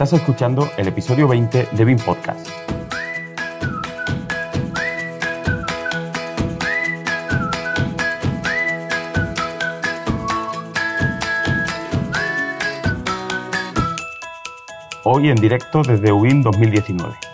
Estás 0.00 0.12
escuchando 0.12 0.70
el 0.76 0.86
episodio 0.86 1.26
20 1.26 1.70
de 1.72 1.84
BIM 1.84 1.98
Podcast. 1.98 2.48
Hoy 15.02 15.30
en 15.30 15.34
directo 15.34 15.82
desde 15.82 16.12
UIN 16.12 16.44
2019. 16.44 17.27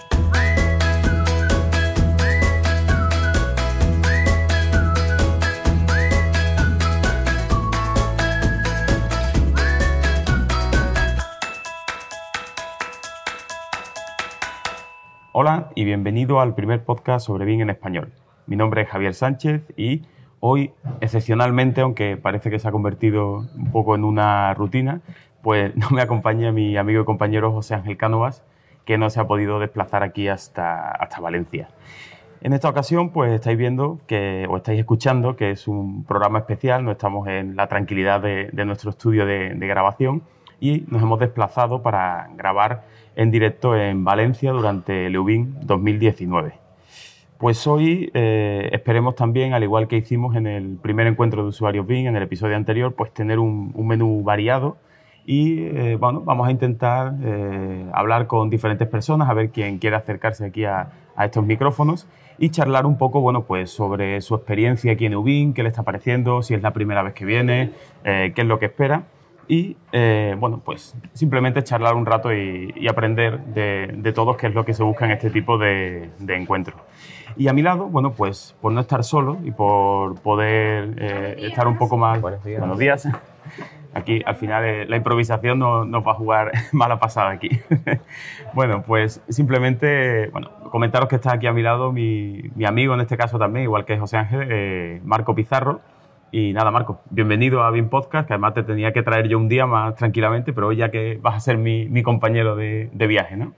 Bienvenido 15.85 16.41
al 16.41 16.55
primer 16.55 16.83
podcast 16.83 17.27
sobre 17.27 17.45
BIM 17.45 17.61
en 17.61 17.71
español. 17.71 18.13
Mi 18.47 18.57
nombre 18.57 18.83
es 18.83 18.89
Javier 18.89 19.15
Sánchez 19.15 19.73
y 19.77 20.03
hoy, 20.41 20.73
excepcionalmente, 21.01 21.83
aunque 21.83 22.17
parece 22.17 22.51
que 22.51 22.59
se 22.59 22.67
ha 22.67 22.73
convertido 22.73 23.47
un 23.55 23.71
poco 23.71 23.95
en 23.95 24.05
una 24.05 24.55
rutina, 24.55 25.03
pues 25.43 25.77
no 25.77 25.91
me 25.91 26.01
acompaña 26.01 26.53
mi 26.53 26.77
amigo 26.77 27.03
y 27.03 27.05
compañero 27.05 27.53
José 27.53 27.75
Ángel 27.75 27.97
Cánovas, 27.97 28.43
que 28.85 28.99
no 28.99 29.11
se 29.11 29.21
ha 29.21 29.27
podido 29.27 29.61
desplazar 29.61 30.03
aquí 30.03 30.29
hasta, 30.29 30.91
hasta 30.91 31.21
Valencia. 31.21 31.69
En 32.41 32.53
esta 32.53 32.69
ocasión, 32.69 33.11
pues 33.11 33.33
estáis 33.33 33.57
viendo 33.57 34.01
que, 34.07 34.47
o 34.49 34.57
estáis 34.57 34.81
escuchando 34.81 35.37
que 35.37 35.51
es 35.51 35.69
un 35.69 36.05
programa 36.05 36.41
especial, 36.41 36.85
no 36.85 36.93
estamos 36.93 37.29
en 37.29 37.57
la 37.57 37.69
tranquilidad 37.69 38.21
de, 38.21 38.51
nuestro 38.65 38.91
estudio 38.91 39.27
de 39.27 39.67
grabación 39.67 40.23
y 40.65 40.83
nos 40.89 41.03
hemos 41.03 41.21
desplazado 41.21 41.83
para 41.83 42.31
grabar 42.37 42.85
en 43.17 43.31
directo 43.31 43.77
en 43.77 44.03
Valencia 44.03 44.51
durante 44.51 45.07
el 45.07 45.15
EUBIN 45.15 45.59
2019. 45.61 46.55
Pues 47.37 47.67
hoy 47.67 48.11
eh, 48.15 48.71
esperemos 48.73 49.15
también, 49.15 49.53
al 49.53 49.63
igual 49.63 49.89
que 49.89 49.99
hicimos 49.99 50.37
en 50.37 50.47
el 50.47 50.79
primer 50.81 51.07
encuentro 51.07 51.43
de 51.43 51.51
usuarios 51.51 51.87
BIM, 51.87 52.07
en 52.07 52.17
el 52.17 52.23
episodio 52.23 52.57
anterior, 52.57 52.95
pues 52.95 53.13
tener 53.13 53.39
un, 53.39 53.75
menú 53.77 54.23
variado 54.23 54.79
y 55.27 55.65
eh, 55.65 55.97
bueno, 56.01 56.23
vamos 56.23 56.49
a 56.49 56.51
intentar 56.51 57.13
eh, 57.23 57.85
hablar 57.93 58.27
con 58.27 58.49
diferentes 58.49 58.89
personas, 58.89 59.29
a 59.29 59.35
ver 59.35 59.51
quién 59.51 59.77
quiere 59.77 59.97
acercarse 59.97 60.47
aquí 60.47 60.65
a, 60.65 60.89
estos 61.23 61.45
micrófonos 61.45 62.09
y 62.39 62.49
charlar 62.49 62.87
un 62.87 62.97
poco, 62.97 63.21
bueno, 63.21 63.45
pues 63.45 63.71
sobre 63.71 64.21
su 64.23 64.35
experiencia 64.35 64.93
aquí 64.93 65.05
en 65.05 65.15
UBIN, 65.15 65.53
qué 65.53 65.63
le 65.63 65.69
está 65.69 65.83
pareciendo, 65.83 66.43
si 66.43 66.55
es 66.55 66.63
la 66.63 66.73
primera 66.73 67.03
vez 67.03 67.13
que 67.13 67.27
viene, 67.27 67.71
qué 68.03 68.33
es 68.35 68.47
lo 68.47 68.59
que 68.59 68.67
espera 68.67 69.05
y 69.49 69.77
eh, 69.93 70.37
bueno, 70.39 70.61
pues 70.65 70.97
simplemente 71.13 71.63
charlar 71.63 71.95
un 71.95 72.07
rato 72.07 72.33
y, 72.33 72.87
aprender 72.89 73.41
de, 73.45 74.13
todos 74.13 74.37
qué 74.37 74.49
es 74.49 74.55
lo 74.55 74.65
que 74.65 74.75
se 74.75 74.83
busca 74.83 75.05
en 75.05 75.13
este 75.13 75.31
tipo 75.31 75.59
de, 75.59 76.11
encuentros. 76.29 76.81
Y 77.37 77.49
a 77.49 77.53
mi 77.53 77.63
lado, 77.63 77.87
bueno, 77.87 78.13
pues 78.13 78.57
por 78.61 78.73
no 78.73 78.81
estar 78.81 79.03
solo 79.03 79.39
y 79.45 79.51
por 79.51 80.21
poder 80.21 80.95
eh, 80.99 81.37
estar 81.41 81.67
un 81.67 81.77
poco 81.77 81.97
más... 81.97 82.21
Buenos 82.21 82.45
días. 82.45 82.61
Buenos 82.61 82.79
días. 82.79 83.09
Aquí 83.95 84.23
al 84.27 84.37
final 84.37 84.65
eh, 84.65 84.87
la 84.87 84.97
improvisación 84.97 85.59
nos 85.59 85.87
no 85.87 86.03
va 86.03 86.13
a 86.13 86.15
jugar 86.17 86.51
mala 86.73 86.99
pasada 86.99 87.31
aquí. 87.31 87.49
bueno, 88.55 88.83
pues 88.85 89.21
simplemente, 89.29 90.29
bueno, 90.31 90.51
comentaros 90.71 91.09
que 91.09 91.15
está 91.15 91.35
aquí 91.35 91.47
a 91.47 91.53
mi 91.53 91.63
lado 91.63 91.93
mi, 91.93 92.43
mi 92.57 92.65
amigo 92.65 92.95
en 92.95 93.03
este 93.03 93.17
caso 93.17 93.39
también, 93.39 93.63
igual 93.63 93.85
que 93.85 93.97
José 93.97 94.17
Ángel, 94.17 95.01
Marco 95.05 95.37
Pizarro 95.37 95.81
y 96.37 96.53
nada, 96.53 96.73
Marco, 96.73 96.99
bienvenido 97.11 97.63
a 97.63 97.71
BIM 97.71 97.89
Podcast, 97.89 98.27
que 98.27 98.33
además 98.33 98.55
te 98.55 98.65
tenía 98.65 98.93
que 98.93 99.05
traer 99.05 99.29
yo 99.29 99.39
un 99.39 99.49
día 99.49 99.67
más 99.67 99.95
tranquilamente, 99.95 100.53
pero 100.53 100.67
hoy 100.67 100.79
ya 100.79 100.91
que 100.91 101.17
vas 101.23 101.37
a 101.37 101.39
ser 101.39 101.59
mi, 101.59 101.89
mi 101.89 102.03
compañero 102.03 102.57
de, 102.57 102.91
de, 102.93 103.07
viaje, 103.07 103.37
¿no? 103.37 103.53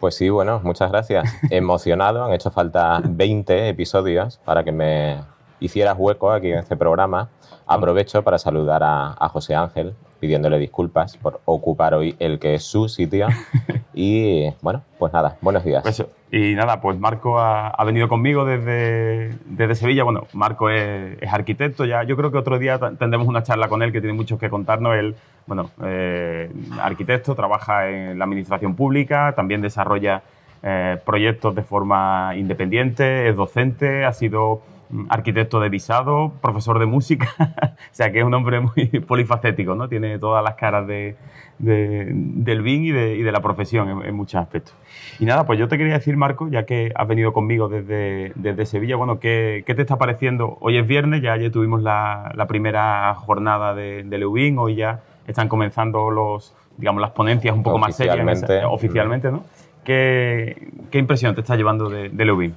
Pues 0.00 0.14
sí, 0.14 0.28
bueno, 0.28 0.60
muchas 0.62 0.90
gracias. 0.90 1.34
Emocionado, 1.50 2.22
han 2.22 2.34
hecho 2.34 2.50
falta 2.50 3.00
20 3.02 3.70
episodios 3.70 4.36
para 4.44 4.62
que 4.64 4.70
me 4.70 5.16
hicieras 5.60 5.96
hueco 5.98 6.30
aquí 6.30 6.50
en 6.50 6.58
este 6.58 6.76
programa. 6.76 7.30
Aprovecho 7.66 8.22
para 8.22 8.36
saludar 8.36 8.82
a, 8.82 9.16
a 9.18 9.28
José 9.30 9.54
Ángel, 9.54 9.94
pidiéndole 10.20 10.58
disculpas 10.58 11.16
por 11.16 11.40
ocupar 11.46 11.94
hoy 11.94 12.16
el 12.18 12.38
que 12.38 12.56
es 12.56 12.64
su 12.64 12.86
sitio. 12.86 13.28
Y 13.94 14.52
bueno, 14.60 14.82
pues 14.98 15.12
nada, 15.12 15.38
buenos 15.40 15.62
días. 15.64 15.84
Pues, 15.84 16.04
y 16.36 16.56
nada, 16.56 16.80
pues 16.80 16.98
Marco 16.98 17.38
ha, 17.38 17.84
venido 17.84 18.08
conmigo 18.08 18.44
desde, 18.44 19.36
desde, 19.44 19.76
Sevilla. 19.76 20.02
Bueno, 20.02 20.26
Marco 20.32 20.68
es, 20.68 21.16
arquitecto, 21.32 21.84
ya 21.84 22.02
yo 22.02 22.16
creo 22.16 22.32
que 22.32 22.38
otro 22.38 22.58
día 22.58 22.76
tendremos 22.98 23.28
una 23.28 23.44
charla 23.44 23.68
con 23.68 23.84
él 23.84 23.92
que 23.92 24.00
tiene 24.00 24.14
mucho 24.14 24.36
que 24.36 24.50
contarnos. 24.50 24.96
Él, 24.96 25.14
bueno, 25.46 25.70
eh, 25.84 26.50
arquitecto, 26.82 27.36
trabaja 27.36 27.88
en 27.88 28.18
la 28.18 28.24
administración 28.24 28.74
pública, 28.74 29.34
también 29.36 29.62
desarrolla 29.62 30.24
eh, 30.64 30.98
proyectos 31.06 31.54
de 31.54 31.62
forma 31.62 32.32
independiente, 32.34 33.28
es 33.28 33.36
docente, 33.36 34.04
ha 34.04 34.12
sido 34.12 34.60
arquitecto 35.08 35.60
de 35.60 35.68
visado, 35.68 36.32
profesor 36.40 36.78
de 36.78 36.86
música, 36.86 37.28
o 37.38 37.94
sea 37.94 38.12
que 38.12 38.20
es 38.20 38.24
un 38.24 38.34
hombre 38.34 38.60
muy 38.60 38.86
polifacético, 39.06 39.74
¿no? 39.74 39.88
Tiene 39.88 40.18
todas 40.18 40.42
las 40.44 40.54
caras 40.54 40.86
de, 40.86 41.16
del 41.58 42.62
BIN 42.62 42.84
y 42.84 42.92
de, 42.92 43.32
la 43.32 43.40
profesión 43.40 44.04
en, 44.04 44.14
muchos 44.14 44.40
aspectos. 44.40 44.74
Y 45.18 45.24
nada, 45.24 45.46
pues 45.46 45.58
yo 45.58 45.68
te 45.68 45.78
quería 45.78 45.94
decir, 45.94 46.16
Marco, 46.16 46.48
ya 46.48 46.64
que 46.66 46.92
has 46.94 47.08
venido 47.08 47.32
conmigo 47.32 47.68
desde, 47.68 48.32
desde 48.34 48.66
Sevilla, 48.66 48.96
bueno, 48.96 49.20
¿qué, 49.20 49.62
¿qué, 49.66 49.74
te 49.74 49.82
está 49.82 49.96
pareciendo? 49.96 50.58
Hoy 50.60 50.78
es 50.78 50.86
viernes, 50.86 51.22
ya 51.22 51.32
ayer 51.32 51.50
tuvimos 51.50 51.82
la, 51.82 52.32
la 52.34 52.46
primera 52.46 53.14
jornada 53.14 53.74
de, 53.74 54.02
del 54.04 54.22
EUBIN, 54.22 54.58
hoy 54.58 54.76
ya 54.76 55.00
están 55.26 55.48
comenzando 55.48 56.10
los, 56.10 56.54
digamos, 56.76 57.00
las 57.00 57.10
ponencias 57.10 57.54
un 57.54 57.62
poco 57.62 57.78
más 57.78 57.96
serias 57.96 58.44
oficialmente, 58.68 59.30
¿no? 59.30 59.44
¿Qué, 59.84 60.68
¿Qué, 60.90 60.98
impresión 60.98 61.34
te 61.34 61.42
está 61.42 61.56
llevando 61.56 61.90
de, 61.90 62.08
del 62.08 62.28
EUBIN? 62.30 62.54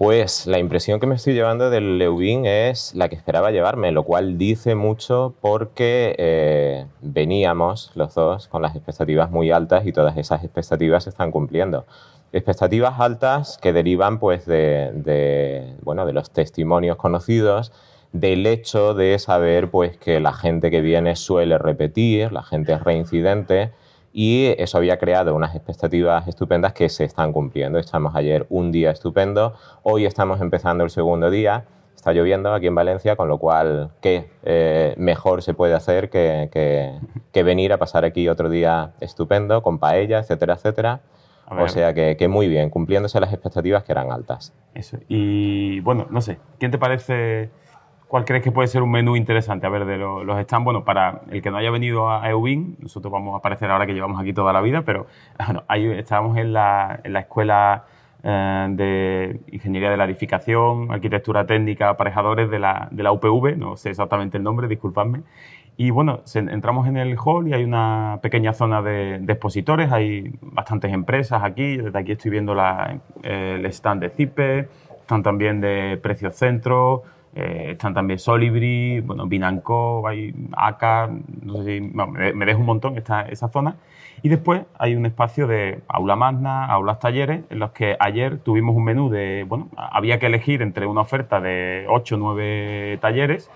Pues 0.00 0.46
la 0.46 0.58
impresión 0.58 0.98
que 0.98 1.06
me 1.06 1.16
estoy 1.16 1.34
llevando 1.34 1.68
del 1.68 1.98
Leuvín 1.98 2.46
es 2.46 2.94
la 2.94 3.10
que 3.10 3.16
esperaba 3.16 3.50
llevarme, 3.50 3.92
lo 3.92 4.02
cual 4.02 4.38
dice 4.38 4.74
mucho 4.74 5.34
porque 5.42 6.14
eh, 6.16 6.86
veníamos 7.02 7.92
los 7.96 8.14
dos 8.14 8.48
con 8.48 8.62
las 8.62 8.74
expectativas 8.74 9.30
muy 9.30 9.50
altas 9.50 9.84
y 9.84 9.92
todas 9.92 10.16
esas 10.16 10.42
expectativas 10.42 11.04
se 11.04 11.10
están 11.10 11.30
cumpliendo. 11.30 11.84
Expectativas 12.32 12.98
altas 12.98 13.58
que 13.60 13.74
derivan 13.74 14.18
pues 14.20 14.46
de, 14.46 15.74
bueno, 15.82 16.06
de 16.06 16.14
los 16.14 16.30
testimonios 16.30 16.96
conocidos, 16.96 17.70
del 18.12 18.46
hecho 18.46 18.94
de 18.94 19.18
saber 19.18 19.70
pues 19.70 19.98
que 19.98 20.18
la 20.18 20.32
gente 20.32 20.70
que 20.70 20.80
viene 20.80 21.14
suele 21.14 21.58
repetir, 21.58 22.32
la 22.32 22.42
gente 22.42 22.72
es 22.72 22.82
reincidente, 22.82 23.72
y 24.12 24.54
eso 24.58 24.78
había 24.78 24.98
creado 24.98 25.34
unas 25.34 25.54
expectativas 25.54 26.26
estupendas 26.26 26.72
que 26.72 26.88
se 26.88 27.04
están 27.04 27.32
cumpliendo. 27.32 27.78
Estamos 27.78 28.14
ayer 28.16 28.46
un 28.48 28.72
día 28.72 28.90
estupendo, 28.90 29.54
hoy 29.82 30.06
estamos 30.06 30.40
empezando 30.40 30.84
el 30.84 30.90
segundo 30.90 31.30
día, 31.30 31.64
está 31.94 32.12
lloviendo 32.12 32.52
aquí 32.52 32.66
en 32.66 32.74
Valencia, 32.74 33.14
con 33.14 33.28
lo 33.28 33.38
cual, 33.38 33.90
¿qué 34.00 34.30
eh, 34.42 34.94
mejor 34.96 35.42
se 35.42 35.54
puede 35.54 35.74
hacer 35.74 36.10
que, 36.10 36.48
que, 37.32 37.42
venir 37.42 37.72
a 37.72 37.78
pasar 37.78 38.04
aquí 38.04 38.28
otro 38.28 38.48
día 38.48 38.92
estupendo, 39.00 39.62
con 39.62 39.78
paella, 39.78 40.18
etcétera, 40.18 40.54
etcétera? 40.54 41.00
O 41.48 41.66
sea 41.66 41.92
que, 41.94 42.16
que, 42.16 42.28
muy 42.28 42.46
bien, 42.46 42.70
cumpliéndose 42.70 43.18
las 43.18 43.32
expectativas 43.32 43.82
que 43.82 43.90
eran 43.90 44.12
altas. 44.12 44.54
Eso. 44.72 44.98
Y 45.08 45.80
bueno, 45.80 46.06
no 46.08 46.20
sé, 46.20 46.38
¿quién 46.60 46.70
te 46.70 46.78
parece 46.78 47.50
¿Cuál 48.10 48.24
crees 48.24 48.42
que 48.42 48.50
puede 48.50 48.66
ser 48.66 48.82
un 48.82 48.90
menú 48.90 49.14
interesante? 49.14 49.68
A 49.68 49.70
ver, 49.70 49.84
de 49.84 49.96
los, 49.96 50.42
stands, 50.42 50.64
bueno, 50.64 50.84
para 50.84 51.20
el 51.30 51.40
que 51.40 51.52
no 51.52 51.58
haya 51.58 51.70
venido 51.70 52.10
a 52.10 52.28
EUBIN, 52.28 52.78
nosotros 52.80 53.12
vamos 53.12 53.34
a 53.34 53.38
aparecer 53.38 53.70
ahora 53.70 53.86
que 53.86 53.94
llevamos 53.94 54.20
aquí 54.20 54.32
toda 54.32 54.52
la 54.52 54.60
vida, 54.60 54.82
pero 54.82 55.06
bueno, 55.46 55.62
ahí 55.68 55.86
estábamos 55.86 56.36
en 56.36 56.52
la, 56.52 56.98
escuela 57.04 57.84
eh, 58.24 58.66
de 58.70 59.40
Ingeniería 59.52 59.90
de 59.90 59.96
la 59.96 60.06
Edificación, 60.06 60.90
Arquitectura 60.90 61.46
Técnica, 61.46 61.90
Aparejadores 61.90 62.50
de 62.50 62.58
la, 62.58 63.12
UPV, 63.12 63.56
no 63.56 63.76
sé 63.76 63.90
exactamente 63.90 64.38
el 64.38 64.42
nombre, 64.42 64.66
disculpadme. 64.66 65.22
Y 65.76 65.90
bueno, 65.90 66.22
entramos 66.34 66.88
en 66.88 66.96
el 66.96 67.16
hall 67.16 67.46
y 67.46 67.52
hay 67.52 67.62
una 67.62 68.18
pequeña 68.22 68.54
zona 68.54 68.82
de, 68.82 69.24
expositores, 69.28 69.92
hay 69.92 70.32
bastantes 70.42 70.92
empresas 70.92 71.44
aquí, 71.44 71.76
desde 71.76 71.96
aquí 71.96 72.10
estoy 72.10 72.32
viendo 72.32 72.56
el 73.22 73.66
stand 73.66 74.02
de 74.02 74.10
CIPE, 74.10 74.68
están 75.00 75.22
también 75.22 75.60
de 75.60 75.96
Precios 76.02 76.34
Centro, 76.34 77.04
eh, 77.34 77.68
están 77.72 77.94
también 77.94 78.18
Solibri, 78.18 79.00
bueno, 79.00 79.26
Binanco, 79.26 80.06
hay 80.06 80.34
no 81.42 81.56
sé 81.56 81.64
si 81.64 81.80
me, 81.80 82.46
dejo 82.46 82.60
un 82.60 82.66
montón 82.66 82.96
esta, 82.96 83.22
esa 83.22 83.48
zona. 83.48 83.76
Y 84.22 84.28
después 84.28 84.62
hay 84.78 84.96
un 84.96 85.06
espacio 85.06 85.46
de 85.46 85.80
aula 85.88 86.14
magna, 86.16 86.66
aulas 86.66 86.98
talleres, 86.98 87.42
en 87.48 87.58
los 87.58 87.70
que 87.70 87.96
ayer 87.98 88.38
tuvimos 88.38 88.76
un 88.76 88.84
menú 88.84 89.08
de, 89.08 89.46
bueno, 89.48 89.68
había 89.76 90.18
que 90.18 90.26
elegir 90.26 90.60
entre 90.60 90.86
una 90.86 91.00
oferta 91.00 91.40
de 91.40 91.86
8 91.88 92.16
o 92.16 92.18
9 92.18 92.98
talleres 93.00 93.50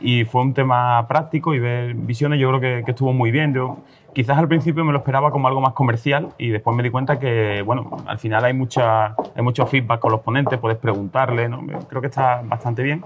y 0.00 0.24
fue 0.24 0.42
un 0.42 0.54
tema 0.54 1.06
práctico 1.08 1.54
y 1.54 1.58
ver 1.58 1.94
visiones, 1.94 2.38
yo 2.38 2.48
creo 2.48 2.60
que, 2.60 2.82
que 2.84 2.90
estuvo 2.90 3.12
muy 3.12 3.30
bien. 3.30 3.54
Yo, 3.54 3.78
quizás 4.16 4.38
al 4.38 4.48
principio 4.48 4.82
me 4.82 4.92
lo 4.92 4.98
esperaba 4.98 5.30
como 5.30 5.46
algo 5.46 5.60
más 5.60 5.74
comercial 5.74 6.30
y 6.38 6.48
después 6.48 6.74
me 6.74 6.82
di 6.82 6.88
cuenta 6.88 7.18
que, 7.18 7.60
bueno, 7.60 7.98
al 8.06 8.18
final 8.18 8.46
hay, 8.46 8.54
mucha, 8.54 9.08
hay 9.08 9.42
mucho 9.42 9.66
feedback 9.66 10.00
con 10.00 10.10
los 10.10 10.22
ponentes, 10.22 10.58
puedes 10.58 10.78
preguntarle, 10.78 11.50
¿no? 11.50 11.60
creo 11.86 12.00
que 12.00 12.06
está 12.06 12.40
bastante 12.42 12.82
bien. 12.82 13.04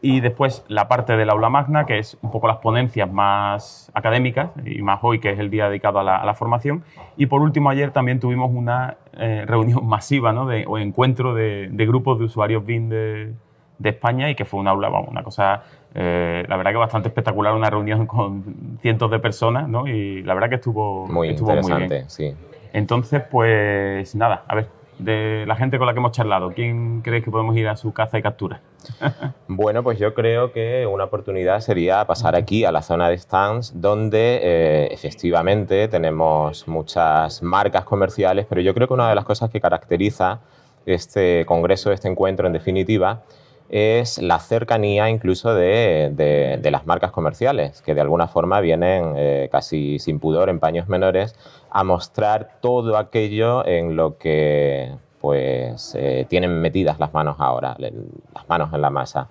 Y 0.00 0.20
después 0.20 0.64
la 0.68 0.86
parte 0.86 1.16
del 1.16 1.28
aula 1.30 1.48
magna, 1.48 1.86
que 1.86 1.98
es 1.98 2.16
un 2.22 2.30
poco 2.30 2.46
las 2.46 2.58
ponencias 2.58 3.10
más 3.10 3.90
académicas, 3.94 4.50
y 4.64 4.80
más 4.80 5.00
hoy, 5.02 5.18
que 5.18 5.30
es 5.30 5.40
el 5.40 5.50
día 5.50 5.68
dedicado 5.68 5.98
a 5.98 6.04
la, 6.04 6.34
formación. 6.34 6.84
Y 7.16 7.26
por 7.26 7.42
último, 7.42 7.68
ayer 7.68 7.90
también 7.90 8.20
tuvimos 8.20 8.52
una 8.54 8.96
eh, 9.14 9.42
reunión 9.44 9.84
masiva, 9.88 10.32
¿no? 10.32 10.46
De, 10.46 10.64
o 10.68 10.78
encuentro 10.78 11.34
de, 11.34 11.68
grupos 11.72 12.20
de 12.20 12.26
usuarios 12.26 12.64
BIM 12.64 12.88
de, 12.88 13.34
de, 13.78 13.88
España 13.88 14.30
y 14.30 14.36
que 14.36 14.44
fue 14.44 14.60
un 14.60 14.68
aula, 14.68 14.88
vamos, 14.88 15.08
una 15.08 15.24
cosa, 15.24 15.64
eh, 15.94 16.44
la 16.48 16.56
verdad 16.56 16.72
que 16.72 16.76
bastante 16.76 17.08
espectacular, 17.08 17.54
una 17.54 17.70
reunión 17.70 18.06
con 18.06 18.78
cientos 18.82 19.10
de 19.10 19.18
personas, 19.18 19.68
¿no? 19.68 19.86
Y 19.86 20.22
la 20.22 20.34
verdad 20.34 20.48
que 20.48 20.56
estuvo 20.56 21.06
muy 21.06 21.30
estuvo 21.30 21.50
interesante, 21.50 21.78
muy 21.78 21.88
bien. 21.88 22.10
sí. 22.10 22.34
Entonces, 22.72 23.22
pues 23.30 24.14
nada, 24.14 24.44
a 24.46 24.54
ver, 24.54 24.68
de 24.98 25.44
la 25.46 25.56
gente 25.56 25.78
con 25.78 25.86
la 25.86 25.92
que 25.92 26.00
hemos 26.00 26.12
charlado, 26.12 26.52
¿quién 26.52 27.02
crees 27.02 27.24
que 27.24 27.30
podemos 27.30 27.56
ir 27.56 27.68
a 27.68 27.76
su 27.76 27.92
caza 27.92 28.18
y 28.18 28.22
captura? 28.22 28.60
bueno, 29.48 29.82
pues 29.82 29.98
yo 29.98 30.12
creo 30.14 30.52
que 30.52 30.86
una 30.86 31.04
oportunidad 31.04 31.60
sería 31.60 32.04
pasar 32.04 32.34
aquí 32.34 32.64
a 32.64 32.72
la 32.72 32.82
zona 32.82 33.08
de 33.08 33.18
stands, 33.18 33.80
donde 33.80 34.40
eh, 34.42 34.88
efectivamente 34.90 35.88
tenemos 35.88 36.66
muchas 36.66 37.42
marcas 37.42 37.84
comerciales, 37.84 38.46
pero 38.48 38.60
yo 38.60 38.74
creo 38.74 38.88
que 38.88 38.94
una 38.94 39.08
de 39.08 39.14
las 39.14 39.24
cosas 39.24 39.50
que 39.50 39.60
caracteriza 39.60 40.40
este 40.84 41.44
congreso, 41.46 41.92
este 41.92 42.08
encuentro 42.08 42.46
en 42.46 42.52
definitiva, 42.52 43.22
es 43.68 44.18
la 44.18 44.38
cercanía 44.38 45.10
incluso 45.10 45.54
de, 45.54 46.60
las 46.70 46.86
marcas 46.86 47.10
comerciales, 47.10 47.82
que 47.82 47.94
de 47.94 48.00
alguna 48.00 48.28
forma 48.28 48.60
vienen 48.60 49.14
eh, 49.16 49.48
casi 49.52 49.98
sin 49.98 50.20
pudor 50.20 50.48
en 50.48 50.58
paños 50.58 50.88
menores 50.88 51.34
a 51.70 51.84
mostrar 51.84 52.58
todo 52.60 52.96
aquello 52.96 53.66
en 53.66 53.96
lo 53.96 54.16
que 54.18 54.92
pues 55.20 55.94
eh, 55.98 56.26
tienen 56.28 56.60
metidas 56.60 56.98
las 56.98 57.12
manos 57.12 57.36
ahora, 57.40 57.76
las 57.78 58.48
manos 58.48 58.72
en 58.72 58.80
la 58.80 58.90
masa. 58.90 59.28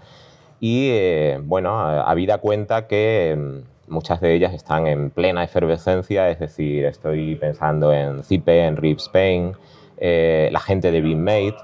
Y 0.60 0.90
eh, 0.92 1.40
bueno, 1.42 1.80
habida 1.80 2.40
cuenta 2.40 2.88
que 2.88 3.36
mm, 3.38 3.92
muchas 3.92 4.22
de 4.22 4.36
ellas 4.36 4.54
están 4.54 4.86
en 4.86 5.10
plena 5.10 5.44
efervescencia, 5.44 6.30
es 6.30 6.40
decir, 6.40 6.86
estoy 6.86 7.36
pensando 7.36 7.94
en 7.94 8.24
Zipe, 8.24 8.66
en 8.66 8.76
Rip 8.76 9.00
Spain, 9.00 9.54
la 10.00 10.60
gente 10.60 10.92
de 10.92 11.02
BeamMate, 11.02 11.58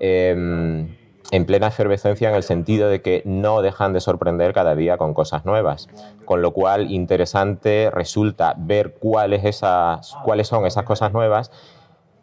em, 0.00 0.88
en 1.30 1.46
plena 1.46 1.68
efervescencia 1.68 2.28
en 2.28 2.34
el 2.34 2.42
sentido 2.42 2.88
de 2.88 3.02
que 3.02 3.22
no 3.24 3.62
dejan 3.62 3.92
de 3.92 4.00
sorprender 4.00 4.52
cada 4.52 4.74
día 4.74 4.96
con 4.96 5.14
cosas 5.14 5.44
nuevas. 5.44 5.88
Con 6.24 6.42
lo 6.42 6.52
cual, 6.52 6.90
interesante 6.90 7.90
resulta 7.90 8.54
ver 8.56 8.94
cuáles, 8.94 9.44
esas, 9.44 10.16
cuáles 10.24 10.48
son 10.48 10.66
esas 10.66 10.84
cosas 10.84 11.12
nuevas, 11.12 11.50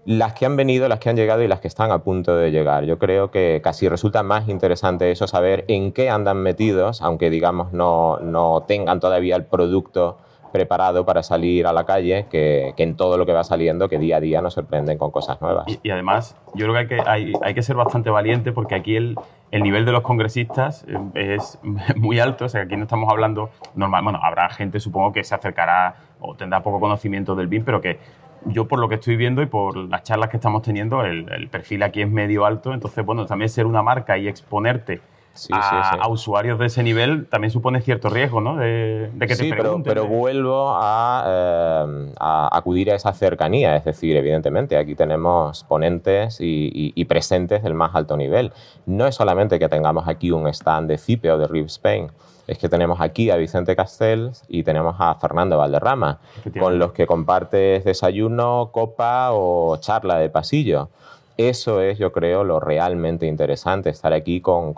las 0.05 0.33
que 0.33 0.45
han 0.45 0.55
venido, 0.55 0.87
las 0.87 0.99
que 0.99 1.09
han 1.09 1.17
llegado 1.17 1.41
y 1.41 1.49
las 1.49 1.59
que 1.59 1.67
están 1.67 1.91
a 1.91 1.99
punto 1.99 2.35
de 2.35 2.51
llegar. 2.51 2.85
Yo 2.85 2.97
creo 2.97 3.29
que 3.29 3.59
casi 3.61 3.89
resulta 3.89 4.23
más 4.23 4.47
interesante 4.47 5.11
eso, 5.11 5.27
saber 5.27 5.65
en 5.67 5.91
qué 5.91 6.09
andan 6.09 6.37
metidos, 6.37 7.01
aunque 7.01 7.29
digamos 7.29 7.73
no, 7.73 8.17
no 8.19 8.63
tengan 8.67 9.01
todavía 9.01 9.35
el 9.35 9.45
producto 9.45 10.17
preparado 10.57 11.05
para 11.05 11.21
salir 11.21 11.67
a 11.67 11.71
la 11.71 11.85
calle 11.85 12.25
que, 12.31 12.73
en 12.77 12.95
todo 12.95 13.15
lo 13.19 13.27
que 13.27 13.31
va 13.31 13.43
saliendo, 13.43 13.87
que 13.87 13.99
día 13.99 14.17
a 14.17 14.19
día 14.19 14.41
nos 14.41 14.55
sorprenden 14.55 14.97
con 14.97 15.11
cosas 15.11 15.39
nuevas. 15.39 15.65
Y, 15.83 15.89
además, 15.91 16.35
yo 16.55 16.65
creo 16.65 16.73
que 16.73 16.79
hay, 16.79 16.87
que 16.87 17.09
hay, 17.09 17.33
hay 17.43 17.53
que 17.53 17.61
ser 17.61 17.75
bastante 17.75 18.09
valiente 18.09 18.51
porque 18.51 18.73
aquí 18.73 18.95
el, 18.95 19.15
el, 19.51 19.61
nivel 19.61 19.85
de 19.85 19.91
los 19.91 20.01
congresistas 20.01 20.83
eh, 20.87 21.35
es 21.35 21.59
muy 21.95 22.19
alto, 22.19 22.45
o 22.45 22.49
sea, 22.49 22.63
aquí 22.63 22.75
no 22.75 22.83
estamos 22.83 23.07
hablando 23.11 23.51
normal, 23.75 24.03
bueno, 24.03 24.19
habrá 24.23 24.49
gente 24.49 24.79
supongo 24.79 25.13
que 25.13 25.23
se 25.23 25.35
acercará 25.35 25.95
o 26.19 26.33
tendrá 26.35 26.63
poco 26.63 26.79
conocimiento 26.79 27.35
del 27.35 27.45
BIM, 27.45 27.63
pero 27.63 27.79
que 27.79 27.99
yo 28.45 28.67
por 28.67 28.79
lo 28.79 28.89
que 28.89 28.95
estoy 28.95 29.15
viendo 29.15 29.43
y 29.43 29.45
por 29.45 29.77
las 29.77 30.01
charlas 30.01 30.29
que 30.29 30.37
estamos 30.37 30.63
teniendo, 30.63 31.03
el 31.03 31.47
perfil 31.51 31.83
aquí 31.83 32.01
es 32.01 32.09
medio 32.09 32.45
alto, 32.45 32.73
entonces, 32.73 33.05
bueno, 33.05 33.27
también 33.27 33.49
ser 33.49 33.67
una 33.67 33.83
marca 33.83 34.17
y 34.17 34.27
exponerte 34.27 35.01
a, 35.51 36.07
usuarios 36.07 36.59
de 36.59 36.67
ese 36.67 36.83
nivel 36.83 37.27
también 37.27 37.51
supone 37.51 37.81
cierto 37.81 38.09
riesgo, 38.09 38.41
¿no? 38.41 38.57
De, 38.57 39.09
que 39.19 39.35
te 39.35 39.49
pregunten. 39.49 39.83
Pero, 39.83 40.03
pero 40.03 40.07
vuelvo 40.07 40.71
eh, 40.81 42.11
a, 42.19 42.49
acudir 42.51 42.91
a 42.91 42.95
esa 42.95 43.13
cercanía, 43.13 43.75
es 43.75 43.85
decir, 43.85 44.15
evidentemente 44.15 44.77
aquí 44.77 44.95
tenemos 44.95 45.63
ponentes 45.63 46.37
y, 46.39 47.05
presentes 47.05 47.63
del 47.63 47.73
más 47.73 47.95
alto 47.95 48.17
nivel. 48.17 48.51
No 48.85 49.07
es 49.07 49.15
solamente 49.15 49.59
que 49.59 49.69
tengamos 49.69 50.07
aquí 50.07 50.31
un 50.31 50.47
stand 50.47 50.89
de 50.89 50.97
CIPE 50.97 51.31
o 51.31 51.37
de 51.37 51.47
RIV 51.47 51.65
Spain, 51.67 52.11
es 52.47 52.57
que 52.57 52.69
tenemos 52.69 53.01
aquí 53.01 53.29
a 53.29 53.35
Vicente 53.35 53.75
Castells 53.75 54.43
y 54.47 54.63
tenemos 54.63 54.95
a 54.99 55.15
Fernando 55.15 55.57
Valderrama, 55.57 56.19
con 56.59 56.79
los 56.79 56.93
que 56.93 57.05
compartes 57.05 57.83
desayuno, 57.83 58.69
copa 58.71 59.29
o 59.31 59.77
charla 59.77 60.17
de 60.17 60.29
pasillo. 60.29 60.89
Eso 61.37 61.81
es, 61.81 61.99
yo 61.99 62.11
creo, 62.11 62.43
lo 62.43 62.59
realmente 62.59 63.27
interesante, 63.27 63.91
estar 63.91 64.11
aquí 64.11 64.41
con, 64.41 64.73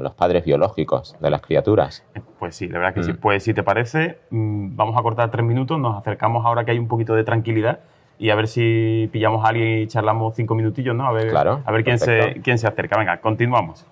los 0.00 0.14
padres 0.14 0.44
biológicos 0.44 1.16
de 1.20 1.30
las 1.30 1.40
criaturas. 1.40 2.04
Pues 2.40 2.56
sí, 2.56 2.66
de 2.66 2.72
verdad 2.72 2.92
que 2.92 3.04
sí. 3.04 3.12
Mm. 3.12 3.16
Pues 3.18 3.44
si 3.44 3.54
te 3.54 3.62
parece, 3.62 4.18
mm, 4.30 4.74
vamos 4.74 4.98
a 4.98 5.02
cortar 5.02 5.30
tres 5.30 5.44
minutos, 5.44 5.78
nos 5.78 5.96
acercamos 5.96 6.44
ahora 6.44 6.64
que 6.64 6.72
hay 6.72 6.78
un 6.78 6.88
poquito 6.88 7.14
de 7.14 7.22
tranquilidad 7.22 7.80
y 8.18 8.30
a 8.30 8.34
ver 8.34 8.48
si 8.48 9.08
pillamos 9.12 9.44
a 9.44 9.48
alguien 9.48 9.80
y 9.80 9.86
charlamos 9.86 10.34
cinco 10.34 10.54
minutillos, 10.56 10.94
¿no? 10.94 11.06
A 11.06 11.12
ver, 11.12 11.36
a 11.36 11.72
ver 11.72 11.84
quién, 11.84 11.98
se, 11.98 12.40
quién 12.42 12.58
se 12.58 12.66
acerca. 12.66 12.98
Venga, 12.98 13.20
continuamos. 13.20 13.86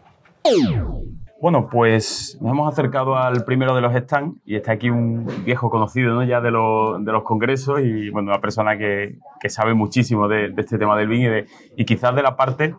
Bueno, 1.41 1.69
pues 1.71 2.37
nos 2.43 2.53
hemos 2.53 2.71
acercado 2.71 3.17
al 3.17 3.45
primero 3.47 3.75
de 3.75 3.81
los 3.81 3.95
stands 3.95 4.37
y 4.45 4.57
está 4.57 4.73
aquí 4.73 4.91
un 4.91 5.27
viejo 5.43 5.71
conocido 5.71 6.13
¿no? 6.13 6.23
ya 6.23 6.43
de, 6.43 6.51
de 6.51 7.13
los 7.13 7.23
congresos 7.23 7.81
y 7.81 8.11
bueno, 8.11 8.31
una 8.31 8.43
persona 8.43 8.77
que, 8.77 9.17
que 9.41 9.49
sabe 9.49 9.73
muchísimo 9.73 10.29
de, 10.29 10.53
este 10.59 10.77
tema 10.77 10.99
del 10.99 11.09
BIM 11.09 11.23
y, 11.23 11.29
de, 11.29 11.47
y 11.79 11.87
quizás 11.87 12.15
de 12.15 12.23
la 12.23 12.37
parte 12.37 12.75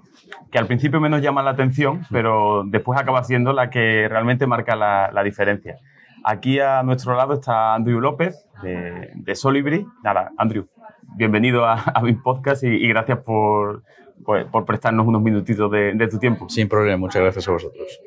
que 0.52 0.60
al 0.60 0.68
principio 0.68 1.02
menos 1.02 1.24
llama 1.24 1.42
la 1.42 1.52
atención, 1.52 2.02
pero 2.12 2.64
después 2.64 3.00
acaba 3.00 3.24
siendo 3.24 3.52
la 3.52 3.72
que 3.72 4.08
realmente 4.08 4.46
marca 4.46 4.76
la, 4.76 5.10
la 5.12 5.24
diferencia. 5.24 5.78
Aquí 6.24 6.60
a 6.60 6.84
nuestro 6.84 7.16
lado 7.16 7.34
está 7.34 7.74
Andrew 7.74 8.00
López 8.00 8.46
de, 8.62 9.10
de 9.16 9.36
Solibri. 9.36 9.88
Nada, 10.04 10.34
Andrew, 10.38 10.68
bienvenido 11.16 11.66
a, 11.66 11.74
a 11.82 12.02
BIM 12.04 12.22
Podcast 12.22 12.64
y 12.64 12.88
gracias 12.88 13.18
por, 13.26 13.82
pues, 14.24 14.46
por 14.46 14.66
prestarnos 14.66 15.08
unos 15.08 15.22
minutitos 15.22 15.72
de, 15.72 15.94
de, 15.94 16.08
tu 16.08 16.20
tiempo. 16.20 16.48
Sin 16.50 16.70
problema, 16.70 16.98
muchas 16.98 17.22
gracias 17.24 17.48
a 17.48 17.52
vosotros. 17.52 18.00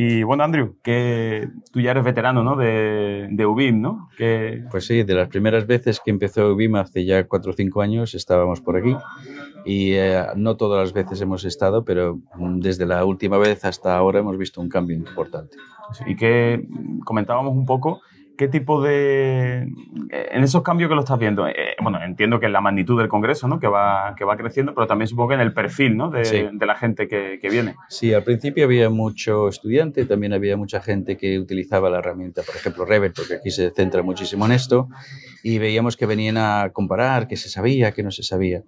Y 0.00 0.22
bueno, 0.22 0.44
Andrew, 0.44 0.76
que 0.80 1.48
tú 1.72 1.80
ya 1.80 1.90
eres 1.90 2.04
veterano 2.04 2.44
¿no? 2.44 2.54
de, 2.54 3.26
de 3.32 3.46
UBIM, 3.46 3.80
¿no? 3.80 4.08
Que... 4.16 4.62
Pues 4.70 4.86
sí, 4.86 5.02
de 5.02 5.12
las 5.12 5.26
primeras 5.26 5.66
veces 5.66 6.00
que 6.04 6.12
empezó 6.12 6.52
UBIM 6.52 6.76
hace 6.76 7.04
ya 7.04 7.26
cuatro 7.26 7.50
o 7.50 7.54
cinco 7.54 7.82
años 7.82 8.14
estábamos 8.14 8.60
por 8.60 8.76
aquí 8.76 8.94
y 9.64 9.94
eh, 9.94 10.22
no 10.36 10.56
todas 10.56 10.84
las 10.84 10.92
veces 10.92 11.20
hemos 11.20 11.44
estado, 11.44 11.84
pero 11.84 12.20
desde 12.38 12.86
la 12.86 13.04
última 13.04 13.38
vez 13.38 13.64
hasta 13.64 13.96
ahora 13.96 14.20
hemos 14.20 14.38
visto 14.38 14.60
un 14.60 14.68
cambio 14.68 14.96
importante. 14.96 15.56
Y 16.06 16.14
que 16.14 16.64
comentábamos 17.04 17.52
un 17.52 17.66
poco 17.66 18.00
¿Qué 18.38 18.46
tipo 18.46 18.80
de... 18.80 19.66
En 20.10 20.44
esos 20.44 20.62
cambios 20.62 20.88
que 20.88 20.94
lo 20.94 21.00
estás 21.00 21.18
viendo, 21.18 21.48
eh, 21.48 21.74
bueno, 21.82 22.00
entiendo 22.00 22.38
que 22.38 22.46
en 22.46 22.52
la 22.52 22.60
magnitud 22.60 22.96
del 22.96 23.08
Congreso, 23.08 23.48
¿no? 23.48 23.58
Que 23.58 23.66
va, 23.66 24.14
que 24.16 24.24
va 24.24 24.36
creciendo, 24.36 24.74
pero 24.74 24.86
también 24.86 25.08
supongo 25.08 25.30
que 25.30 25.34
en 25.34 25.40
el 25.40 25.52
perfil, 25.52 25.96
¿no? 25.96 26.08
De, 26.08 26.50
de 26.52 26.66
la 26.66 26.76
gente 26.76 27.08
que, 27.08 27.40
que, 27.42 27.50
viene. 27.50 27.74
Sí, 27.88 28.14
al 28.14 28.22
principio 28.22 28.64
había 28.64 28.90
mucho 28.90 29.48
estudiante, 29.48 30.04
también 30.04 30.32
había 30.32 30.56
mucha 30.56 30.80
gente 30.80 31.16
que 31.16 31.40
utilizaba 31.40 31.90
la 31.90 31.98
herramienta, 31.98 32.42
por 32.42 32.54
ejemplo, 32.54 32.84
Revit, 32.84 33.16
porque 33.16 33.34
aquí 33.34 33.50
se 33.50 33.72
centra 33.72 34.04
muchísimo 34.04 34.46
en 34.46 34.52
esto, 34.52 34.88
y 35.42 35.58
veíamos 35.58 35.96
que 35.96 36.06
venían 36.06 36.36
a 36.36 36.70
comparar, 36.72 37.26
qué 37.26 37.36
se 37.36 37.48
sabía, 37.48 37.90
qué 37.90 38.04
no 38.04 38.12
se 38.12 38.22
sabía. 38.22 38.62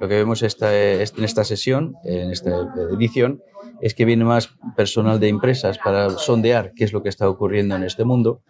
Lo 0.00 0.06
que 0.06 0.16
vemos 0.16 0.42
esta, 0.42 0.70
en 0.78 1.24
esta 1.24 1.44
sesión, 1.44 1.94
en 2.04 2.30
esta 2.30 2.50
edición, 2.92 3.40
es 3.80 3.94
que 3.94 4.04
viene 4.04 4.26
más 4.26 4.54
personal 4.76 5.18
de 5.18 5.28
empresas 5.28 5.78
para 5.78 6.10
sondear 6.10 6.72
qué 6.76 6.84
es 6.84 6.92
lo 6.92 7.02
que 7.02 7.08
está 7.08 7.26
ocurriendo 7.26 7.74
en 7.74 7.84
este 7.84 8.04
mundo 8.04 8.42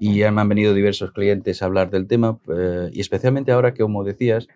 y 0.00 0.18
ya 0.18 0.30
me 0.30 0.40
han 0.40 0.48
venido 0.48 0.74
diversos 0.74 1.12
clientes 1.12 1.62
a 1.62 1.66
hablar 1.66 1.90
del 1.90 2.06
tema 2.06 2.38
eh, 2.54 2.90
y 2.92 3.00
especialmente 3.00 3.52
ahora 3.52 3.74
que, 3.74 3.82
como 3.82 4.04
decías, 4.04 4.46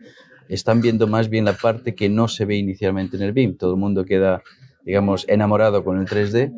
están 0.49 0.81
viendo 0.81 1.07
más 1.07 1.29
bien 1.29 1.45
la 1.45 1.55
parte 1.55 1.95
que 1.95 2.09
no 2.09 2.29
se 2.29 2.45
ve 2.45 2.57
inicialmente 2.57 3.17
en 3.17 3.23
el 3.23 3.33
BIM. 3.33 3.57
Todo 3.57 3.75
el 3.75 3.81
mundo 3.81 4.05
queda, 4.05 4.43
digamos, 4.85 5.25
enamorado 5.29 5.85
con 5.85 5.99
el 5.99 6.07
3D, 6.07 6.53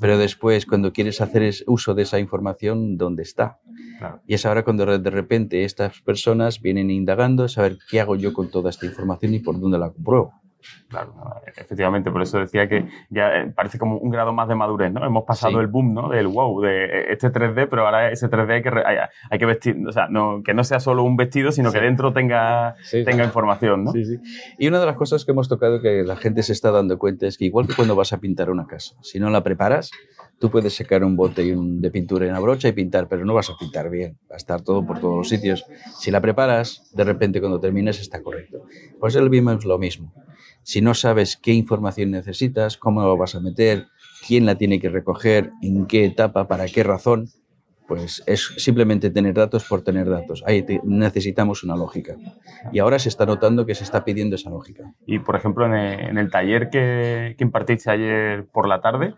pero 0.00 0.18
después 0.18 0.66
cuando 0.66 0.92
quieres 0.92 1.20
hacer 1.20 1.54
uso 1.66 1.94
de 1.94 2.02
esa 2.02 2.18
información, 2.18 2.98
¿dónde 2.98 3.22
está? 3.22 3.58
Y 4.26 4.34
es 4.34 4.44
ahora 4.44 4.62
cuando 4.62 4.98
de 4.98 5.10
repente 5.10 5.64
estas 5.64 6.00
personas 6.02 6.60
vienen 6.60 6.90
indagando, 6.90 7.48
saber 7.48 7.78
qué 7.88 8.00
hago 8.00 8.16
yo 8.16 8.32
con 8.32 8.50
toda 8.50 8.70
esta 8.70 8.84
información 8.84 9.32
y 9.34 9.38
por 9.38 9.58
dónde 9.58 9.78
la 9.78 9.90
compruebo. 9.90 10.32
Claro, 10.88 11.14
efectivamente, 11.46 12.10
por 12.10 12.22
eso 12.22 12.38
decía 12.38 12.68
que 12.68 12.88
ya 13.10 13.28
eh, 13.38 13.52
parece 13.54 13.78
como 13.78 13.98
un 13.98 14.10
grado 14.10 14.32
más 14.32 14.48
de 14.48 14.54
madurez, 14.54 14.92
¿no? 14.92 15.04
Hemos 15.04 15.24
pasado 15.24 15.60
el 15.60 15.66
boom, 15.66 15.94
¿no? 15.94 16.08
Del 16.10 16.28
wow, 16.28 16.60
de 16.60 16.84
eh, 16.84 17.12
este 17.12 17.32
3D, 17.32 17.66
pero 17.68 17.84
ahora 17.84 18.10
ese 18.12 18.28
3D 18.30 18.50
hay 18.52 18.62
que, 18.62 18.70
hay, 19.30 19.38
que 19.38 19.46
vestir, 19.46 19.76
o 19.86 19.92
sea, 19.92 20.06
no, 20.08 20.42
que 20.44 20.54
no 20.54 20.62
sea 20.62 20.78
solo 20.78 21.02
un 21.02 21.16
vestido, 21.16 21.50
sino 21.50 21.72
que 21.72 21.80
dentro 21.80 22.12
tenga, 22.12 22.76
tenga 23.04 23.24
información, 23.24 23.84
¿no? 23.84 23.92
Sí, 23.92 24.04
sí. 24.04 24.18
Y 24.58 24.68
una 24.68 24.78
de 24.78 24.86
las 24.86 24.96
cosas 24.96 25.24
que 25.24 25.32
hemos 25.32 25.48
tocado 25.48 25.80
que 25.80 26.04
la 26.04 26.16
gente 26.16 26.42
se 26.44 26.52
está 26.52 26.70
dando 26.70 26.98
cuenta 26.98 27.26
es 27.26 27.36
que 27.36 27.46
igual 27.46 27.66
que 27.66 27.74
cuando 27.74 27.96
vas 27.96 28.12
a 28.12 28.18
pintar 28.18 28.50
una 28.50 28.66
casa, 28.66 28.94
si 29.02 29.18
no 29.18 29.28
la 29.30 29.42
preparas, 29.42 29.90
tú 30.38 30.50
puedes 30.50 30.76
sacar 30.76 31.04
un 31.04 31.16
bote 31.16 31.42
de 31.56 31.90
pintura 31.90 32.26
en 32.26 32.32
la 32.32 32.40
brocha 32.40 32.68
y 32.68 32.72
pintar, 32.72 33.08
pero 33.08 33.24
no 33.24 33.34
vas 33.34 33.50
a 33.50 33.56
pintar 33.58 33.90
bien. 33.90 34.18
Va 34.30 34.34
a 34.34 34.36
estar 34.36 34.62
todo 34.62 34.84
por 34.84 35.00
todos 35.00 35.16
los 35.16 35.28
sitios. 35.28 35.64
Si 35.98 36.10
la 36.10 36.20
preparas, 36.20 36.90
de 36.94 37.04
repente 37.04 37.40
cuando 37.40 37.60
termines 37.60 38.00
está 38.00 38.22
correcto. 38.22 38.66
Pues 39.00 39.16
el 39.16 39.28
BIM 39.28 39.48
es 39.50 39.64
lo 39.64 39.78
mismo. 39.78 40.12
Si 40.66 40.80
no 40.80 40.94
sabes 40.94 41.36
qué 41.36 41.52
información 41.52 42.10
necesitas, 42.10 42.76
cómo 42.76 43.00
lo 43.00 43.16
vas 43.16 43.36
a 43.36 43.40
meter, 43.40 43.86
quién 44.26 44.46
la 44.46 44.56
tiene 44.56 44.80
que 44.80 44.88
recoger, 44.88 45.52
en 45.62 45.86
qué 45.86 46.04
etapa, 46.04 46.48
para 46.48 46.66
qué 46.66 46.82
razón, 46.82 47.28
pues 47.86 48.24
es 48.26 48.52
simplemente 48.56 49.10
tener 49.10 49.34
datos 49.34 49.64
por 49.64 49.82
tener 49.82 50.10
datos. 50.10 50.42
Ahí 50.44 50.66
necesitamos 50.82 51.62
una 51.62 51.76
lógica. 51.76 52.16
Y 52.72 52.80
ahora 52.80 52.98
se 52.98 53.08
está 53.08 53.24
notando 53.26 53.64
que 53.64 53.76
se 53.76 53.84
está 53.84 54.04
pidiendo 54.04 54.34
esa 54.34 54.50
lógica. 54.50 54.92
Y, 55.06 55.20
por 55.20 55.36
ejemplo, 55.36 55.66
en 55.66 56.18
el, 56.18 56.30
taller 56.32 56.68
que, 56.68 57.36
impartiste 57.38 57.88
ayer 57.88 58.46
por 58.46 58.66
la 58.66 58.80
tarde, 58.80 59.14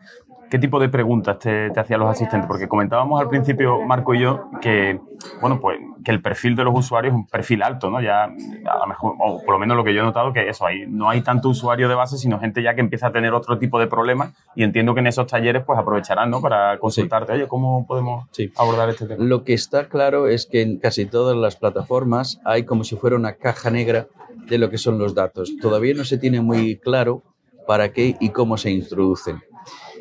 ¿Qué 0.50 0.58
tipo 0.58 0.80
de 0.80 0.88
preguntas 0.88 1.38
te, 1.38 1.70
te 1.70 1.80
hacían 1.80 2.00
los 2.00 2.10
asistentes? 2.10 2.48
Porque 2.48 2.68
comentábamos 2.68 3.20
al 3.20 3.28
principio, 3.28 3.82
Marco 3.82 4.14
y 4.14 4.20
yo, 4.20 4.50
que, 4.62 4.98
bueno, 5.40 5.60
pues, 5.60 5.78
que 6.02 6.10
el 6.10 6.22
perfil 6.22 6.56
de 6.56 6.64
los 6.64 6.74
usuarios 6.74 7.12
es 7.12 7.16
un 7.16 7.26
perfil 7.26 7.62
alto, 7.62 7.90
¿no? 7.90 8.00
Ya, 8.00 8.24
a 8.24 8.78
lo 8.78 8.86
mejor, 8.86 9.14
o 9.18 9.42
por 9.44 9.54
lo 9.54 9.58
menos 9.58 9.76
lo 9.76 9.84
que 9.84 9.92
yo 9.92 10.00
he 10.00 10.04
notado, 10.04 10.32
que 10.32 10.48
eso, 10.48 10.64
hay, 10.64 10.86
no 10.86 11.10
hay 11.10 11.20
tanto 11.20 11.50
usuario 11.50 11.88
de 11.88 11.94
base, 11.94 12.16
sino 12.16 12.40
gente 12.40 12.62
ya 12.62 12.74
que 12.74 12.80
empieza 12.80 13.08
a 13.08 13.12
tener 13.12 13.34
otro 13.34 13.58
tipo 13.58 13.78
de 13.78 13.88
problemas 13.88 14.32
y 14.54 14.62
entiendo 14.62 14.94
que 14.94 15.00
en 15.00 15.08
esos 15.08 15.26
talleres, 15.26 15.64
pues, 15.64 15.78
aprovecharán, 15.78 16.30
¿no? 16.30 16.40
Para 16.40 16.78
consultarte, 16.78 17.32
oye, 17.32 17.46
¿cómo 17.46 17.86
podemos 17.86 18.26
abordar 18.56 18.88
este 18.88 19.06
tema? 19.06 19.22
Lo 19.22 19.44
que 19.44 19.52
está 19.52 19.88
claro 19.88 20.28
es 20.28 20.46
que 20.46 20.62
en 20.62 20.78
casi 20.78 21.04
todas 21.04 21.36
las 21.36 21.56
plataformas 21.56 22.40
hay 22.44 22.64
como 22.64 22.84
si 22.84 22.96
fuera 22.96 23.16
una 23.16 23.34
caja 23.34 23.70
negra 23.70 24.06
de 24.48 24.58
lo 24.58 24.70
que 24.70 24.78
son 24.78 24.98
los 24.98 25.14
datos. 25.14 25.52
Todavía 25.60 25.94
no 25.94 26.04
se 26.04 26.16
tiene 26.16 26.40
muy 26.40 26.76
claro 26.76 27.22
para 27.66 27.92
qué 27.92 28.16
y 28.18 28.30
cómo 28.30 28.56
se 28.56 28.70
introducen. 28.70 29.42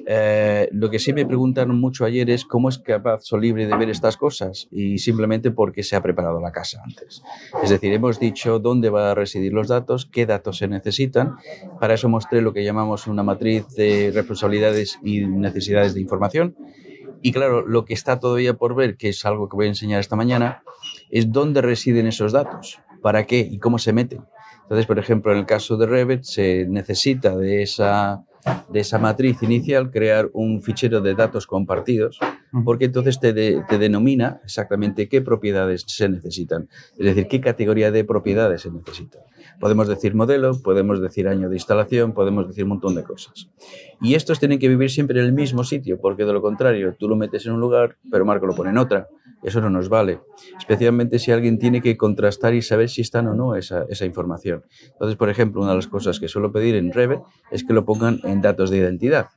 Eh, 0.09 0.69
lo 0.71 0.89
que 0.89 0.99
sí 0.99 1.11
me 1.11 1.25
preguntaron 1.25 1.81
mucho 1.81 2.05
ayer 2.05 2.29
es 2.29 2.45
cómo 2.45 2.69
es 2.69 2.79
capaz 2.79 3.23
Solibri 3.23 3.65
de 3.65 3.75
ver 3.75 3.89
estas 3.89 4.15
cosas 4.15 4.69
y 4.71 4.99
simplemente 4.99 5.51
porque 5.51 5.83
se 5.83 5.97
ha 5.97 6.01
preparado 6.01 6.39
la 6.39 6.53
casa 6.53 6.81
antes. 6.81 7.21
Es 7.61 7.69
decir, 7.69 7.91
hemos 7.91 8.17
dicho 8.17 8.59
dónde 8.59 8.89
van 8.89 9.03
a 9.03 9.15
residir 9.15 9.51
los 9.51 9.67
datos, 9.67 10.05
qué 10.05 10.25
datos 10.25 10.59
se 10.59 10.69
necesitan. 10.69 11.35
Para 11.81 11.95
eso 11.95 12.07
mostré 12.07 12.41
lo 12.41 12.53
que 12.53 12.63
llamamos 12.63 13.07
una 13.07 13.21
matriz 13.21 13.67
de 13.75 14.11
responsabilidades 14.13 14.97
y 15.03 15.25
necesidades 15.27 15.93
de 15.93 15.99
información. 15.99 16.55
Y 17.21 17.33
claro, 17.33 17.67
lo 17.67 17.83
que 17.83 17.93
está 17.93 18.17
todavía 18.17 18.53
por 18.53 18.75
ver, 18.75 18.95
que 18.95 19.09
es 19.09 19.25
algo 19.25 19.49
que 19.49 19.57
voy 19.57 19.65
a 19.65 19.69
enseñar 19.69 19.99
esta 19.99 20.15
mañana, 20.15 20.63
es 21.09 21.33
dónde 21.33 21.61
residen 21.61 22.07
esos 22.07 22.31
datos, 22.31 22.79
para 23.01 23.25
qué 23.25 23.39
y 23.39 23.59
cómo 23.59 23.77
se 23.77 23.91
meten. 23.91 24.21
Entonces, 24.61 24.85
por 24.85 24.99
ejemplo, 24.99 25.33
en 25.33 25.39
el 25.39 25.45
caso 25.45 25.75
de 25.75 25.85
Revit 25.85 26.23
se 26.23 26.65
necesita 26.69 27.35
de 27.35 27.63
esa 27.63 28.23
de 28.69 28.79
esa 28.79 28.97
matriz 28.99 29.41
inicial 29.43 29.91
crear 29.91 30.29
un 30.33 30.61
fichero 30.61 31.01
de 31.01 31.15
datos 31.15 31.47
compartidos, 31.47 32.19
porque 32.63 32.85
entonces 32.85 33.19
te, 33.19 33.33
denomina 33.33 34.41
exactamente 34.43 35.09
qué 35.09 35.21
propiedades 35.21 35.83
se 35.87 36.09
necesitan, 36.09 36.69
es 36.97 37.05
decir, 37.05 37.27
qué 37.27 37.41
categoría 37.41 37.91
de 37.91 38.03
propiedades 38.03 38.61
se 38.61 38.71
necesitan. 38.71 39.21
Podemos 39.59 39.87
decir 39.87 40.13
modelo, 40.13 40.59
podemos 40.61 41.01
decir 41.01 41.27
año 41.27 41.49
de 41.49 41.55
instalación, 41.55 42.13
podemos 42.13 42.47
decir 42.47 42.63
un 42.63 42.69
montón 42.69 42.95
de 42.95 43.03
cosas. 43.03 43.49
Y 44.01 44.15
estos 44.15 44.39
tienen 44.39 44.59
que 44.59 44.67
vivir 44.67 44.91
siempre 44.91 45.19
en 45.19 45.25
el 45.25 45.33
mismo 45.33 45.63
sitio, 45.63 45.99
porque 45.99 46.25
de 46.25 46.33
lo 46.33 46.41
contrario, 46.41 46.95
tú 46.97 47.07
lo 47.07 47.15
metes 47.15 47.45
en 47.45 47.53
un 47.53 47.59
lugar, 47.59 47.97
pero 48.11 48.25
Marco 48.25 48.45
lo 48.45 48.55
pone 48.55 48.69
en 48.69 48.77
otra. 48.77 49.07
Eso 49.43 49.61
no 49.61 49.69
nos 49.69 49.87
vale, 49.87 50.19
especialmente 50.57 51.19
si 51.19 51.31
alguien 51.31 51.59
tiene 51.59 51.81
que 51.81 51.95
contrastar 51.95 52.55
y 52.55 52.61
saber 52.63 52.89
si 52.89 53.01
están 53.01 53.27
o 53.27 53.35
no 53.35 53.55
esa, 53.55 53.85
esa 53.87 54.05
información. 54.05 54.63
Entonces, 54.93 55.15
por 55.15 55.29
ejemplo, 55.29 55.61
una 55.61 55.71
de 55.71 55.77
las 55.77 55.87
cosas 55.87 56.19
que 56.19 56.27
suelo 56.27 56.51
pedir 56.51 56.75
en 56.75 56.91
Revit 56.91 57.19
es 57.51 57.63
que 57.63 57.73
lo 57.73 57.85
pongan 57.85 58.19
en 58.23 58.41
datos 58.41 58.71
de 58.71 58.77
identidad, 58.77 59.27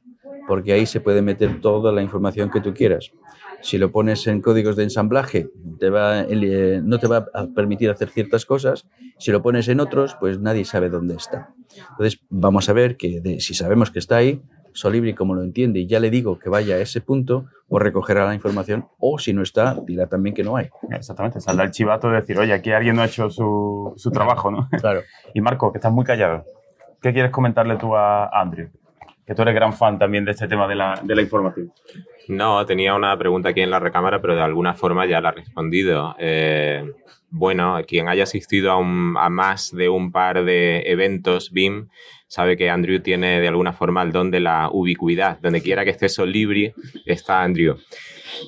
porque 0.51 0.73
ahí 0.73 0.85
se 0.85 0.99
puede 0.99 1.23
meter 1.23 1.61
toda 1.61 1.93
la 1.93 2.03
información 2.03 2.51
que 2.51 2.61
tú 2.61 2.75
quieras. 2.75 3.13
Si 3.61 3.79
lo 3.79 3.93
pones 3.93 4.27
en 4.27 4.43
códigos 4.43 4.75
de 4.75 4.83
ensamblaje, 4.83 5.49
te 5.79 5.91
va, 5.91 6.23
eh, 6.23 6.81
no 6.83 6.99
te 6.99 7.07
va 7.07 7.29
a 7.33 7.47
permitir 7.55 7.89
hacer 7.89 8.09
ciertas 8.09 8.45
cosas. 8.45 8.89
Si 9.17 9.31
lo 9.31 9.43
pones 9.43 9.69
en 9.69 9.79
otros, 9.79 10.17
pues 10.19 10.41
nadie 10.41 10.65
sabe 10.65 10.89
dónde 10.89 11.15
está. 11.15 11.55
Entonces, 11.91 12.21
vamos 12.31 12.69
a 12.69 12.73
ver 12.73 12.97
que 12.97 13.39
si 13.39 13.55
sabemos 13.55 13.93
que 13.93 14.01
está 14.01 14.17
ahí, 14.17 14.43
Solibri, 14.73 15.15
como 15.15 15.37
lo 15.37 15.45
entiende, 15.45 15.79
y 15.79 15.87
ya 15.87 16.01
le 16.01 16.11
digo 16.11 16.41
que 16.41 16.49
vaya 16.51 16.75
a 16.75 16.79
ese 16.79 17.01
punto, 17.01 17.45
o 17.69 17.79
recogerá 17.79 18.27
la 18.27 18.35
información, 18.35 18.89
o 18.99 19.21
si 19.21 19.33
no 19.33 19.43
está, 19.43 19.77
dirá 19.87 20.09
también 20.09 20.35
que 20.35 20.43
no 20.43 20.57
hay. 20.57 20.69
Exactamente, 20.91 21.41
saldrá 21.41 21.65
el 21.65 21.71
chivato 21.71 22.11
de 22.11 22.23
decir, 22.23 22.37
oye, 22.41 22.53
aquí 22.53 22.73
alguien 22.73 22.97
no 22.97 23.03
ha 23.03 23.07
hecho 23.07 23.31
su, 23.31 23.93
su 23.97 24.11
trabajo, 24.11 24.51
¿no? 24.51 24.69
Claro. 24.81 25.03
y 25.33 25.41
Marco, 25.41 25.71
que 25.71 25.79
estás 25.79 25.93
muy 25.93 26.05
callado, 26.05 26.45
¿qué 27.01 27.13
quieres 27.13 27.31
comentarle 27.31 27.77
tú 27.77 27.95
a 27.95 28.29
Andrew? 28.33 28.69
Que 29.31 29.37
tú 29.37 29.43
eres 29.43 29.55
gran 29.55 29.73
fan 29.73 29.97
también 29.97 30.25
de 30.25 30.33
este 30.33 30.49
tema 30.49 30.67
de 30.67 30.75
la, 30.75 31.01
de 31.05 31.15
la 31.15 31.23
información. 31.23 31.73
No, 32.27 32.67
tenía 32.67 32.97
una 32.97 33.17
pregunta 33.17 33.51
aquí 33.51 33.61
en 33.61 33.71
la 33.71 33.79
recámara, 33.79 34.21
pero 34.21 34.35
de 34.35 34.43
alguna 34.43 34.75
forma 34.75 35.07
ya 35.07 35.21
la 35.21 35.29
ha 35.29 35.31
respondido. 35.31 36.17
Eh, 36.19 36.85
bueno, 37.31 37.79
quien 37.87 38.09
haya 38.09 38.25
asistido 38.25 38.73
a 38.73 38.83
más 38.83 39.71
de 39.71 39.89
un 39.89 40.11
par 40.11 40.45
de 40.45 40.83
eventos 40.85 41.53
BIM 41.53 41.91
sabe 42.27 42.57
que 42.57 42.71
Andrew 42.71 42.99
tiene 42.99 43.41
de 43.41 43.47
alguna 43.47 43.73
forma 43.73 44.03
el 44.03 44.11
don 44.11 44.33
de 44.33 44.41
la 44.41 44.69
ubicuidad. 44.73 45.39
Donde 45.39 45.63
quiera 45.63 45.85
que 45.85 45.91
esté 45.91 46.09
Solibri, 46.09 46.73
está 47.07 47.45
Andrew. 47.45 47.77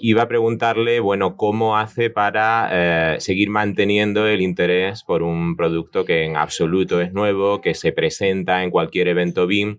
Iba 0.01 0.23
a 0.23 0.29
preguntarle, 0.29 0.99
bueno, 0.99 1.37
cómo 1.37 1.79
hace 1.79 2.11
para 2.11 2.69
eh, 2.73 3.21
seguir 3.21 3.51
manteniendo 3.51 4.27
el 4.27 4.41
interés 4.41 5.05
por 5.05 5.23
un 5.23 5.55
producto 5.55 6.05
que 6.05 6.25
en 6.25 6.37
absoluto 6.37 7.01
es 7.01 7.13
nuevo, 7.13 7.61
que 7.61 7.75
se 7.75 7.93
presenta 7.93 8.65
en 8.65 8.73
cualquier 8.73 9.07
evento 9.07 9.47
BIM 9.47 9.79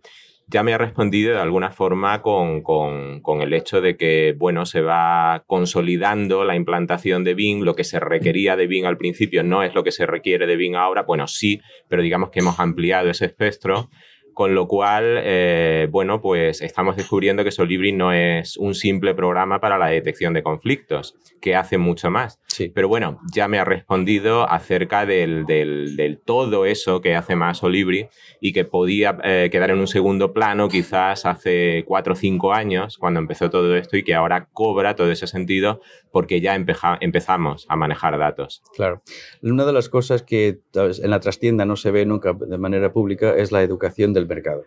ya 0.54 0.62
me 0.62 0.74
ha 0.76 0.78
respondido 0.78 1.34
de 1.34 1.42
alguna 1.42 1.72
forma 1.72 2.22
con, 2.22 2.62
con, 2.62 3.42
el 3.42 3.54
hecho 3.54 3.82
de 3.82 3.98
que, 3.98 4.36
bueno, 4.38 4.68
se 4.68 4.82
va 4.82 5.44
consolidando 5.48 6.44
la 6.44 6.56
implantación 6.56 7.24
de 7.24 7.34
Bing, 7.34 7.66
lo 7.66 7.76
que 7.76 7.84
se 7.84 8.00
requería 8.00 8.56
de 8.56 8.68
Bing 8.68 8.86
al 8.86 8.98
principio 8.98 9.44
no 9.44 9.64
es 9.64 9.74
lo 9.74 9.84
que 9.84 9.92
se 9.92 10.06
requiere 10.06 10.46
de 10.46 10.56
Bing 10.56 10.76
ahora, 10.76 11.02
bueno, 11.02 11.28
sí, 11.28 11.60
pero 11.90 12.04
digamos 12.04 12.30
que 12.30 12.42
hemos 12.42 12.60
ampliado 12.60 13.10
ese 13.10 13.26
espectro 13.26 13.90
con 14.34 14.56
lo 14.56 14.68
cual, 14.68 15.20
eh, 15.24 15.88
bueno, 15.92 16.22
pues 16.22 16.62
estamos 16.62 16.96
descubriendo 16.96 17.44
que 17.44 17.52
Solibri 17.52 17.92
no 17.92 18.14
es 18.14 18.58
un 18.58 18.76
simple 18.76 19.14
programa 19.14 19.60
para 19.60 19.78
la 19.78 19.88
detección 19.88 20.34
de 20.34 20.44
conflictos, 20.44 21.16
que 21.42 21.56
hace 21.56 21.78
mucho 21.78 22.10
más. 22.10 22.40
Sí. 22.48 22.72
Pero 22.74 22.88
bueno, 22.88 23.20
ya 23.34 23.48
me 23.48 23.60
ha 23.60 23.66
respondido 23.66 24.50
acerca 24.50 25.06
del, 25.06 25.46
del, 25.46 26.20
todo 26.24 26.66
eso 26.66 27.02
que 27.02 27.16
hace 27.16 27.36
más 27.36 27.60
Solibri 27.60 28.08
y 28.40 28.54
que 28.54 28.66
podía 28.66 29.18
eh, 29.24 29.50
quedar 29.52 29.72
en 29.72 29.80
un 29.80 29.88
segundo 29.88 30.34
plano 30.34 30.70
quizás 30.70 31.26
hace 31.26 31.84
cuatro 31.88 32.14
o 32.14 32.16
cinco 32.16 32.54
años, 32.54 32.98
cuando 32.98 33.20
empezó 33.20 33.50
todo 33.50 33.76
esto, 33.76 33.98
y 33.98 34.04
que 34.04 34.14
ahora 34.14 34.50
cobra 34.52 34.96
todo 34.96 35.12
ese 35.12 35.28
sentido 35.28 35.82
porque 36.12 36.42
ya 36.42 36.56
empezamos 36.56 37.66
a 37.70 37.76
manejar 37.76 38.18
datos. 38.20 38.62
Claro. 38.76 39.02
Una 39.42 39.66
de 39.66 39.74
las 39.74 39.90
cosas 39.90 40.22
que 40.22 40.60
en 40.74 41.10
la 41.10 41.20
trastienda 41.20 41.66
no 41.66 41.76
se 41.76 41.92
ve 41.92 42.06
nunca 42.06 42.34
de 42.34 42.58
manera 42.58 42.94
pública 42.94 43.36
es 43.36 43.52
la 43.52 43.64
educación 43.64 44.14
del 44.14 44.23
mercado. 44.28 44.66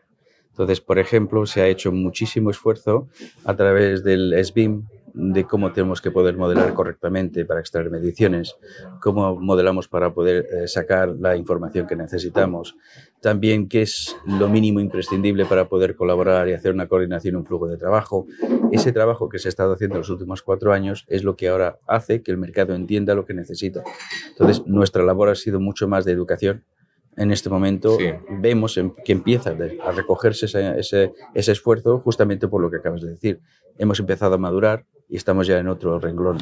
Entonces, 0.51 0.81
por 0.81 0.99
ejemplo, 0.99 1.45
se 1.45 1.61
ha 1.61 1.69
hecho 1.69 1.93
muchísimo 1.93 2.51
esfuerzo 2.51 3.09
a 3.45 3.55
través 3.55 4.03
del 4.03 4.33
SBIM 4.43 4.85
de 5.17 5.45
cómo 5.45 5.73
tenemos 5.73 6.03
que 6.03 6.11
poder 6.11 6.37
modelar 6.37 6.75
correctamente 6.75 7.47
para 7.47 7.61
extraer 7.61 7.91
mediciones, 7.91 8.57
cómo 9.01 9.41
modelamos 9.41 9.89
para 9.89 10.13
poder 10.13 10.47
eh, 10.51 10.69
sacar 10.69 11.09
la 11.19 11.37
información 11.37 11.87
que 11.87 11.97
necesitamos, 11.97 12.77
también 13.23 13.67
qué 13.67 13.83
es 13.83 14.15
lo 14.27 14.49
mínimo 14.51 14.79
imprescindible 14.79 15.47
para 15.47 15.69
poder 15.69 15.97
colaborar 15.97 16.49
y 16.49 16.53
hacer 16.53 16.73
una 16.73 16.87
coordinación, 16.87 17.37
un 17.37 17.47
flujo 17.47 17.67
de 17.67 17.79
trabajo. 17.79 18.27
Ese 18.73 18.93
trabajo 18.93 19.31
que 19.31 19.39
se 19.39 19.49
ha 19.49 19.51
estado 19.51 19.73
haciendo 19.73 19.97
en 19.97 20.01
los 20.01 20.11
últimos 20.11 20.43
cuatro 20.43 20.75
años 20.75 21.07
es 21.09 21.25
lo 21.25 21.35
que 21.35 21.49
ahora 21.49 21.79
hace 21.87 22.23
que 22.23 22.31
el 22.31 22.37
mercado 22.37 22.75
entienda 22.75 23.15
lo 23.15 23.25
que 23.25 23.33
necesita. 23.33 23.83
Entonces, 24.29 24.67
nuestra 24.67 25.03
labor 25.03 25.31
ha 25.31 25.35
sido 25.35 25.61
mucho 25.61 25.89
más 25.89 26.05
de 26.05 26.13
educación 26.13 26.65
en 27.17 27.33
este 27.33 27.49
momento 27.49 27.97
vemos 28.29 28.79
que 29.05 29.13
empieza 29.13 29.51
a 29.85 29.93
recogerse 29.93 30.47
ese, 30.47 31.13
ese, 31.35 31.53
esfuerzo 31.53 32.01
justamente 32.01 32.49
por 32.49 32.61
lo 32.61 32.71
que 32.71 32.77
acabas 32.77 33.03
de 33.03 33.11
decir. 33.11 33.41
Hemos 33.79 34.01
empezado 34.01 34.35
a 34.35 34.39
madurar 34.39 34.85
y 35.09 35.17
estamos 35.17 35.47
ya 35.47 35.59
en 35.59 35.69
otro 35.69 35.99
renglón. 35.99 36.39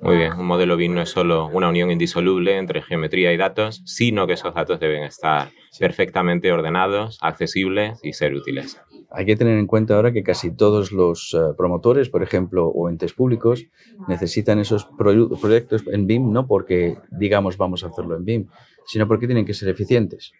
Muy 0.00 0.16
bien, 0.16 0.34
un 0.34 0.46
modelo 0.46 0.76
BIM 0.76 0.94
no 0.94 1.00
es 1.00 1.08
solo 1.08 1.46
una 1.46 1.68
unión 1.68 1.90
indisoluble 1.90 2.58
entre 2.58 2.82
geometría 2.82 3.32
y 3.32 3.36
datos, 3.36 3.82
sino 3.86 4.26
que 4.26 4.34
esos 4.34 4.54
datos 4.54 4.78
deben 4.78 5.04
estar 5.04 5.50
perfectamente 5.78 6.52
ordenados, 6.52 7.18
accesibles 7.22 8.00
y 8.02 8.12
ser 8.12 8.34
útiles. 8.34 8.78
Hay 9.16 9.26
que 9.26 9.36
tener 9.36 9.58
en 9.58 9.66
cuenta 9.66 9.94
ahora 9.94 10.12
que 10.12 10.24
casi 10.24 10.50
todos 10.50 10.90
los 10.90 11.34
eh, 11.34 11.54
promotores, 11.56 12.08
por 12.08 12.22
ejemplo, 12.22 12.66
o 12.66 12.88
entes 12.88 13.12
públicos, 13.12 13.64
necesitan 14.08 14.58
esos 14.58 14.88
proyectos 14.98 15.84
en 15.86 16.06
BIM 16.06 16.32
no 16.32 16.46
porque 16.46 16.98
digamos 17.10 17.56
vamos 17.56 17.84
a 17.84 17.88
hacerlo 17.88 18.16
en 18.16 18.24
BIM, 18.24 18.46
sino 18.86 19.06
porque 19.06 19.26
tienen 19.26 19.46
que 19.46 19.54
ser 19.54 19.68
eficientes. 19.68 20.32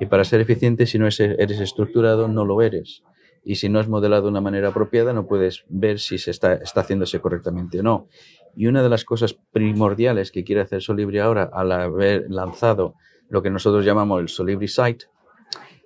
Y 0.00 0.06
para 0.06 0.24
ser 0.24 0.40
eficiente, 0.40 0.86
si 0.86 0.98
no 0.98 1.06
eres 1.06 1.60
estructurado, 1.60 2.28
no 2.28 2.44
lo 2.44 2.62
eres. 2.62 3.02
Y 3.44 3.56
si 3.56 3.68
no 3.68 3.80
es 3.80 3.88
modelado 3.88 4.24
de 4.24 4.28
una 4.28 4.40
manera 4.40 4.68
apropiada, 4.68 5.12
no 5.12 5.26
puedes 5.26 5.64
ver 5.68 5.98
si 6.00 6.18
se 6.18 6.30
está, 6.30 6.54
está 6.54 6.80
haciéndose 6.80 7.20
correctamente 7.20 7.80
o 7.80 7.82
no. 7.82 8.08
Y 8.56 8.66
una 8.66 8.82
de 8.82 8.88
las 8.88 9.04
cosas 9.04 9.34
primordiales 9.52 10.32
que 10.32 10.44
quiere 10.44 10.62
hacer 10.62 10.82
Solibri 10.82 11.18
ahora, 11.18 11.48
al 11.52 11.70
haber 11.72 12.26
lanzado 12.28 12.94
lo 13.28 13.42
que 13.42 13.50
nosotros 13.50 13.84
llamamos 13.84 14.20
el 14.20 14.28
Solibri 14.28 14.68
Site, 14.68 15.06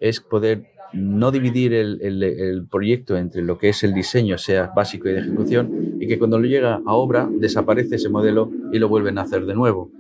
es 0.00 0.20
poder 0.20 0.71
no 0.92 1.30
dividir 1.30 1.72
el, 1.74 2.00
el, 2.02 2.66
proyecto 2.66 3.16
entre 3.16 3.42
lo 3.42 3.58
que 3.58 3.70
es 3.70 3.82
el 3.82 3.94
diseño, 3.94 4.38
sea 4.38 4.72
básico 4.74 5.08
y 5.08 5.12
de 5.12 5.20
ejecución, 5.20 5.96
y 6.00 6.06
que 6.06 6.18
cuando 6.18 6.38
lo 6.38 6.46
llega 6.46 6.80
a 6.84 6.94
obra 6.94 7.28
desaparece 7.30 7.96
ese 7.96 8.08
modelo 8.08 8.50
y 8.72 8.78
lo 8.78 8.88
vuelven 8.88 9.18
a 9.18 9.22
hacer 9.22 9.46
de 9.46 9.54
nuevo. 9.54 9.90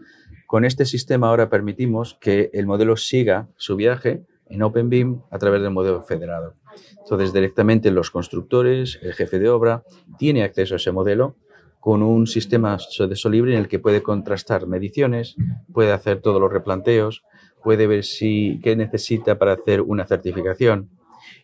Con 0.46 0.64
este 0.64 0.84
sistema 0.84 1.28
ahora 1.28 1.48
permitimos 1.48 2.18
que 2.20 2.50
el 2.52 2.66
modelo 2.66 2.96
siga 2.96 3.48
su 3.56 3.76
viaje 3.76 4.22
en 4.48 4.62
OpenBIM 4.62 5.22
a 5.30 5.38
través 5.38 5.62
del 5.62 5.70
modelo 5.70 6.02
federado. 6.02 6.54
Entonces, 6.98 7.32
directamente 7.32 7.90
los 7.90 8.10
constructores, 8.10 8.98
el 9.02 9.14
jefe 9.14 9.38
de 9.38 9.48
obra, 9.48 9.82
tiene 10.18 10.42
acceso 10.42 10.74
a 10.74 10.76
ese 10.76 10.92
modelo 10.92 11.36
con 11.80 12.02
un 12.02 12.26
sistema 12.26 12.76
de 12.76 13.16
Solibri 13.16 13.54
en 13.54 13.58
el 13.58 13.68
que 13.68 13.80
puede 13.80 14.02
contrastar 14.02 14.68
mediciones, 14.68 15.34
puede 15.72 15.90
hacer 15.90 16.20
todos 16.20 16.40
los 16.40 16.52
replanteos, 16.52 17.24
puede 17.62 17.86
ver 17.86 18.04
si 18.04 18.60
qué 18.62 18.76
necesita 18.76 19.38
para 19.38 19.52
hacer 19.52 19.80
una 19.80 20.06
certificación 20.06 20.90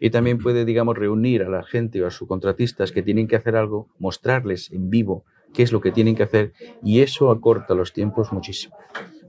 y 0.01 0.11
también 0.11 0.39
puede, 0.39 0.65
digamos, 0.65 0.97
reunir 0.97 1.43
a 1.43 1.49
la 1.49 1.63
gente 1.63 2.03
o 2.03 2.07
a 2.07 2.11
sus 2.11 2.29
contratistas 2.29 2.93
que 2.93 3.03
tienen 3.03 3.27
que 3.27 3.37
hacer 3.37 3.57
algo, 3.57 3.89
mostrarles 3.99 4.71
en 4.73 4.91
vivo 4.91 5.25
qué 5.55 5.63
es 5.63 5.73
lo 5.73 5.81
que 5.81 5.93
tienen 5.93 6.15
que 6.15 6.23
hacer 6.23 6.53
y 6.83 7.01
eso 7.01 7.31
acorta 7.31 7.75
los 7.75 7.93
tiempos 7.93 8.33
muchísimo. 8.33 8.77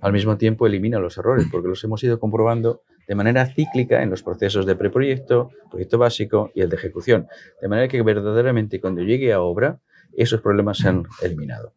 Al 0.01 0.13
mismo 0.13 0.37
tiempo 0.37 0.65
elimina 0.65 0.99
los 0.99 1.17
errores 1.17 1.47
porque 1.51 1.67
los 1.67 1.83
hemos 1.83 2.03
ido 2.03 2.19
comprobando 2.19 2.81
de 3.07 3.15
manera 3.15 3.45
cíclica 3.47 4.03
en 4.03 4.09
los 4.09 4.21
procesos 4.21 4.65
de 4.65 4.75
preproyecto, 4.75 5.49
proyecto 5.69 5.97
básico 5.97 6.51
y 6.53 6.61
el 6.61 6.69
de 6.69 6.75
ejecución. 6.75 7.27
De 7.61 7.67
manera 7.67 7.87
que 7.87 8.01
verdaderamente 8.01 8.79
cuando 8.79 9.01
llegue 9.01 9.33
a 9.33 9.41
obra, 9.41 9.79
esos 10.15 10.41
problemas 10.41 10.77
se 10.77 10.89
han 10.89 11.05
eliminado. 11.21 11.73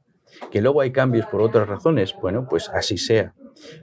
Que 0.50 0.60
luego 0.60 0.80
hay 0.80 0.92
cambios 0.92 1.26
por 1.26 1.40
otras 1.40 1.68
razones, 1.68 2.14
bueno, 2.20 2.46
pues 2.48 2.68
así 2.68 2.98
sea. 2.98 3.34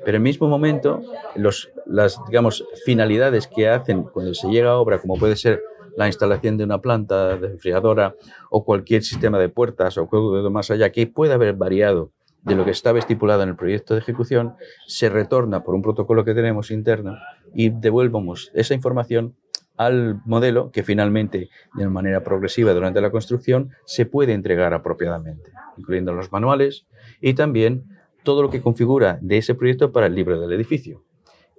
Pero 0.03 0.10
en 0.10 0.15
el 0.15 0.22
mismo 0.22 0.48
momento, 0.48 1.01
los, 1.36 1.70
las, 1.86 2.20
digamos, 2.27 2.65
finalidades 2.86 3.48
que 3.48 3.70
hacen 3.70 4.03
cuando 4.03 4.34
se 4.34 4.50
llega 4.50 4.72
a 4.72 4.77
obra, 4.77 5.00
como 5.00 5.15
puede 5.15 5.36
ser 5.36 5.62
la 5.96 6.08
instalación 6.08 6.58
de 6.58 6.63
una 6.63 6.82
planta 6.82 7.38
de 7.38 7.48
enfriadora 7.48 8.15
o 8.50 8.63
cualquier 8.63 9.03
sistema 9.03 9.39
de 9.39 9.50
puertas 9.50 9.98
o 9.98 10.08
algo 10.12 10.50
más 10.50 10.72
allá 10.72 10.91
que 10.91 11.08
pueda 11.08 11.36
haber 11.36 11.56
variado 11.56 12.12
de 12.44 12.56
lo 12.56 12.63
que 12.63 12.72
estaba 12.72 13.00
estipulado 13.00 13.44
en 13.44 13.50
el 13.50 13.56
proyecto 13.56 13.94
de 13.94 14.00
ejecución, 14.00 14.56
se 14.88 15.10
retorna 15.10 15.63
por 15.63 15.75
un 15.75 15.82
protocolo 15.82 16.24
que 16.24 16.34
tenemos 16.34 16.72
interno 16.72 17.18
y 17.53 17.70
devuelvamos 17.70 18.50
esa 18.53 18.74
información 18.74 19.36
al 19.80 20.22
modelo 20.26 20.72
que 20.72 20.84
finalmente, 20.84 21.50
de 21.74 21.88
manera 21.88 22.22
progresiva 22.22 22.74
durante 22.74 23.00
la 23.00 23.12
construcción, 23.12 23.70
se 23.86 24.06
puede 24.06 24.34
entregar 24.34 24.74
apropiadamente, 24.74 25.52
incluyendo 25.78 26.12
los 26.14 26.34
manuales 26.34 26.86
y 27.22 27.34
también 27.34 27.86
todo 28.24 28.42
lo 28.42 28.50
que 28.50 28.62
configura 28.62 29.20
de 29.22 29.38
ese 29.38 29.56
proyecto 29.56 29.94
para 29.94 30.08
el 30.08 30.16
libro 30.16 30.38
del 30.38 30.52
edificio. 30.52 31.06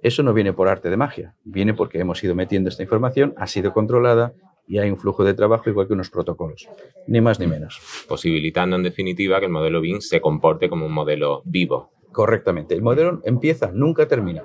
Eso 0.03 0.21
no 0.21 0.35
viene 0.35 0.53
por 0.53 0.67
arte 0.67 0.91
de 0.91 0.97
magia, 0.97 1.33
viene 1.43 1.73
porque 1.73 1.99
hemos 1.99 2.23
ido 2.23 2.35
metiendo 2.35 2.69
esta 2.69 2.83
información, 2.83 3.33
ha 3.37 3.47
sido 3.47 3.73
controlada 3.73 4.33
y 4.67 4.77
hay 4.77 4.91
un 4.91 4.97
flujo 4.97 5.23
de 5.23 5.33
trabajo 5.33 5.71
igual 5.71 5.87
que 5.87 5.93
unos 5.93 6.11
protocolos, 6.11 6.69
ni 7.07 7.21
más 7.21 7.39
ni 7.39 7.47
menos. 7.47 7.81
Posibilitando 8.07 8.75
en 8.75 8.83
definitiva 8.83 9.39
que 9.39 9.47
el 9.47 9.51
modelo 9.51 9.81
BIM 9.81 9.99
se 9.99 10.21
comporte 10.21 10.69
como 10.69 10.85
un 10.85 10.93
modelo 10.93 11.41
vivo. 11.43 11.89
Correctamente. 12.11 12.75
El 12.75 12.83
modelo 12.83 13.21
empieza, 13.23 13.71
nunca 13.73 14.07
termina. 14.07 14.43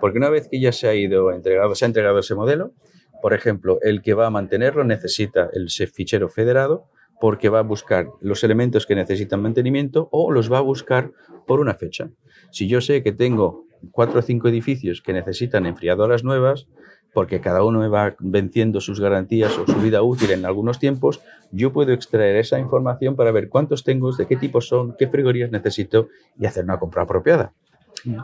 Porque 0.00 0.18
una 0.18 0.30
vez 0.30 0.48
que 0.48 0.60
ya 0.60 0.72
se 0.72 0.88
ha 0.88 0.94
ido 0.94 1.32
entregado, 1.32 1.74
se 1.74 1.84
ha 1.84 1.88
entregado 1.88 2.20
ese 2.20 2.36
modelo, 2.36 2.72
por 3.22 3.32
ejemplo, 3.32 3.78
el 3.80 4.02
que 4.02 4.14
va 4.14 4.26
a 4.26 4.30
mantenerlo 4.30 4.84
necesita 4.84 5.48
el 5.52 5.70
fichero 5.70 6.28
federado 6.28 6.88
porque 7.20 7.48
va 7.48 7.60
a 7.60 7.62
buscar 7.62 8.08
los 8.20 8.42
elementos 8.42 8.84
que 8.84 8.96
necesitan 8.96 9.40
mantenimiento 9.40 10.08
o 10.10 10.32
los 10.32 10.52
va 10.52 10.58
a 10.58 10.62
buscar 10.62 11.12
por 11.46 11.60
una 11.60 11.74
fecha. 11.74 12.10
Si 12.50 12.66
yo 12.66 12.80
sé 12.80 13.04
que 13.04 13.12
tengo 13.12 13.66
cuatro 13.92 14.18
o 14.18 14.22
cinco 14.22 14.48
edificios 14.48 15.02
que 15.02 15.12
necesitan 15.12 15.66
enfriadoras 15.66 16.24
nuevas, 16.24 16.66
porque 17.14 17.40
cada 17.40 17.62
uno 17.62 17.78
me 17.78 17.88
va 17.88 18.16
venciendo 18.18 18.80
sus 18.80 18.98
garantías 18.98 19.56
o 19.56 19.66
su 19.66 19.78
vida 19.80 20.02
útil 20.02 20.32
en 20.32 20.44
algunos 20.44 20.80
tiempos, 20.80 21.20
yo 21.52 21.72
puedo 21.72 21.92
extraer 21.92 22.34
esa 22.36 22.58
información 22.58 23.14
para 23.14 23.30
ver 23.30 23.48
cuántos 23.48 23.84
tengo, 23.84 24.10
de 24.10 24.26
qué 24.26 24.36
tipo 24.36 24.60
son, 24.60 24.96
qué 24.98 25.06
frigorías 25.06 25.52
necesito 25.52 26.08
y 26.36 26.46
hacer 26.46 26.64
una 26.64 26.80
compra 26.80 27.02
apropiada. 27.02 27.52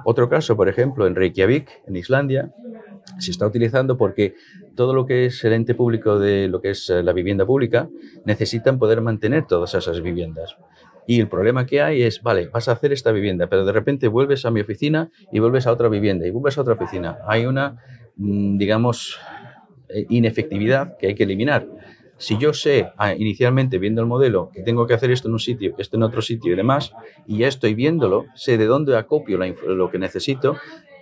Otro 0.04 0.28
caso, 0.28 0.56
por 0.56 0.68
ejemplo, 0.68 1.06
en 1.06 1.14
Reykjavik, 1.14 1.68
en 1.86 1.96
Islandia, 1.96 2.50
se 3.18 3.30
está 3.30 3.46
utilizando 3.46 3.96
porque 3.96 4.34
todo 4.74 4.94
lo 4.94 5.06
que 5.06 5.26
es 5.26 5.42
el 5.44 5.52
ente 5.52 5.74
público 5.74 6.18
de 6.18 6.48
lo 6.48 6.60
que 6.60 6.70
es 6.70 6.90
eh, 6.90 7.02
la 7.02 7.12
vivienda 7.12 7.46
pública 7.46 7.88
necesitan 8.24 8.78
poder 8.78 9.00
mantener 9.00 9.46
todas 9.46 9.74
esas 9.74 10.00
viviendas. 10.00 10.56
Y 11.06 11.20
el 11.20 11.28
problema 11.28 11.64
que 11.64 11.80
hay 11.80 12.02
es, 12.02 12.22
vale, 12.22 12.48
vas 12.48 12.68
a 12.68 12.72
hacer 12.72 12.92
esta 12.92 13.12
vivienda, 13.12 13.46
pero 13.46 13.64
de 13.64 13.72
repente 13.72 14.08
vuelves 14.08 14.44
a 14.44 14.50
mi 14.50 14.60
oficina 14.60 15.10
y 15.32 15.38
vuelves 15.38 15.66
a 15.66 15.72
otra 15.72 15.88
vivienda 15.88 16.26
y 16.26 16.30
vuelves 16.30 16.58
a 16.58 16.60
otra 16.60 16.74
oficina. 16.74 17.18
Hay 17.26 17.46
una, 17.46 17.78
mm, 18.16 18.58
digamos, 18.58 19.18
eh, 19.88 20.04
inefectividad 20.10 20.98
que 20.98 21.06
hay 21.08 21.14
que 21.14 21.22
eliminar. 21.24 21.66
Si 22.18 22.36
yo 22.36 22.52
sé 22.52 22.90
ah, 22.96 23.14
inicialmente 23.14 23.78
viendo 23.78 24.00
el 24.00 24.08
modelo 24.08 24.50
que 24.52 24.62
tengo 24.62 24.86
que 24.86 24.94
hacer 24.94 25.10
esto 25.10 25.28
en 25.28 25.34
un 25.34 25.40
sitio, 25.40 25.74
esto 25.78 25.96
en 25.96 26.02
otro 26.02 26.20
sitio 26.20 26.52
y 26.52 26.56
demás, 26.56 26.92
y 27.26 27.38
ya 27.38 27.48
estoy 27.48 27.74
viéndolo, 27.74 28.26
sé 28.34 28.58
de 28.58 28.66
dónde 28.66 28.96
acopio 28.96 29.38
lo 29.38 29.90
que 29.90 29.98
necesito, 29.98 30.56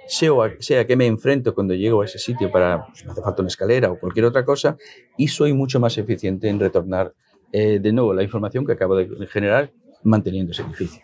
sea 0.08 0.80
a 0.80 0.84
qué 0.84 0.96
me 0.96 1.06
enfrento 1.06 1.54
cuando 1.54 1.74
llego 1.74 2.02
a 2.02 2.04
ese 2.04 2.18
sitio 2.18 2.50
para, 2.50 2.86
pues, 2.86 3.06
hace 3.06 3.22
falta 3.22 3.42
una 3.42 3.48
escalera 3.48 3.90
o 3.90 3.98
cualquier 3.98 4.26
otra 4.26 4.44
cosa, 4.44 4.76
y 5.16 5.28
soy 5.28 5.52
mucho 5.52 5.80
más 5.80 5.96
eficiente 5.98 6.48
en 6.48 6.60
retornar 6.60 7.12
eh, 7.52 7.78
de 7.80 7.92
nuevo 7.92 8.12
la 8.12 8.22
información 8.22 8.66
que 8.66 8.72
acabo 8.72 8.96
de 8.96 9.26
generar 9.26 9.72
manteniendo 10.02 10.52
ese 10.52 10.62
edificio. 10.62 11.02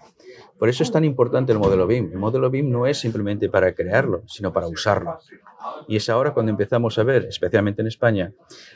Por 0.62 0.68
eso 0.68 0.84
es 0.84 0.92
tan 0.92 1.04
importante 1.04 1.50
el 1.50 1.58
modelo 1.58 1.88
BIM. 1.88 2.12
El 2.12 2.18
modelo 2.20 2.48
BIM 2.48 2.70
no 2.70 2.86
es 2.86 2.96
simplemente 2.96 3.48
para 3.48 3.74
crearlo, 3.74 4.22
sino 4.28 4.52
para 4.52 4.68
usarlo. 4.68 5.18
Y 5.88 5.96
es 5.96 6.08
ahora 6.08 6.32
cuando 6.32 6.50
empezamos 6.50 6.96
a 7.00 7.02
ver, 7.02 7.24
especialmente 7.24 7.82
en 7.82 7.88
España, 7.88 8.32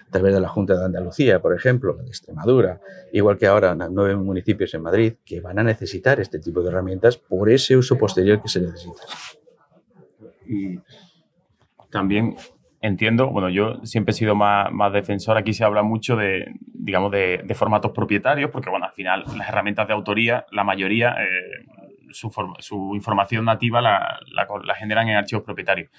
a 0.09 0.11
través 0.11 0.35
de 0.35 0.41
la 0.41 0.49
Junta 0.49 0.77
de 0.77 0.85
Andalucía, 0.85 1.41
por 1.41 1.55
ejemplo, 1.55 1.95
de 1.95 2.09
Extremadura, 2.09 2.81
igual 3.13 3.39
que 3.39 3.47
ahora 3.47 3.77
nueve 3.89 4.17
municipios 4.17 4.75
en 4.75 4.83
Madrid, 4.83 5.15
que 5.25 5.41
van 5.41 5.61
a 5.61 5.63
necesitar 5.63 6.19
este 6.19 6.41
tipo 6.41 6.61
de 6.61 6.71
herramientas 6.71 7.19
por 7.19 7.49
ese 7.51 7.77
uso 7.77 7.97
posterior 7.97 8.43
que 8.43 8.49
se 8.49 8.63
necesita. 8.63 9.03
Y 10.45 10.81
también 11.89 12.35
entiendo, 12.81 13.29
bueno, 13.29 13.49
yo 13.49 13.85
siempre 13.85 14.13
he 14.13 14.15
sido 14.15 14.35
más, 14.35 14.73
más 14.73 14.93
defensor, 14.93 15.37
aquí 15.37 15.53
se 15.53 15.65
habla 15.65 15.83
mucho 15.83 16.17
de, 16.17 16.47
digamos, 16.87 17.11
de, 17.11 17.55
formatos 17.55 17.93
propietarios, 17.93 18.51
porque, 18.51 18.71
bueno, 18.71 18.87
al 18.87 18.93
final 18.93 19.25
las 19.37 19.49
herramientas 19.49 19.89
de 19.89 19.95
autoría, 19.95 20.47
la 20.53 20.65
mayoría, 20.65 21.17
eh, 21.21 21.65
su, 22.17 22.93
información 22.95 23.45
nativa 23.45 23.81
la, 23.81 24.21
la, 24.33 24.75
generan 24.75 25.09
en 25.09 25.17
archivos 25.17 25.45
propietarios. 25.45 25.91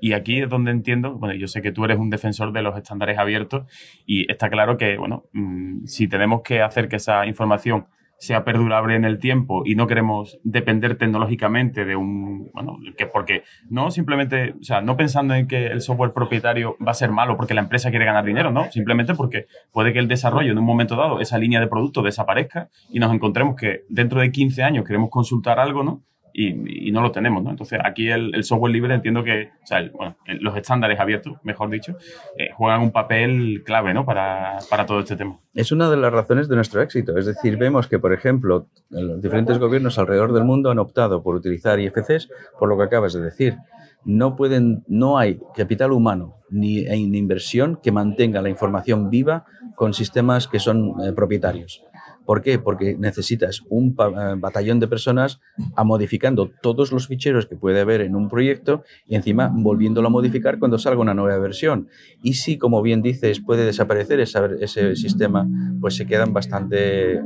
Y 0.00 0.14
aquí 0.14 0.40
es 0.40 0.48
donde 0.48 0.72
entiendo, 0.72 1.14
bueno, 1.16 1.34
yo 1.34 1.46
sé 1.46 1.62
que 1.62 1.70
tú 1.70 1.84
eres 1.84 1.98
un 1.98 2.10
defensor 2.10 2.52
de 2.52 2.62
los 2.62 2.76
estándares 2.76 3.18
abiertos 3.18 3.70
y 4.04 4.30
está 4.30 4.50
claro 4.50 4.76
que, 4.76 4.96
bueno, 4.96 5.24
mm, 5.32 5.84
si 5.86 6.08
tenemos 6.08 6.42
que 6.42 6.60
hacer 6.60 6.88
que 6.88 6.96
esa 6.96 7.24
información 7.26 7.86
sea 8.22 8.44
perdurable 8.44 8.94
en 8.94 9.04
el 9.04 9.18
tiempo 9.18 9.64
y 9.66 9.74
no 9.74 9.88
queremos 9.88 10.38
depender 10.44 10.94
tecnológicamente 10.94 11.84
de 11.84 11.96
un, 11.96 12.52
bueno, 12.54 12.78
que 12.96 13.06
porque 13.06 13.42
no 13.68 13.90
simplemente, 13.90 14.54
o 14.60 14.62
sea, 14.62 14.80
no 14.80 14.96
pensando 14.96 15.34
en 15.34 15.48
que 15.48 15.66
el 15.66 15.80
software 15.80 16.12
propietario 16.12 16.76
va 16.78 16.92
a 16.92 16.94
ser 16.94 17.10
malo 17.10 17.36
porque 17.36 17.52
la 17.52 17.62
empresa 17.62 17.90
quiere 17.90 18.04
ganar 18.04 18.24
dinero, 18.24 18.52
no, 18.52 18.70
simplemente 18.70 19.16
porque 19.16 19.46
puede 19.72 19.92
que 19.92 19.98
el 19.98 20.06
desarrollo 20.06 20.52
en 20.52 20.58
un 20.58 20.64
momento 20.64 20.94
dado, 20.94 21.18
esa 21.18 21.36
línea 21.36 21.58
de 21.58 21.66
producto 21.66 22.00
desaparezca 22.00 22.68
y 22.90 23.00
nos 23.00 23.12
encontremos 23.12 23.56
que 23.56 23.80
dentro 23.88 24.20
de 24.20 24.30
15 24.30 24.62
años 24.62 24.84
queremos 24.84 25.10
consultar 25.10 25.58
algo, 25.58 25.82
¿no? 25.82 26.04
Y, 26.32 26.90
no 26.92 27.00
lo 27.00 27.10
tenemos, 27.10 27.42
¿no? 27.42 27.50
Entonces, 27.50 27.78
aquí 27.82 28.08
el, 28.08 28.42
software 28.44 28.72
libre 28.72 28.94
entiendo 28.94 29.22
que, 29.24 29.50
o 29.62 29.66
sea, 29.66 29.88
bueno, 29.92 30.16
los 30.40 30.56
estándares 30.56 30.98
abiertos, 30.98 31.38
mejor 31.42 31.70
dicho, 31.70 31.96
eh, 32.36 32.50
juegan 32.54 32.80
un 32.80 32.90
papel 32.90 33.62
clave, 33.64 33.94
¿no? 33.94 34.04
Para, 34.04 34.58
para, 34.68 34.86
todo 34.86 35.00
este 35.00 35.16
tema. 35.16 35.38
Es 35.54 35.72
una 35.72 35.90
de 35.90 35.96
las 35.96 36.12
razones 36.12 36.48
de 36.48 36.56
nuestro 36.56 36.82
éxito. 36.82 37.16
Es 37.16 37.26
decir, 37.26 37.56
vemos 37.56 37.88
que, 37.88 37.98
por 37.98 38.12
ejemplo, 38.12 38.66
los 38.90 39.22
diferentes 39.22 39.58
gobiernos 39.58 39.98
alrededor 39.98 40.32
del 40.32 40.44
mundo 40.44 40.70
han 40.70 40.78
optado 40.78 41.22
por 41.22 41.34
utilizar 41.34 41.80
IFCs, 41.80 42.28
por 42.58 42.68
lo 42.68 42.76
que 42.76 42.84
acabas 42.84 43.12
de 43.12 43.22
decir. 43.22 43.56
No, 44.04 44.34
pueden, 44.34 44.82
no 44.88 45.16
hay 45.16 45.38
capital 45.54 45.92
humano 45.92 46.36
ni, 46.50 46.80
inversión 47.16 47.78
que 47.82 47.92
mantenga 47.92 48.42
la 48.42 48.48
información 48.48 49.10
viva 49.10 49.44
con 49.76 49.94
sistemas 49.94 50.48
que 50.48 50.58
son 50.58 50.94
eh, 51.02 51.12
propietarios. 51.12 51.84
¿Por 52.24 52.40
qué? 52.42 52.58
Porque 52.58 52.96
necesitas 52.98 53.62
un 53.68 53.96
eh, 53.98 54.34
batallón 54.36 54.80
de 54.80 54.88
personas 54.88 55.40
a 55.76 55.84
modificando 55.84 56.50
todos 56.62 56.92
los 56.92 57.08
ficheros 57.08 57.46
que 57.46 57.56
puede 57.56 57.80
haber 57.80 58.00
en 58.00 58.14
un 58.14 58.28
proyecto 58.28 58.84
y 59.06 59.16
encima 59.16 59.50
volviéndolo 59.52 60.08
a 60.08 60.10
modificar 60.10 60.58
cuando 60.58 60.78
salga 60.78 61.00
una 61.00 61.14
nueva 61.14 61.38
versión. 61.38 61.88
Y 62.22 62.34
si, 62.34 62.58
como 62.58 62.82
bien 62.82 63.02
dices, 63.02 63.40
puede 63.40 63.64
desaparecer 63.64 64.20
ese 64.20 64.96
sistema, 64.96 65.48
pues 65.80 65.96
se 65.96 66.06
quedan 66.06 66.32
bastante 66.32 67.20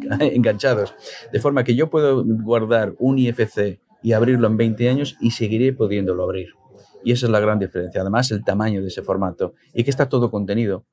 enganchados. 0.20 0.94
De 1.32 1.40
forma 1.40 1.64
que 1.64 1.74
yo 1.74 1.90
puedo 1.90 2.24
guardar 2.24 2.94
un 2.98 3.18
IFC 3.18 3.80
y 4.02 4.12
abrirlo 4.12 4.46
en 4.48 4.56
20 4.56 4.88
años 4.88 5.16
y 5.20 5.32
seguiré 5.32 5.72
pudiéndolo 5.72 6.24
abrir. 6.24 6.48
Y 7.04 7.12
esa 7.12 7.26
es 7.26 7.32
la 7.32 7.40
gran 7.40 7.58
diferencia. 7.58 8.00
Además, 8.02 8.30
el 8.30 8.44
tamaño 8.44 8.82
de 8.82 8.88
ese 8.88 9.02
formato 9.02 9.54
y 9.72 9.84
que 9.84 9.90
está 9.90 10.08
todo 10.08 10.30
contenido. 10.30 10.84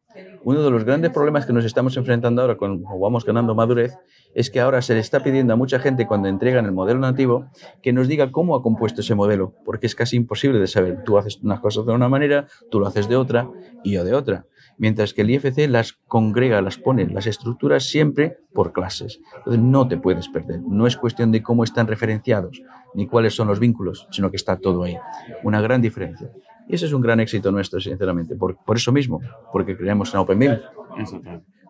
Uno 0.48 0.64
de 0.64 0.72
los 0.72 0.86
grandes 0.86 1.12
problemas 1.12 1.46
que 1.46 1.52
nos 1.52 1.66
estamos 1.66 1.98
enfrentando 1.98 2.42
ahora, 2.42 2.56
cuando 2.56 2.88
vamos 2.98 3.26
ganando 3.26 3.54
madurez, 3.54 3.98
es 4.34 4.50
que 4.50 4.62
ahora 4.62 4.82
se 4.82 4.94
le 4.94 5.02
está 5.02 5.22
pidiendo 5.22 5.52
a 5.52 5.58
mucha 5.58 5.78
gente 5.78 6.08
cuando 6.08 6.30
entregan 6.30 6.64
el 6.64 6.72
modelo 6.72 7.02
nativo 7.02 7.48
que 7.84 7.92
nos 7.92 8.08
diga 8.08 8.32
cómo 8.32 8.56
ha 8.56 8.64
compuesto 8.64 9.02
ese 9.02 9.14
modelo, 9.14 9.54
porque 9.66 9.88
es 9.88 9.94
casi 9.94 10.16
imposible 10.16 10.58
de 10.60 10.68
saber. 10.68 11.04
Tú 11.04 11.18
haces 11.18 11.42
unas 11.44 11.60
cosas 11.60 11.86
de 11.86 11.92
una 11.92 12.08
manera, 12.08 12.48
tú 12.72 12.80
lo 12.80 12.88
haces 12.88 13.10
de 13.10 13.18
otra 13.18 13.50
y 13.84 13.96
yo 13.96 14.06
de 14.06 14.14
otra. 14.14 14.46
Mientras 14.78 15.14
que 15.14 15.24
el 15.24 15.32
IFC 15.32 15.68
las 15.68 16.00
congrega, 16.08 16.62
las 16.62 16.78
pone, 16.78 17.08
las 17.08 17.28
estructuras 17.28 17.84
siempre 17.84 18.38
por 18.54 18.72
clases. 18.72 19.20
Entonces 19.40 19.62
no 19.62 19.90
te 19.90 19.98
puedes 19.98 20.30
perder. 20.30 20.62
No 20.62 20.88
es 20.88 20.96
cuestión 20.96 21.34
de 21.34 21.44
cómo 21.44 21.66
están 21.66 21.88
referenciados 21.88 22.62
ni 22.94 23.06
cuáles 23.06 23.36
son 23.36 23.50
los 23.50 23.60
vínculos, 23.60 24.08
sino 24.12 24.32
que 24.32 24.38
está 24.38 24.56
todo 24.56 24.84
ahí. 24.84 24.98
Una 25.44 25.60
gran 25.60 25.82
diferencia. 25.82 26.32
Y 26.70 26.76
ese 26.76 26.86
es 26.86 26.94
un 26.94 27.02
gran 27.02 27.20
éxito 27.20 27.52
nuestro, 27.52 27.80
sinceramente, 27.80 28.36
por, 28.36 28.58
por 28.64 28.76
eso 28.78 28.92
mismo, 28.92 29.22
porque 29.52 29.78
creemos 29.78 30.14
en 30.14 30.20
OpenBIM. 30.20 30.58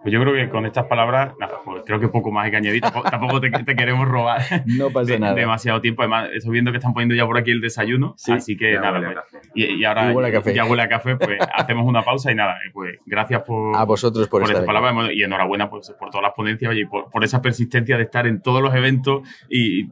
Pues 0.03 0.13
yo 0.13 0.21
creo 0.21 0.33
que 0.33 0.47
con 0.49 0.65
estas 0.65 0.85
palabras, 0.85 1.33
nada, 1.39 1.55
pues 1.65 1.81
creo 1.85 1.99
que 1.99 2.07
poco 2.07 2.31
más 2.31 2.45
hay 2.45 2.51
que 2.51 2.57
añadir. 2.57 2.81
Tampoco, 2.81 3.09
tampoco 3.09 3.41
te, 3.41 3.49
te 3.49 3.75
queremos 3.75 4.07
robar 4.07 4.41
No 4.65 4.89
pasa 4.91 5.13
de- 5.13 5.19
nada. 5.19 5.33
demasiado 5.33 5.81
tiempo. 5.81 6.03
Además, 6.03 6.29
estoy 6.33 6.51
viendo 6.53 6.71
que 6.71 6.77
están 6.77 6.93
poniendo 6.93 7.15
ya 7.15 7.25
por 7.25 7.37
aquí 7.37 7.51
el 7.51 7.59
desayuno. 7.61 8.13
Sí, 8.15 8.31
así 8.31 8.55
que 8.55 8.73
ya 8.73 8.79
nada, 8.79 9.01
pues, 9.31 9.43
y, 9.55 9.65
y 9.65 9.83
ahora 9.85 10.11
Y 10.11 10.15
huele 10.15 10.29
a 10.29 10.31
café. 10.31 10.53
ya 10.53 10.65
huele 10.65 10.83
a 10.83 10.87
café, 10.87 11.15
pues 11.17 11.39
hacemos 11.53 11.85
una 11.85 12.03
pausa 12.03 12.31
y 12.31 12.35
nada, 12.35 12.53
eh, 12.65 12.69
pues 12.71 12.99
gracias 13.05 13.41
por, 13.41 13.75
A 13.75 13.83
vosotros 13.83 14.27
por, 14.29 14.43
estas 14.43 14.63
palabras 14.65 15.09
y 15.13 15.23
enhorabuena 15.23 15.69
pues, 15.69 15.91
por 15.99 16.09
todas 16.09 16.23
las 16.23 16.33
ponencias 16.33 16.71
oye, 16.71 16.81
y 16.81 16.85
por, 16.85 17.09
por 17.09 17.23
esa 17.23 17.41
persistencia 17.41 17.97
de 17.97 18.03
estar 18.03 18.27
en 18.27 18.41
todos 18.41 18.61
los 18.61 18.73
eventos 18.75 19.27
y 19.49 19.89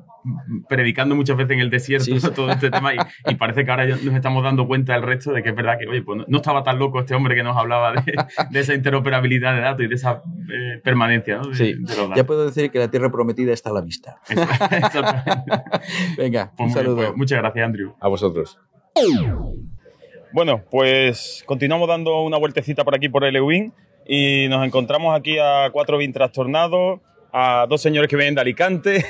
predicando 0.67 1.15
muchas 1.15 1.37
veces 1.37 1.53
en 1.53 1.59
el 1.59 1.69
desierto 1.69 2.05
Sí, 2.05 2.19
sí. 2.19 2.29
todo 2.35 2.49
este 2.51 2.69
tema 2.71 2.93
y, 2.93 2.97
y 3.29 3.35
parece 3.35 3.63
que 3.65 3.71
ahora 3.71 3.85
nos 3.85 4.01
estamos 4.15 4.43
dando 4.43 4.67
cuenta 4.67 4.95
el 4.95 5.01
resto 5.03 5.31
de 5.31 5.43
que 5.43 5.49
es 5.49 5.55
verdad 5.55 5.77
que 5.79 5.87
oye, 5.87 6.01
pues 6.01 6.17
no, 6.19 6.25
no 6.27 6.37
estaba 6.37 6.63
tan 6.63 6.79
loco 6.79 6.99
este 6.99 7.13
hombre 7.15 7.35
que 7.35 7.43
nos 7.43 7.55
hablaba 7.57 7.93
de, 7.93 8.13
de 8.49 8.59
esa 8.59 8.73
interoperabilidad 8.73 9.53
de 9.55 9.61
datos 9.61 9.85
y 9.85 9.87
de 9.87 9.95
esa 9.95 10.21
eh, 10.51 10.79
permanencia 10.83 11.37
¿no? 11.37 11.47
de, 11.49 11.55
Sí, 11.55 11.73
de 11.75 11.93
ya 12.15 12.23
puedo 12.25 12.45
decir 12.45 12.71
que 12.71 12.79
la 12.79 12.89
tierra 12.89 13.11
prometida 13.11 13.53
está 13.53 13.69
a 13.69 13.73
la 13.73 13.81
vista. 13.81 14.19
Venga, 16.17 16.51
Pues 16.55 16.67
un 16.69 16.73
saludo. 16.73 16.95
pues, 16.97 17.15
muchas 17.15 17.39
gracias 17.39 17.65
Andrew 17.65 17.95
A 17.99 18.07
vosotros. 18.07 18.57
Bueno, 20.33 20.63
pues 20.69 21.43
continuamos 21.45 21.87
dando 21.87 22.21
una 22.23 22.37
vueltecita 22.37 22.83
por 22.83 22.95
aquí 22.95 23.09
por 23.09 23.23
el 23.23 23.35
EWIN 23.35 23.73
y 24.07 24.47
nos 24.49 24.65
encontramos 24.65 25.17
aquí 25.17 25.37
a 25.39 25.69
cuatro 25.71 25.97
BIN 25.97 26.13
trastornados, 26.13 26.99
a 27.31 27.65
dos 27.69 27.81
señores 27.81 28.09
que 28.09 28.15
vienen 28.15 28.35
de 28.35 28.41
Alicante. 28.41 29.05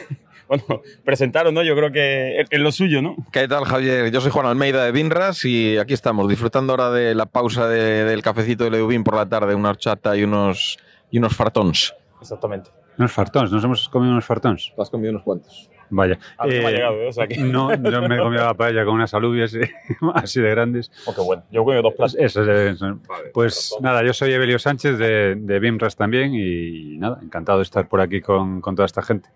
Bueno, 0.50 0.82
presentaron, 1.04 1.54
¿no? 1.56 1.64
Yo 1.64 1.76
creo 1.76 1.92
que 1.92 2.42
es, 2.50 2.60
lo 2.60 2.72
suyo, 2.72 3.02
¿no? 3.02 3.16
¿Qué 3.32 3.48
tal, 3.48 3.66
Javier? 3.66 4.12
Yo 4.12 4.22
soy 4.22 4.32
Juan 4.32 4.46
Almeida 4.46 4.84
de 4.86 4.92
Binras 4.92 5.44
y 5.46 5.78
aquí 5.78 5.94
estamos, 5.94 6.30
disfrutando 6.30 6.74
ahora 6.74 6.92
de 6.92 7.16
la 7.16 7.26
pausa 7.26 7.68
de- 7.68 8.04
del 8.06 8.22
cafecito 8.22 8.64
de 8.64 8.70
Leubín 8.72 9.04
por 9.04 9.16
la 9.16 9.26
tarde, 9.28 9.56
una 9.56 9.70
horchata 9.72 10.16
y 10.16 10.24
unos, 10.24 10.78
y 11.10 11.18
unos 11.18 11.36
fartons. 11.36 11.96
Exactamente. 12.22 12.70
Unos 12.98 13.12
fartons, 13.12 13.52
nos 13.52 13.64
hemos 13.64 13.90
comido 13.90 14.12
unos 14.12 14.24
fartons. 14.26 14.72
¿Te 14.76 14.82
has 14.82 14.90
comido 14.90 15.10
unos 15.12 15.24
cuantos? 15.24 15.70
Vaya. 15.90 16.18
A 16.38 16.46
mí 16.48 16.54
no 16.56 16.60
me 16.62 16.66
ha 16.66 16.70
Eh, 16.70 16.74
llegado, 16.74 16.96
¿eh? 17.02 17.08
O 17.08 17.12
sea 17.12 17.28
que... 17.28 17.38
No, 17.38 17.72
yo 17.74 18.02
me 18.08 18.16
he 18.16 18.20
comido 18.20 18.44
la 18.44 18.54
paella 18.56 18.86
con 18.86 18.96
unas 18.96 19.14
alubias 19.14 19.54
eh, 19.56 19.72
así 20.16 20.42
de 20.42 20.50
grandes. 20.50 20.92
Oh, 21.06 21.14
qué 21.14 21.22
bueno. 21.22 21.44
Yo 21.52 21.62
he 21.62 21.64
comido 21.64 21.82
dos 21.84 21.94
platos. 21.94 22.16
Eso 22.20 22.44
es- 22.44 22.76
eso. 22.76 23.00
Pues 23.34 23.76
nada, 23.82 24.04
yo 24.04 24.14
soy 24.14 24.32
Evelio 24.32 24.58
Sánchez 24.60 24.98
de, 24.98 25.36
de 25.36 25.60
BIMRAS 25.60 25.96
también 25.96 26.34
y 26.36 26.98
nada, 26.98 27.20
encantado 27.22 27.60
de 27.60 27.64
estar 27.64 27.88
por 27.88 28.02
aquí 28.02 28.22
con, 28.22 28.62
con 28.62 28.76
toda 28.76 28.86
esta 28.86 29.02
gente. 29.02 29.30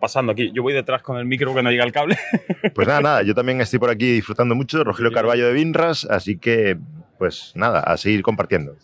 Pasando 0.00 0.32
aquí. 0.32 0.50
Yo 0.52 0.62
voy 0.62 0.72
detrás 0.72 1.02
con 1.02 1.16
el 1.18 1.24
micro 1.26 1.54
que 1.54 1.62
no 1.62 1.70
llega 1.70 1.84
el 1.84 1.92
cable. 1.92 2.16
Pues 2.74 2.88
nada, 2.88 3.00
nada, 3.02 3.22
yo 3.22 3.34
también 3.34 3.60
estoy 3.60 3.78
por 3.78 3.90
aquí 3.90 4.10
disfrutando 4.12 4.54
mucho, 4.54 4.82
Rogelio 4.82 5.12
Carballo 5.12 5.46
de 5.46 5.52
Vinras, 5.52 6.06
así 6.10 6.38
que, 6.38 6.76
pues 7.18 7.52
nada, 7.54 7.80
a 7.80 7.96
seguir 7.98 8.22
compartiendo. 8.22 8.74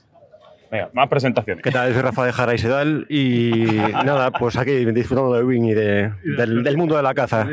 Venga, 0.71 0.91
más 0.93 1.09
presentaciones. 1.09 1.65
¿Qué 1.65 1.73
tal? 1.73 1.93
Soy 1.93 2.01
Rafa 2.03 2.27
de 2.27 2.33
Jara 2.33 2.55
y 2.55 2.59
Sedal 2.59 3.07
y 3.09 3.53
nada, 4.05 4.31
pues 4.31 4.57
aquí 4.57 4.85
disfrutando 4.85 5.35
de 5.35 5.43
Wing 5.43 5.65
y 5.65 5.75
de- 5.75 6.13
del, 6.37 6.63
del 6.63 6.77
mundo 6.77 6.97
de 6.97 7.03
la 7.03 7.13
caza. 7.15 7.49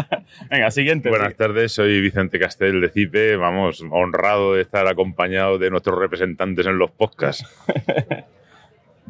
Venga, 0.50 0.70
siguiente. 0.70 1.10
Buenas 1.10 1.34
tardes, 1.34 1.72
soy 1.72 2.00
Vicente 2.00 2.38
Castel 2.38 2.80
de 2.80 2.88
CIPE. 2.88 3.36
Vamos, 3.36 3.84
honrado 3.90 4.54
de 4.54 4.62
estar 4.62 4.86
acompañado 4.86 5.58
de 5.58 5.70
nuestros 5.70 5.98
representantes 5.98 6.64
en 6.66 6.78
los 6.78 6.90
podcasts. 6.92 7.44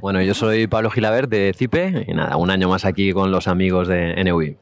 Bueno, 0.04 0.20
yo 0.20 0.34
soy 0.34 0.66
Pablo 0.66 0.90
Gilaber 0.90 1.28
de 1.30 1.54
CIPE 1.56 2.04
y 2.08 2.12
nada, 2.12 2.36
un 2.36 2.50
año 2.50 2.68
más 2.68 2.84
aquí 2.84 3.14
con 3.14 3.30
los 3.30 3.48
amigos 3.48 3.88
de 3.88 4.22
NUI. 4.22 4.58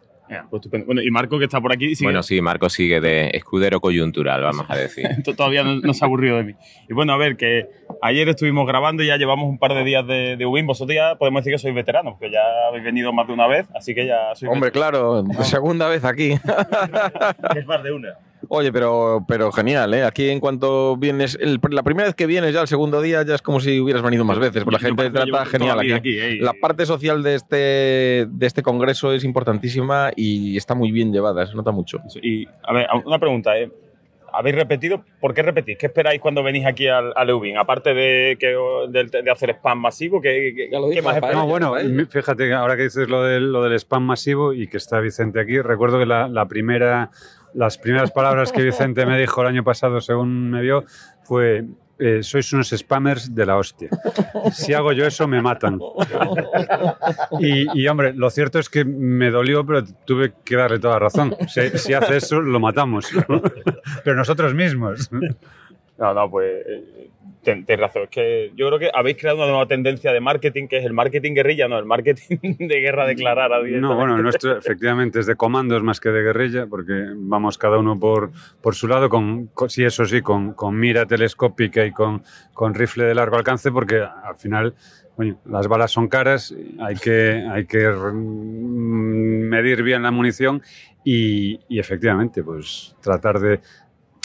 Pues. 0.48 0.86
Bueno, 0.86 1.02
y 1.02 1.10
Marco 1.10 1.36
que 1.36 1.46
está 1.46 1.60
por 1.60 1.72
aquí. 1.72 1.96
sigue- 1.96 2.06
Bueno, 2.06 2.22
sí, 2.22 2.40
Marco 2.40 2.70
sigue 2.70 3.00
de 3.00 3.28
escudero 3.34 3.80
coyuntural, 3.80 4.40
vamos 4.40 4.66
a 4.68 4.76
decir. 4.76 5.04
Todavía 5.36 5.64
no, 5.64 5.80
no 5.80 5.94
se 5.94 6.04
ha 6.04 6.06
aburrido 6.06 6.36
de 6.36 6.44
mí. 6.44 6.54
Y 6.88 6.94
bueno, 6.94 7.12
a 7.12 7.16
ver, 7.16 7.36
que 7.36 7.66
ayer 8.02 8.28
estuvimos 8.28 8.66
grabando 8.66 9.02
y 9.02 9.06
ya 9.06 9.16
llevamos 9.16 9.48
un 9.48 9.58
par 9.58 9.72
de 9.74 9.84
días 9.84 10.06
de, 10.06 10.36
de 10.36 10.44
UBIN. 10.46 10.66
Vosotros 10.66 10.94
ya 10.94 11.14
podemos 11.14 11.40
decir 11.40 11.54
que 11.54 11.58
sois 11.58 11.74
veteranos, 11.74 12.18
que 12.20 12.30
ya 12.30 12.40
habéis 12.68 12.84
venido 12.84 13.12
más 13.12 13.26
de 13.26 13.32
una 13.32 13.46
vez, 13.46 13.66
así 13.74 13.94
que 13.94 14.06
ya 14.06 14.34
sois 14.34 14.50
Hombre, 14.52 14.70
claro, 14.70 15.24
segunda 15.42 15.88
vez 15.88 16.04
aquí. 16.04 16.32
Es 17.56 17.66
más 17.66 17.82
de 17.82 17.92
una. 17.92 18.08
Oye, 18.48 18.72
pero, 18.72 19.24
pero 19.28 19.52
genial, 19.52 19.94
¿eh? 19.94 20.02
Aquí 20.04 20.28
en 20.28 20.40
cuanto 20.40 20.96
vienes, 20.96 21.38
el- 21.40 21.60
la 21.70 21.84
primera 21.84 22.06
vez 22.08 22.14
que 22.16 22.26
vienes 22.26 22.52
ya 22.52 22.60
el 22.60 22.66
segundo 22.66 23.00
día 23.00 23.22
ya 23.22 23.36
es 23.36 23.40
como 23.42 23.60
si 23.60 23.78
hubieras 23.78 24.02
venido 24.02 24.24
más 24.24 24.38
veces, 24.38 24.64
porque 24.64 24.82
la 24.82 24.88
gente 24.88 25.10
trata 25.10 25.44
genial 25.46 25.78
aquí, 25.78 26.18
¿eh? 26.18 26.38
La 26.40 26.52
parte 26.52 26.84
social 26.84 27.22
de 27.22 27.36
este, 27.36 28.26
de 28.28 28.46
este 28.46 28.62
congreso 28.62 29.12
es 29.12 29.22
importantísima 29.22 30.10
y 30.16 30.56
está 30.56 30.74
muy 30.74 30.90
bien 30.90 31.12
llevada, 31.12 31.46
se 31.46 31.54
nota 31.54 31.70
mucho. 31.70 32.00
Y, 32.20 32.46
a 32.64 32.72
ver, 32.72 32.86
una 33.04 33.18
pregunta, 33.20 33.56
¿eh? 33.56 33.70
¿Habéis 34.32 34.56
repetido? 34.56 35.04
¿Por 35.20 35.34
qué 35.34 35.42
repetís? 35.42 35.76
¿Qué 35.78 35.86
esperáis 35.86 36.20
cuando 36.20 36.42
venís 36.42 36.66
aquí 36.66 36.88
al, 36.88 37.12
al 37.16 37.28
EUBIN? 37.30 37.56
Aparte 37.58 37.94
de, 37.94 38.36
que, 38.38 38.48
de, 38.88 39.22
de 39.22 39.30
hacer 39.30 39.50
spam 39.50 39.78
masivo, 39.80 40.20
¿qué, 40.20 40.52
qué- 40.56 40.68
Ya 40.70 40.78
lo 40.80 40.88
qué 40.90 41.02
más 41.02 41.14
esperáis? 41.16 41.38
No, 41.38 41.46
bueno, 41.46 41.74
fíjate, 42.08 42.52
ahora 42.54 42.76
que 42.76 42.84
dices 42.84 43.08
lo 43.08 43.22
del, 43.22 43.52
lo 43.52 43.62
del 43.62 43.74
spam 43.78 44.02
masivo 44.04 44.52
y 44.52 44.66
que 44.68 44.76
está 44.78 45.00
Vicente 45.00 45.40
aquí, 45.40 45.60
recuerdo 45.60 45.98
que 45.98 46.06
la, 46.06 46.28
la 46.28 46.46
primera, 46.46 47.10
las 47.54 47.78
primeras 47.78 48.10
palabras 48.10 48.52
que 48.52 48.62
Vicente 48.62 49.04
me 49.06 49.18
dijo 49.18 49.42
el 49.42 49.48
año 49.48 49.64
pasado, 49.64 50.00
según 50.00 50.50
me 50.50 50.62
vio, 50.62 50.84
fue 51.24 51.64
eh, 52.02 52.22
sois 52.22 52.52
unos 52.52 52.70
spammers 52.70 53.32
de 53.34 53.46
la 53.46 53.56
hostia. 53.56 53.88
Si 54.52 54.74
hago 54.74 54.92
yo 54.92 55.06
eso, 55.06 55.28
me 55.28 55.40
matan. 55.40 55.78
Y, 57.38 57.86
hombre, 57.86 58.12
lo 58.12 58.28
cierto 58.30 58.58
es 58.58 58.68
que 58.68 58.84
me 58.84 59.30
dolió, 59.30 59.64
pero 59.64 59.84
tuve 60.04 60.34
que 60.44 60.56
darle 60.56 60.78
toda 60.78 60.98
razón. 60.98 61.36
Si 61.48 61.94
hace 61.94 62.16
eso, 62.16 62.40
lo 62.40 62.58
matamos. 62.58 63.06
Pero 64.04 64.16
nosotros 64.16 64.54
mismos. 64.54 65.10
No, 66.02 66.12
no, 66.12 66.28
pues 66.28 66.50
eh, 66.66 67.10
ten- 67.44 67.64
razón. 67.78 68.02
Es 68.02 68.08
que 68.10 68.50
yo 68.56 68.66
creo 68.66 68.78
que 68.80 68.90
habéis 68.92 69.16
creado 69.18 69.38
una 69.38 69.46
nueva 69.46 69.66
tendencia 69.66 70.12
de 70.12 70.18
marketing, 70.20 70.66
que 70.66 70.78
es 70.78 70.84
el 70.84 70.92
marketing 70.92 71.32
guerrilla, 71.32 71.68
no, 71.68 71.78
el 71.78 71.84
marketing 71.84 72.38
de 72.58 72.80
guerra 72.80 73.06
declarada. 73.06 73.60
No, 73.62 73.94
bueno, 73.94 74.16
el 74.16 74.24
nuestro 74.24 74.58
efectivamente 74.58 75.20
es 75.20 75.26
de 75.26 75.36
comandos 75.36 75.80
más 75.84 76.00
que 76.00 76.08
de 76.08 76.22
guerrilla, 76.24 76.66
porque 76.66 77.06
vamos 77.14 77.56
cada 77.56 77.78
uno 77.78 78.00
por, 78.00 78.32
por 78.60 78.74
su 78.74 78.88
lado, 78.88 79.08
con, 79.08 79.46
con- 79.54 79.70
sí, 79.70 79.84
eso 79.84 80.04
sí, 80.04 80.22
con, 80.22 80.54
con 80.54 80.76
mira 80.76 81.06
telescópica 81.06 81.86
y 81.86 81.92
con, 81.92 82.24
con 82.52 82.74
rifle 82.74 83.04
de 83.04 83.14
largo 83.14 83.36
alcance, 83.36 83.70
porque 83.70 84.00
al 84.02 84.34
final, 84.36 84.74
coño, 85.14 85.38
las 85.44 85.68
balas 85.68 85.92
son 85.92 86.08
caras, 86.08 86.52
hay 86.80 86.96
que, 86.96 87.46
hay 87.48 87.64
que 87.66 87.88
mm, 87.88 89.48
medir 89.48 89.84
bien 89.84 90.02
la 90.02 90.10
munición 90.10 90.62
y, 91.04 91.60
y 91.68 91.78
efectivamente, 91.78 92.42
pues 92.42 92.96
tratar 93.00 93.38
de, 93.38 93.60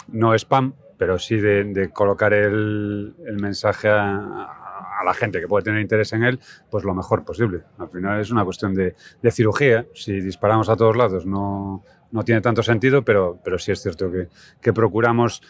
no 0.08 0.34
spam, 0.34 0.72
pero 0.98 1.18
sí 1.18 1.36
de, 1.36 1.90
colocar 1.92 2.34
el, 2.34 3.14
mensaje 3.40 3.88
a, 3.88 4.58
a 4.98 5.04
la 5.04 5.14
gente 5.14 5.40
que 5.40 5.46
puede 5.46 5.64
tener 5.64 5.80
interés 5.80 6.12
en 6.12 6.24
él, 6.24 6.40
pues 6.70 6.84
lo 6.84 6.94
mejor 6.94 7.24
posible. 7.24 7.62
Al 7.78 7.88
final 7.88 8.20
es 8.20 8.30
una 8.30 8.44
cuestión 8.44 8.74
de, 8.74 8.94
de 9.22 9.30
cirugía. 9.30 9.86
Si 9.94 10.20
disparamos 10.20 10.68
a 10.68 10.76
todos 10.76 10.96
lados 10.96 11.24
no, 11.24 11.84
no 12.10 12.22
tiene 12.24 12.40
tanto 12.40 12.62
sentido, 12.62 13.04
pero, 13.04 13.38
pero 13.44 13.58
sí 13.58 13.72
es 13.72 13.80
cierto 13.80 14.10
que, 14.10 14.28
que 14.60 14.72
procuramos 14.72 15.42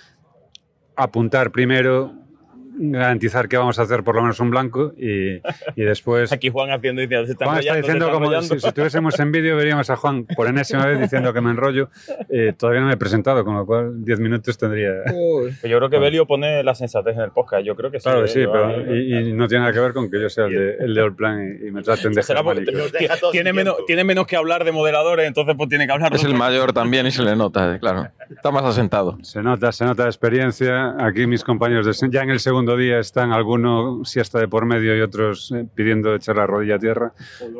apuntar 0.96 1.50
primero, 1.50 2.12
garantizar 2.78 3.48
que 3.48 3.56
vamos 3.56 3.78
a 3.78 3.82
hacer 3.82 4.02
por 4.04 4.14
lo 4.14 4.22
menos 4.22 4.40
un 4.40 4.50
blanco 4.50 4.92
y, 4.96 5.36
y 5.76 5.84
después... 5.84 6.32
Aquí 6.38 6.48
Juan 6.48 6.70
haciendo, 6.70 7.02
se 7.02 7.32
está 7.32 7.44
Juan 7.44 7.58
está 7.58 7.74
enrollando, 7.74 7.74
se 7.74 7.80
diciendo 7.80 8.06
está 8.06 8.18
como 8.18 8.42
si, 8.42 8.60
si 8.60 8.68
estuviésemos 8.68 9.20
en 9.20 9.32
vídeo 9.32 9.56
veríamos 9.56 9.90
a 9.90 9.96
Juan 9.96 10.24
por 10.24 10.46
enésima 10.46 10.86
vez 10.86 11.00
diciendo 11.00 11.32
que 11.32 11.40
me 11.40 11.50
enrollo. 11.50 11.90
Eh, 12.30 12.54
todavía 12.56 12.80
no 12.80 12.88
me 12.88 12.94
he 12.94 12.96
presentado, 12.96 13.44
con 13.44 13.54
lo 13.54 13.66
cual 13.66 14.04
10 14.04 14.20
minutos 14.20 14.56
tendría... 14.56 14.92
Pues 15.04 15.62
yo 15.62 15.78
creo 15.78 15.90
que 15.90 15.98
Belio 15.98 16.26
pone 16.26 16.62
la 16.62 16.74
sensatez 16.74 17.16
en 17.16 17.22
el 17.22 17.30
podcast. 17.30 17.64
Yo 17.64 17.74
creo 17.74 17.90
que 17.90 18.00
sí. 18.00 18.04
Claro 18.04 18.22
que 18.22 18.28
sí, 18.28 18.40
pero 18.50 18.94
y, 18.94 19.30
y 19.30 19.32
no 19.32 19.48
tiene 19.48 19.62
nada 19.62 19.72
que 19.72 19.80
ver 19.80 19.92
con 19.92 20.10
que 20.10 20.20
yo 20.20 20.28
sea 20.28 20.46
el 20.46 20.52
de, 20.54 20.76
el 20.76 20.94
de 20.94 21.02
All 21.02 21.14
Plan 21.14 21.58
y, 21.62 21.68
y 21.68 21.70
me 21.70 21.82
traten 21.82 22.12
de 22.12 22.22
Será 22.22 22.42
porque 22.42 22.64
tiene, 23.32 23.52
menos, 23.52 23.76
tiene 23.86 24.04
menos 24.04 24.26
que 24.26 24.36
hablar 24.36 24.64
de 24.64 24.72
moderadores, 24.72 25.26
entonces 25.26 25.54
pues 25.56 25.68
tiene 25.68 25.86
que 25.86 25.92
hablar. 25.92 26.14
Es 26.14 26.24
el 26.24 26.34
mayor 26.34 26.72
también 26.72 27.06
y 27.06 27.10
se 27.10 27.22
le 27.22 27.36
nota, 27.36 27.74
eh, 27.74 27.78
claro. 27.78 28.08
Está 28.30 28.50
más 28.50 28.64
asentado. 28.64 29.18
Se 29.22 29.42
nota, 29.42 29.72
se 29.72 29.84
nota 29.84 30.04
la 30.04 30.08
experiencia. 30.08 30.94
Aquí 31.04 31.26
mis 31.26 31.44
compañeros 31.44 31.86
de, 31.86 32.10
ya 32.10 32.22
en 32.22 32.30
el 32.30 32.40
segundo 32.40 32.67
día 32.76 32.98
están 32.98 33.32
alguno 33.32 34.04
siesta 34.04 34.38
de 34.38 34.48
por 34.48 34.66
medio 34.66 34.96
y 34.96 35.00
otros 35.00 35.52
eh, 35.52 35.66
pidiendo 35.74 36.14
echar 36.14 36.36
la 36.36 36.46
rodilla 36.46 36.76
a 36.76 36.78
tierra. 36.78 37.12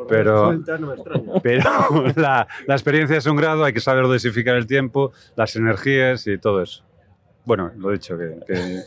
Pero, 0.07 0.59
pero 1.43 2.05
la, 2.15 2.47
la 2.67 2.73
experiencia 2.73 3.17
es 3.17 3.25
un 3.25 3.35
grado, 3.35 3.63
hay 3.63 3.73
que 3.73 3.79
saber 3.79 4.03
dosificar 4.03 4.55
el 4.55 4.67
tiempo, 4.67 5.11
las 5.35 5.55
energías 5.55 6.27
y 6.27 6.37
todo 6.37 6.61
eso. 6.61 6.83
Bueno, 7.45 7.71
lo 7.77 7.91
dicho, 7.91 8.17
que, 8.17 8.35
que 8.45 8.83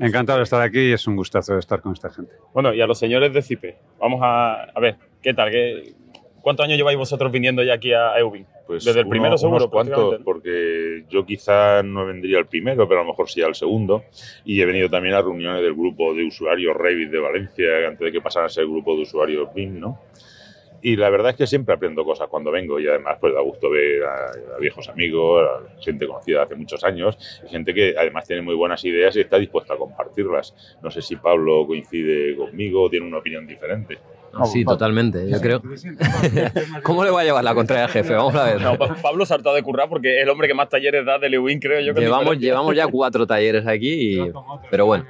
encantado 0.04 0.38
de 0.38 0.44
estar 0.44 0.60
aquí 0.60 0.80
y 0.80 0.92
es 0.92 1.06
un 1.06 1.16
gustazo 1.16 1.56
estar 1.56 1.80
con 1.80 1.92
esta 1.92 2.10
gente. 2.10 2.32
Bueno, 2.52 2.74
y 2.74 2.80
a 2.80 2.86
los 2.86 2.98
señores 2.98 3.32
de 3.32 3.40
CIPE, 3.40 3.78
vamos 3.98 4.20
a, 4.22 4.64
a 4.64 4.80
ver, 4.80 4.96
¿qué 5.22 5.32
tal? 5.32 5.50
¿Qué, 5.50 5.94
¿Cuántos 6.42 6.64
años 6.64 6.76
lleváis 6.76 6.98
vosotros 6.98 7.30
viniendo 7.30 7.62
ya 7.62 7.74
aquí 7.74 7.92
a 7.92 8.18
EUBIN? 8.18 8.46
Pues 8.66 8.84
Desde 8.84 9.00
el 9.00 9.08
primero, 9.08 9.38
seguro, 9.38 9.70
prácticamente. 9.70 10.24
porque 10.24 11.04
yo 11.08 11.24
quizá 11.24 11.82
no 11.82 12.04
vendría 12.06 12.38
al 12.38 12.46
primero, 12.46 12.88
pero 12.88 13.00
a 13.00 13.04
lo 13.04 13.10
mejor 13.10 13.30
sí 13.30 13.42
al 13.42 13.54
segundo. 13.54 14.04
Y 14.44 14.60
he 14.60 14.66
venido 14.66 14.88
también 14.90 15.14
a 15.14 15.22
reuniones 15.22 15.62
del 15.62 15.74
grupo 15.74 16.12
de 16.14 16.24
usuarios 16.24 16.76
Revit 16.76 17.10
de 17.10 17.18
Valencia, 17.20 17.86
antes 17.86 18.00
de 18.00 18.12
que 18.12 18.20
pasara 18.20 18.46
a 18.46 18.48
ser 18.48 18.64
el 18.64 18.70
grupo 18.70 18.96
de 18.96 19.02
usuarios 19.02 19.54
BIM, 19.54 19.78
¿no? 19.78 20.00
Y 20.84 20.96
la 20.96 21.10
verdad 21.10 21.30
es 21.30 21.36
que 21.36 21.46
siempre 21.46 21.76
aprendo 21.76 22.04
cosas 22.04 22.26
cuando 22.26 22.50
vengo 22.50 22.80
y 22.80 22.88
además 22.88 23.18
pues 23.20 23.32
da 23.32 23.40
gusto 23.40 23.70
ver 23.70 24.02
a, 24.02 24.56
a 24.56 24.58
viejos 24.58 24.88
amigos, 24.88 25.40
a 25.48 25.80
gente 25.80 26.08
conocida 26.08 26.42
hace 26.42 26.56
muchos 26.56 26.82
años 26.82 27.16
y 27.46 27.48
gente 27.50 27.72
que 27.72 27.94
además 27.96 28.26
tiene 28.26 28.42
muy 28.42 28.56
buenas 28.56 28.84
ideas 28.84 29.14
y 29.14 29.20
está 29.20 29.38
dispuesta 29.38 29.74
a 29.74 29.76
compartirlas. 29.76 30.76
No 30.82 30.90
sé 30.90 31.00
si 31.02 31.14
Pablo 31.14 31.64
coincide 31.68 32.34
conmigo 32.34 32.82
o 32.82 32.90
tiene 32.90 33.06
una 33.06 33.18
opinión 33.18 33.46
diferente. 33.46 33.98
Sí, 34.50 34.64
totalmente, 34.64 35.28
yo 35.30 35.40
creo. 35.40 35.62
¿Cómo 36.82 37.04
le 37.04 37.10
va 37.10 37.20
a 37.20 37.24
llevar 37.24 37.44
la 37.44 37.54
contraria 37.54 37.84
al 37.84 37.90
jefe? 37.90 38.14
Vamos 38.14 38.34
a 38.34 38.44
ver. 38.44 38.60
No, 38.60 38.78
Pa- 38.78 38.96
Pablo 39.02 39.26
se 39.26 39.34
ha 39.34 39.36
hartado 39.36 39.54
de 39.54 39.62
currar 39.62 39.88
porque 39.88 40.16
es 40.16 40.22
el 40.22 40.28
hombre 40.30 40.48
que 40.48 40.54
más 40.54 40.68
talleres 40.68 41.04
da 41.04 41.18
de 41.18 41.28
Lewin, 41.28 41.60
creo 41.60 41.80
yo. 41.80 41.92
con 41.94 42.02
Llevamos, 42.02 42.38
llevamos 42.38 42.74
ya 42.74 42.86
cuatro 42.86 43.26
talleres 43.26 43.66
aquí, 43.66 44.20
y- 44.20 44.32
pero 44.70 44.86
bueno. 44.86 45.04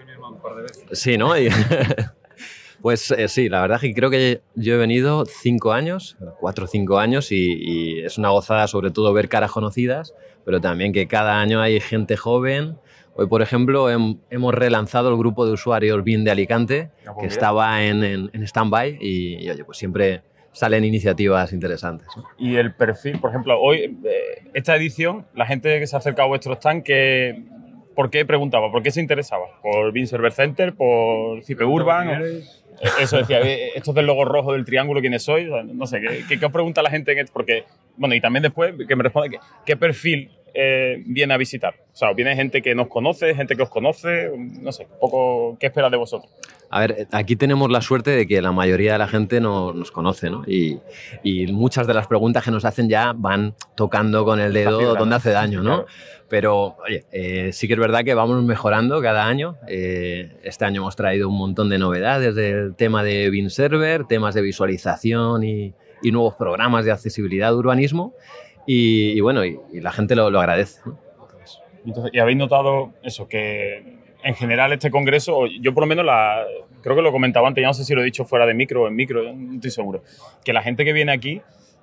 Sí, 0.93 1.17
¿no? 1.17 1.39
Y- 1.39 1.49
pues 2.83 3.11
eh, 3.13 3.29
sí, 3.29 3.49
la 3.49 3.61
verdad 3.63 3.77
es 3.77 3.83
que 3.83 3.95
creo 3.95 4.11
que 4.11 4.41
yo 4.57 4.75
he 4.75 4.77
venido 4.79 5.25
cinco 5.25 5.73
años, 5.73 6.17
cuatro 6.41 6.65
o 6.65 6.69
cinco 6.69 6.99
años, 6.99 7.31
y, 7.31 7.37
y 7.61 8.01
es 8.01 8.19
una 8.19 8.31
gozada 8.31 8.67
sobre 8.67 8.91
todo 8.91 9.13
ver 9.13 9.29
caras 9.29 9.53
conocidas, 9.53 10.15
pero 10.45 10.61
también 10.61 10.93
que 10.93 11.07
cada 11.07 11.41
año 11.41 11.61
hay 11.61 11.81
gente 11.81 12.17
joven. 12.17 12.77
Hoy, 13.15 13.27
por 13.27 13.43
ejemplo, 13.43 13.91
hem- 13.91 14.19
hemos 14.31 14.55
relanzado 14.55 15.11
el 15.11 15.17
grupo 15.19 15.45
de 15.47 15.53
usuarios 15.53 16.03
BIN 16.03 16.25
de 16.25 16.31
Alicante, 16.31 16.91
Ah, 17.07 17.13
pues 17.15 17.17
que 17.21 17.27
estaba 17.35 17.85
en, 17.85 18.03
en, 18.05 18.31
en 18.33 18.43
stand-by, 18.43 18.99
y, 19.01 19.45
y, 19.45 19.51
oye, 19.51 19.65
pues 19.65 19.77
siempre 19.79 20.23
salen 20.53 20.85
iniciativas 20.85 21.53
interesantes. 21.53 22.07
¿no? 22.17 22.25
Y 22.39 22.57
el 22.57 22.75
perfil, 22.75 23.19
por 23.19 23.31
ejemplo, 23.31 23.59
hoy, 23.61 23.99
eh, 24.05 24.45
esta 24.55 24.77
edición, 24.77 25.27
la 25.35 25.47
gente 25.47 25.79
que 25.79 25.87
se 25.87 25.97
ha 25.97 25.99
acercado 25.99 26.27
a 26.27 26.29
vuestro 26.29 26.55
stand, 26.55 26.83
que, 26.85 27.43
¿por 27.95 28.09
qué 28.11 28.25
preguntaba? 28.25 28.71
¿Por 28.73 28.83
qué 28.83 28.91
se 28.91 29.01
interesaba? 29.01 29.45
¿Por 29.63 29.93
Bean 29.93 30.07
Server 30.07 30.33
Center? 30.33 30.75
¿Por 30.75 31.43
Cipe 31.45 31.65
Urban? 31.65 32.09
O- 32.09 32.25
eh, 32.25 32.43
Eso 33.01 33.19
decía, 33.19 33.41
eh, 33.43 33.73
estos 33.77 33.95
del 33.95 34.07
logo 34.07 34.25
rojo 34.25 34.55
del 34.55 34.65
triángulo, 34.65 35.01
¿quiénes 35.03 35.23
sois? 35.23 35.49
O 35.49 35.53
sea, 35.53 35.63
No 35.63 35.87
sé, 35.87 36.01
¿qué, 36.01 36.25
qué, 36.29 36.39
qué 36.39 36.47
os 36.47 36.53
pregunta 36.53 36.83
la 36.83 36.91
gente? 36.91 37.13
En 37.13 37.19
esto? 37.19 37.33
Porque, 37.33 37.65
bueno, 37.99 38.15
y 38.15 38.21
también 38.21 38.43
después 38.43 38.75
que 38.89 38.97
me 38.97 39.03
responda, 39.05 39.29
¿qué, 39.29 39.39
qué 39.67 39.77
perfil 39.77 40.31
eh, 40.55 41.03
viene 41.07 41.35
a 41.35 41.37
visitar? 41.37 41.75
O 41.93 41.97
sea, 41.97 42.13
¿viene 42.13 42.35
gente 42.35 42.63
que 42.63 42.75
nos 42.75 42.89
conoce, 42.89 43.35
gente 43.35 43.57
que 43.57 43.63
os 43.63 43.71
conoce? 43.71 44.31
No 44.61 44.73
sé, 44.73 44.87
un 44.91 44.99
poco, 44.99 45.57
¿qué 45.59 45.67
esperas 45.67 45.91
de 45.91 45.97
vosotros? 45.97 46.33
A 46.71 46.81
ver, 46.81 47.07
aquí 47.13 47.37
tenemos 47.37 47.71
la 47.71 47.83
suerte 47.83 48.13
de 48.13 48.27
que 48.27 48.41
la 48.41 48.51
mayoría 48.51 48.93
de 48.93 48.99
la 48.99 49.07
gente 49.07 49.43
no, 49.43 49.75
nos 49.75 49.91
conoce, 49.91 50.31
¿no? 50.31 50.43
Y, 50.47 50.79
y 51.23 51.47
muchas 51.53 51.87
de 51.87 51.93
las 51.93 52.07
preguntas 52.07 52.43
que 52.45 52.51
nos 52.51 52.65
hacen 52.65 52.89
ya 52.89 53.13
van 53.15 53.55
tocando 53.75 54.25
con 54.25 54.41
el 54.41 54.55
dedo 54.55 54.79
fibra, 54.79 54.99
donde 54.99 55.17
hace 55.17 55.31
daño, 55.33 55.63
¿no? 55.63 55.85
Claro. 55.85 55.87
Pero, 56.31 56.77
oye, 56.87 57.05
eh, 57.13 57.51
sí 57.53 57.67
que 57.69 57.75
es 57.75 57.79
verdad 57.79 58.05
que 58.05 58.15
vamos 58.15 58.43
mejorando 58.43 59.03
cada 59.03 59.27
año. 59.27 59.59
Eh, 59.69 60.35
este 60.45 60.65
año 60.65 60.81
hemos 60.81 60.97
traído 60.97 61.29
un 61.29 61.37
montón 61.37 61.69
de 61.69 61.77
novedades 61.77 62.35
del 62.35 62.75
tema 62.75 63.05
de 63.05 63.29
BIM 63.29 63.51
Server, 63.51 64.07
temas 64.07 64.35
de 64.35 64.41
visualización 64.41 65.45
y, 65.45 65.75
y 66.03 66.11
nuevos 66.11 66.35
programas 66.37 66.87
de 66.87 66.93
accesibilidad 66.93 67.51
de 67.51 67.57
urbanismo. 67.57 68.15
Y, 68.67 69.21
bueno, 69.21 69.45
y, 69.45 69.59
la 69.73 69.93
gente 69.93 70.15
lo, 70.15 70.31
lo 70.31 70.41
agradece. 70.41 70.81
¿no? 70.87 70.99
Entonces, 71.85 72.13
y 72.15 72.19
habéis 72.19 72.39
notado 72.39 72.93
eso, 73.03 73.29
que 73.29 74.01
en 74.23 74.35
general 74.35 74.73
este 74.73 74.91
congreso, 74.91 75.47
yo 75.61 75.75
por 75.75 75.83
lo 75.83 75.89
menos 75.89 76.05
la, 76.05 76.45
creo 76.81 76.97
que 76.97 77.03
lo 77.03 77.13
comentaba 77.13 77.49
antes, 77.49 77.63
ya 77.63 77.69
no 77.69 77.75
sé 77.75 77.85
si 77.85 77.95
lo 77.95 78.03
he 78.03 78.05
dicho 78.05 78.25
fuera 78.25 78.47
de 78.47 78.55
micro 78.55 78.83
o 78.83 78.89
en 78.89 78.95
micro, 78.95 79.33
no 79.33 79.55
estoy 79.55 79.71
seguro, 79.71 80.03
que 80.45 80.53
la 80.53 80.63
gente 80.63 80.85
que 80.85 80.93
viene 80.93 81.13
aquí, 81.13 81.41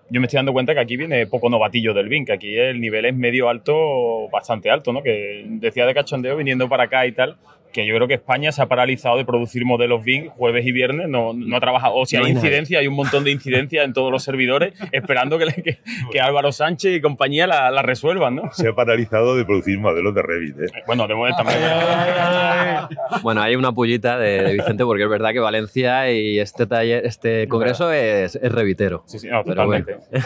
yo 0.09 0.19
me 0.19 0.25
estoy 0.25 0.37
dando 0.37 0.53
cuenta 0.53 0.73
que 0.73 0.79
aquí 0.79 0.97
viene 0.97 1.27
poco 1.27 1.49
novatillo 1.49 1.93
del 1.93 2.09
BIN, 2.09 2.25
que 2.25 2.33
aquí 2.33 2.57
el 2.57 2.81
nivel 2.81 3.05
es 3.05 3.15
medio 3.15 3.49
alto, 3.49 4.27
bastante 4.29 4.71
alto, 4.71 4.91
¿no? 4.91 5.03
Que 5.03 5.43
decía 5.45 5.85
de 5.85 5.93
cachondeo 5.93 6.35
viniendo 6.35 6.67
para 6.67 6.85
acá 6.85 7.05
y 7.05 7.11
tal, 7.11 7.37
que 7.71 7.85
yo 7.85 7.95
creo 7.95 8.07
que 8.07 8.15
España 8.15 8.51
se 8.51 8.61
ha 8.61 8.67
paralizado 8.67 9.17
de 9.17 9.25
producir 9.25 9.65
modelos 9.65 10.03
BIM 10.03 10.29
jueves 10.29 10.65
y 10.65 10.71
viernes, 10.71 11.07
no, 11.07 11.33
no 11.33 11.55
ha 11.55 11.59
trabajado, 11.59 11.95
o 11.95 12.05
si 12.05 12.17
No 12.17 12.25
hay 12.25 12.31
incidencia, 12.31 12.79
hay 12.79 12.87
un 12.87 12.95
montón 12.95 13.23
de 13.23 13.31
incidencias 13.31 13.85
en 13.85 13.93
todos 13.93 14.11
los 14.11 14.23
servidores, 14.23 14.73
esperando 14.91 15.37
que, 15.37 15.45
que, 15.61 15.79
que 16.11 16.19
Álvaro 16.21 16.51
Sánchez 16.51 16.95
y 16.95 17.01
compañía 17.01 17.47
la, 17.47 17.71
la 17.71 17.81
resuelvan, 17.81 18.35
¿no? 18.35 18.51
Se 18.53 18.69
ha 18.69 18.73
paralizado 18.73 19.35
de 19.35 19.45
producir 19.45 19.79
modelos 19.79 20.15
de 20.15 20.21
Revit. 20.21 20.59
¿eh? 20.59 20.83
Bueno, 20.87 21.07
de 21.07 21.15
momento 21.15 21.43
también. 21.43 21.59
Bueno, 23.21 23.41
hay 23.41 23.55
una 23.55 23.71
pullita 23.71 24.17
de, 24.17 24.43
de 24.43 24.53
Vicente 24.53 24.83
porque 24.83 25.03
es 25.03 25.09
verdad 25.09 25.31
que 25.31 25.39
Valencia 25.39 26.11
y 26.11 26.39
este 26.39 26.65
taller, 26.65 27.05
este 27.05 27.47
congreso 27.47 27.91
es, 27.91 28.35
es 28.35 28.51
revitero. 28.51 29.03
Sí, 29.05 29.19
sí, 29.19 29.27
no, 29.27 29.43
Pero 29.43 29.65
bueno. 29.65 29.85
totalmente. 29.85 30.17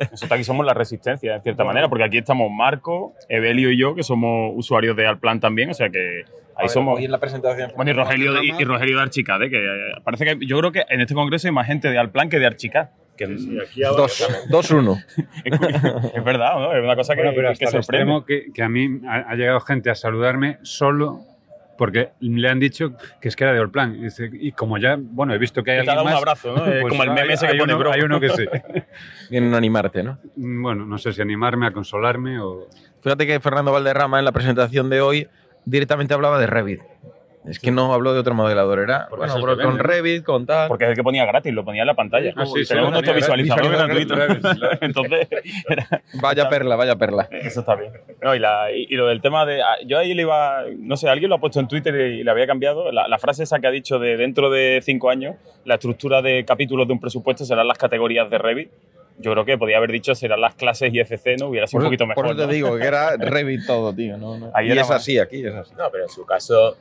Nosotros 0.10 0.32
aquí 0.32 0.44
somos 0.44 0.66
la 0.66 0.74
resistencia, 0.74 1.34
de 1.34 1.40
cierta 1.40 1.64
manera, 1.64 1.88
porque 1.88 2.04
aquí 2.04 2.18
estamos 2.18 2.50
Marco, 2.50 3.14
Evelio 3.28 3.70
y 3.70 3.78
yo, 3.78 3.94
que 3.94 4.02
somos 4.02 4.52
usuarios 4.56 4.96
de 4.96 5.06
Alplan 5.06 5.40
también, 5.40 5.70
o 5.70 5.74
sea 5.74 5.88
que 5.90 6.24
ahí 6.58 6.68
somos... 6.68 6.98
Hoy 6.98 7.04
en 7.04 7.12
la 7.12 7.18
presentación. 7.18 7.72
Bueno, 7.76 7.90
y 7.90 7.94
Rogelio, 7.94 8.32
de, 8.34 8.44
y, 8.44 8.52
y 8.58 8.64
Rogelio 8.64 8.96
de 8.96 9.02
Archicad, 9.02 9.42
¿eh? 9.42 9.50
que 9.50 9.56
eh, 9.58 9.92
parece 10.04 10.24
que 10.24 10.46
yo 10.46 10.58
creo 10.58 10.72
que 10.72 10.84
en 10.88 11.00
este 11.00 11.14
congreso 11.14 11.48
hay 11.48 11.52
más 11.52 11.66
gente 11.66 11.90
de 11.90 11.98
Alplan 11.98 12.28
que 12.28 12.38
de 12.38 12.46
Archicad. 12.46 12.88
Que 13.16 13.26
Dos, 13.26 14.28
dos, 14.48 14.70
uno. 14.70 14.96
es 15.44 16.24
verdad, 16.24 16.54
¿no? 16.58 16.72
Es 16.76 16.82
una 16.84 16.94
cosa 16.94 17.14
que, 17.16 17.22
Bueno, 17.22 17.32
pero 17.34 17.52
que 17.58 17.66
sorprende. 17.66 18.22
que, 18.26 18.52
que 18.52 18.62
a 18.62 18.68
mí 18.68 19.00
ha, 19.08 19.30
ha 19.30 19.34
llegado 19.34 19.58
gente 19.60 19.90
a 19.90 19.96
saludarme 19.96 20.58
solo 20.62 21.20
porque 21.76 22.10
le 22.20 22.48
han 22.48 22.58
dicho 22.60 22.92
que 23.20 23.28
es 23.28 23.36
que 23.36 23.44
era 23.44 23.52
de 23.52 23.60
Allplan. 23.60 23.94
Y, 23.96 24.02
dice- 24.04 24.30
y 24.32 24.52
como 24.52 24.78
ya, 24.78 24.96
bueno, 24.98 25.32
he 25.34 25.38
visto 25.38 25.62
que 25.64 25.72
hay 25.72 25.78
Que 25.78 25.84
te 25.84 25.90
ha 25.90 25.94
alguien 25.94 26.12
dado 26.12 26.26
un 26.26 26.26
más... 26.38 26.44
abrazo, 26.44 26.66
¿no? 26.66 26.72
Eh, 26.78 26.82
como 26.88 27.02
el 27.04 27.10
meme 27.10 27.22
hay, 27.22 27.30
ese 27.32 27.46
que 27.46 27.52
hay 27.52 27.58
pone 27.58 27.72
uno, 27.74 27.80
bro. 27.80 27.92
hay 27.92 28.00
uno 28.02 28.20
que 28.20 28.30
sí. 28.30 28.44
Vienen 29.30 29.54
a 29.54 29.56
animarte, 29.58 30.02
¿no? 30.02 30.18
Bueno, 30.36 30.84
no 30.86 30.98
sé 30.98 31.12
si 31.12 31.20
animarme, 31.22 31.66
a 31.66 31.72
consolarme 31.72 32.40
o... 32.40 32.68
Fíjate 33.02 33.26
que 33.26 33.38
Fernando 33.40 33.72
Valderrama 33.72 34.18
en 34.18 34.24
la 34.24 34.32
presentación 34.32 34.90
de 34.90 35.00
hoy 35.00 35.28
directamente 35.68 36.14
hablaba 36.14 36.38
de 36.38 36.46
Revit. 36.46 36.80
Es 37.46 37.58
que 37.60 37.70
no 37.70 37.94
habló 37.94 38.12
de 38.12 38.18
otro 38.18 38.34
modelador, 38.34 38.78
era 38.80 39.08
bueno, 39.08 39.56
que 39.56 39.62
con. 39.62 39.78
Revit, 39.78 40.22
con 40.22 40.44
tal. 40.44 40.68
Porque 40.68 40.84
es 40.84 40.90
el 40.90 40.96
que 40.96 41.02
ponía 41.02 41.24
gratis, 41.24 41.50
lo 41.54 41.64
ponía 41.64 41.80
en 41.82 41.86
la 41.86 41.94
pantalla. 41.94 42.30
Ah, 42.36 42.44
sí, 42.44 42.62
sí, 42.62 42.68
Tenemos 42.68 42.90
nuestro 42.92 43.14
visualizador 43.14 43.70
gratuito. 43.70 44.14
Entonces, 44.82 45.28
era- 45.66 46.02
Vaya 46.20 46.48
perla, 46.50 46.76
vaya 46.76 46.96
perla. 46.96 47.26
Eso 47.30 47.60
está 47.60 47.74
bien. 47.74 47.92
No, 48.20 48.34
y, 48.34 48.38
la- 48.38 48.70
y- 48.70 48.86
y 48.90 48.96
lo 48.96 49.06
del 49.06 49.22
tema 49.22 49.46
de. 49.46 49.62
ah, 49.62 49.76
Yo 49.86 49.96
ahí 49.98 50.12
le 50.12 50.22
iba. 50.22 50.64
No 50.78 50.98
sé, 50.98 51.08
alguien 51.08 51.30
lo 51.30 51.36
ha 51.36 51.40
puesto 51.40 51.58
en 51.58 51.68
Twitter 51.68 51.94
y 51.94 52.22
le 52.22 52.30
había 52.30 52.46
cambiado. 52.46 52.92
La, 52.92 53.08
la 53.08 53.18
frase 53.18 53.44
esa 53.44 53.60
que 53.60 53.66
ha 53.66 53.70
dicho 53.70 53.98
de 53.98 54.18
dentro 54.18 54.50
de 54.50 54.80
cinco 54.82 55.08
años, 55.08 55.36
la 55.64 55.74
estructura 55.74 56.20
de 56.20 56.44
capítulos 56.44 56.86
de 56.86 56.92
un 56.92 57.00
presupuesto 57.00 57.46
serán 57.46 57.66
las 57.66 57.78
categorías 57.78 58.28
de 58.28 58.36
Revit. 58.36 58.70
Yo 59.20 59.32
creo 59.32 59.44
que 59.44 59.58
podía 59.58 59.78
haber 59.78 59.90
dicho 59.90 60.14
serán 60.14 60.40
las 60.40 60.54
clases 60.54 60.92
IFC, 60.94 61.36
¿no? 61.40 61.48
Hubiera 61.48 61.66
sido 61.66 61.78
Por, 61.78 61.82
un 61.82 61.86
poquito 61.88 62.04
por 62.14 62.24
mejor. 62.24 62.36
eso 62.38 62.48
te 62.48 62.54
digo 62.54 62.76
que 62.78 62.84
era 62.86 63.16
Revit 63.18 63.66
todo, 63.66 63.92
tío. 63.94 64.16
No, 64.16 64.38
no. 64.38 64.50
Ahí 64.54 64.68
Y 64.68 64.70
es 64.70 64.76
más- 64.76 64.90
así, 64.92 65.18
aquí 65.18 65.44
es 65.44 65.54
así. 65.54 65.72
No, 65.76 65.90
pero 65.90 66.04
en 66.04 66.08
su 66.10 66.24
caso 66.24 66.76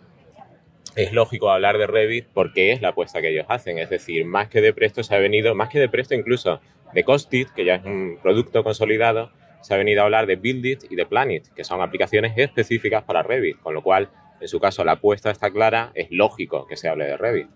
es 0.95 1.13
lógico 1.13 1.51
hablar 1.51 1.77
de 1.77 1.87
Revit 1.87 2.27
porque 2.33 2.71
es 2.71 2.81
la 2.81 2.89
apuesta 2.89 3.21
que 3.21 3.29
ellos 3.29 3.45
hacen. 3.49 3.77
Es 3.79 3.89
decir, 3.89 4.25
más 4.25 4.49
que 4.49 4.61
de 4.61 4.73
Presto 4.73 5.03
se 5.03 5.15
ha 5.15 5.19
venido, 5.19 5.53
más 5.55 5.69
que 5.69 5.79
de 5.79 5.89
Presto 5.89 6.15
incluso 6.15 6.59
de 6.93 7.03
Costit, 7.03 7.49
que 7.49 7.65
ya 7.65 7.75
es 7.75 7.85
un 7.85 8.17
producto 8.21 8.63
consolidado, 8.63 9.31
se 9.61 9.73
ha 9.73 9.77
venido 9.77 10.01
a 10.01 10.05
hablar 10.05 10.25
de 10.27 10.35
Buildit 10.37 10.83
y 10.89 10.95
de 10.95 11.05
Planet, 11.05 11.43
que 11.55 11.63
son 11.63 11.81
aplicaciones 11.81 12.33
específicas 12.37 13.03
para 13.03 13.23
Revit. 13.23 13.59
Con 13.59 13.73
lo 13.73 13.81
cual, 13.83 14.09
en 14.39 14.47
su 14.47 14.59
caso, 14.59 14.83
la 14.83 14.93
apuesta 14.93 15.29
está 15.31 15.51
clara, 15.51 15.91
es 15.95 16.07
lógico 16.11 16.65
que 16.67 16.77
se 16.77 16.87
hable 16.87 17.05
de 17.05 17.17
Revit. 17.17 17.47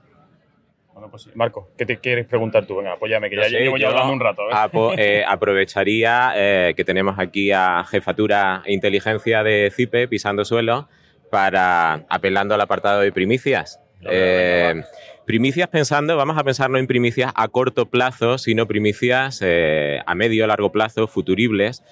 Bueno, 0.94 1.10
pues 1.10 1.24
sí. 1.24 1.32
Marco, 1.36 1.70
¿qué 1.78 1.86
te 1.86 1.98
quieres 2.00 2.26
preguntar 2.28 2.66
tú? 2.66 2.78
Venga, 2.78 2.94
apóyame, 2.94 3.30
que 3.30 3.36
No 3.38 3.44
ya 3.44 3.50
sé, 3.50 3.60
llevo 3.60 3.78
ya 3.78 3.84
yo 3.84 3.90
hablando 3.90 4.14
un 4.14 4.20
rato. 4.20 4.42
¿eh? 4.44 4.54
apo- 4.54 4.94
eh, 4.98 5.24
aprovecharía 5.28 6.34
eh, 6.36 6.74
que 6.76 6.84
tenemos 6.84 7.18
aquí 7.18 7.52
a 7.52 7.84
Jefatura 7.90 8.62
e 8.66 8.74
Inteligencia 8.74 9.44
de 9.44 9.72
CIPE 9.76 10.08
pisando 10.08 10.44
suelo 10.46 10.90
para 11.30 12.04
apelando 12.10 12.56
al 12.56 12.62
apartado 12.62 13.02
de 13.02 13.12
primicias. 13.12 13.80
Eh, 14.04 14.82
primicias 15.26 15.68
pensando, 15.70 16.18
vamos 16.18 16.38
a 16.38 16.44
pensar 16.44 16.70
no 16.70 16.78
en 16.78 16.88
primicias 16.88 17.32
a 17.36 17.48
corto 17.48 17.86
plazo, 17.90 18.38
sino 18.38 18.68
primicias 18.68 19.40
eh, 19.46 20.02
a 20.06 20.16
medio 20.16 20.46
largo 20.48 20.72
plazo, 20.72 21.08
futuribles. 21.08 21.84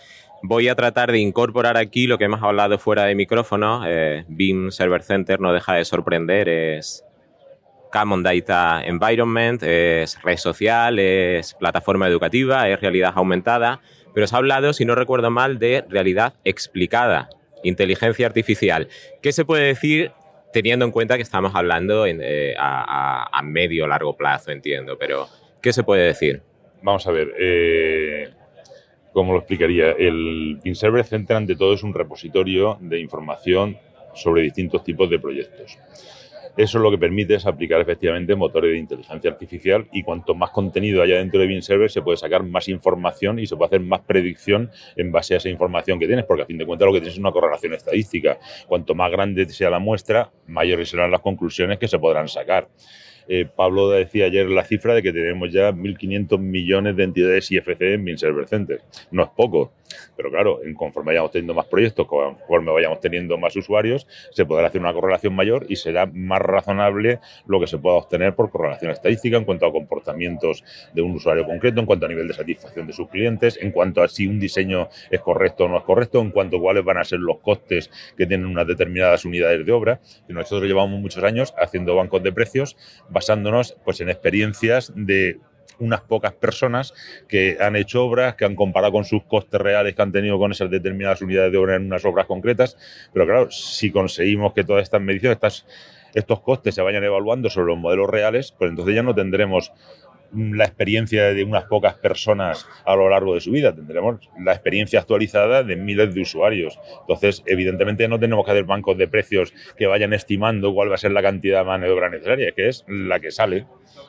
Voy 0.41 0.67
a 0.69 0.75
tratar 0.75 1.12
de 1.12 1.19
incorporar 1.19 1.77
aquí 1.77 2.07
lo 2.07 2.17
que 2.17 2.23
hemos 2.25 2.41
hablado 2.41 2.79
fuera 2.79 3.03
de 3.05 3.13
micrófono. 3.15 3.83
Eh, 3.85 4.25
BIM 4.27 4.71
Server 4.71 5.03
Center 5.03 5.39
no 5.39 5.53
deja 5.53 5.73
de 5.75 5.85
sorprender, 5.85 6.49
es 6.49 7.05
Common 7.91 8.23
Data 8.23 8.82
Environment, 8.86 9.62
es 9.63 10.21
red 10.21 10.38
social, 10.38 10.99
es 10.99 11.54
plataforma 11.56 12.08
educativa, 12.08 12.69
es 12.69 12.80
realidad 12.80 13.13
aumentada, 13.15 13.82
pero 14.13 14.28
se 14.28 14.36
ha 14.36 14.39
hablado, 14.39 14.73
si 14.73 14.86
no 14.86 14.95
recuerdo 14.95 15.32
mal, 15.32 15.60
de 15.60 15.84
realidad 15.89 16.34
explicada, 16.43 17.30
inteligencia 17.63 18.25
artificial. 18.28 18.88
¿Qué 19.21 19.32
se 19.32 19.45
puede 19.45 19.65
decir 19.65 20.12
teniendo 20.54 20.86
en 20.86 20.91
cuenta 20.91 21.15
que 21.15 21.23
estamos 21.23 21.54
hablando 21.56 22.06
en, 22.06 22.19
eh, 22.23 22.56
a, 22.58 23.28
a- 23.32 23.41
medio 23.43 23.86
largo 23.88 24.15
plazo, 24.17 24.52
entiendo? 24.52 24.97
Pero, 24.97 25.28
¿qué 25.62 25.73
se 25.73 25.84
puede 25.84 26.04
decir? 26.06 26.41
Vamos 26.82 27.06
a 27.08 27.12
ver, 27.12 27.34
eh, 27.39 28.30
¿cómo 29.13 29.34
lo 29.34 29.39
explicaría? 29.39 29.91
El 29.91 30.60
Server 30.73 31.06
Center, 31.06 31.38
ante 31.38 31.56
todo, 31.56 31.73
es 31.73 31.84
un 31.84 31.93
repositorio 31.93 32.78
de 32.82 32.99
información 32.99 33.78
sobre 34.15 34.41
distintos 34.43 34.84
tipos 34.84 35.10
de 35.10 35.19
proyectos. 35.19 35.78
Eso 36.59 36.77
lo 36.77 36.91
que 36.91 36.97
permite 36.97 37.35
es 37.35 37.45
aplicar 37.45 37.79
efectivamente 37.79 38.35
motores 38.35 38.71
de 38.73 38.77
inteligencia 38.79 39.31
artificial 39.31 39.87
y 39.93 40.03
cuanto 40.03 40.35
más 40.35 40.49
contenido 40.49 41.01
haya 41.01 41.15
dentro 41.15 41.39
de 41.39 41.47
BeamServer 41.47 41.89
se 41.89 42.01
puede 42.01 42.17
sacar 42.17 42.43
más 42.43 42.67
información 42.67 43.39
y 43.39 43.47
se 43.47 43.55
puede 43.55 43.67
hacer 43.67 43.79
más 43.79 44.01
predicción 44.01 44.69
en 44.97 45.09
base 45.09 45.35
a 45.35 45.37
esa 45.37 45.47
información 45.47 45.97
que 45.99 46.05
tienes, 46.05 46.25
porque 46.25 46.43
a 46.43 46.45
fin 46.45 46.57
de 46.57 46.65
cuentas 46.65 46.85
lo 46.85 46.91
que 46.91 46.99
tienes 46.99 47.13
es 47.13 47.19
una 47.19 47.31
correlación 47.31 47.75
estadística. 47.75 48.39
Cuanto 48.67 48.93
más 48.93 49.09
grande 49.09 49.47
sea 49.47 49.69
la 49.69 49.79
muestra, 49.79 50.33
mayores 50.47 50.89
serán 50.89 51.11
las 51.11 51.21
conclusiones 51.21 51.79
que 51.79 51.87
se 51.87 51.97
podrán 51.97 52.27
sacar. 52.27 52.67
Eh, 53.31 53.45
Pablo 53.45 53.89
decía 53.89 54.25
ayer 54.25 54.49
la 54.49 54.65
cifra 54.65 54.95
de 54.95 55.03
que 55.03 55.13
tenemos 55.13 55.53
ya 55.53 55.71
1.500 55.71 56.39
millones 56.39 56.95
de 56.95 57.03
entidades 57.03 57.51
IFC 57.51 57.81
en 57.81 58.03
Bin 58.03 58.17
Server 58.17 58.47
Center. 58.47 58.81
No 59.11 59.23
es 59.23 59.29
poco, 59.29 59.71
pero 60.15 60.31
claro, 60.31 60.59
conforme 60.75 61.11
vayamos 61.11 61.31
teniendo 61.31 61.53
más 61.53 61.67
proyectos, 61.67 62.07
conforme 62.07 62.71
vayamos 62.71 62.99
teniendo 62.99 63.37
más 63.37 63.55
usuarios, 63.55 64.07
se 64.31 64.45
podrá 64.45 64.67
hacer 64.67 64.81
una 64.81 64.93
correlación 64.93 65.35
mayor 65.35 65.65
y 65.69 65.75
será 65.75 66.07
más 66.07 66.39
razonable 66.39 67.19
lo 67.45 67.59
que 67.59 67.67
se 67.67 67.77
pueda 67.77 67.97
obtener 67.97 68.33
por 68.35 68.49
correlación 68.49 68.91
estadística 68.91 69.37
en 69.37 69.45
cuanto 69.45 69.65
a 69.65 69.71
comportamientos 69.71 70.63
de 70.93 71.01
un 71.01 71.11
usuario 71.11 71.45
concreto, 71.45 71.79
en 71.79 71.85
cuanto 71.85 72.07
a 72.07 72.09
nivel 72.09 72.27
de 72.27 72.33
satisfacción 72.33 72.87
de 72.87 72.93
sus 72.93 73.09
clientes, 73.09 73.59
en 73.61 73.71
cuanto 73.71 74.01
a 74.01 74.07
si 74.07 74.27
un 74.27 74.39
diseño 74.39 74.89
es 75.09 75.21
correcto 75.21 75.65
o 75.65 75.67
no 75.67 75.77
es 75.77 75.83
correcto, 75.83 76.19
en 76.19 76.31
cuanto 76.31 76.57
a 76.57 76.59
cuáles 76.59 76.83
van 76.83 76.97
a 76.97 77.03
ser 77.03 77.19
los 77.19 77.39
costes 77.39 77.89
que 78.17 78.25
tienen 78.25 78.47
unas 78.47 78.67
determinadas 78.67 79.23
unidades 79.23 79.65
de 79.65 79.71
obra. 79.71 79.99
Nosotros 80.27 80.67
llevamos 80.67 80.99
muchos 80.99 81.23
años 81.23 81.53
haciendo 81.57 81.95
bancos 81.95 82.23
de 82.23 82.31
precios 82.31 82.75
basándonos 83.19 83.75
pues, 83.84 83.99
en 83.99 84.10
experiencias 84.10 84.93
de 84.95 85.39
unas 85.79 86.01
pocas 86.01 86.34
personas 86.34 86.93
que 87.27 87.58
han 87.60 87.75
hecho 87.75 88.05
obras, 88.05 88.36
que 88.36 88.45
han 88.45 88.55
comparado 88.55 88.93
con 88.93 89.03
sus 89.05 89.23
costes 89.23 89.60
reales 89.60 89.95
que 89.95 90.01
han 90.01 90.12
tenido 90.12 90.38
con 90.38 90.51
esas 90.51 90.69
determinadas 90.69 91.21
unidades 91.21 91.51
de 91.51 91.58
obra 91.58 91.75
en 91.75 91.86
unas 91.86 92.05
obras 92.05 92.25
concretas. 92.27 92.77
Pero 93.13 93.25
claro, 93.25 93.51
si 93.51 93.91
conseguimos 93.91 94.53
que 94.53 94.63
todas 94.63 94.84
estas 94.84 95.01
mediciones, 95.01 95.36
estas, 95.36 95.65
estos 96.13 96.41
costes 96.41 96.75
se 96.75 96.82
vayan 96.82 97.03
evaluando 97.03 97.49
sobre 97.49 97.67
los 97.67 97.77
modelos 97.77 98.10
reales, 98.10 98.53
pues 98.58 98.69
entonces 98.69 98.95
ya 98.95 99.03
no 99.03 99.13
tendremos 99.13 99.71
la 100.33 100.65
experiencia 100.65 101.33
de 101.33 101.43
unas 101.43 101.65
pocas 101.65 101.95
personas 101.95 102.67
a 102.85 102.95
lo 102.95 103.09
largo 103.09 103.33
de 103.33 103.41
su 103.41 103.51
vida, 103.51 103.73
tendremos 103.73 104.29
la 104.39 104.53
experiencia 104.53 104.99
actualizada 104.99 105.63
de 105.63 105.75
miles 105.75 106.13
de 106.13 106.21
usuarios. 106.21 106.79
Entonces, 107.01 107.43
evidentemente 107.45 108.07
no 108.07 108.19
tenemos 108.19 108.45
que 108.45 108.51
hacer 108.51 108.65
bancos 108.65 108.97
de 108.97 109.07
precios 109.07 109.53
que 109.77 109.87
vayan 109.87 110.13
estimando 110.13 110.73
cuál 110.73 110.91
va 110.91 110.95
a 110.95 110.97
ser 110.97 111.11
la 111.11 111.21
cantidad 111.21 111.59
de 111.59 111.65
mano 111.65 111.85
de 111.85 111.91
obra 111.91 112.09
necesaria, 112.09 112.51
que 112.51 112.67
es 112.67 112.85
la 112.87 113.19
que 113.19 113.31
sale. 113.31 113.65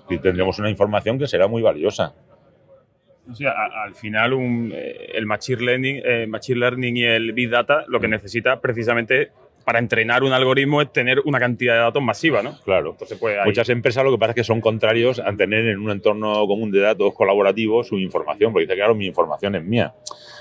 Y 0.08 0.18
tendremos 0.18 0.58
una 0.58 0.70
información 0.70 1.18
que 1.18 1.26
será 1.26 1.46
muy 1.48 1.62
valiosa. 1.62 2.14
O 3.30 3.34
sea, 3.34 3.52
al 3.84 3.94
final 3.94 4.32
eh, 4.72 5.12
el 5.14 5.26
machine 5.26 5.62
learning, 5.62 6.02
eh, 6.04 6.26
machine 6.26 6.58
learning 6.58 6.96
y 6.96 7.04
el 7.04 7.32
big 7.32 7.50
data 7.50 7.84
lo 7.86 8.00
que 8.00 8.08
necesita 8.08 8.60
precisamente 8.60 9.30
para 9.70 9.78
entrenar 9.78 10.24
un 10.24 10.32
algoritmo 10.32 10.82
es 10.82 10.92
tener 10.92 11.20
una 11.24 11.38
cantidad 11.38 11.74
de 11.74 11.78
datos 11.78 12.02
masiva, 12.02 12.42
¿no? 12.42 12.58
Claro. 12.64 12.90
Entonces, 12.90 13.16
pues, 13.20 13.38
Muchas 13.44 13.68
empresas 13.68 14.02
lo 14.02 14.10
que 14.10 14.18
pasa 14.18 14.30
es 14.32 14.34
que 14.34 14.42
son 14.42 14.60
contrarios 14.60 15.20
a 15.20 15.32
tener 15.36 15.64
en 15.64 15.78
un 15.78 15.92
entorno 15.92 16.44
común 16.48 16.72
de 16.72 16.80
datos 16.80 17.14
colaborativos 17.14 17.86
su 17.86 17.96
información, 17.96 18.52
porque 18.52 18.66
dice, 18.66 18.74
claro, 18.74 18.96
mi 18.96 19.06
información 19.06 19.54
es 19.54 19.62
mía. 19.62 19.94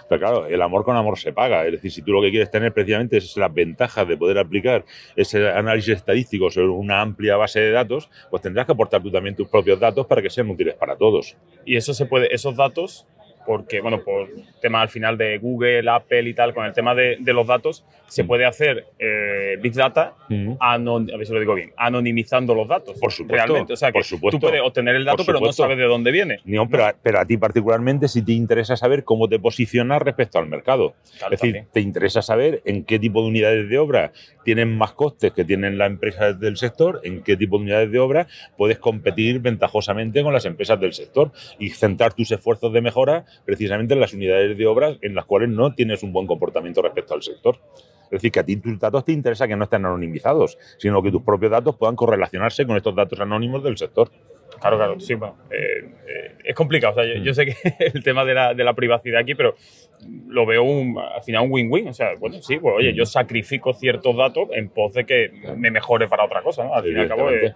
Pero 0.09 0.19
claro, 0.19 0.45
el 0.47 0.59
amor 0.63 0.83
con 0.83 0.95
amor 0.95 1.19
se 1.19 1.31
paga. 1.31 1.63
Es 1.67 1.73
decir, 1.73 1.91
si 1.91 2.01
tú 2.01 2.11
lo 2.11 2.23
que 2.23 2.31
quieres 2.31 2.49
tener 2.49 2.73
precisamente 2.73 3.17
es 3.17 3.37
las 3.37 3.53
ventajas 3.53 4.07
de 4.07 4.17
poder 4.17 4.39
aplicar 4.39 4.83
ese 5.15 5.47
análisis 5.47 5.97
estadístico 5.97 6.49
sobre 6.49 6.69
una 6.69 6.99
amplia 6.99 7.37
base 7.37 7.59
de 7.59 7.69
datos, 7.69 8.09
pues 8.31 8.41
tendrás 8.41 8.65
que 8.65 8.71
aportar 8.71 9.03
tú 9.03 9.11
también 9.11 9.35
tus 9.35 9.47
propios 9.47 9.79
datos 9.79 10.07
para 10.07 10.23
que 10.23 10.31
sean 10.31 10.49
útiles 10.49 10.73
para 10.73 10.95
todos. 10.95 11.37
Y 11.65 11.75
eso 11.75 11.93
se 11.93 12.07
puede, 12.07 12.33
esos 12.33 12.55
datos 12.55 13.05
porque, 13.45 13.81
bueno, 13.81 14.03
por 14.03 14.29
tema 14.61 14.81
al 14.81 14.89
final 14.89 15.17
de 15.17 15.37
Google, 15.37 15.89
Apple 15.89 16.29
y 16.29 16.33
tal, 16.33 16.53
con 16.53 16.65
el 16.65 16.73
tema 16.73 16.93
de, 16.93 17.17
los 17.25 17.47
datos, 17.47 17.85
se 18.07 18.23
puede 18.23 18.45
hacer 18.45 18.85
eh, 18.97 19.57
Big 19.61 19.73
Data, 19.73 20.13
mm. 20.29 20.53
a 20.59 20.77
ver 20.77 21.25
si 21.25 21.33
lo 21.33 21.39
digo 21.39 21.55
bien, 21.55 21.71
anonimizando 21.77 22.53
los 22.53 22.67
datos. 22.67 22.99
Por 22.99 23.11
supuesto. 23.11 23.45
Realmente. 23.45 23.73
O 23.73 23.75
sea, 23.75 23.91
que 23.91 24.01
tú 24.01 24.39
puedes 24.39 24.61
obtener 24.61 24.95
el 24.95 25.05
dato, 25.05 25.23
pero 25.25 25.39
no 25.39 25.53
sabes 25.53 25.77
de 25.77 25.85
dónde 25.85 26.11
viene. 26.11 26.39
No, 26.45 26.67
pero, 26.69 26.91
pero, 27.01 27.19
a 27.19 27.25
ti 27.25 27.37
particularmente 27.37 28.07
si 28.07 28.23
te 28.23 28.33
interesa 28.33 28.75
saber 28.75 29.03
cómo 29.03 29.27
te 29.27 29.39
posicionas 29.39 30.01
respecto 30.01 30.39
al 30.39 30.47
mercado. 30.47 30.95
es 31.05 31.29
decir, 31.29 31.65
te 31.71 31.81
interesa 31.81 32.21
saber 32.21 32.61
en 32.65 32.83
qué 32.83 32.99
tipo 32.99 33.21
de 33.21 33.29
unidades 33.29 33.69
de 33.69 33.77
obra 33.77 34.11
tienen 34.43 34.77
más 34.77 34.93
costes 34.93 35.31
que 35.31 35.45
tienen 35.45 35.77
las 35.77 35.91
empresas 35.91 36.39
del 36.39 36.57
sector, 36.57 37.01
en 37.03 37.23
qué 37.23 37.37
tipo 37.37 37.57
de 37.57 37.63
unidades 37.63 37.91
de 37.91 37.99
obra 37.99 38.27
puedes 38.57 38.79
competir 38.79 39.39
ventajosamente 39.39 40.23
con 40.23 40.33
las 40.33 40.45
empresas 40.45 40.79
del 40.79 40.93
sector 40.93 41.31
y 41.59 41.69
centrar 41.69 42.13
tus 42.13 42.31
esfuerzos 42.31 42.73
de 42.73 42.81
mejora 42.81 43.25
precisamente 43.45 43.93
en 43.93 43.99
las 43.99 44.13
unidades 44.13 44.57
de 44.57 44.67
obras 44.67 44.97
en 45.01 45.15
las 45.15 45.25
cuales 45.25 45.49
no 45.49 45.73
tienes 45.73 46.03
un 46.03 46.13
buen 46.13 46.27
comportamiento 46.27 46.81
respecto 46.81 47.13
al 47.13 47.21
sector. 47.21 47.57
Es 48.05 48.21
decir, 48.21 48.31
que 48.31 48.39
a 48.39 48.43
ti 48.43 48.55
tus 48.57 48.79
datos 48.79 49.05
te 49.05 49.11
interesa 49.11 49.47
que 49.47 49.55
no 49.55 49.65
estén 49.65 49.85
anonimizados, 49.85 50.57
sino 50.77 51.01
que 51.03 51.11
tus 51.11 51.21
propios 51.21 51.51
datos 51.51 51.75
puedan 51.75 51.95
correlacionarse 51.95 52.65
con 52.65 52.75
estos 52.75 52.95
datos 52.95 53.19
anónimos 53.19 53.63
del 53.63 53.77
sector. 53.77 54.09
Claro, 54.59 54.77
claro, 54.77 54.99
sí, 54.99 55.13
bueno, 55.13 55.37
eh, 55.51 55.85
eh, 56.07 56.35
es 56.43 56.55
complicado. 56.55 56.93
O 56.93 56.95
sea, 56.95 57.05
yo, 57.21 57.33
sé 57.33 57.45
que 57.45 57.55
el 57.93 58.03
tema 58.03 58.25
de 58.25 58.33
la, 58.33 58.53
de 58.53 58.63
la, 58.63 58.73
privacidad 58.73 59.21
aquí, 59.21 59.35
pero 59.35 59.55
lo 60.27 60.45
veo 60.45 60.63
un, 60.63 60.97
al 60.97 61.23
final 61.23 61.43
un 61.45 61.51
win-win. 61.51 61.87
O 61.87 61.93
sea, 61.93 62.15
bueno, 62.19 62.41
sí, 62.41 62.57
pues 62.57 62.75
oye, 62.77 62.93
yo 62.93 63.05
sacrifico 63.05 63.73
ciertos 63.73 64.17
datos 64.17 64.49
en 64.53 64.69
pos 64.69 64.93
de 64.93 65.05
que 65.05 65.31
me 65.55 65.71
mejore 65.71 66.07
para 66.07 66.25
otra 66.25 66.41
cosa, 66.41 66.63
¿no? 66.63 66.73
Al 66.73 66.83
fin 66.83 66.97
y 66.97 66.99
al 66.99 67.07
cabo, 67.07 67.29
eh, 67.29 67.53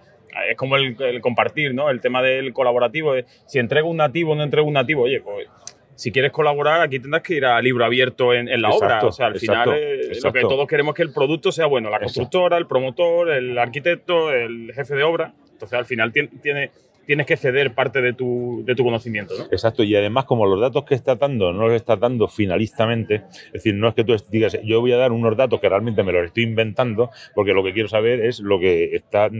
es 0.50 0.56
como 0.56 0.76
el, 0.76 0.96
el, 1.00 1.20
compartir, 1.20 1.74
¿no? 1.74 1.90
El 1.90 2.00
tema 2.00 2.22
del 2.22 2.52
colaborativo. 2.52 3.14
si 3.46 3.58
entrego 3.58 3.88
un 3.88 3.98
nativo 3.98 4.32
o 4.32 4.34
no 4.34 4.42
entrego 4.42 4.66
un 4.66 4.74
nativo, 4.74 5.02
oye, 5.02 5.20
pues 5.20 5.48
si 5.96 6.10
quieres 6.10 6.32
colaborar, 6.32 6.80
aquí 6.80 6.98
tendrás 6.98 7.22
que 7.22 7.34
ir 7.34 7.44
a 7.44 7.60
libro 7.60 7.84
abierto 7.84 8.34
en, 8.34 8.60
la 8.60 8.70
obra. 8.70 9.04
O 9.04 9.12
sea, 9.12 9.26
al 9.26 9.38
final 9.38 9.70
eh, 9.74 10.12
lo 10.22 10.32
que 10.32 10.40
todos 10.40 10.66
queremos 10.66 10.92
es 10.92 10.96
que 10.96 11.02
el 11.02 11.12
producto 11.12 11.52
sea 11.52 11.66
bueno. 11.66 11.90
La 11.90 12.00
constructora, 12.00 12.56
el 12.56 12.66
promotor, 12.66 13.30
el 13.30 13.56
arquitecto, 13.58 14.32
el 14.32 14.72
jefe 14.74 14.94
de 14.94 15.02
obra. 15.04 15.34
Entonces, 15.52 15.78
al 15.78 15.86
final 15.86 16.12
tiene, 16.12 16.70
tienes 17.06 17.26
que 17.26 17.36
ceder 17.36 17.74
parte 17.74 18.00
de 18.00 18.12
tu, 18.12 18.62
de 18.64 18.74
tu 18.74 18.84
conocimiento. 18.84 19.34
¿no? 19.38 19.44
Exacto, 19.44 19.82
y 19.82 19.94
además 19.94 20.24
como 20.24 20.46
los 20.46 20.60
datos 20.60 20.84
que 20.84 20.94
estás 20.94 21.18
dando 21.18 21.52
no 21.52 21.68
los 21.68 21.74
estás 21.74 22.00
dando 22.00 22.28
finalistamente, 22.28 23.22
es 23.46 23.52
decir, 23.52 23.74
no 23.74 23.88
es 23.88 23.94
que 23.94 24.04
tú 24.04 24.16
digas, 24.30 24.58
yo 24.64 24.80
voy 24.80 24.92
a 24.92 24.96
dar 24.96 25.12
unos 25.12 25.36
datos 25.36 25.60
que 25.60 25.68
realmente 25.68 26.02
me 26.02 26.12
los 26.12 26.26
estoy 26.26 26.44
inventando, 26.44 27.10
porque 27.34 27.52
lo 27.52 27.62
que 27.62 27.72
quiero 27.72 27.88
saber 27.88 28.20
es 28.20 28.40
lo 28.40 28.58
que 28.58 28.96
está 28.96 29.30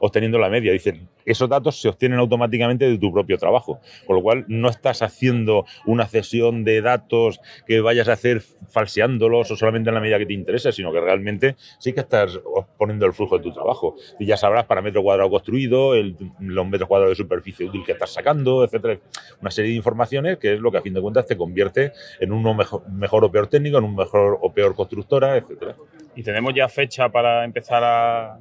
obteniendo 0.00 0.38
la 0.38 0.48
media. 0.48 0.72
Dicen, 0.72 1.08
esos 1.24 1.48
datos 1.48 1.80
se 1.80 1.88
obtienen 1.88 2.18
automáticamente 2.18 2.88
de 2.88 2.98
tu 2.98 3.12
propio 3.12 3.38
trabajo, 3.38 3.80
con 4.06 4.16
lo 4.16 4.22
cual 4.22 4.44
no 4.48 4.68
estás 4.68 5.02
haciendo 5.02 5.66
una 5.86 6.06
cesión 6.06 6.64
de 6.64 6.80
datos 6.80 7.40
que 7.66 7.80
vayas 7.80 8.08
a 8.08 8.12
hacer 8.12 8.42
falseándolos 8.68 9.50
o 9.50 9.56
solamente 9.56 9.90
en 9.90 9.94
la 9.94 10.00
medida 10.00 10.18
que 10.18 10.26
te 10.26 10.32
interesa, 10.32 10.72
sino 10.72 10.92
que 10.92 11.00
realmente 11.00 11.56
sí 11.78 11.92
que 11.92 12.00
estás 12.00 12.40
poniendo 12.76 13.06
el 13.06 13.12
flujo 13.12 13.38
de 13.38 13.44
tu 13.44 13.52
trabajo. 13.52 13.96
Y 14.18 14.26
ya 14.26 14.36
sabrás 14.36 14.64
para 14.64 14.82
metro 14.82 15.02
cuadrado 15.02 15.30
construido, 15.30 15.94
el, 15.94 16.16
los 16.40 16.66
metros 16.66 16.88
cuadrados 16.88 17.16
de 17.16 17.22
superficie 17.22 17.66
útil 17.66 17.84
que 17.84 17.92
estás 17.92 18.10
sacando, 18.10 18.64
etcétera. 18.64 18.98
Una 19.40 19.50
serie 19.50 19.70
de 19.72 19.76
informaciones 19.76 20.38
que 20.38 20.54
es 20.54 20.60
lo 20.60 20.70
que 20.70 20.78
a 20.78 20.82
fin 20.82 20.94
de 20.94 21.00
cuentas 21.00 21.26
te 21.26 21.36
convierte 21.36 21.92
en 22.20 22.32
uno 22.32 22.54
mejor, 22.54 22.88
mejor 22.90 23.24
o 23.24 23.30
peor 23.30 23.46
técnico, 23.48 23.78
en 23.78 23.84
un 23.84 23.94
mejor 23.94 24.38
o 24.40 24.52
peor 24.52 24.74
constructora, 24.74 25.36
etcétera. 25.36 25.76
Y 26.16 26.22
tenemos 26.22 26.54
ya 26.54 26.68
fecha 26.68 27.08
para 27.10 27.44
empezar 27.44 27.82
a, 27.84 28.38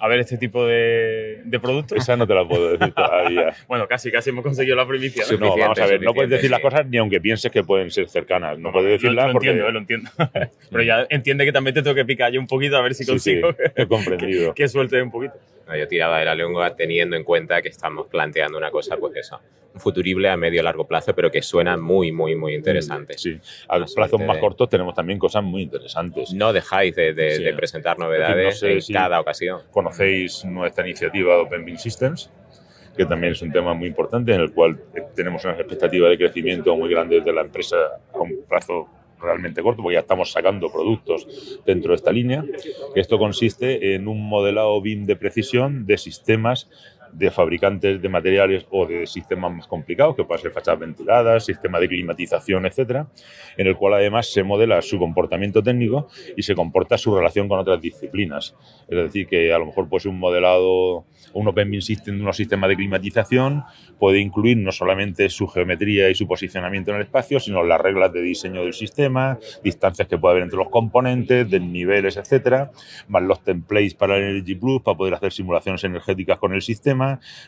a 0.00 0.08
ver 0.08 0.20
este 0.20 0.38
tipo 0.38 0.66
de, 0.66 1.42
de, 1.44 1.60
productos? 1.60 1.98
Esa 1.98 2.16
no 2.16 2.26
te 2.26 2.34
la 2.34 2.48
puedo 2.48 2.72
decir 2.72 2.92
todavía. 2.94 3.54
bueno, 3.68 3.86
casi, 3.86 4.10
casi 4.10 4.30
hemos 4.30 4.42
conseguido 4.42 4.74
la 4.74 4.88
primicia. 4.88 5.24
¿no? 5.30 5.38
no 5.38 5.56
vamos 5.56 5.78
a 5.78 5.86
ver, 5.86 6.00
no 6.00 6.14
puedes 6.14 6.30
decir 6.30 6.50
las 6.50 6.60
cosas 6.60 6.86
ni 6.86 6.96
aunque 6.96 7.20
pienses 7.20 7.52
que 7.52 7.62
pueden 7.62 7.90
ser 7.90 8.08
cercanas. 8.08 8.58
No, 8.58 8.72
puedes 8.72 8.92
decirlas 8.92 9.26
lo, 9.26 9.32
porque... 9.34 9.50
entiendo, 9.50 9.70
lo 9.70 9.78
entiendo. 9.78 10.10
Pero 10.70 10.82
ya 10.82 11.06
entiende 11.10 11.44
que 11.44 11.52
también 11.52 11.74
te 11.74 11.82
tengo 11.82 11.94
que 11.94 12.06
picar 12.06 12.32
yo 12.32 12.40
un 12.40 12.46
poquito 12.46 12.78
a 12.78 12.80
ver 12.80 12.94
si 12.94 13.04
consigo 13.04 13.52
sí, 13.52 13.58
he 13.76 13.86
comprendido. 13.88 14.54
que, 14.54 14.62
que 14.62 14.68
suelte 14.68 15.02
un 15.02 15.10
poquito. 15.10 15.34
yo 15.78 15.86
tiraba 15.86 16.18
de 16.18 16.24
la 16.24 16.34
lengua 16.34 16.74
teniendo 16.74 17.14
en 17.14 17.22
cuenta 17.22 17.60
que 17.60 17.68
estamos 17.68 18.06
planteando 18.06 18.56
una 18.56 18.70
cosa, 18.70 18.96
pues 18.96 19.14
eso, 19.16 19.38
un 19.74 19.80
futurible 19.80 20.28
a 20.28 20.36
medio 20.36 20.62
largo 20.62 20.86
plazo, 20.86 21.14
pero 21.14 21.30
que 21.30 21.42
suena 21.42 21.76
muy, 21.76 22.12
muy, 22.12 22.34
muy 22.34 22.54
interesante. 22.54 23.16
Sí, 23.18 23.38
a 23.68 23.78
los 23.78 23.94
plazos 23.94 24.20
más 24.20 24.38
cortos 24.38 24.68
tenemos 24.68 24.94
también 24.94 25.18
cosas 25.18 25.42
muy 25.42 25.62
interesantes. 25.62 26.32
No 26.32 26.52
dejáis 26.52 26.94
de, 26.94 27.12
de, 27.12 27.52
presentar 27.54 27.98
novedades 27.98 28.62
en 28.62 28.80
cada 28.92 29.20
ocasión. 29.20 29.60
Conocéis 29.90 30.44
nuestra 30.44 30.86
iniciativa 30.86 31.36
Open 31.38 31.76
Systems, 31.76 32.30
que 32.96 33.04
también 33.06 33.32
es 33.32 33.42
un 33.42 33.50
tema 33.50 33.74
muy 33.74 33.88
importante 33.88 34.32
en 34.32 34.40
el 34.40 34.52
cual 34.52 34.80
tenemos 35.16 35.44
una 35.44 35.54
expectativa 35.54 36.08
de 36.08 36.16
crecimiento 36.16 36.76
muy 36.76 36.88
grande 36.88 37.20
de 37.20 37.32
la 37.32 37.40
empresa 37.40 37.76
a 38.14 38.20
un 38.20 38.44
plazo 38.48 38.86
realmente 39.20 39.60
corto, 39.60 39.82
porque 39.82 39.94
ya 39.94 40.00
estamos 40.00 40.30
sacando 40.30 40.70
productos 40.70 41.60
dentro 41.66 41.90
de 41.90 41.96
esta 41.96 42.12
línea. 42.12 42.44
Esto 42.94 43.18
consiste 43.18 43.96
en 43.96 44.06
un 44.06 44.28
modelado 44.28 44.80
BIM 44.80 45.06
de 45.06 45.16
precisión 45.16 45.84
de 45.86 45.98
sistemas 45.98 46.70
de 47.12 47.30
fabricantes 47.30 48.00
de 48.00 48.08
materiales 48.08 48.66
o 48.70 48.86
de 48.86 49.06
sistemas 49.06 49.52
más 49.52 49.66
complicados, 49.66 50.16
que 50.16 50.24
pueden 50.24 50.42
ser 50.42 50.52
fachadas 50.52 50.80
ventiladas, 50.80 51.44
sistema 51.44 51.80
de 51.80 51.88
climatización, 51.88 52.66
etcétera, 52.66 53.08
en 53.56 53.66
el 53.66 53.76
cual 53.76 53.94
además 53.94 54.32
se 54.32 54.42
modela 54.42 54.80
su 54.82 54.98
comportamiento 54.98 55.62
técnico 55.62 56.08
y 56.36 56.42
se 56.42 56.54
comporta 56.54 56.98
su 56.98 57.14
relación 57.14 57.48
con 57.48 57.58
otras 57.58 57.80
disciplinas. 57.80 58.54
Es 58.88 58.96
decir, 58.96 59.26
que 59.26 59.52
a 59.52 59.58
lo 59.58 59.66
mejor 59.66 59.88
puede 59.88 60.02
ser 60.02 60.12
un 60.12 60.18
modelado, 60.18 61.04
un 61.32 61.48
Open 61.48 61.80
System 61.80 62.16
de 62.16 62.22
unos 62.22 62.36
sistemas 62.36 62.68
de 62.68 62.76
climatización, 62.76 63.64
puede 63.98 64.18
incluir 64.18 64.56
no 64.56 64.72
solamente 64.72 65.28
su 65.28 65.46
geometría 65.46 66.10
y 66.10 66.14
su 66.14 66.26
posicionamiento 66.26 66.90
en 66.90 66.96
el 66.96 67.02
espacio, 67.02 67.40
sino 67.40 67.62
las 67.62 67.80
reglas 67.80 68.12
de 68.12 68.22
diseño 68.22 68.62
del 68.62 68.72
sistema, 68.72 69.38
distancias 69.62 70.08
que 70.08 70.18
puede 70.18 70.32
haber 70.32 70.42
entre 70.44 70.58
los 70.58 70.68
componentes, 70.68 71.48
desniveles, 71.48 72.16
etcétera, 72.16 72.70
más 73.08 73.22
los 73.22 73.42
templates 73.42 73.94
para 73.94 74.16
el 74.16 74.30
Energy 74.30 74.60
para 74.84 74.96
poder 74.96 75.14
hacer 75.14 75.32
simulaciones 75.32 75.84
energéticas 75.84 76.38
con 76.38 76.52
el 76.52 76.62
sistema 76.62 76.99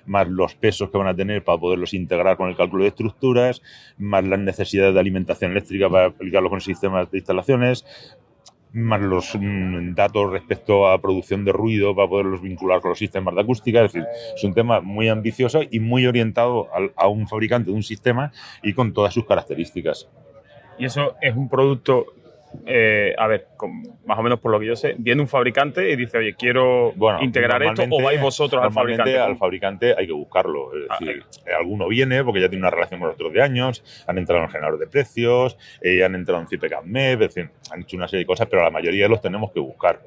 más 0.07 0.29
los 0.29 0.55
pesos 0.55 0.91
que 0.91 0.99
van 0.99 1.09
a 1.09 1.15
tener 1.15 1.45
para 1.45 1.59
poderlos 1.59 1.95
integrar 1.95 2.37
con 2.37 2.49
el 2.49 2.57
cálculo 2.57 2.85
de 2.85 2.89
estructuras, 2.89 3.63
más 3.99 4.25
las 4.25 4.39
necesidades 4.39 4.95
de 4.95 5.01
alimentación 5.01 5.53
eléctrica 5.53 5.89
para 5.89 6.07
aplicarlo 6.07 6.51
con 6.51 6.61
sistemas 6.61 7.11
de 7.11 7.19
instalaciones, 7.19 7.85
más 8.73 9.01
los 9.01 9.37
mm, 9.39 9.95
datos 9.95 10.31
respecto 10.31 10.89
a 10.89 11.01
producción 11.01 11.45
de 11.45 11.53
ruido 11.53 11.95
para 11.95 12.09
poderlos 12.09 12.41
vincular 12.41 12.81
con 12.81 12.91
los 12.91 12.99
sistemas 12.99 13.35
de 13.35 13.41
acústica. 13.43 13.85
Es 13.85 13.93
decir, 13.93 14.09
es 14.35 14.45
un 14.45 14.55
tema 14.55 14.81
muy 14.81 15.09
ambicioso 15.09 15.61
y 15.71 15.81
muy 15.81 16.07
orientado 16.07 16.69
a 16.97 17.09
un 17.09 17.29
fabricante 17.29 17.71
de 17.71 17.77
un 17.77 17.83
sistema 17.83 18.33
y 18.63 18.73
con 18.73 18.93
todas 18.93 19.15
sus 19.15 19.27
características. 19.27 20.09
Y 20.79 20.87
eso 20.87 21.17
es 21.21 21.37
un 21.37 21.49
producto, 21.49 22.07
eh, 22.67 23.15
a 23.19 23.27
ver, 23.27 23.47
con- 23.57 23.83
más 24.07 24.19
o 24.19 24.23
menos 24.23 24.39
por 24.41 24.51
lo 24.53 24.61
que 24.61 24.67
yo 24.67 24.77
sé, 24.77 24.95
viene 24.99 25.21
un 25.23 25.29
fabricante 25.29 25.91
y 25.91 25.97
dice, 25.97 26.19
oye, 26.19 26.35
quiero 26.35 26.93
Bueno, 26.97 27.23
integrar 27.23 27.63
esto, 27.63 27.85
o 27.91 28.03
vais 28.03 28.21
vosotros 28.21 28.63
al 28.63 28.73
fabricante. 28.73 29.19
al 29.19 29.37
fabricante 29.37 29.95
hay 29.97 30.07
que 30.07 30.13
buscarlo. 30.13 30.71
Es 30.77 30.87
Ah, 30.91 30.97
decir, 31.01 31.25
alguno 31.59 31.89
viene 31.89 32.23
porque 32.25 32.41
ya 32.41 32.49
tiene 32.49 32.63
una 32.63 32.71
relación 32.71 33.01
con 33.01 33.09
nosotros 33.09 33.33
de 33.33 33.43
años, 33.43 34.05
han 34.07 34.19
entrado 34.19 34.41
en 34.41 34.47
el 34.47 34.51
generador 34.53 34.79
de 34.79 34.87
precios, 34.87 35.57
eh, 35.81 36.05
han 36.05 36.15
entrado 36.15 36.41
en 36.41 36.49
CIPECAMEP, 36.49 37.23
es 37.23 37.35
decir, 37.35 37.51
han 37.71 37.83
hecho 37.83 37.97
una 37.97 38.09
serie 38.09 38.21
de 38.25 38.27
cosas, 38.27 38.47
pero 38.49 38.63
la 38.63 38.71
mayoría 38.71 39.09
los 39.09 39.21
tenemos 39.21 39.51
que 39.53 39.61
buscar. 39.61 40.01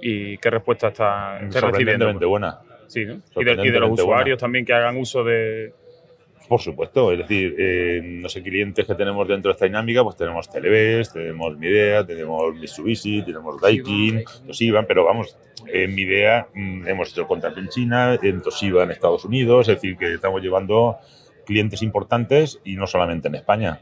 ¿Y 0.00 0.36
qué 0.38 0.50
respuesta 0.50 0.88
está, 0.88 1.38
está 1.40 1.60
recibiendo? 1.60 2.12
Buena. 2.28 2.58
Sí, 2.88 3.04
¿no? 3.06 3.20
Y 3.40 3.44
de, 3.44 3.52
y 3.66 3.70
de 3.70 3.80
los 3.80 3.90
usuarios 3.92 4.36
buena. 4.36 4.36
también 4.36 4.64
que 4.66 4.72
hagan 4.74 4.96
uso 4.96 5.24
de... 5.24 5.72
Por 6.48 6.60
supuesto, 6.60 7.12
es 7.12 7.18
decir, 7.18 7.54
eh, 7.58 8.00
no 8.02 8.28
sé, 8.28 8.42
clientes 8.42 8.86
que 8.86 8.94
tenemos 8.94 9.26
dentro 9.26 9.50
de 9.50 9.52
esta 9.52 9.64
dinámica, 9.64 10.02
pues 10.02 10.16
tenemos 10.16 10.50
Televest, 10.50 11.14
tenemos 11.14 11.56
Midea, 11.56 12.04
tenemos 12.04 12.54
Mitsubishi, 12.54 13.22
tenemos 13.22 13.60
Daikin, 13.60 14.22
Toshiba, 14.46 14.82
pero 14.82 15.04
vamos, 15.04 15.36
en 15.66 15.94
Midea 15.94 16.48
mm, 16.52 16.88
hemos 16.88 17.10
hecho 17.10 17.22
el 17.22 17.26
contrato 17.26 17.58
en 17.60 17.68
China, 17.68 18.18
en 18.20 18.42
Toshiba 18.42 18.82
en 18.82 18.90
Estados 18.90 19.24
Unidos, 19.24 19.68
es 19.68 19.76
decir, 19.76 19.96
que 19.96 20.14
estamos 20.14 20.42
llevando 20.42 20.98
clientes 21.46 21.82
importantes 21.82 22.60
y 22.64 22.76
no 22.76 22.86
solamente 22.86 23.28
en 23.28 23.36
España. 23.36 23.80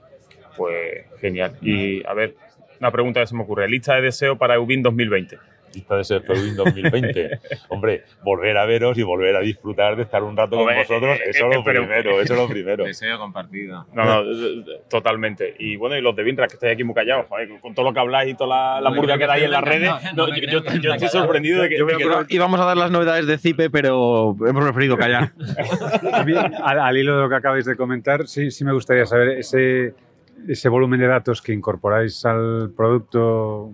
Pues 0.57 1.07
genial. 1.21 1.57
Y 1.63 2.07
a 2.07 2.15
ver, 2.15 2.37
una 2.81 2.91
pregunta 2.91 3.21
que 3.21 3.27
se 3.27 3.35
me 3.35 3.43
ocurre. 3.43 3.69
Lista 3.69 3.95
de 3.95 4.03
deseo 4.03 4.37
para 4.39 4.55
EUBIN 4.55 4.83
2020. 4.83 5.39
Lista 5.75 5.97
de 5.97 6.03
CFUIN 6.03 6.57
2020. 6.57 7.39
Hombre, 7.69 8.05
volver 8.25 8.57
a 8.59 8.65
veros 8.67 8.99
y 8.99 9.03
volver 9.03 9.37
a 9.37 9.41
disfrutar 9.41 9.97
de 9.97 10.03
estar 10.03 10.23
un 10.23 10.37
rato 10.37 10.59
Hombre, 10.59 10.75
con 10.77 10.83
vosotros, 10.85 11.19
eh, 11.19 11.31
eso 11.31 11.45
eh, 11.47 11.49
es 11.51 11.57
lo 11.57 11.65
pero- 11.65 11.81
primero, 11.83 12.21
eso 12.21 12.35
es 12.35 12.41
lo 12.41 12.49
primero. 12.49 12.85
Deseo 12.91 13.19
compartido. 13.19 13.87
No, 13.93 14.05
no, 14.05 14.21
eh, 14.23 14.65
eh, 14.67 14.81
totalmente. 14.89 15.55
Y 15.59 15.77
bueno, 15.77 15.97
y 15.97 16.01
los 16.01 16.15
de 16.17 16.23
Vinra, 16.25 16.47
que 16.49 16.55
estáis 16.55 16.75
aquí 16.75 16.85
muy 16.85 16.95
callados, 16.95 17.27
joder, 17.29 17.49
con- 17.61 17.75
todo 17.75 17.87
lo 17.87 17.93
que 17.95 18.01
habláis 18.01 18.33
y 18.33 18.35
toda 18.37 18.75
la, 18.75 18.81
la 18.81 18.91
murga 18.91 19.17
que 19.19 19.27
dais 19.27 19.45
en 19.45 19.51
las 19.51 19.63
redes, 19.63 19.91
no, 20.17 20.29
yo, 20.29 20.35
yo- 20.63 20.65
yo 20.81 20.93
estoy 20.95 21.09
sorprendido 21.09 21.63
de 21.63 21.69
que, 21.69 21.79
Yo 21.79 21.87
de 21.87 21.93
voy 21.93 21.95
a 21.95 21.99
que 21.99 22.05
no- 22.05 22.11
probar- 22.11 22.27
íbamos 22.29 22.61
a 22.61 22.65
dar 22.65 22.77
las 22.77 22.91
novedades 22.91 23.27
de 23.27 23.39
Zipe, 23.39 23.71
pero 23.71 24.37
hemos 24.47 24.65
preferido 24.65 24.97
callar. 24.97 25.33
Al, 26.63 26.79
al 26.81 26.97
hilo 26.99 27.17
de 27.17 27.23
lo 27.23 27.29
que 27.29 27.35
acabáis 27.37 27.65
de 27.65 27.77
comentar, 27.77 28.27
sí, 28.27 28.51
sí 28.51 28.65
me 28.65 28.73
gustaría 28.73 29.07
saber 29.07 29.29
ese, 29.39 29.95
ese 30.49 30.69
volumen 30.69 31.01
de 31.01 31.07
datos 31.07 31.41
que 31.43 31.53
incorporáis 31.53 32.25
al 32.25 32.71
producto 32.77 33.71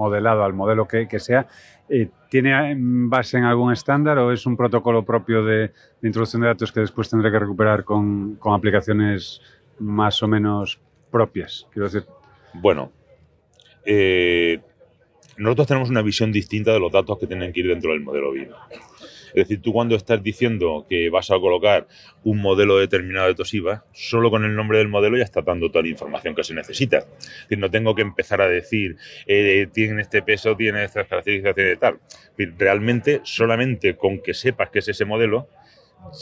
modelado, 0.00 0.44
al 0.44 0.52
modelo 0.52 0.86
que, 0.88 1.06
sea, 1.18 1.46
eh, 1.88 2.08
¿tiene 2.28 2.72
en 2.72 3.10
base 3.10 3.38
en 3.38 3.44
algún 3.44 3.72
estándar 3.72 4.18
o 4.18 4.32
es 4.32 4.46
un 4.46 4.56
protocolo 4.56 5.04
propio 5.04 5.44
de, 5.44 5.72
de 6.00 6.08
introducción 6.08 6.42
de 6.42 6.48
datos 6.48 6.72
que 6.72 6.80
después 6.80 7.10
tendré 7.10 7.30
que 7.30 7.38
recuperar 7.38 7.84
con, 7.84 8.36
con 8.36 8.54
aplicaciones 8.54 9.40
más 9.78 10.22
o 10.22 10.28
menos 10.28 10.80
propias? 11.10 11.66
Quiero 11.72 11.88
decir, 11.88 12.04
Bueno, 12.54 12.90
eh, 13.84 14.60
nosotros 15.36 15.66
tenemos 15.68 15.90
una 15.90 16.02
visión 16.02 16.32
distinta 16.32 16.72
de 16.72 16.80
los 16.80 16.92
datos 16.92 17.18
que 17.18 17.26
tienen 17.26 17.52
que 17.52 17.60
ir 17.60 17.68
dentro 17.68 17.92
del 17.92 18.00
modelo 18.00 18.32
BIM. 18.32 18.48
Es 19.34 19.48
decir, 19.48 19.62
tú 19.62 19.72
cuando 19.72 19.96
estás 19.96 20.22
diciendo 20.22 20.86
que 20.88 21.10
vas 21.10 21.30
a 21.30 21.38
colocar 21.38 21.86
un 22.24 22.38
modelo 22.38 22.78
determinado 22.78 23.28
de 23.28 23.34
Toshiba, 23.34 23.84
solo 23.92 24.30
con 24.30 24.44
el 24.44 24.54
nombre 24.54 24.78
del 24.78 24.88
modelo 24.88 25.16
ya 25.16 25.24
está 25.24 25.42
dando 25.42 25.70
toda 25.70 25.82
la 25.82 25.88
información 25.88 26.34
que 26.34 26.44
se 26.44 26.54
necesita. 26.54 26.98
Es 26.98 27.42
decir, 27.42 27.58
no 27.58 27.70
tengo 27.70 27.94
que 27.94 28.02
empezar 28.02 28.40
a 28.40 28.48
decir, 28.48 28.96
eh, 29.26 29.68
tiene 29.72 30.02
este 30.02 30.22
peso, 30.22 30.56
tiene 30.56 30.84
estas 30.84 31.06
características, 31.06 31.54
tiene 31.54 31.76
tal. 31.76 31.98
Realmente, 32.58 33.20
solamente 33.22 33.96
con 33.96 34.20
que 34.22 34.34
sepas 34.34 34.70
que 34.70 34.80
es 34.80 34.88
ese 34.88 35.04
modelo, 35.04 35.48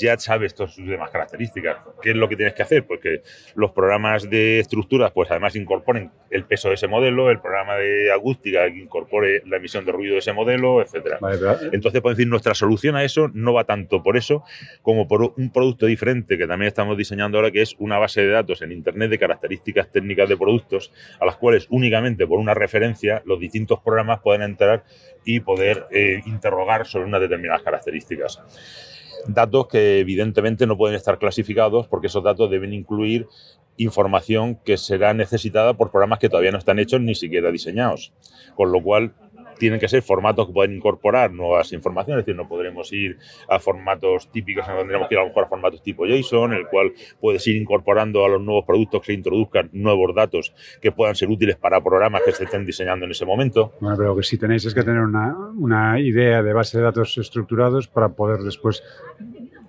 ya 0.00 0.16
sabes 0.18 0.54
todas 0.54 0.74
sus 0.74 0.86
demás 0.86 1.10
características. 1.10 1.78
¿Qué 2.02 2.10
es 2.10 2.16
lo 2.16 2.28
que 2.28 2.36
tienes 2.36 2.54
que 2.54 2.62
hacer? 2.62 2.86
Porque 2.86 3.22
los 3.54 3.72
programas 3.72 4.28
de 4.28 4.60
estructuras, 4.60 5.12
pues 5.12 5.30
además 5.30 5.56
incorporen 5.56 6.10
el 6.30 6.44
peso 6.44 6.68
de 6.68 6.74
ese 6.74 6.88
modelo, 6.88 7.30
el 7.30 7.40
programa 7.40 7.76
de 7.76 8.12
acústica 8.12 8.66
que 8.66 8.78
incorpore 8.78 9.42
la 9.46 9.56
emisión 9.56 9.84
de 9.84 9.92
ruido 9.92 10.14
de 10.14 10.18
ese 10.20 10.32
modelo, 10.32 10.82
etcétera. 10.82 11.18
vale, 11.20 11.38
Entonces, 11.72 12.00
podemos 12.00 12.18
decir, 12.18 12.28
nuestra 12.28 12.54
solución 12.54 12.96
a 12.96 13.04
eso 13.04 13.30
no 13.32 13.52
va 13.54 13.64
tanto 13.64 14.02
por 14.02 14.16
eso 14.16 14.44
como 14.82 15.08
por 15.08 15.34
un 15.36 15.50
producto 15.52 15.86
diferente 15.86 16.36
que 16.36 16.46
también 16.46 16.68
estamos 16.68 16.96
diseñando 16.96 17.38
ahora, 17.38 17.50
que 17.50 17.62
es 17.62 17.74
una 17.78 17.98
base 17.98 18.22
de 18.22 18.28
datos 18.28 18.62
en 18.62 18.72
Internet 18.72 19.10
de 19.10 19.18
características 19.18 19.90
técnicas 19.90 20.28
de 20.28 20.36
productos, 20.36 20.92
a 21.20 21.26
las 21.26 21.36
cuales 21.36 21.66
únicamente 21.70 22.26
por 22.26 22.38
una 22.38 22.54
referencia 22.54 23.22
los 23.24 23.40
distintos 23.40 23.80
programas 23.80 24.20
pueden 24.20 24.42
entrar 24.42 24.84
y 25.24 25.40
poder 25.40 25.86
eh, 25.90 26.22
interrogar 26.26 26.86
sobre 26.86 27.06
unas 27.06 27.20
determinadas 27.20 27.62
características. 27.62 28.42
Datos 29.26 29.66
que 29.68 30.00
evidentemente 30.00 30.66
no 30.66 30.76
pueden 30.76 30.96
estar 30.96 31.18
clasificados 31.18 31.86
porque 31.88 32.06
esos 32.06 32.22
datos 32.22 32.50
deben 32.50 32.72
incluir 32.72 33.26
información 33.76 34.56
que 34.64 34.76
será 34.76 35.14
necesitada 35.14 35.74
por 35.74 35.90
programas 35.90 36.18
que 36.18 36.28
todavía 36.28 36.50
no 36.52 36.58
están 36.58 36.78
hechos 36.78 37.00
ni 37.00 37.14
siquiera 37.14 37.50
diseñados. 37.50 38.12
Con 38.54 38.72
lo 38.72 38.82
cual, 38.82 39.14
tienen 39.58 39.78
que 39.80 39.88
ser 39.88 40.02
formatos 40.02 40.46
que 40.46 40.52
pueden 40.52 40.76
incorporar 40.76 41.32
nuevas 41.32 41.72
informaciones, 41.72 42.20
es 42.22 42.26
decir, 42.26 42.36
no 42.36 42.48
podremos 42.48 42.92
ir 42.92 43.18
a 43.48 43.58
formatos 43.58 44.30
típicos, 44.30 44.66
no 44.68 44.76
tendremos 44.78 45.08
que 45.08 45.14
ir 45.14 45.18
a 45.18 45.22
lo 45.22 45.28
mejor 45.28 45.44
a 45.44 45.48
formatos 45.48 45.82
tipo 45.82 46.06
JSON, 46.06 46.52
en 46.52 46.58
el 46.60 46.66
cual 46.68 46.92
puedes 47.20 47.46
ir 47.46 47.56
incorporando 47.56 48.24
a 48.24 48.28
los 48.28 48.40
nuevos 48.40 48.64
productos 48.64 49.02
que 49.02 49.12
introduzcan 49.12 49.70
nuevos 49.72 50.14
datos 50.14 50.54
que 50.80 50.92
puedan 50.92 51.14
ser 51.14 51.28
útiles 51.28 51.56
para 51.56 51.80
programas 51.82 52.22
que 52.24 52.32
se 52.32 52.44
estén 52.44 52.64
diseñando 52.64 53.04
en 53.04 53.10
ese 53.10 53.24
momento. 53.26 53.72
Bueno, 53.80 53.96
pero 53.96 54.08
lo 54.10 54.16
que 54.16 54.22
sí 54.22 54.38
tenéis 54.38 54.64
es 54.64 54.74
que 54.74 54.82
tener 54.82 55.00
una, 55.02 55.36
una 55.56 55.98
idea 56.00 56.42
de 56.42 56.52
base 56.52 56.78
de 56.78 56.84
datos 56.84 57.16
estructurados 57.18 57.88
para 57.88 58.08
poder 58.10 58.40
después 58.40 58.82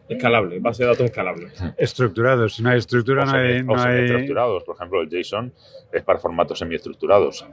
Escalable, 0.07 0.59
base 0.59 0.81
de 0.83 0.89
datos 0.89 1.05
escalable. 1.05 1.47
estructurados. 1.77 2.55
Si 2.55 2.63
no 2.63 2.69
hay 2.71 2.79
estructura, 2.79 3.23
o 3.23 3.25
no 3.27 3.31
hay, 3.33 3.47
semi- 3.59 3.65
no 3.65 3.73
o 3.73 3.75
hay- 3.77 3.93
semiestructurados. 3.93 4.63
Por 4.63 4.75
ejemplo, 4.75 5.01
el 5.01 5.09
JSON 5.09 5.53
es 5.91 6.01
para 6.03 6.17
formatos 6.17 6.57
semiestructurados. 6.57 7.45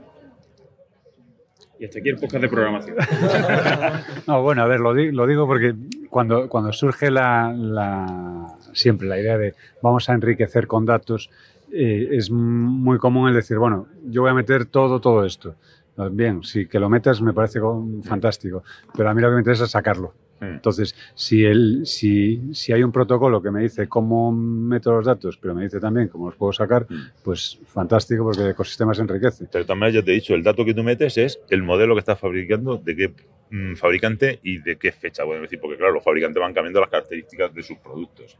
Y 1.79 1.85
hasta 1.85 1.99
aquí 1.99 2.09
el 2.09 2.17
de 2.19 2.49
programación. 2.49 2.95
No, 4.27 4.41
bueno, 4.41 4.63
a 4.63 4.65
ver, 4.67 4.79
lo, 4.79 4.93
lo 4.93 5.27
digo 5.27 5.45
porque 5.45 5.75
cuando, 6.09 6.49
cuando 6.49 6.73
surge 6.73 7.11
la, 7.11 7.53
la- 7.53 8.47
siempre 8.73 9.07
la 9.07 9.19
idea 9.19 9.37
de 9.37 9.53
vamos 9.81 10.09
a 10.09 10.13
enriquecer 10.13 10.67
con 10.67 10.85
datos, 10.85 11.29
eh, 11.71 12.09
es 12.11 12.29
muy 12.31 12.97
común 12.97 13.29
el 13.29 13.35
decir, 13.35 13.57
bueno, 13.57 13.87
yo 14.05 14.21
voy 14.23 14.31
a 14.31 14.33
meter 14.33 14.65
todo, 14.65 14.99
todo 14.99 15.23
esto. 15.25 15.55
Pues 15.95 16.15
Bien, 16.15 16.43
si 16.43 16.67
que 16.67 16.79
lo 16.79 16.89
metas 16.89 17.21
me 17.21 17.33
parece 17.33 17.59
co- 17.59 17.85
fantástico, 18.03 18.63
pero 18.95 19.09
a 19.09 19.13
mí 19.13 19.21
lo 19.21 19.29
que 19.29 19.33
me 19.35 19.39
interesa 19.41 19.63
es 19.65 19.71
sacarlo. 19.71 20.13
Mm. 20.39 20.45
Entonces, 20.45 20.95
si, 21.15 21.45
el, 21.45 21.85
si, 21.85 22.53
si 22.53 22.73
hay 22.73 22.83
un 22.83 22.91
protocolo 22.91 23.41
que 23.41 23.51
me 23.51 23.61
dice 23.61 23.87
cómo 23.87 24.31
meto 24.31 24.91
los 24.91 25.05
datos, 25.05 25.37
pero 25.37 25.55
me 25.55 25.63
dice 25.63 25.79
también 25.79 26.07
cómo 26.07 26.27
los 26.27 26.35
puedo 26.35 26.53
sacar, 26.53 26.85
pues 27.23 27.59
fantástico 27.65 28.23
porque 28.23 28.41
el 28.41 28.49
ecosistema 28.51 28.93
se 28.93 29.01
enriquece. 29.01 29.47
Pero 29.51 29.65
también 29.65 29.93
ya 29.93 30.03
te 30.03 30.11
he 30.11 30.15
dicho, 30.15 30.35
el 30.35 30.43
dato 30.43 30.63
que 30.65 30.73
tú 30.73 30.83
metes 30.83 31.17
es 31.17 31.39
el 31.49 31.63
modelo 31.63 31.95
que 31.95 31.99
estás 31.99 32.19
fabricando, 32.19 32.77
de 32.77 32.95
qué 32.95 33.13
mm, 33.49 33.75
fabricante 33.75 34.39
y 34.43 34.59
de 34.59 34.77
qué 34.77 34.91
fecha, 34.91 35.23
podemos 35.23 35.43
decir, 35.43 35.59
porque 35.59 35.77
claro, 35.77 35.93
los 35.93 36.03
fabricantes 36.03 36.39
van 36.39 36.53
cambiando 36.53 36.79
las 36.79 36.89
características 36.89 37.53
de 37.53 37.63
sus 37.63 37.77
productos. 37.77 38.37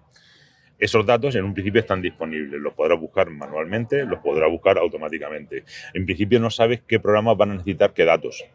Esos 0.79 1.07
datos 1.07 1.33
en 1.33 1.43
un 1.43 1.55
principio 1.55 1.81
están 1.81 2.03
disponibles, 2.03 2.61
los 2.61 2.73
podrás 2.73 2.99
buscar 2.99 3.31
manualmente, 3.31 4.05
los 4.05 4.19
podrás 4.19 4.51
buscar 4.51 4.77
automáticamente. 4.77 5.63
En 5.95 6.05
principio 6.05 6.39
no 6.39 6.51
sabes 6.51 6.81
qué 6.87 6.99
programas 6.99 7.35
van 7.35 7.49
a 7.49 7.53
necesitar 7.55 7.93
qué 7.93 8.05
datos, 8.05 8.45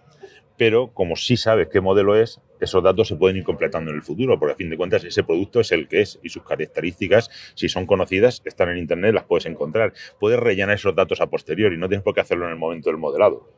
pero 0.57 0.93
como 0.95 1.17
sí 1.17 1.37
sabes 1.37 1.67
qué 1.69 1.81
modelo 1.81 2.15
es, 2.15 2.41
esos 2.65 2.83
datos 2.83 3.09
se 3.09 3.17
pueden 3.17 3.37
ir 3.37 3.45
completando 3.45 3.91
en 3.91 3.97
el 3.97 4.03
futuro, 4.03 4.39
porque 4.39 4.53
a 4.53 4.57
fin 4.57 4.71
de 4.71 4.77
cuentas 4.77 5.05
ese 5.05 5.25
producto 5.25 5.61
es 5.61 5.73
el 5.73 5.89
que 5.89 6.03
es 6.03 6.19
y 6.23 6.29
sus 6.29 6.43
características, 6.43 7.31
si 7.55 7.69
son 7.69 7.87
conocidas, 7.87 8.43
están 8.45 8.71
en 8.71 8.79
Internet, 8.79 9.15
las 9.15 9.25
puedes 9.25 9.47
encontrar. 9.47 9.93
Puedes 10.19 10.39
rellenar 10.39 10.75
esos 10.75 10.95
datos 10.95 11.21
a 11.21 11.27
posteriori, 11.29 11.77
no 11.77 11.89
tienes 11.89 12.05
por 12.05 12.15
qué 12.15 12.21
hacerlo 12.21 12.47
en 12.47 12.53
el 12.53 12.59
momento 12.59 12.91
del 12.91 12.99
modelado. 12.99 13.49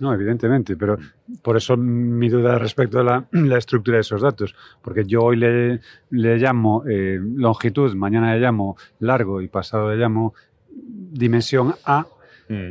No, 0.00 0.14
evidentemente, 0.14 0.76
pero 0.76 0.96
por 1.42 1.58
eso 1.58 1.76
mi 1.76 2.30
duda 2.30 2.58
respecto 2.58 3.00
a 3.00 3.04
la, 3.04 3.28
estructura 3.58 3.98
de 3.98 4.00
esos 4.00 4.22
datos, 4.22 4.54
porque 4.82 5.04
yo 5.04 5.22
hoy 5.22 5.36
le, 5.36 5.80
le 6.10 6.38
llamo 6.38 6.84
eh, 6.88 7.18
longitud, 7.20 7.94
mañana 7.94 8.34
le 8.34 8.40
llamo 8.40 8.76
largo 8.98 9.42
y 9.42 9.48
pasado 9.48 9.90
le 9.90 9.96
llamo 9.96 10.34
dimensión 10.70 11.74
A, 11.84 12.06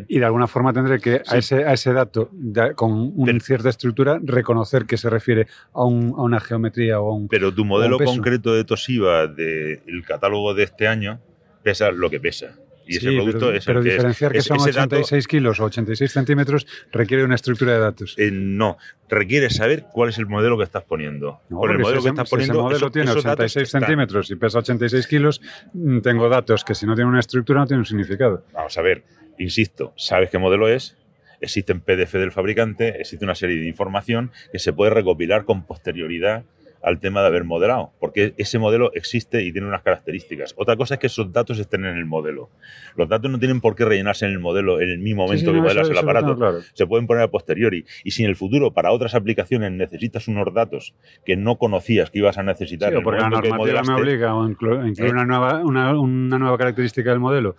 y 0.07 0.19
de 0.19 0.25
alguna 0.25 0.47
forma 0.47 0.73
tendré 0.73 0.99
que 0.99 1.21
a, 1.25 1.38
ese, 1.38 1.63
a 1.65 1.73
ese 1.73 1.93
dato, 1.93 2.30
de- 2.34 2.73
con 2.75 3.13
una 3.15 3.39
cierta 3.39 3.69
estructura, 3.69 4.19
reconocer 4.21 4.86
que 4.86 4.97
se 4.97 5.09
refiere 5.09 5.47
a, 5.73 5.86
un- 5.86 6.13
a 6.17 6.21
una 6.23 6.39
geometría 6.41 6.99
o 6.99 7.11
a 7.11 7.15
un... 7.15 7.27
Pero 7.30 7.53
tu 7.53 7.63
modelo 7.63 7.97
concreto 7.97 8.53
de 8.53 8.63
Toshiba 8.65 9.27
del 9.27 10.03
catálogo 10.05 10.53
de 10.53 10.63
este 10.63 10.88
año 10.88 11.19
pesa 11.63 11.91
lo 11.91 12.09
que 12.09 12.19
pesa. 12.19 12.55
Y 12.86 12.97
ese 12.97 13.09
Sí, 13.11 13.15
producto 13.17 13.39
pero, 13.45 13.51
es 13.51 13.55
el 13.59 13.65
pero 13.67 13.84
que 13.84 13.88
es. 13.89 13.93
diferenciar 13.93 14.32
que 14.32 14.38
Es- 14.39 14.45
son 14.45 14.57
ese 14.57 14.71
dato- 14.71 14.95
86 14.95 15.27
kilos 15.27 15.59
o 15.59 15.65
86 15.65 16.11
centímetros 16.11 16.65
requiere 16.91 17.23
una 17.23 17.36
estructura 17.36 17.73
de 17.73 17.80
datos. 17.80 18.15
eh, 18.17 18.32
no, 18.34 18.77
requiere 19.07 19.49
saber 19.51 19.86
cuál 19.93 20.09
es 20.09 20.17
el 20.17 20.25
modelo 20.25 20.57
que 20.57 20.63
estás 20.63 20.84
poniendo. 20.86 21.39
No, 21.49 21.59
Con 21.59 21.69
el 21.71 21.77
modelo 21.80 22.01
si 22.01 22.05
que 22.05 22.09
ese- 22.09 22.09
estás 22.09 22.30
si 22.30 22.36
ese 22.36 22.47
poniendo. 22.47 22.63
modelo 22.63 22.77
esos- 22.77 22.91
tiene 22.91 23.11
esos 23.11 23.23
datos 23.23 23.45
86 23.45 23.67
están. 23.67 23.82
centímetros 23.82 24.32
y 24.32 24.36
pesa 24.36 24.57
86 24.59 25.05
kilos, 25.07 25.39
mm, 25.73 25.99
tengo 25.99 26.27
datos 26.30 26.63
que 26.63 26.73
si 26.73 26.88
no 26.88 26.95
tienen 26.95 27.11
una 27.11 27.19
estructura 27.19 27.59
no 27.59 27.67
tienen 27.67 27.82
un 27.82 27.86
significado. 27.86 28.43
Vamos 28.53 28.75
a 28.75 28.82
ver, 28.82 29.03
insisto, 29.39 29.93
sabes 29.95 30.29
qué 30.29 30.37
modelo 30.37 30.67
es 30.67 30.95
Existen 31.41 31.79
PDF 31.79 32.13
del 32.15 32.33
fabricante, 32.33 32.99
existe 32.99 33.23
una 33.23 33.33
serie 33.33 33.61
de 33.61 33.65
información 33.67 34.29
que 34.51 34.59
se 34.59 34.73
puede 34.73 34.91
recopilar 34.91 35.45
con 35.45 35.65
posterioridad 35.65 36.43
al 36.81 36.99
tema 36.99 37.19
de 37.21 37.27
haber 37.27 37.43
modelado, 37.43 37.91
porque 37.99 38.33
ese 38.37 38.57
modelo 38.57 38.91
existe 38.93 39.43
y 39.43 39.51
tiene 39.51 39.67
unas 39.67 39.81
características. 39.81 40.53
Otra 40.57 40.77
cosa 40.77 40.93
es 40.95 40.99
que 41.01 41.07
esos 41.07 41.31
datos 41.33 41.59
estén 41.59 41.83
en 41.85 41.97
el 41.97 42.05
modelo. 42.05 42.49
Los 42.95 43.09
datos 43.09 43.29
no 43.29 43.37
tienen 43.37 43.59
por 43.59 43.75
qué 43.75 43.83
rellenarse 43.83 44.25
en 44.25 44.31
el 44.31 44.39
modelo 44.39 44.79
en 44.81 44.89
el 44.89 44.99
mismo 44.99 45.23
Sí, 45.23 45.27
momento 45.27 45.39
sí, 45.39 45.45
que 45.51 45.57
no, 45.57 45.61
modelas 45.63 45.83
eso- 45.89 45.91
el 45.91 45.97
aparato. 45.97 46.35
claro. 46.37 46.59
Se 46.73 46.87
pueden 46.87 47.05
poner 47.05 47.23
a 47.23 47.27
posteriori. 47.29 47.83
Y 48.05 48.11
si 48.11 48.23
en 48.23 48.29
el 48.29 48.37
futuro, 48.37 48.73
para 48.73 48.91
otras 48.93 49.13
aplicaciones, 49.13 49.71
necesitas 49.73 50.29
unos 50.29 50.53
datos 50.53 50.93
que 51.25 51.35
no 51.35 51.57
conocías 51.57 52.11
que 52.11 52.19
ibas 52.19 52.37
a 52.37 52.43
necesitar 52.43 52.89
Sí, 52.89 52.93
en 52.93 52.97
el 52.99 53.03
porque 53.03 53.19
la 53.21 53.29
que 53.41 53.49
normativa 53.49 53.81
me 53.83 53.93
obliga 54.01 54.31
a 54.31 54.47
incluir 54.47 54.93
Eh. 54.97 55.09
una, 55.11 55.25
nueva, 55.25 55.59
una, 55.63 55.99
una 55.99 56.39
nueva 56.39 56.57
característica 56.57 57.09
del 57.09 57.19
modelo 57.19 57.55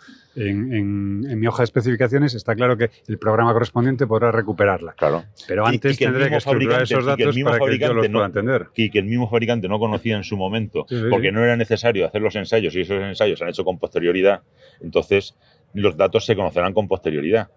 en, 0.49 0.72
en- 0.74 1.26
en 1.30 1.38
mi 1.41 1.47
hoja 1.47 1.59
de 1.59 1.64
especificaciones, 1.64 2.34
está 2.34 2.55
claro 2.55 2.76
que 2.76 2.91
el 3.09 3.18
programa 3.18 3.53
correspondiente 3.53 4.07
podrá 4.07 4.32
recuperarla. 4.32 4.93
Claro. 4.95 5.24
Pero 5.47 5.64
Y- 5.64 5.72
y 5.72 5.74
antes 5.74 5.99
que 5.99 6.05
tendré 6.07 6.28
que 6.30 6.36
estructurar 6.36 6.82
esos 6.82 6.99
que 7.05 7.11
datos 7.11 7.34
mismo 7.36 7.51
para 7.51 7.64
que 7.66 7.78
yo 7.78 7.93
los 7.95 8.09
no- 8.09 8.12
pueda 8.18 8.26
entender. 8.26 8.66
y 8.74 8.91
que 8.91 8.99
el 8.99 9.05
mismo 9.07 9.28
fabricante 9.28 9.68
no 9.68 9.78
conocía 9.78 10.16
en 10.16 10.24
su 10.24 10.36
momento, 10.36 10.86
Sí, 10.88 10.97
sí, 10.97 11.05
porque 11.11 11.28
sí. 11.28 11.34
no 11.34 11.45
era 11.45 11.57
necesario 11.57 12.07
hacer 12.07 12.22
los 12.22 12.34
ensayos 12.36 12.74
y 12.74 12.80
esos 12.80 13.01
ensayos 13.03 13.38
se 13.38 13.45
han 13.45 13.51
hecho 13.51 13.64
con 13.64 13.78
posterioridad, 13.78 14.43
entonces 14.80 15.36
los 15.74 15.97
datos 15.97 16.24
se 16.26 16.34
conocerán 16.36 16.72
con 16.74 16.88
posterioridad, 16.88 17.51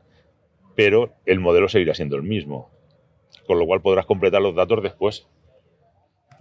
pero 0.75 1.13
el 1.25 1.39
modelo 1.39 1.67
seguirá 1.69 1.93
siendo 1.93 2.15
el 2.15 2.23
mismo, 2.23 2.69
con 3.47 3.59
lo 3.59 3.65
cual 3.65 3.81
podrás 3.81 4.05
completar 4.05 4.41
los 4.41 4.55
datos 4.55 4.81
después. 4.84 5.27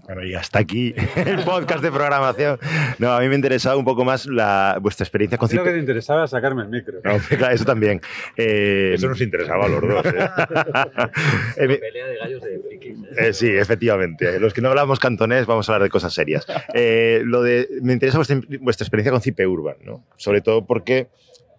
Bueno, 0.04 0.24
y 0.24 0.34
hasta 0.34 0.58
aquí 0.58 0.94
el 1.16 1.44
podcast 1.44 1.82
de 1.82 1.90
programación. 1.92 2.58
No, 2.98 3.12
a 3.12 3.20
mí 3.20 3.28
me 3.28 3.36
interesaba 3.36 3.76
un 3.76 3.84
poco 3.84 4.04
más 4.04 4.26
la, 4.26 4.78
vuestra 4.80 5.04
experiencia 5.04 5.38
con 5.38 5.48
Creo 5.48 5.62
que 5.62 5.70
Cipe- 5.70 5.74
te 5.74 5.78
interesaba 5.80 6.26
sacarme 6.26 6.62
el 6.62 6.68
micro. 6.68 6.98
No, 7.04 7.18
claro, 7.38 7.54
eso 7.54 7.64
también. 7.64 8.00
Eh, 8.36 8.92
Eso 8.96 9.08
nos 9.08 9.20
interesaba 9.20 9.66
a 9.66 9.68
los 9.68 9.80
dos. 9.80 10.04
¿eh? 10.06 10.12
eh, 11.56 11.78
Pelea 11.78 12.06
de 12.08 12.16
gallos 12.16 12.42
de 12.42 12.58
frikis. 12.66 13.36
sí, 13.38 13.48
efectivamente. 13.48 14.40
Los 14.40 14.52
que 14.52 14.60
no 14.60 14.68
hablamos 14.70 14.98
cantonés 14.98 15.46
vamos 15.46 15.68
a 15.68 15.72
hablar 15.74 15.84
de 15.86 15.90
cosas 15.90 16.12
serias. 16.12 16.46
Eh, 16.74 17.22
lo 17.24 17.42
de, 17.42 17.68
me 17.82 17.92
interesa 17.92 18.18
vuestra, 18.18 18.40
vuestra 18.60 18.84
experiencia 18.84 19.12
con 19.12 19.20
Cipe 19.20 19.46
Urban, 19.46 19.76
¿no? 19.84 20.04
Sobre 20.16 20.40
todo 20.40 20.66
porque 20.66 21.08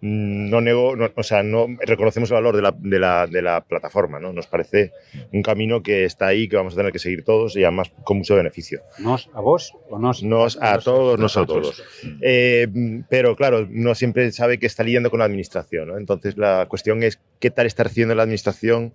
no 0.06 0.60
nego, 0.60 0.94
no- 0.96 1.08
o 1.16 1.22
sea, 1.22 1.42
no 1.42 1.66
reconocemos 1.80 2.30
el 2.30 2.34
valor 2.34 2.54
de 2.54 2.60
la, 2.62 2.74
de 2.76 2.98
la- 2.98 3.26
de 3.26 3.40
la 3.40 3.62
plataforma, 3.64 4.20
¿no? 4.20 4.32
Nos 4.34 4.46
parece 4.46 4.92
un 5.32 5.42
camino 5.42 5.82
que 5.82 6.04
está 6.04 6.26
ahí, 6.26 6.46
que 6.46 6.56
vamos 6.56 6.74
a 6.74 6.76
tener 6.76 6.92
que 6.92 6.98
seguir 6.98 7.24
todos 7.24 7.56
y 7.56 7.64
además 7.64 7.90
con 8.04 8.18
mucho 8.18 8.34
beneficio. 8.36 8.82
¿Nos 8.98 9.30
a 9.32 9.40
vos 9.40 9.72
o 9.88 9.98
nos? 9.98 10.22
Nos, 10.22 10.58
a 10.60 10.78
todos 10.78 11.18
nosotros. 11.18 11.82
Eh, 12.20 12.68
pero 13.08 13.34
claro, 13.34 13.66
no 13.70 13.94
siempre 13.94 14.30
sabe 14.32 14.58
que 14.58 14.66
está 14.66 14.82
lidiando 14.84 15.10
con 15.10 15.20
la 15.20 15.24
administración. 15.24 15.88
¿no? 15.88 15.96
Entonces 15.96 16.36
la 16.36 16.66
cuestión 16.68 17.02
es 17.02 17.18
qué 17.40 17.50
tal 17.50 17.64
está 17.66 17.84
haciendo 17.84 18.14
la 18.14 18.24
administración. 18.24 18.92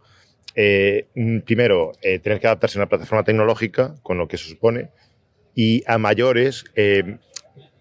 eh, 0.56 1.06
mm, 1.16 1.40
primero, 1.40 1.92
eh, 2.02 2.20
tener 2.20 2.40
que 2.40 2.48
adaptarse 2.48 2.78
a 2.78 2.82
una 2.82 2.90
plataforma 2.90 3.24
tecnológica, 3.24 3.96
con 4.02 4.18
lo 4.18 4.28
que 4.28 4.36
eso 4.36 4.48
supone, 4.50 4.90
y 5.56 5.84
a 5.86 5.98
mayores, 6.00 6.66
eh, 6.76 7.18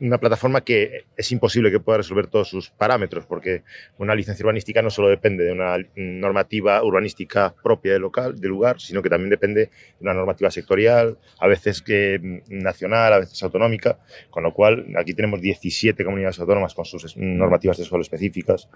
una 0.00 0.18
plataforma 0.18 0.60
que 0.62 1.04
es 1.16 1.32
imposible 1.32 1.70
que 1.70 1.80
pueda 1.80 1.98
resolver 1.98 2.26
todos 2.28 2.48
sus 2.48 2.70
parámetros, 2.70 3.26
porque 3.26 3.62
una 3.98 4.14
licencia 4.14 4.44
urbanística 4.44 4.80
no 4.82 4.90
solo 4.90 5.08
depende 5.08 5.44
de 5.44 5.52
una 5.52 5.76
normativa 5.96 6.82
urbanística 6.82 7.54
propia 7.62 7.92
del 7.92 8.02
local, 8.02 8.38
del 8.40 8.50
lugar, 8.50 8.80
sino 8.80 9.02
que 9.02 9.08
también 9.10 9.30
depende 9.30 9.66
de 9.66 9.70
una 10.00 10.14
normativa 10.14 10.50
sectorial, 10.50 11.18
a 11.40 11.46
veces 11.48 11.82
mm, 11.86 12.38
nacional, 12.62 13.12
a 13.12 13.18
veces 13.20 13.42
autonómica, 13.42 13.98
con 14.30 14.42
lo 14.42 14.52
cual 14.54 14.86
aquí 14.96 15.14
tenemos 15.14 15.40
17 15.40 16.04
comunidades 16.04 16.38
autónomas 16.40 16.74
con 16.74 16.84
sus 16.84 17.16
normativas 17.16 17.78
de 17.78 17.84
suelo 17.84 18.02
específicas. 18.02 18.68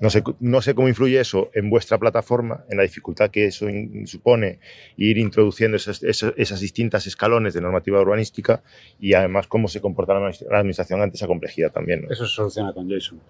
No 0.00 0.10
sé, 0.10 0.22
no 0.40 0.60
sé 0.62 0.74
cómo 0.74 0.88
influye 0.88 1.18
eso 1.18 1.50
en 1.54 1.70
vuestra 1.70 1.98
plataforma, 1.98 2.64
en 2.70 2.76
la 2.76 2.82
dificultad 2.82 3.30
que 3.30 3.46
eso 3.46 3.68
in- 3.68 4.06
supone 4.06 4.58
ir 4.96 5.18
introduciendo 5.18 5.76
esas, 5.76 6.02
esas, 6.02 6.34
esas 6.36 6.60
distintas 6.60 7.06
escalones 7.06 7.54
de 7.54 7.60
normativa 7.60 8.00
urbanística 8.00 8.62
y 9.00 9.14
además 9.14 9.46
cómo 9.46 9.68
se 9.68 9.80
comporta 9.80 10.14
la 10.14 10.57
la 10.58 10.60
administración 10.60 11.00
ante 11.00 11.16
esa 11.16 11.26
complejidad 11.26 11.72
también. 11.72 12.02
¿no? 12.02 12.10
Eso 12.10 12.26
se 12.26 12.34
soluciona 12.34 12.72
con 12.72 12.88
JSON. 12.88 13.20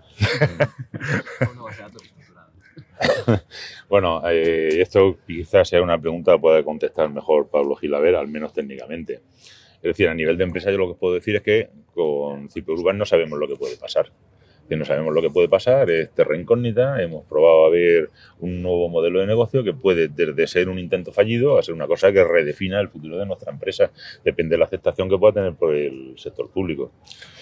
Bueno, 3.88 4.22
eh, 4.28 4.80
esto 4.80 5.18
quizás 5.26 5.68
sea 5.68 5.80
una 5.82 5.98
pregunta 5.98 6.32
que 6.32 6.38
pueda 6.40 6.62
contestar 6.64 7.08
mejor 7.10 7.48
Pablo 7.48 7.76
Gilavera, 7.76 8.20
al 8.20 8.28
menos 8.28 8.52
técnicamente. 8.52 9.22
Es 9.76 9.82
decir, 9.82 10.08
a 10.08 10.14
nivel 10.14 10.36
de 10.36 10.44
empresa 10.44 10.70
yo 10.70 10.78
lo 10.78 10.88
que 10.88 10.98
puedo 10.98 11.14
decir 11.14 11.36
es 11.36 11.42
que 11.42 11.70
con 11.94 12.50
Cipe 12.50 12.72
Urban 12.72 12.98
no 12.98 13.06
sabemos 13.06 13.38
lo 13.38 13.46
que 13.46 13.56
puede 13.56 13.76
pasar. 13.76 14.10
Que 14.68 14.76
no 14.76 14.84
sabemos 14.84 15.14
lo 15.14 15.22
que 15.22 15.30
puede 15.30 15.48
pasar, 15.48 15.90
es 15.90 16.10
terra 16.10 16.36
incógnita, 16.36 17.02
hemos 17.02 17.24
probado 17.26 17.66
a 17.66 17.70
ver 17.70 18.10
un 18.40 18.62
nuevo 18.62 18.88
modelo 18.88 19.20
de 19.20 19.26
negocio 19.26 19.64
que 19.64 19.72
puede 19.72 20.08
desde 20.08 20.46
ser 20.46 20.68
un 20.68 20.78
intento 20.78 21.12
fallido 21.12 21.58
a 21.58 21.62
ser 21.62 21.74
una 21.74 21.86
cosa 21.86 22.12
que 22.12 22.22
redefina 22.22 22.80
el 22.80 22.88
futuro 22.88 23.18
de 23.18 23.26
nuestra 23.26 23.50
empresa. 23.52 23.90
Depende 24.24 24.54
de 24.54 24.58
la 24.58 24.66
aceptación 24.66 25.08
que 25.08 25.18
pueda 25.18 25.32
tener 25.32 25.54
por 25.54 25.74
el 25.74 26.14
sector 26.16 26.50
público. 26.50 26.92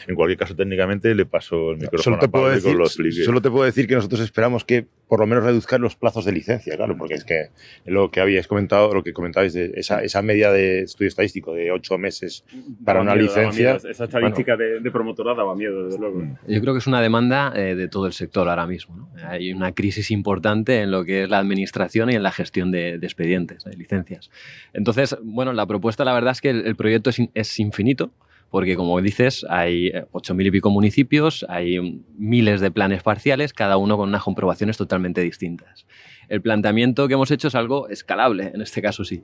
En 0.08 0.14
cualquier 0.14 0.38
caso, 0.38 0.54
técnicamente 0.54 1.14
le 1.14 1.26
paso 1.26 1.70
el 1.72 1.78
micrófono 1.78 2.02
Solo 2.02 2.18
te, 2.18 2.26
a 2.26 2.28
Pablo 2.28 2.44
puedo 2.46 2.52
y 2.52 2.60
decir, 2.60 2.74
lo 2.76 2.84
explique. 2.84 3.24
solo 3.24 3.42
te 3.42 3.50
puedo 3.50 3.64
decir 3.64 3.86
que 3.88 3.94
nosotros 3.96 4.20
esperamos 4.20 4.64
que 4.64 4.86
por 5.08 5.20
lo 5.20 5.26
menos 5.26 5.44
reduzcan 5.44 5.80
los 5.80 5.94
plazos 5.94 6.24
de 6.24 6.32
licencia, 6.32 6.74
claro, 6.76 6.96
porque 6.96 7.14
es 7.14 7.24
que 7.24 7.50
lo 7.84 8.10
que 8.10 8.20
habíais 8.20 8.46
comentado, 8.48 8.92
lo 8.92 9.04
que 9.04 9.12
comentabais 9.12 9.52
de 9.52 9.72
esa, 9.76 10.02
esa 10.02 10.20
media 10.22 10.50
de 10.50 10.80
estudio 10.82 11.08
estadístico 11.08 11.54
de 11.54 11.70
ocho 11.70 11.96
meses 11.96 12.44
para 12.84 12.98
Daba 12.98 13.02
una 13.02 13.14
miedo, 13.14 13.26
licencia. 13.26 13.74
miedo. 13.74 13.88
Esa 13.88 14.04
estadística 14.04 14.56
de, 14.56 14.80
de 14.80 14.90
promotora 14.90 15.34
daba 15.34 15.54
miedo, 15.54 15.84
desde 15.86 15.98
luego. 16.00 16.22
Yo 16.48 16.60
creo 16.60 16.72
que 16.74 16.78
es 16.78 16.86
una 16.88 17.00
demanda 17.00 17.52
eh, 17.54 17.74
de 17.76 17.86
todo 17.88 18.06
el 18.06 18.12
sector 18.14 18.48
ahora 18.48 18.66
mismo. 18.66 18.96
¿no? 18.96 19.08
Hay 19.28 19.52
una 19.52 19.72
crisis 19.72 20.10
importante 20.10 20.80
en 20.80 20.90
lo 20.90 21.04
que 21.04 21.22
es 21.24 21.30
la 21.30 21.38
administración 21.38 22.10
y 22.10 22.14
en 22.16 22.22
la 22.24 22.32
gestión 22.32 22.72
de, 22.72 22.98
de 22.98 23.06
expedientes, 23.06 23.62
de 23.64 23.76
licencias. 23.76 24.30
Entonces, 24.72 25.16
bueno, 25.22 25.52
la 25.52 25.66
propuesta 25.66 26.04
la 26.04 26.14
verdad 26.14 26.32
es 26.32 26.40
que 26.40 26.50
el, 26.50 26.66
el 26.66 26.74
proyecto 26.74 27.10
es, 27.10 27.18
in- 27.20 27.30
es 27.34 27.58
infinito. 27.60 28.10
Porque, 28.50 28.76
como 28.76 29.00
dices, 29.00 29.44
hay 29.48 29.88
eh, 29.88 30.06
8.000 30.12 30.46
y 30.46 30.50
pico 30.50 30.70
municipios, 30.70 31.44
hay 31.48 32.02
miles 32.16 32.60
de 32.60 32.70
planes 32.70 33.02
parciales, 33.02 33.52
cada 33.52 33.76
uno 33.76 33.96
con 33.96 34.08
unas 34.08 34.22
comprobaciones 34.22 34.76
totalmente 34.76 35.20
distintas. 35.20 35.86
El 36.28 36.42
planteamiento 36.42 37.06
que 37.06 37.14
hemos 37.14 37.30
hecho 37.30 37.48
es 37.48 37.54
algo 37.54 37.88
escalable, 37.88 38.50
en 38.52 38.60
este 38.60 38.82
caso 38.82 39.04
sí, 39.04 39.22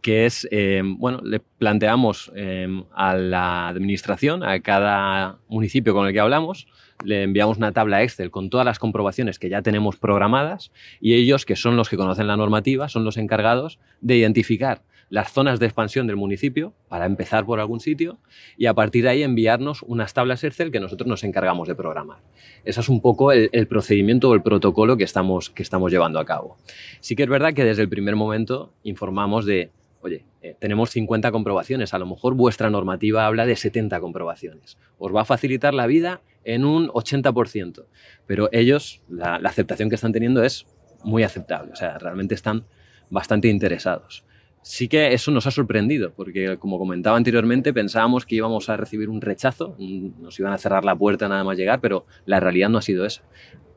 que 0.00 0.24
es, 0.24 0.48
eh, 0.50 0.82
bueno, 0.84 1.20
le 1.22 1.40
planteamos 1.40 2.32
eh, 2.34 2.66
a 2.94 3.16
la 3.16 3.68
administración, 3.68 4.42
a 4.42 4.60
cada 4.60 5.38
municipio 5.48 5.92
con 5.92 6.06
el 6.06 6.12
que 6.12 6.20
hablamos, 6.20 6.66
le 7.04 7.22
enviamos 7.22 7.58
una 7.58 7.72
tabla 7.72 8.02
Excel 8.02 8.30
con 8.30 8.50
todas 8.50 8.64
las 8.64 8.78
comprobaciones 8.78 9.38
que 9.38 9.48
ya 9.48 9.62
tenemos 9.62 9.96
programadas 9.96 10.72
y 11.00 11.14
ellos, 11.14 11.44
que 11.44 11.54
son 11.54 11.76
los 11.76 11.88
que 11.88 11.96
conocen 11.96 12.26
la 12.26 12.36
normativa, 12.36 12.88
son 12.88 13.04
los 13.04 13.16
encargados 13.18 13.78
de 14.00 14.16
identificar 14.16 14.82
las 15.10 15.32
zonas 15.32 15.58
de 15.58 15.66
expansión 15.66 16.06
del 16.06 16.16
municipio 16.16 16.74
para 16.88 17.06
empezar 17.06 17.46
por 17.46 17.60
algún 17.60 17.80
sitio 17.80 18.18
y 18.56 18.66
a 18.66 18.74
partir 18.74 19.04
de 19.04 19.10
ahí 19.10 19.22
enviarnos 19.22 19.82
unas 19.82 20.12
tablas 20.14 20.44
Excel 20.44 20.70
que 20.70 20.80
nosotros 20.80 21.08
nos 21.08 21.24
encargamos 21.24 21.68
de 21.68 21.74
programar. 21.74 22.18
Ese 22.64 22.80
es 22.80 22.88
un 22.88 23.00
poco 23.00 23.32
el, 23.32 23.66
procedimiento 23.68 24.30
o 24.30 24.34
el 24.34 24.42
protocolo 24.42 24.96
que 24.96 25.04
estamos, 25.04 25.50
que 25.50 25.62
estamos 25.62 25.90
llevando 25.90 26.18
a 26.18 26.24
cabo. 26.24 26.56
Sí 27.00 27.16
que 27.16 27.22
es 27.22 27.28
verdad 27.28 27.54
que 27.54 27.64
desde 27.64 27.82
el 27.82 27.88
primer 27.88 28.16
momento 28.16 28.74
informamos 28.82 29.46
de, 29.46 29.70
oye, 30.02 30.26
eh, 30.42 30.54
tenemos 30.58 30.90
50 30.90 31.32
comprobaciones, 31.32 31.94
a 31.94 31.98
lo 31.98 32.06
mejor 32.06 32.34
vuestra 32.34 32.70
normativa 32.70 33.26
habla 33.26 33.46
de 33.46 33.56
70 33.56 34.00
comprobaciones. 34.00 34.78
Os 34.98 35.14
va 35.14 35.22
a 35.22 35.24
facilitar 35.24 35.74
la 35.74 35.86
vida 35.86 36.20
en 36.44 36.64
un 36.64 36.88
80%, 36.88 37.86
pero 38.26 38.48
ellos, 38.52 39.02
la, 39.08 39.38
la 39.38 39.48
aceptación 39.48 39.88
que 39.88 39.94
están 39.94 40.12
teniendo 40.12 40.42
es 40.42 40.66
muy 41.02 41.22
aceptable, 41.22 41.72
o 41.72 41.76
sea, 41.76 41.98
realmente 41.98 42.34
están 42.34 42.64
bastante 43.10 43.48
interesados. 43.48 44.24
Sí 44.70 44.86
que 44.86 45.14
eso 45.14 45.30
nos 45.30 45.46
ha 45.46 45.50
sorprendido, 45.50 46.12
porque 46.14 46.58
como 46.58 46.78
comentaba 46.78 47.16
anteriormente, 47.16 47.72
pensábamos 47.72 48.26
que 48.26 48.34
íbamos 48.34 48.68
a 48.68 48.76
recibir 48.76 49.08
un 49.08 49.22
rechazo, 49.22 49.74
nos 49.78 50.38
iban 50.38 50.52
a 50.52 50.58
cerrar 50.58 50.84
la 50.84 50.94
puerta 50.94 51.26
nada 51.26 51.42
más 51.42 51.56
llegar, 51.56 51.80
pero 51.80 52.04
la 52.26 52.38
realidad 52.38 52.68
no 52.68 52.76
ha 52.76 52.82
sido 52.82 53.06
esa. 53.06 53.22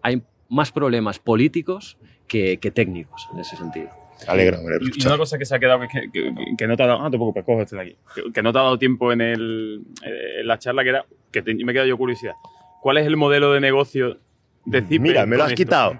Hay 0.01 0.21
más 0.49 0.73
problemas 0.73 1.17
políticos 1.17 1.97
que, 2.27 2.57
que 2.57 2.71
técnicos 2.71 3.29
en 3.33 3.39
ese 3.39 3.55
sentido. 3.55 3.87
Alegra, 4.27 4.59
hombre, 4.59 4.79
Y- 4.81 5.05
una 5.07 5.17
cosa 5.17 5.37
que 5.37 5.45
se 5.45 5.55
ha 5.55 5.59
quedado 5.59 5.79
que, 5.79 6.11
que- 6.11 6.33
que 6.57 6.67
no 6.67 6.75
te 6.75 6.83
ha 6.83 6.87
dado. 6.87 6.99
Ah, 7.05 7.09
tampoco, 7.09 7.33
pues 7.35 7.45
cojo 7.45 7.61
este 7.61 7.77
de 7.77 7.81
aquí. 7.83 7.95
Que, 8.13 8.33
que 8.33 8.43
no 8.43 8.51
te 8.51 8.59
ha 8.59 8.63
dado 8.63 8.77
tiempo 8.77 9.13
en, 9.13 9.21
el, 9.21 9.83
eh, 10.05 10.41
en 10.41 10.47
la 10.47 10.59
charla, 10.59 10.83
que 10.83 10.89
era. 10.89 11.05
que 11.31 11.41
te- 11.41 11.53
me 11.55 11.71
he 11.71 11.73
quedado 11.73 11.87
yo 11.87 11.97
curiosidad. 11.97 12.33
¿Cuál 12.81 12.97
es 12.97 13.07
el 13.07 13.15
modelo 13.15 13.53
de 13.53 13.61
negocio 13.61 14.19
de 14.65 14.81
Cipe? 14.81 14.99
Mira, 14.99 15.25
me 15.25 15.37
lo 15.37 15.43
has 15.43 15.51
esto? 15.51 15.63
quitado. 15.63 15.99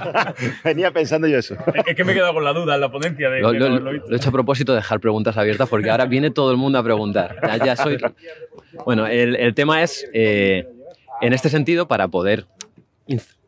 Venía 0.64 0.90
pensando 0.92 1.26
yo 1.28 1.38
eso. 1.38 1.56
Es- 1.86 1.94
que 1.94 2.04
me 2.04 2.12
he 2.12 2.14
quedado 2.14 2.34
con 2.34 2.44
la 2.44 2.52
duda 2.52 2.74
en 2.74 2.80
la 2.80 2.90
ponencia 2.90 3.28
de, 3.30 3.40
Lo, 3.40 3.52
no 3.52 3.90
he 3.90 4.16
hecho 4.16 4.28
a 4.28 4.32
propósito 4.32 4.72
de 4.72 4.76
dejar 4.76 5.00
preguntas 5.00 5.36
abiertas 5.36 5.68
porque 5.68 5.90
ahora 5.90 6.06
viene 6.06 6.30
todo 6.30 6.50
el 6.50 6.56
mundo 6.56 6.78
a 6.78 6.82
preguntar. 6.82 7.36
Ya, 7.42 7.64
ya 7.64 7.76
soy... 7.76 7.98
Bueno, 8.84 9.06
el, 9.06 9.36
el 9.36 9.54
tema 9.54 9.82
es, 9.82 10.08
eh, 10.14 10.66
en 11.20 11.32
este 11.32 11.48
sentido, 11.48 11.88
para 11.88 12.08
poder 12.08 12.46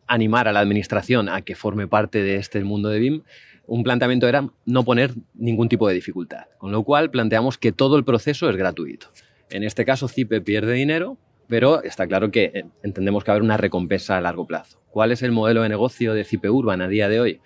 animar 0.06 0.48
a 0.48 0.52
la 0.52 0.60
administración 0.60 1.28
a 1.28 1.42
que 1.42 1.54
forme 1.54 1.86
parte 1.88 2.22
de 2.22 2.36
este 2.36 2.62
mundo 2.64 2.88
de 2.88 2.98
BIM, 2.98 3.22
un 3.66 3.84
planteamiento 3.84 4.28
era 4.28 4.46
no 4.66 4.84
poner 4.84 5.12
ningún 5.34 5.68
tipo 5.68 5.88
de 5.88 5.94
dificultad. 5.94 6.44
Con 6.58 6.72
lo 6.72 6.82
cual 6.82 7.10
planteamos 7.10 7.56
que 7.58 7.72
todo 7.72 7.96
el 7.96 8.04
proceso 8.04 8.50
es 8.50 8.56
gratuito. 8.56 9.06
En 9.50 9.62
este 9.62 9.84
caso, 9.84 10.08
CIPE 10.08 10.40
pierde 10.40 10.72
dinero, 10.74 11.16
pero 11.52 11.82
está 11.82 12.06
claro 12.06 12.30
que 12.30 12.44
eh, 12.54 12.64
entendemos 12.82 13.24
que 13.24 13.30
va 13.30 13.34
a 13.34 13.36
haber 13.36 13.44
una 13.44 13.58
recompensa 13.58 14.16
a 14.16 14.22
largo 14.22 14.46
plazo. 14.46 14.80
¿Cuál 14.88 15.12
es 15.12 15.22
el 15.22 15.32
modelo 15.32 15.60
de 15.60 15.68
negocio 15.68 16.14
de 16.14 16.24
CIPE 16.24 16.48
Urban 16.48 16.80
a 16.80 16.88
día 16.88 17.10
de 17.10 17.20
hoy? 17.20 17.40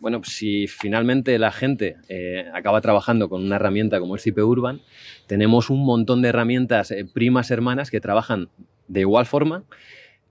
bueno, 0.00 0.20
si 0.24 0.66
finalmente 0.66 1.38
la 1.38 1.52
gente 1.52 1.94
eh, 2.08 2.50
acaba 2.52 2.80
trabajando 2.80 3.28
con 3.28 3.40
una 3.40 3.54
herramienta 3.54 4.00
como 4.00 4.16
el 4.16 4.20
CP 4.20 4.42
Urban, 4.42 4.80
tenemos 5.28 5.70
un 5.70 5.84
montón 5.84 6.22
de 6.22 6.30
herramientas 6.30 6.90
eh, 6.90 7.04
primas 7.04 7.52
hermanas 7.52 7.88
que 7.88 8.00
trabajan 8.00 8.48
de 8.88 8.98
igual 8.98 9.26
forma 9.26 9.62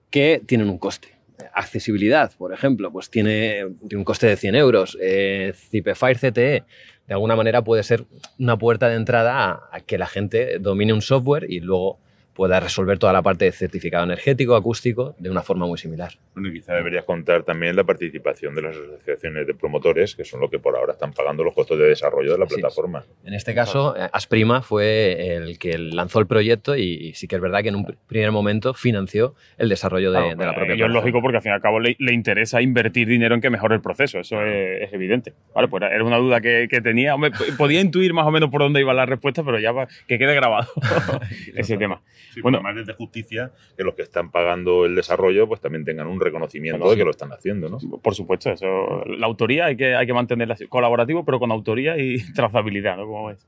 que 0.10 0.42
tienen 0.46 0.70
un 0.70 0.78
coste. 0.78 1.16
Accesibilidad, 1.54 2.34
por 2.38 2.52
ejemplo, 2.52 2.92
pues 2.92 3.10
tiene, 3.10 3.64
un 3.64 4.04
coste 4.04 4.28
de 4.28 4.36
100 4.36 4.56
euros. 4.56 4.98
Eh, 5.00 5.54
CTE, 5.72 6.66
de 7.08 7.14
alguna 7.14 7.38
manera, 7.38 7.64
puede 7.64 7.84
ser 7.84 8.04
una 8.40 8.58
puerta 8.58 8.90
de 8.90 8.98
entrada 8.98 9.70
a 9.72 9.80
que 9.80 9.98
la 9.98 10.08
gente 10.08 10.60
domine 10.60 10.92
un 10.92 11.02
software 11.02 11.50
y 11.50 11.62
luego 11.62 11.98
pueda 12.34 12.60
resolver 12.60 12.98
toda 12.98 13.12
la 13.14 13.22
parte 13.22 13.46
de 13.46 13.52
certificado 13.52 14.04
energético, 14.06 14.56
acústico, 14.56 15.16
de 15.20 15.30
una 15.30 15.42
forma 15.42 15.66
muy 15.66 15.78
similar. 15.78 16.14
Bueno, 16.34 16.50
y 16.50 16.54
quizá 16.54 16.74
deberías 16.76 17.04
contar 17.04 17.44
también 17.44 17.76
la 17.76 17.84
participación 17.84 18.56
de 18.56 18.62
las 18.62 18.78
asociaciones 18.78 19.46
de 19.46 19.54
promotores, 19.54 20.16
que 20.16 20.24
son 20.24 20.40
los 20.40 20.50
que 20.50 20.58
por 20.60 20.76
ahora 20.78 20.94
están 20.94 21.12
pagando 21.14 21.44
los 21.44 21.54
costos 21.54 21.78
de 21.78 21.86
desarrollo 21.88 22.32
de 22.32 22.38
la 22.40 22.46
Así 22.46 22.56
es. 22.56 22.60
plataforma. 22.62 23.04
En 23.26 23.34
este 23.34 23.54
caso, 23.54 23.96
eh, 23.98 24.08
Asprima 24.14 24.62
fue 24.62 25.36
el 25.36 25.60
que 25.60 25.78
lanzó 25.78 26.20
el 26.20 26.28
proyecto 26.28 26.76
y, 26.78 26.84
y 26.84 27.14
sí 27.16 27.28
que 27.28 27.36
es 27.36 27.42
verdad 27.42 27.62
que 27.64 27.70
en 27.70 27.76
un 27.76 27.86
pr- 27.86 27.98
primer 28.08 28.32
momento 28.32 28.74
financió 28.74 29.36
el 29.58 29.68
desarrollo 29.70 30.12
de, 30.12 30.18
Claro, 30.20 30.30
de 30.30 30.36
la 30.38 30.52
pues, 30.52 30.56
propia 30.56 30.74
ello 30.76 30.86
es 30.86 30.92
plataforma. 30.92 30.94
lógico 31.02 31.22
porque 31.22 31.38
al 31.38 31.44
fin 31.44 31.52
y 31.52 31.56
al 31.56 31.62
cabo 31.62 31.80
le, 31.80 31.96
le 32.00 32.14
interesa 32.14 32.62
invertir 32.62 33.08
dinero 33.10 33.36
en 33.36 33.42
que 33.42 33.50
mejore 33.50 33.76
el 33.76 33.82
proceso, 33.82 34.20
eso 34.20 34.42
es, 34.46 34.84
es 34.84 34.94
evidente. 34.94 35.34
Vale, 35.54 35.68
pues 35.68 35.84
era 35.84 36.04
una 36.04 36.18
duda 36.18 36.40
que, 36.42 36.68
que 36.70 36.80
tenía. 36.82 37.14
Hombre, 37.16 37.32
podía 37.58 37.82
intuir 37.82 38.14
más 38.14 38.26
o 38.26 38.32
menos 38.32 38.50
por 38.50 38.62
dónde 38.62 38.80
iba 38.80 38.94
la 38.94 39.06
respuesta, 39.06 39.44
pero 39.44 39.60
ya 39.60 39.72
va- 39.74 39.88
que 40.08 40.18
quede 40.18 40.34
grabado 40.34 40.68
ese 41.56 41.78
tema. 41.78 42.02
Sí, 42.34 42.42
Bueno. 42.42 42.58
bueno, 42.58 42.70
además 42.70 42.82
es 42.82 42.88
de 42.88 42.94
justicia 42.94 43.52
que 43.78 43.84
los 43.84 43.94
que 43.94 44.04
están 44.04 44.32
pagando 44.32 44.86
el 44.86 44.96
desarrollo 44.96 45.48
pues 45.48 45.60
también 45.62 45.84
tengan 45.84 46.08
un 46.08 46.20
reconocimiento 46.20 46.90
de 46.90 46.96
que 46.96 47.04
lo 47.04 47.12
están 47.12 47.32
haciendo, 47.34 47.70
¿no? 47.70 47.78
Por 48.02 48.16
supuesto, 48.16 48.52
eso, 48.52 49.04
la 49.06 49.26
autoría 49.28 49.66
hay 49.66 49.76
que, 49.76 49.96
hay 49.96 50.06
que 50.08 50.14
mantenerla 50.14 50.56
colaborativo, 50.70 51.26
pero 51.26 51.40
con 51.40 51.52
autoría 51.52 51.98
y 51.98 52.18
trazabilidad, 52.34 52.98
¿no? 52.98 53.06
Como 53.06 53.28
ves. 53.28 53.48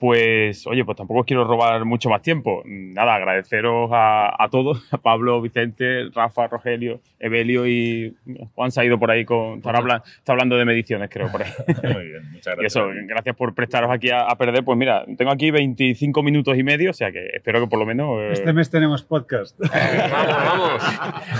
Pues, 0.00 0.66
oye, 0.66 0.82
pues 0.82 0.96
tampoco 0.96 1.20
os 1.20 1.26
quiero 1.26 1.44
robar 1.44 1.84
mucho 1.84 2.08
más 2.08 2.22
tiempo. 2.22 2.62
Nada, 2.64 3.16
agradeceros 3.16 3.90
a, 3.92 4.34
a 4.42 4.48
todos, 4.48 4.82
a 4.92 4.96
Pablo, 4.96 5.42
Vicente, 5.42 6.08
Rafa, 6.14 6.48
Rogelio, 6.48 7.00
Evelio 7.18 7.66
y 7.66 8.16
Juan 8.54 8.70
se 8.72 8.80
ha 8.80 8.84
ido 8.86 8.98
por 8.98 9.10
ahí 9.10 9.26
con. 9.26 9.58
Está, 9.58 9.70
habla- 9.72 10.02
está 10.16 10.32
hablando 10.32 10.56
de 10.56 10.64
mediciones, 10.64 11.10
creo, 11.12 11.30
por 11.30 11.42
ahí. 11.42 11.50
Muy 11.94 12.06
bien, 12.08 12.30
muchas 12.32 12.54
Y 12.54 12.60
gracias. 12.62 12.76
eso, 12.76 12.88
gracias 13.06 13.36
por 13.36 13.54
prestaros 13.54 13.90
aquí 13.90 14.08
a, 14.10 14.22
a 14.22 14.36
perder. 14.36 14.64
Pues 14.64 14.78
mira, 14.78 15.04
tengo 15.18 15.30
aquí 15.32 15.50
25 15.50 16.22
minutos 16.22 16.56
y 16.56 16.62
medio, 16.62 16.90
o 16.90 16.94
sea 16.94 17.12
que 17.12 17.26
espero 17.34 17.60
que 17.60 17.66
por 17.66 17.78
lo 17.78 17.84
menos. 17.84 18.20
eh, 18.22 18.32
Este 18.32 18.54
mes 18.54 18.70
tenemos 18.70 19.02
podcast. 19.02 19.60
Vamos, 19.60 19.70
vamos. 20.48 20.82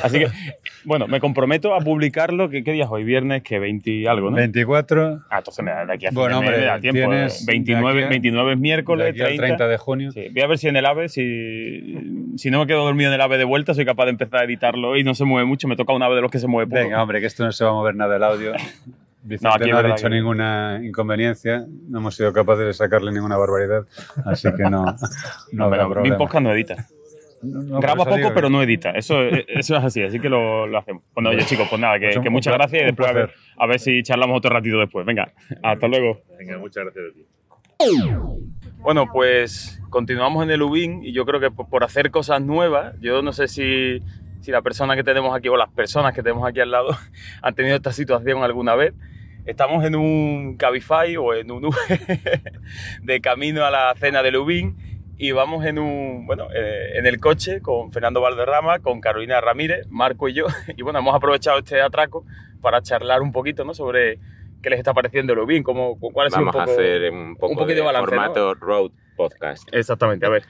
Así 0.04 0.18
que, 0.18 0.26
bueno, 0.84 1.06
me 1.06 1.18
comprometo 1.18 1.74
a 1.74 1.78
publicarlo. 1.80 2.50
¿Qué, 2.50 2.62
qué 2.62 2.72
día 2.72 2.84
es 2.84 2.90
hoy? 2.90 3.04
Viernes, 3.04 3.42
que 3.42 3.58
20 3.58 3.90
y 3.90 4.06
algo, 4.06 4.28
¿no? 4.30 4.36
24. 4.36 5.20
Ah, 5.30 5.38
entonces 5.38 5.64
me 5.64 5.70
da 5.70 5.86
de 5.86 5.94
aquí 5.94 6.06
a 6.06 6.10
Bueno, 6.12 6.40
hombre, 6.40 6.58
me 6.58 6.64
da 6.66 6.78
tiempo. 6.78 6.98
tienes 7.10 7.40
eh. 7.42 7.44
29, 7.48 8.00
de 8.00 8.04
aquí 8.04 8.06
a- 8.06 8.20
29 8.20 8.49
es 8.52 8.58
miércoles, 8.58 9.04
de 9.06 9.10
aquí 9.10 9.20
al 9.20 9.26
30. 9.28 9.44
30 9.46 9.68
de 9.68 9.76
junio. 9.78 10.10
Sí, 10.12 10.28
voy 10.32 10.42
a 10.42 10.46
ver 10.46 10.58
si 10.58 10.68
en 10.68 10.76
el 10.76 10.86
AVE, 10.86 11.08
si, 11.08 11.94
si 12.36 12.50
no 12.50 12.60
me 12.60 12.66
quedo 12.66 12.84
dormido 12.84 13.10
en 13.10 13.14
el 13.14 13.20
AVE 13.20 13.38
de 13.38 13.44
vuelta, 13.44 13.74
soy 13.74 13.84
capaz 13.84 14.04
de 14.06 14.10
empezar 14.10 14.40
a 14.40 14.44
editarlo 14.44 14.96
y 14.96 15.04
no 15.04 15.14
se 15.14 15.24
mueve 15.24 15.46
mucho. 15.46 15.68
Me 15.68 15.76
toca 15.76 15.92
un 15.92 16.02
AVE 16.02 16.16
de 16.16 16.22
los 16.22 16.30
que 16.30 16.38
se 16.38 16.46
mueve 16.48 16.68
poco. 16.70 16.82
Venga, 16.82 17.02
hombre, 17.02 17.20
que 17.20 17.26
esto 17.26 17.44
no 17.44 17.52
se 17.52 17.64
va 17.64 17.70
a 17.70 17.74
mover 17.74 17.94
nada 17.94 18.16
el 18.16 18.22
audio. 18.24 18.52
Vicente 19.22 19.66
No, 19.66 19.72
no, 19.72 19.78
ha 19.78 19.82
dicho 19.82 20.08
que- 20.08 20.14
ninguna 20.14 20.80
inconveniencia, 20.82 21.66
no 21.88 21.98
hemos 21.98 22.16
sido 22.16 22.32
capaces 22.32 22.64
de 22.64 22.72
sacarle 22.72 23.12
ninguna 23.12 23.36
barbaridad, 23.36 23.84
así 24.24 24.48
que 24.56 24.62
no, 24.62 24.70
no, 24.86 24.94
No, 25.52 25.64
habrá 25.66 25.76
pero 25.76 25.88
mi 25.88 25.92
problema. 25.94 26.16
podcast 26.16 26.42
no 26.42 26.52
edita. 26.54 26.86
No, 27.42 27.80
Graba 27.80 28.04
poco, 28.04 28.16
digo 28.16 28.32
pero 28.34 28.48
no 28.50 28.62
edita. 28.62 28.90
Eso, 28.92 29.22
eso 29.22 29.76
es 29.76 29.84
así, 29.84 30.02
así 30.02 30.20
que 30.20 30.28
lo, 30.30 30.66
lo 30.66 30.78
hacemos. 30.78 31.02
Bueno, 31.14 31.30
oye, 31.30 31.44
chicos, 31.44 31.66
pues 31.68 31.80
nada, 31.80 31.98
que, 31.98 32.06
Pues 32.06 32.16
un- 32.18 32.22
que 32.22 32.28
un 32.28 32.32
muchas 32.34 32.50
pla- 32.54 32.58
gracias 32.64 32.80
y 32.80 32.84
un 32.84 32.86
después 32.88 33.08
a 33.10 33.12
ver, 33.12 33.30
a 33.58 33.66
ver 33.66 33.78
si 33.80 34.02
charlamos 34.02 34.38
otro 34.38 34.50
ratito 34.50 34.78
después. 34.78 35.04
Venga, 35.06 35.30
hasta 35.62 35.86
luego. 35.88 36.20
Venga, 36.38 36.56
muchas 36.58 36.84
gracias 36.84 37.04
a 37.10 37.14
ti. 37.14 37.24
Bueno, 38.78 39.06
pues 39.10 39.80
continuamos 39.88 40.42
en 40.42 40.50
el 40.50 40.62
UBIN 40.62 41.02
y 41.02 41.12
yo 41.12 41.24
creo 41.24 41.40
que 41.40 41.50
por 41.50 41.82
hacer 41.82 42.10
cosas 42.10 42.42
nuevas, 42.42 42.94
yo 43.00 43.22
no 43.22 43.32
sé 43.32 43.48
si, 43.48 44.02
si 44.40 44.50
la 44.50 44.60
persona 44.60 44.96
que 44.96 45.04
tenemos 45.04 45.34
aquí 45.34 45.48
o 45.48 45.56
las 45.56 45.70
personas 45.70 46.14
que 46.14 46.22
tenemos 46.22 46.46
aquí 46.46 46.60
al 46.60 46.70
lado 46.70 46.96
han 47.42 47.54
tenido 47.54 47.76
esta 47.76 47.92
situación 47.92 48.42
alguna 48.42 48.74
vez. 48.74 48.92
Estamos 49.46 49.84
en 49.84 49.96
un 49.96 50.56
Cabify 50.58 51.16
o 51.16 51.32
en 51.34 51.50
un 51.50 51.64
Uber 51.64 52.00
de 53.02 53.20
camino 53.20 53.64
a 53.64 53.70
la 53.70 53.94
cena 53.96 54.22
del 54.22 54.36
UBIN 54.36 54.76
y 55.16 55.32
vamos 55.32 55.64
en 55.64 55.78
un 55.78 56.26
bueno 56.26 56.48
eh, 56.54 56.98
en 56.98 57.06
el 57.06 57.18
coche 57.18 57.60
con 57.62 57.92
Fernando 57.92 58.20
Valderrama, 58.20 58.80
con 58.80 59.00
Carolina 59.00 59.40
Ramírez, 59.40 59.86
Marco 59.88 60.28
y 60.28 60.34
yo 60.34 60.46
y 60.76 60.82
bueno 60.82 60.98
hemos 60.98 61.14
aprovechado 61.14 61.58
este 61.58 61.80
atraco 61.80 62.26
para 62.60 62.82
charlar 62.82 63.22
un 63.22 63.32
poquito 63.32 63.64
¿no? 63.64 63.72
sobre 63.72 64.18
qué 64.62 64.70
les 64.70 64.78
está 64.78 64.94
pareciendo 64.94 65.32
el 65.32 65.40
UBIN, 65.40 65.62
cómo, 65.62 65.98
cuál 65.98 66.30
sido 66.30 66.44
Vamos 66.44 66.54
un 66.54 66.60
a 66.60 66.64
hacer 66.64 67.10
un 67.10 67.36
poco 67.36 67.54
poquito 67.54 67.66
de, 67.66 67.74
de 67.74 67.80
balance, 67.82 68.14
¿no? 68.14 68.22
formato 68.22 68.54
road 68.54 68.90
podcast. 69.16 69.68
Exactamente, 69.72 70.26
a 70.26 70.30
ver. 70.30 70.44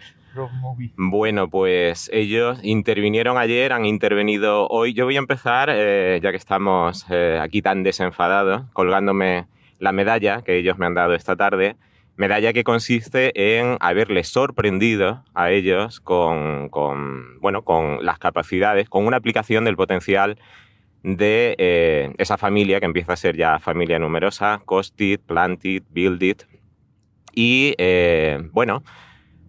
Bueno, 0.97 1.49
pues 1.49 2.09
ellos 2.13 2.61
intervinieron 2.63 3.37
ayer, 3.37 3.73
han 3.73 3.85
intervenido 3.85 4.69
hoy. 4.69 4.93
Yo 4.95 5.05
voy 5.05 5.17
a 5.17 5.19
empezar, 5.19 5.71
eh, 5.73 6.21
ya 6.23 6.31
que 6.31 6.37
estamos 6.37 7.05
eh, 7.11 7.39
aquí 7.41 7.63
tan 7.63 7.83
desenfadados, 7.83 8.63
colgándome 8.73 9.47
la 9.79 9.93
medalla 9.93 10.43
que 10.43 10.57
ellos 10.57 10.79
me 10.79 10.87
han 10.87 10.95
dado 10.95 11.15
esta 11.15 11.37
tarde. 11.37 11.77
Medalla 12.17 12.53
que 12.53 12.65
consiste 12.65 13.59
en 13.59 13.77
haberles 13.81 14.29
sorprendido 14.29 15.25
a 15.35 15.51
ellos 15.51 16.01
con, 16.01 16.69
con, 16.69 17.41
bueno, 17.41 17.63
con 17.63 18.05
las 18.05 18.19
capacidades, 18.19 18.89
con 18.89 19.07
una 19.07 19.17
aplicación 19.17 19.65
del 19.65 19.77
potencial 19.77 20.39
de 21.03 21.55
eh, 21.59 22.13
esa 22.19 22.37
familia 22.37 22.79
que 22.81 22.87
empieza 22.87 23.13
a 23.15 23.17
ser 23.17 23.37
ya 23.37 23.59
familia 23.59 23.99
numerosa, 23.99 24.61
Cost 24.65 25.01
It, 25.01 25.23
Plant 25.23 25.65
It, 25.65 25.85
Build 25.91 26.23
It. 26.23 26.43
Y 27.33 27.75
eh, 27.79 28.39
bueno, 28.53 28.83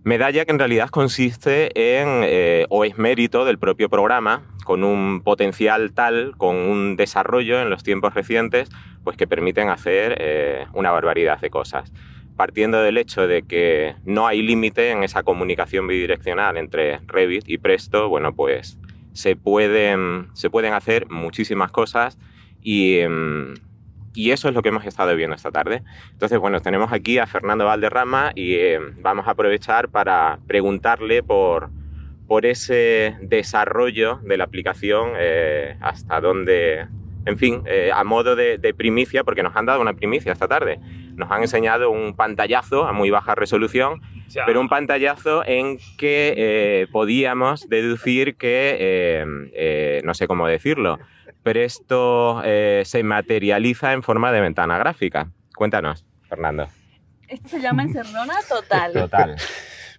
medalla 0.04 0.46
que 0.46 0.52
en 0.52 0.60
realidad 0.60 0.90
consiste 0.90 1.72
en, 2.00 2.22
eh, 2.24 2.66
o 2.70 2.86
es 2.86 2.98
mérito 2.98 3.44
del 3.44 3.60
propio 3.60 3.90
programa, 3.90 4.44
con 4.64 4.84
un 4.84 5.22
potencial 5.24 5.94
tal, 5.94 6.38
con 6.38 6.56
un 6.56 6.96
desarrollo 6.96 7.62
en 7.62 7.70
los 7.70 7.84
tiempos 7.84 8.14
recientes, 8.14 8.70
pues 9.04 9.18
que 9.18 9.28
permiten 9.28 9.70
hacer 9.70 10.68
una 10.74 10.92
barbaridad 10.92 11.42
de 11.42 11.50
cosas. 11.50 11.92
Partiendo 12.38 12.82
del 12.82 12.98
hecho 12.98 13.28
de 13.28 13.42
que 13.42 13.96
no 14.06 14.28
hay 14.28 14.44
límite 14.44 14.92
en 14.92 15.04
esa 15.04 15.24
comunicación 15.24 15.88
bidireccional 15.88 16.58
entre 16.58 17.00
Revit 17.08 17.50
y 17.50 17.58
Presto, 17.58 18.08
bueno, 18.08 18.34
pues 18.36 18.78
se 19.14 19.36
pueden, 19.36 20.30
se 20.34 20.50
pueden 20.50 20.74
hacer 20.74 21.10
muchísimas 21.10 21.72
cosas 21.72 22.18
y, 22.62 23.00
em, 23.00 23.56
y 24.14 24.32
eso 24.32 24.50
es 24.50 24.56
lo 24.56 24.62
que 24.62 24.70
hemos 24.70 24.86
estado 24.86 25.16
viendo 25.16 25.36
esta 25.36 25.52
tarde. 25.52 25.84
Entonces, 26.12 26.40
bueno, 26.40 26.60
tenemos 26.62 26.92
aquí 26.92 27.18
a 27.18 27.28
Fernando 27.28 27.66
Valderrama 27.66 28.32
y 28.36 28.56
em, 28.56 29.02
vamos 29.02 29.28
a 29.28 29.32
aprovechar 29.32 29.90
para 29.90 30.40
preguntarle 30.48 31.24
por, 31.24 31.70
por 32.28 32.46
ese 32.46 33.18
desarrollo 33.22 34.20
de 34.24 34.38
la 34.38 34.46
aplicación, 34.46 35.12
eh, 35.18 35.78
hasta 35.82 36.22
dónde, 36.22 36.88
en 37.26 37.38
fin, 37.38 37.64
eh, 37.66 37.92
a 37.94 38.04
modo 38.04 38.36
de, 38.36 38.58
de 38.58 38.74
primicia, 38.74 39.24
porque 39.24 39.44
nos 39.44 39.56
han 39.56 39.66
dado 39.66 39.82
una 39.82 39.94
primicia 39.94 40.32
esta 40.32 40.48
tarde. 40.48 40.80
Nos 41.16 41.30
han 41.32 41.42
enseñado 41.42 41.92
un 41.92 42.16
pantallazo 42.16 42.86
a 42.86 42.94
muy 42.94 43.10
baja 43.10 43.36
resolución 43.36 44.02
pero 44.46 44.62
un 44.62 44.70
pantallazo 44.70 45.44
en 45.46 45.78
que 45.98 46.34
eh, 46.38 46.88
podíamos 46.92 47.68
deducir 47.70 48.36
que, 48.36 48.78
eh, 48.80 49.26
eh, 49.54 50.02
no 50.04 50.14
sé 50.14 50.28
cómo 50.28 50.48
decirlo, 50.48 51.00
pero 51.44 51.62
esto 51.62 52.42
eh, 52.46 52.84
se 52.86 53.04
materializa 53.04 53.94
en 53.94 54.04
forma 54.04 54.32
de 54.32 54.42
ventana 54.42 54.78
gráfica. 54.78 55.30
Cuéntanos, 55.56 56.06
Fernando. 56.28 56.68
Esto 57.28 57.50
se 57.50 57.62
llama 57.62 57.84
encerrona 57.84 58.36
total. 58.48 58.94
Total. 58.94 59.36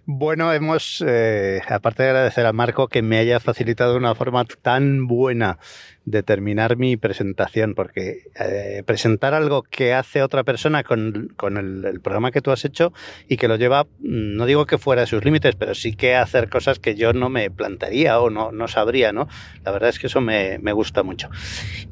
Bueno, 0.05 0.51
hemos, 0.51 1.03
eh, 1.07 1.61
aparte 1.69 2.03
de 2.03 2.09
agradecer 2.09 2.45
a 2.45 2.51
Marco 2.51 2.89
que 2.89 3.01
me 3.01 3.17
haya 3.17 3.39
facilitado 3.39 3.95
una 3.95 4.13
forma 4.15 4.43
tan 4.61 5.07
buena 5.07 5.59
de 6.05 6.21
terminar 6.21 6.75
mi 6.77 6.97
presentación, 6.97 7.75
porque 7.75 8.23
eh, 8.39 8.83
presentar 8.85 9.33
algo 9.33 9.63
que 9.63 9.93
hace 9.93 10.21
otra 10.21 10.43
persona 10.43 10.83
con, 10.83 11.33
con 11.37 11.57
el, 11.57 11.85
el 11.85 12.01
programa 12.01 12.31
que 12.31 12.41
tú 12.41 12.51
has 12.51 12.65
hecho 12.65 12.91
y 13.29 13.37
que 13.37 13.47
lo 13.47 13.55
lleva, 13.55 13.83
mm, 13.83 14.35
no 14.35 14.45
digo 14.45 14.65
que 14.65 14.77
fuera 14.77 15.01
de 15.01 15.07
sus 15.07 15.23
límites, 15.23 15.55
pero 15.55 15.75
sí 15.75 15.93
que 15.95 16.15
hacer 16.15 16.49
cosas 16.49 16.79
que 16.79 16.95
yo 16.95 17.13
no 17.13 17.29
me 17.29 17.49
plantearía 17.49 18.19
o 18.19 18.29
no, 18.29 18.51
no 18.51 18.67
sabría, 18.67 19.13
¿no? 19.13 19.27
La 19.63 19.71
verdad 19.71 19.89
es 19.89 19.99
que 19.99 20.07
eso 20.07 20.19
me, 20.19 20.59
me 20.59 20.73
gusta 20.73 21.03
mucho. 21.03 21.29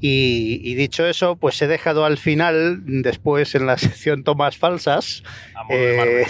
Y, 0.01 0.59
y 0.63 0.75
dicho 0.75 1.05
eso, 1.05 1.37
pues 1.37 1.61
he 1.61 1.67
dejado 1.67 2.03
al 2.03 2.17
final, 2.17 2.81
después 2.85 3.55
en 3.55 3.65
la 3.65 3.77
sección 3.77 4.23
tomas 4.23 4.57
falsas, 4.57 5.23
eh, 5.69 6.25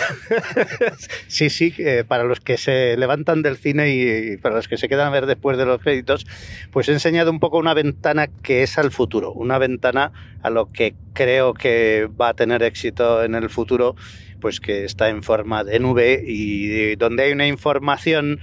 sí, 1.27 1.49
sí, 1.49 1.73
eh, 1.79 2.03
para 2.07 2.25
los 2.25 2.39
que 2.39 2.57
se 2.57 2.95
levantan 2.97 3.41
del 3.41 3.57
cine 3.57 3.89
y, 3.89 4.33
y 4.33 4.37
para 4.37 4.55
los 4.55 4.67
que 4.67 4.77
se 4.77 4.87
quedan 4.87 5.07
a 5.07 5.11
ver 5.11 5.25
después 5.25 5.57
de 5.57 5.65
los 5.65 5.81
créditos, 5.81 6.27
pues 6.71 6.87
he 6.89 6.93
enseñado 6.93 7.31
un 7.31 7.39
poco 7.39 7.57
una 7.57 7.70
ventana 7.73 8.27
que 8.27 8.63
es 8.63 8.77
al 8.77 8.91
futuro, 8.91 9.31
una 9.33 9.57
ventana 9.57 10.11
a 10.41 10.49
lo 10.49 10.71
que 10.71 10.95
creo 11.13 11.53
que 11.53 12.09
va 12.19 12.29
a 12.29 12.33
tener 12.33 12.63
éxito 12.63 13.23
en 13.23 13.35
el 13.35 13.49
futuro, 13.49 13.95
pues 14.39 14.59
que 14.59 14.85
está 14.85 15.09
en 15.09 15.23
forma 15.23 15.63
de 15.63 15.79
nube 15.79 16.23
y 16.25 16.95
donde 16.95 17.23
hay 17.23 17.31
una 17.31 17.47
información 17.47 18.39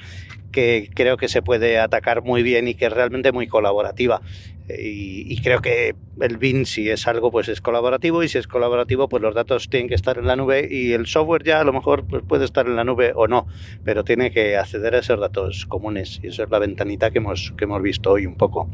que 0.53 0.91
creo 0.95 1.17
que 1.17 1.29
se 1.29 1.43
puede 1.43 1.79
atacar 1.79 2.23
muy 2.23 2.43
bien 2.43 2.69
y 2.69 2.75
que 2.75 2.87
es 2.87 2.93
realmente 2.93 3.33
muy 3.33 3.47
colaborativa. 3.47 4.23
Eh, 4.69 4.83
Y, 4.83 5.33
y 5.33 5.41
creo 5.43 5.61
que 5.61 5.95
el 6.21 6.37
BIN, 6.39 6.67
si 6.67 6.89
es 6.91 7.07
algo, 7.07 7.31
pues 7.31 7.49
es 7.49 7.61
colaborativo 7.61 8.23
y 8.23 8.29
si 8.29 8.39
es 8.39 8.47
colaborativo, 8.47 9.09
pues 9.09 9.23
los 9.23 9.35
datos 9.35 9.69
tienen 9.69 9.89
que 9.89 9.95
estar 9.95 10.19
en 10.19 10.27
la 10.27 10.37
nube 10.37 10.69
y 10.71 10.93
el 10.93 11.07
software 11.07 11.43
ya 11.45 11.61
a 11.61 11.65
lo 11.65 11.73
mejor 11.73 12.07
pues 12.07 12.23
puede 12.27 12.45
estar 12.45 12.67
en 12.67 12.77
la 12.77 12.85
nube 12.85 13.13
o 13.15 13.29
no, 13.29 13.47
pero 13.85 14.05
tiene 14.05 14.31
que 14.31 14.57
acceder 14.57 14.95
a 14.95 14.99
esos 15.01 15.21
datos 15.21 15.67
comunes 15.67 16.21
y 16.23 16.29
eso 16.29 16.43
es 16.45 16.51
la 16.51 16.59
ventanita 16.59 17.11
que 17.11 17.19
hemos, 17.19 17.53
que 17.57 17.65
hemos 17.65 17.83
visto 17.83 18.11
hoy 18.13 18.27
un 18.27 18.37
poco. 18.37 18.69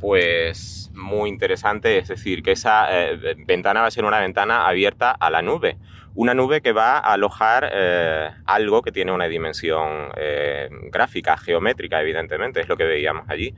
Pues 0.00 0.90
muy 0.94 1.28
interesante, 1.28 1.98
es 1.98 2.08
decir, 2.08 2.42
que 2.42 2.52
esa 2.52 2.86
eh, 2.90 3.36
ventana 3.46 3.80
va 3.80 3.86
a 3.86 3.90
ser 3.90 4.04
una 4.04 4.20
ventana 4.20 4.66
abierta 4.66 5.10
a 5.10 5.30
la 5.30 5.42
nube. 5.42 5.78
Una 6.14 6.34
nube 6.34 6.62
que 6.62 6.72
va 6.72 6.98
a 6.98 7.12
alojar 7.12 7.70
eh, 7.72 8.30
algo 8.46 8.82
que 8.82 8.92
tiene 8.92 9.12
una 9.12 9.26
dimensión 9.26 10.10
eh, 10.16 10.68
gráfica, 10.90 11.36
geométrica, 11.36 12.00
evidentemente, 12.00 12.60
es 12.60 12.68
lo 12.68 12.76
que 12.76 12.84
veíamos 12.84 13.28
allí. 13.28 13.54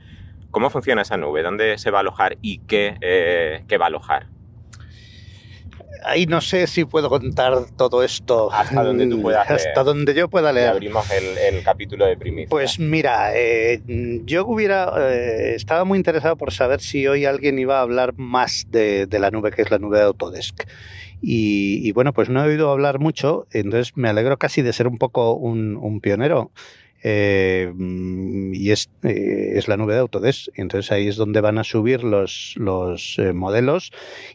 ¿Cómo 0.51 0.69
funciona 0.69 1.03
esa 1.03 1.17
nube? 1.17 1.43
¿Dónde 1.43 1.77
se 1.77 1.91
va 1.91 1.99
a 1.99 2.01
alojar 2.01 2.37
y 2.41 2.59
qué, 2.65 3.63
qué 3.67 3.77
va 3.77 3.85
a 3.85 3.87
alojar? 3.87 4.38
Ahí 6.05 6.25
no 6.25 6.39
sé 6.39 6.65
si 6.67 6.85
puedo 6.85 7.09
contar 7.09 7.53
todo 7.75 8.03
esto. 8.03 8.51
Hasta 8.51 8.83
donde 8.83 9.07
tú 9.07 9.21
puedas 9.21 9.47
leer. 9.49 9.59
Hasta 9.67 9.83
donde 9.83 10.13
yo 10.13 10.29
pueda 10.29 10.51
Y 10.51 10.55
leer. 10.55 10.69
abrimos 10.69 11.05
el, 11.11 11.55
el 11.55 11.63
capítulo 11.63 12.05
de 12.05 12.15
primicia. 12.17 12.49
Pues 12.49 12.79
mira, 12.79 13.31
eh, 13.35 13.81
yo 14.25 14.45
hubiera 14.45 14.93
eh, 14.97 15.55
estaba 15.55 15.83
muy 15.83 15.97
interesado 15.97 16.37
por 16.37 16.53
saber 16.53 16.79
si 16.79 17.05
hoy 17.07 17.25
alguien 17.25 17.59
iba 17.59 17.79
a 17.79 17.81
hablar 17.81 18.13
más 18.17 18.67
de, 18.69 19.07
de 19.07 19.19
la 19.19 19.29
nube 19.31 19.51
que 19.51 19.61
es 19.61 19.71
la 19.71 19.77
nube 19.79 19.97
de 19.97 20.03
Autodesk. 20.05 20.63
Y, 21.21 21.81
y 21.85 21.91
bueno, 21.91 22.13
pues 22.13 22.29
no 22.29 22.43
he 22.43 22.47
oído 22.47 22.71
hablar 22.71 22.99
mucho, 22.99 23.45
entonces 23.51 23.97
me 23.97 24.07
alegro 24.07 24.37
casi 24.37 24.61
de 24.61 24.71
ser 24.71 24.87
un 24.87 24.97
poco 24.97 25.33
un, 25.33 25.75
un 25.75 25.99
pionero. 25.99 26.51
Eh, 27.03 27.71
mm, 27.73 28.53
y 28.53 28.71
es, 28.71 28.89
eh, 29.03 29.51
es 29.55 29.67
la 29.67 29.77
nube 29.77 29.93
de 29.93 29.99
Autodesk. 29.99 30.47
Y 30.57 30.61
entonces 30.61 30.91
ahí 30.91 31.07
es 31.07 31.15
donde 31.17 31.41
van 31.41 31.57
a 31.57 31.63
subir 31.63 32.03
los, 32.03 32.53
los 32.57 33.15
eh, 33.19 33.33
modelos 33.33 33.91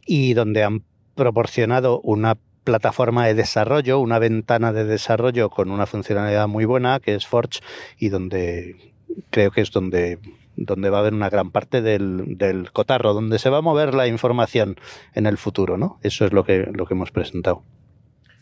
y 0.06 0.34
donde 0.34 0.62
han 0.62 0.82
proporcionado 1.14 2.00
una 2.00 2.36
plataforma 2.64 3.26
de 3.26 3.34
desarrollo, 3.34 4.00
una 4.00 4.18
ventana 4.18 4.72
de 4.72 4.84
desarrollo 4.84 5.50
con 5.50 5.70
una 5.70 5.86
funcionalidad 5.86 6.48
muy 6.48 6.64
buena 6.64 6.98
que 6.98 7.14
es 7.14 7.26
Forge 7.26 7.60
y 7.98 8.08
donde 8.08 8.94
creo 9.30 9.50
que 9.50 9.60
es 9.60 9.70
donde, 9.70 10.18
donde 10.56 10.90
va 10.90 10.98
a 10.98 11.00
haber 11.00 11.14
una 11.14 11.30
gran 11.30 11.50
parte 11.50 11.82
del, 11.82 12.36
del 12.38 12.72
cotarro, 12.72 13.12
donde 13.12 13.38
se 13.38 13.50
va 13.50 13.58
a 13.58 13.62
mover 13.62 13.94
la 13.94 14.08
información 14.08 14.76
en 15.14 15.26
el 15.26 15.38
futuro, 15.38 15.76
¿no? 15.76 15.98
Eso 16.02 16.24
es 16.24 16.32
lo 16.32 16.44
que, 16.44 16.68
lo 16.72 16.86
que 16.86 16.94
hemos 16.94 17.10
presentado. 17.10 17.62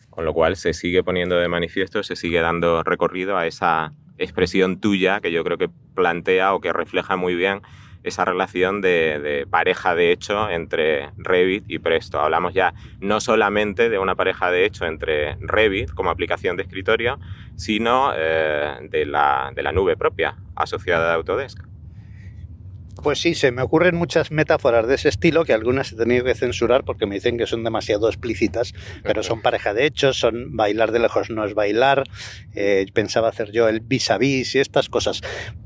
Con 0.09 0.25
lo 0.25 0.33
cual 0.33 0.57
se 0.57 0.73
sigue 0.73 1.03
poniendo 1.03 1.37
de 1.37 1.49
manifiesto, 1.49 2.03
se 2.03 2.17
sigue 2.17 2.41
dando 2.41 2.83
recorrido 2.83 3.37
a 3.37 3.47
esa 3.47 3.93
expresión 4.19 4.79
tuya 4.79 5.21
que 5.21 5.33
yo 5.33 5.43
creo 5.43 5.59
que 5.59 5.71
plantea 5.95 6.55
o 6.55 6.61
que 6.61 6.73
refleja 6.73 7.17
muy 7.17 7.35
bien 7.35 7.63
esa 8.03 8.25
relación 8.25 8.81
de, 8.81 9.47
pareja 9.51 9.95
de 9.95 10.13
hecho 10.13 10.51
entre 10.51 11.11
Revit 11.17 11.65
y 11.69 11.79
Presto. 11.79 12.21
Hablamos 12.21 12.55
ya 12.55 12.75
no 13.01 13.21
solamente 13.21 13.89
de 13.89 13.99
una 13.99 14.15
pareja 14.15 14.51
de 14.51 14.65
hecho 14.65 14.87
entre 14.87 15.37
Revit 15.41 15.93
como 15.93 16.11
aplicación 16.11 16.57
de 16.57 16.65
escritorio, 16.65 17.19
sino 17.57 18.13
eh, 18.17 18.77
de, 18.91 19.07
la, 19.07 19.53
de 19.55 19.63
la 19.63 19.73
nube 19.73 19.97
propia 19.97 20.37
asociada 20.55 21.13
a 21.13 21.15
Autodesk. 21.15 21.63
Pues 23.03 23.21
sí, 23.21 23.35
se 23.35 23.51
me 23.51 23.63
ocurren 23.63 23.97
muchas 23.97 24.31
metáforas 24.31 24.87
de 24.87 24.95
ese 24.95 25.09
estilo 25.09 25.45
que 25.45 25.53
algunas 25.53 25.91
he 25.91 25.97
tenido 25.97 26.25
que 26.25 26.37
censurar 26.37 26.85
porque 26.85 27.05
me 27.05 27.17
dicen 27.17 27.37
que 27.37 27.49
son 27.49 27.65
demasiado 27.65 28.07
explícitas, 28.07 28.75
pero 29.03 29.25
son 29.25 29.43
pareja 29.43 29.75
de 29.75 29.87
hechos, 29.87 30.21
son 30.21 30.57
bailar 30.57 30.93
de 30.93 31.01
lejos 31.01 31.29
no 31.29 31.45
es 31.45 31.55
bailar, 31.55 32.05
eh, 32.55 32.87
pensaba 32.93 33.29
hacer 33.29 33.51
yo 33.51 33.69
el 33.69 33.81
vis 33.81 34.09
a 34.13 34.19
vis 34.19 34.55
y 34.55 34.61
estas 34.61 34.89
cosas, 34.89 35.21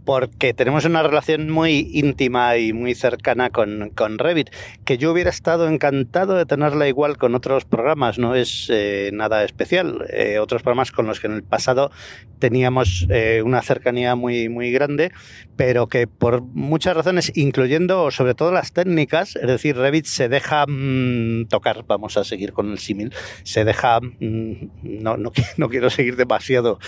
porque 0.07 0.55
tenemos 0.55 0.87
una 0.87 1.03
relación 1.03 1.51
muy 1.51 1.91
íntima 1.93 2.57
y 2.57 2.73
muy 2.73 2.95
cercana 2.95 3.51
con, 3.51 3.91
con 3.91 4.19
Revit, 4.19 4.49
que 4.87 4.97
yo 4.97 5.13
hubiera 5.13 5.29
estado 5.29 5.69
encantado 5.69 6.37
de 6.37 6.47
tenerla 6.47 6.89
igual 6.89 7.19
con 7.19 7.35
otros 7.35 7.67
programas, 7.67 8.19
no 8.19 8.35
es 8.35 8.69
eh, 8.73 9.11
nada 9.13 9.45
especial, 9.45 10.07
eh, 10.09 10.39
otros 10.39 10.63
programas 10.63 10.91
con 10.91 11.07
los 11.07 11.21
que 11.21 11.27
en 11.27 11.35
el 11.35 11.43
pasado 11.43 11.91
teníamos 12.39 13.07
una 13.45 13.63
cercanía 13.63 14.15
muy, 14.15 14.49
muy 14.49 14.71
grande, 14.71 15.11
pero 15.57 15.87
que 15.87 16.07
por 16.07 16.43
muchas 16.43 16.95
razones, 16.95 17.26
incluyendo 17.35 18.11
sobre 18.11 18.35
todo 18.35 18.53
las 18.53 18.73
técnicas, 18.73 19.37
es 19.37 19.47
decir, 19.47 19.77
Revit 19.77 20.07
se 20.07 20.29
deja 20.29 20.65
mm, 20.67 21.47
tocar, 21.49 21.85
vamos 21.87 22.17
a 22.17 22.25
seguir 22.25 22.53
con 22.53 22.71
el 22.71 22.79
símil, 22.79 23.13
se 23.43 23.65
deja, 23.65 24.01
mm, 24.01 24.53
no, 24.83 25.17
no, 25.17 25.33
qui- 25.33 25.47
no 25.57 25.69
quiero 25.69 25.91
seguir 25.91 26.17
demasiado 26.17 26.79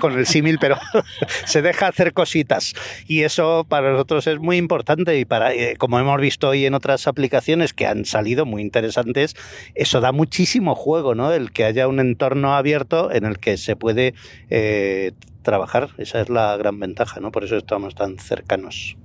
con 0.00 0.18
el 0.18 0.26
símil, 0.26 0.58
pero 0.58 0.76
se 1.44 1.62
deja 1.62 1.88
hacer 1.88 2.12
cositas 2.12 2.74
y 3.06 3.22
eso 3.22 3.66
para 3.68 3.92
nosotros 3.92 4.26
es 4.26 4.38
muy 4.38 4.56
importante 4.56 5.18
y 5.18 5.24
para, 5.24 5.52
eh, 5.54 5.76
como 5.78 5.98
hemos 5.98 6.20
visto 6.20 6.48
hoy 6.48 6.66
en 6.66 6.74
otras 6.74 7.06
aplicaciones 7.06 7.72
que 7.72 7.86
han 7.86 8.04
salido 8.04 8.46
muy 8.46 8.62
interesantes, 8.62 9.34
eso 9.74 10.00
da 10.00 10.12
muchísimo 10.12 10.74
juego, 10.74 11.14
¿no? 11.14 11.32
El 11.32 11.52
que 11.52 11.64
haya 11.64 11.88
un 11.88 12.00
entorno 12.00 12.54
abierto 12.54 13.10
en 13.12 13.24
el 13.24 13.38
que 13.38 13.56
se 13.56 13.76
puede 13.76 14.14
eh, 14.50 15.12
trabajar, 15.42 15.90
esa 15.98 16.20
es 16.20 16.28
la 16.28 16.56
gran 16.56 16.78
ventaja, 16.78 17.18
¿no? 17.20 17.32
Por 17.32 17.44
eso 17.44 17.56
estamos 17.56 17.94
tan 17.94 18.18
cercanos. 18.18 18.96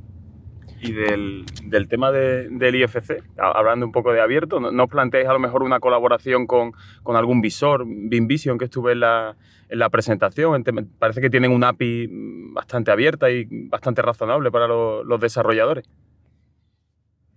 Y 0.80 0.92
del, 0.92 1.46
del 1.64 1.88
tema 1.88 2.12
de- 2.12 2.50
del 2.50 2.76
IFC, 2.76 3.24
hablando 3.38 3.86
un 3.86 3.92
poco 3.92 4.14
de 4.14 4.22
abierto, 4.22 4.60
¿no, 4.60 4.84
os 4.84 4.90
planteáis 4.90 5.28
a 5.28 5.34
lo 5.34 5.40
mejor 5.40 5.64
una 5.64 5.80
colaboración 5.80 6.46
con, 6.46 6.72
con 7.04 7.16
algún 7.16 7.42
visor, 7.42 7.84
BIMVision, 7.88 8.58
que 8.60 8.66
estuve 8.66 8.92
en 8.92 9.00
la, 9.00 9.36
en 9.70 9.80
la 9.80 9.90
presentación? 9.90 10.64
Parece 11.00 11.20
que 11.22 11.30
tienen 11.32 11.52
una 11.52 11.70
API 11.70 12.08
bastante 12.54 12.92
abierta 12.92 13.30
y 13.32 13.48
bastante 13.50 14.02
razonable 14.04 14.52
para 14.52 14.68
lo- 14.68 15.04
los 15.04 15.20
desarrolladores. 15.20 15.86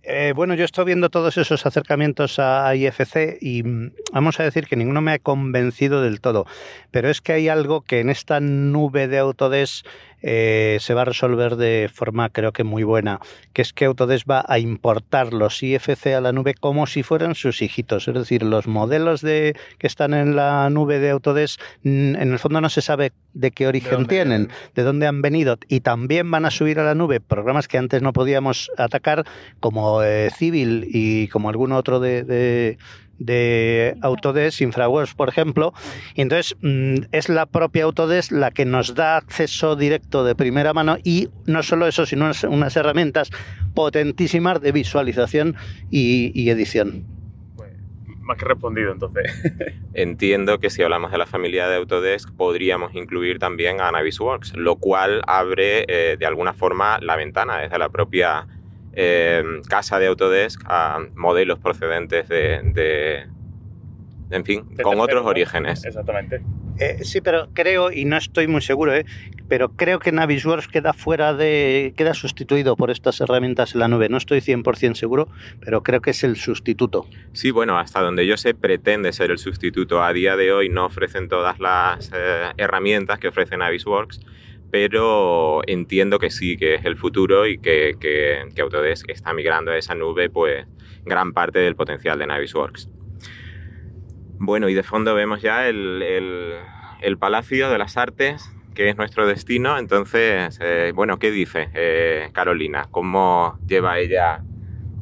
Eh, 0.03 0.33
bueno, 0.35 0.55
yo 0.55 0.65
estoy 0.65 0.87
viendo 0.87 1.11
todos 1.11 1.37
esos 1.37 1.67
acercamientos 1.67 2.39
a, 2.39 2.67
a 2.67 2.75
IFC 2.75 3.37
y 3.41 3.63
mm, 3.63 3.93
vamos 4.15 4.41
a 4.41 4.45
decir 4.45 4.67
que 4.67 4.75
ninguno 4.75 5.03
me 5.03 5.13
ha 5.13 5.19
convencido 5.19 6.01
del 6.03 6.23
todo, 6.23 6.47
pero 6.91 7.11
es 7.11 7.21
que 7.21 7.33
hay 7.35 7.49
algo 7.49 7.83
que 7.83 8.01
en 8.01 8.09
esta 8.09 8.41
nube 8.41 9.09
de 9.09 9.19
Autodesk 9.19 9.85
eh, 10.23 10.79
se 10.81 10.95
va 10.95 11.03
a 11.03 11.05
resolver 11.07 11.57
de 11.57 11.91
forma 11.93 12.29
creo 12.31 12.53
que 12.53 12.65
muy 12.65 12.83
buena, 12.83 13.21
que 13.53 13.63
es 13.63 13.73
que 13.73 13.87
Autodesk 13.87 14.31
va 14.31 14.45
a 14.47 14.59
importar 14.59 15.33
los 15.33 15.63
IFC 15.63 16.09
a 16.09 16.21
la 16.21 16.33
nube 16.33 16.55
como 16.55 16.87
si 16.87 17.03
fueran 17.03 17.35
sus 17.35 17.63
hijitos, 17.63 18.09
es 18.09 18.15
decir, 18.15 18.43
los 18.43 18.67
modelos 18.67 19.21
de, 19.21 19.57
que 19.79 19.87
están 19.87 20.15
en 20.15 20.37
la 20.37 20.69
nube 20.71 20.99
de 20.99 21.11
Autodesk, 21.11 21.61
en 21.85 22.17
el 22.17 22.39
fondo 22.39 22.61
no 22.61 22.69
se 22.69 22.83
sabe 22.83 23.13
de 23.35 23.51
qué 23.51 23.67
origen 23.67 24.07
tienen, 24.07 24.49
de 24.75 24.83
dónde 24.83 25.07
han 25.07 25.23
venido 25.23 25.59
y 25.69 25.81
también 25.81 26.31
van 26.31 26.45
a 26.45 26.51
subir 26.51 26.79
a 26.79 26.85
la 26.85 26.95
nube 26.95 27.21
programas 27.21 27.69
que 27.69 27.79
antes 27.79 28.03
no 28.03 28.13
podíamos 28.13 28.71
atacar 28.77 29.25
como 29.61 30.03
eh, 30.03 30.31
Civil 30.37 30.87
y 30.89 31.29
como 31.29 31.49
algún 31.49 31.73
otro 31.73 32.01
de, 32.01 32.25
de, 32.25 32.79
de 33.21 33.97
Autodesk, 34.01 34.63
InfraWorks, 34.63 35.15
por 35.15 35.29
ejemplo. 35.29 35.73
Y 36.15 36.23
entonces 36.23 36.57
mm, 36.61 37.05
es 37.13 37.29
la 37.29 37.47
propia 37.47 37.85
Autodesk 37.85 38.33
la 38.33 38.51
que 38.51 38.65
nos 38.65 38.97
da 38.97 39.17
acceso 39.17 39.77
directo 39.77 40.25
de 40.25 40.35
primera 40.35 40.73
mano 40.73 40.97
y 41.05 41.29
no 41.47 41.63
solo 41.63 41.87
eso, 41.87 42.07
sino 42.07 42.25
unas, 42.25 42.43
unas 42.43 42.77
herramientas 42.77 43.31
potentísimas 43.75 44.61
de 44.61 44.73
visualización 44.73 45.55
y, 45.91 46.33
y 46.35 46.51
edición. 46.51 47.05
Más 48.21 48.39
que 48.39 48.45
respondido, 48.45 48.93
entonces. 48.93 49.25
Entiendo 49.95 50.61
que 50.61 50.71
si 50.71 50.83
hablamos 50.83 51.11
de 51.11 51.19
la 51.19 51.27
familia 51.27 51.69
de 51.69 51.77
Autodesk 51.77 52.31
podríamos 52.37 52.95
incluir 52.95 53.39
también 53.39 53.81
a 53.81 53.91
Navisworks, 53.91 54.55
lo 54.57 54.77
cual 54.77 55.23
abre 55.27 55.85
eh, 55.89 56.17
de 56.17 56.27
alguna 56.27 56.53
forma 56.53 56.99
la 57.01 57.17
ventana 57.17 57.59
desde 57.59 57.77
la 57.79 57.89
propia 57.89 58.47
eh, 58.93 59.43
casa 59.69 59.99
de 59.99 60.07
Autodesk 60.09 60.63
a 60.67 60.99
modelos 61.15 61.59
procedentes 61.59 62.29
de, 62.29 62.61
de- 62.75 63.27
en 64.31 64.45
fin, 64.45 64.65
De 64.77 64.83
con 64.85 65.01
otros 65.01 65.25
¿no? 65.25 65.29
orígenes. 65.31 65.85
Exactamente. 65.85 66.41
Eh, 66.79 66.99
sí, 67.05 67.21
pero 67.21 67.49
creo, 67.53 67.91
y 67.93 68.05
no 68.07 68.17
estoy 68.17 68.47
muy 68.47 68.63
seguro, 68.63 68.95
¿eh? 68.95 69.05
pero 69.49 69.71
creo 69.73 69.99
que 69.99 70.13
Navisworks 70.13 70.69
queda 70.69 70.93
fuera 70.95 71.35
de. 71.35 71.93
queda 71.97 72.15
sustituido 72.15 72.75
por 72.77 72.91
estas 72.91 73.21
herramientas 73.21 73.75
en 73.75 73.81
la 73.81 73.89
nube. 73.89 74.09
No 74.09 74.17
estoy 74.17 74.41
100% 74.41 74.95
seguro, 74.95 75.29
pero 75.61 75.83
creo 75.83 76.01
que 76.01 76.11
es 76.11 76.23
el 76.25 76.37
sustituto. 76.37 77.07
Sí, 77.33 77.51
bueno, 77.51 77.79
hasta 77.79 78.01
donde 78.01 78.27
yo 78.27 78.37
sé 78.39 78.55
pretende 78.55 79.13
ser 79.13 79.31
el 79.33 79.39
sustituto. 79.39 80.03
A 80.03 80.13
día 80.13 80.37
de 80.37 80.53
hoy 80.53 80.69
no 80.71 80.87
ofrecen 80.87 81.29
todas 81.29 81.59
las 81.59 82.11
eh, 82.15 82.45
herramientas 82.57 83.19
que 83.19 83.29
ofrece 83.29 83.57
Navisworks, 83.59 84.21
pero 84.71 85.63
entiendo 85.67 86.19
que 86.19 86.31
sí, 86.31 86.57
que 86.57 86.75
es 86.77 86.85
el 86.85 86.97
futuro 86.97 87.47
y 87.47 87.59
que, 87.59 87.97
que- 88.01 88.45
Autodesk 88.61 89.09
está 89.11 89.33
migrando 89.33 89.71
a 89.73 89.77
esa 89.79 89.95
nube 89.95 90.29
pues 90.31 90.67
gran 91.05 91.33
parte 91.33 91.59
del 91.61 91.77
potencial 91.77 92.19
de 92.19 92.27
Navisworks. 92.27 92.89
Bueno, 94.39 94.69
y 94.69 94.75
de 94.75 94.83
fondo 94.83 95.15
vemos 95.15 95.43
ya 95.43 95.69
el, 95.69 96.03
el- 96.03 96.55
el 97.01 97.19
Palacio 97.19 97.71
de 97.71 97.79
las 97.79 97.97
Artes, 97.97 98.51
que 98.75 98.89
es 98.89 98.97
nuestro 98.97 99.27
destino. 99.27 99.79
Entonces, 99.79 100.59
eh, 100.63 100.93
bueno, 100.95 101.19
¿qué 101.19 101.31
dice 101.31 101.69
eh, 101.75 102.29
Carolina? 102.33 102.87
¿Cómo 102.91 103.59
lleva 103.67 103.99
ella 103.99 104.43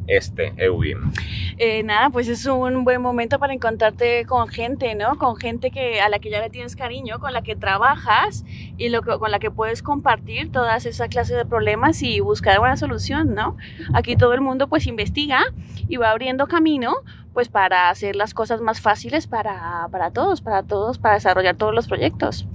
este 0.08 0.52
EUBIM? 0.56 1.12
Eh, 1.58 1.82
nada, 1.82 2.10
pues 2.10 2.28
es 2.28 2.44
un 2.46 2.84
buen 2.84 3.00
momento 3.00 3.38
para 3.38 3.52
encontrarte 3.52 4.24
con 4.26 4.48
gente, 4.48 4.94
¿no? 4.94 5.16
Con 5.18 5.36
gente 5.36 5.70
que, 5.70 6.00
a 6.00 6.08
la 6.08 6.18
que 6.18 6.30
ya 6.30 6.40
le 6.40 6.50
tienes 6.50 6.74
cariño, 6.74 7.20
con 7.20 7.32
la 7.32 7.42
que 7.42 7.54
trabajas 7.54 8.44
y 8.76 8.88
lo 8.88 9.02
con 9.02 9.30
la 9.30 9.38
que 9.38 9.50
puedes 9.50 9.82
compartir 9.82 10.50
todas 10.50 10.86
esas 10.86 11.08
clases 11.08 11.36
de 11.36 11.44
problemas 11.44 12.02
y 12.02 12.20
buscar 12.20 12.58
una 12.60 12.76
solución, 12.76 13.34
¿no? 13.34 13.56
Aquí 13.94 14.16
todo 14.16 14.34
el 14.34 14.40
mundo 14.40 14.68
pues 14.68 14.86
investiga 14.86 15.44
y 15.88 15.96
va 15.96 16.10
abriendo 16.10 16.46
camino 16.46 16.96
pues 17.32 17.48
para 17.48 17.90
hacer 17.90 18.16
las 18.16 18.34
cosas 18.34 18.60
más 18.60 18.80
fáciles 18.80 19.26
para, 19.26 19.86
para 19.90 20.10
todos, 20.10 20.40
para 20.40 20.62
todos, 20.62 20.98
para 20.98 21.14
desarrollar 21.14 21.56
todos 21.56 21.74
los 21.74 21.86
proyectos. 21.86 22.46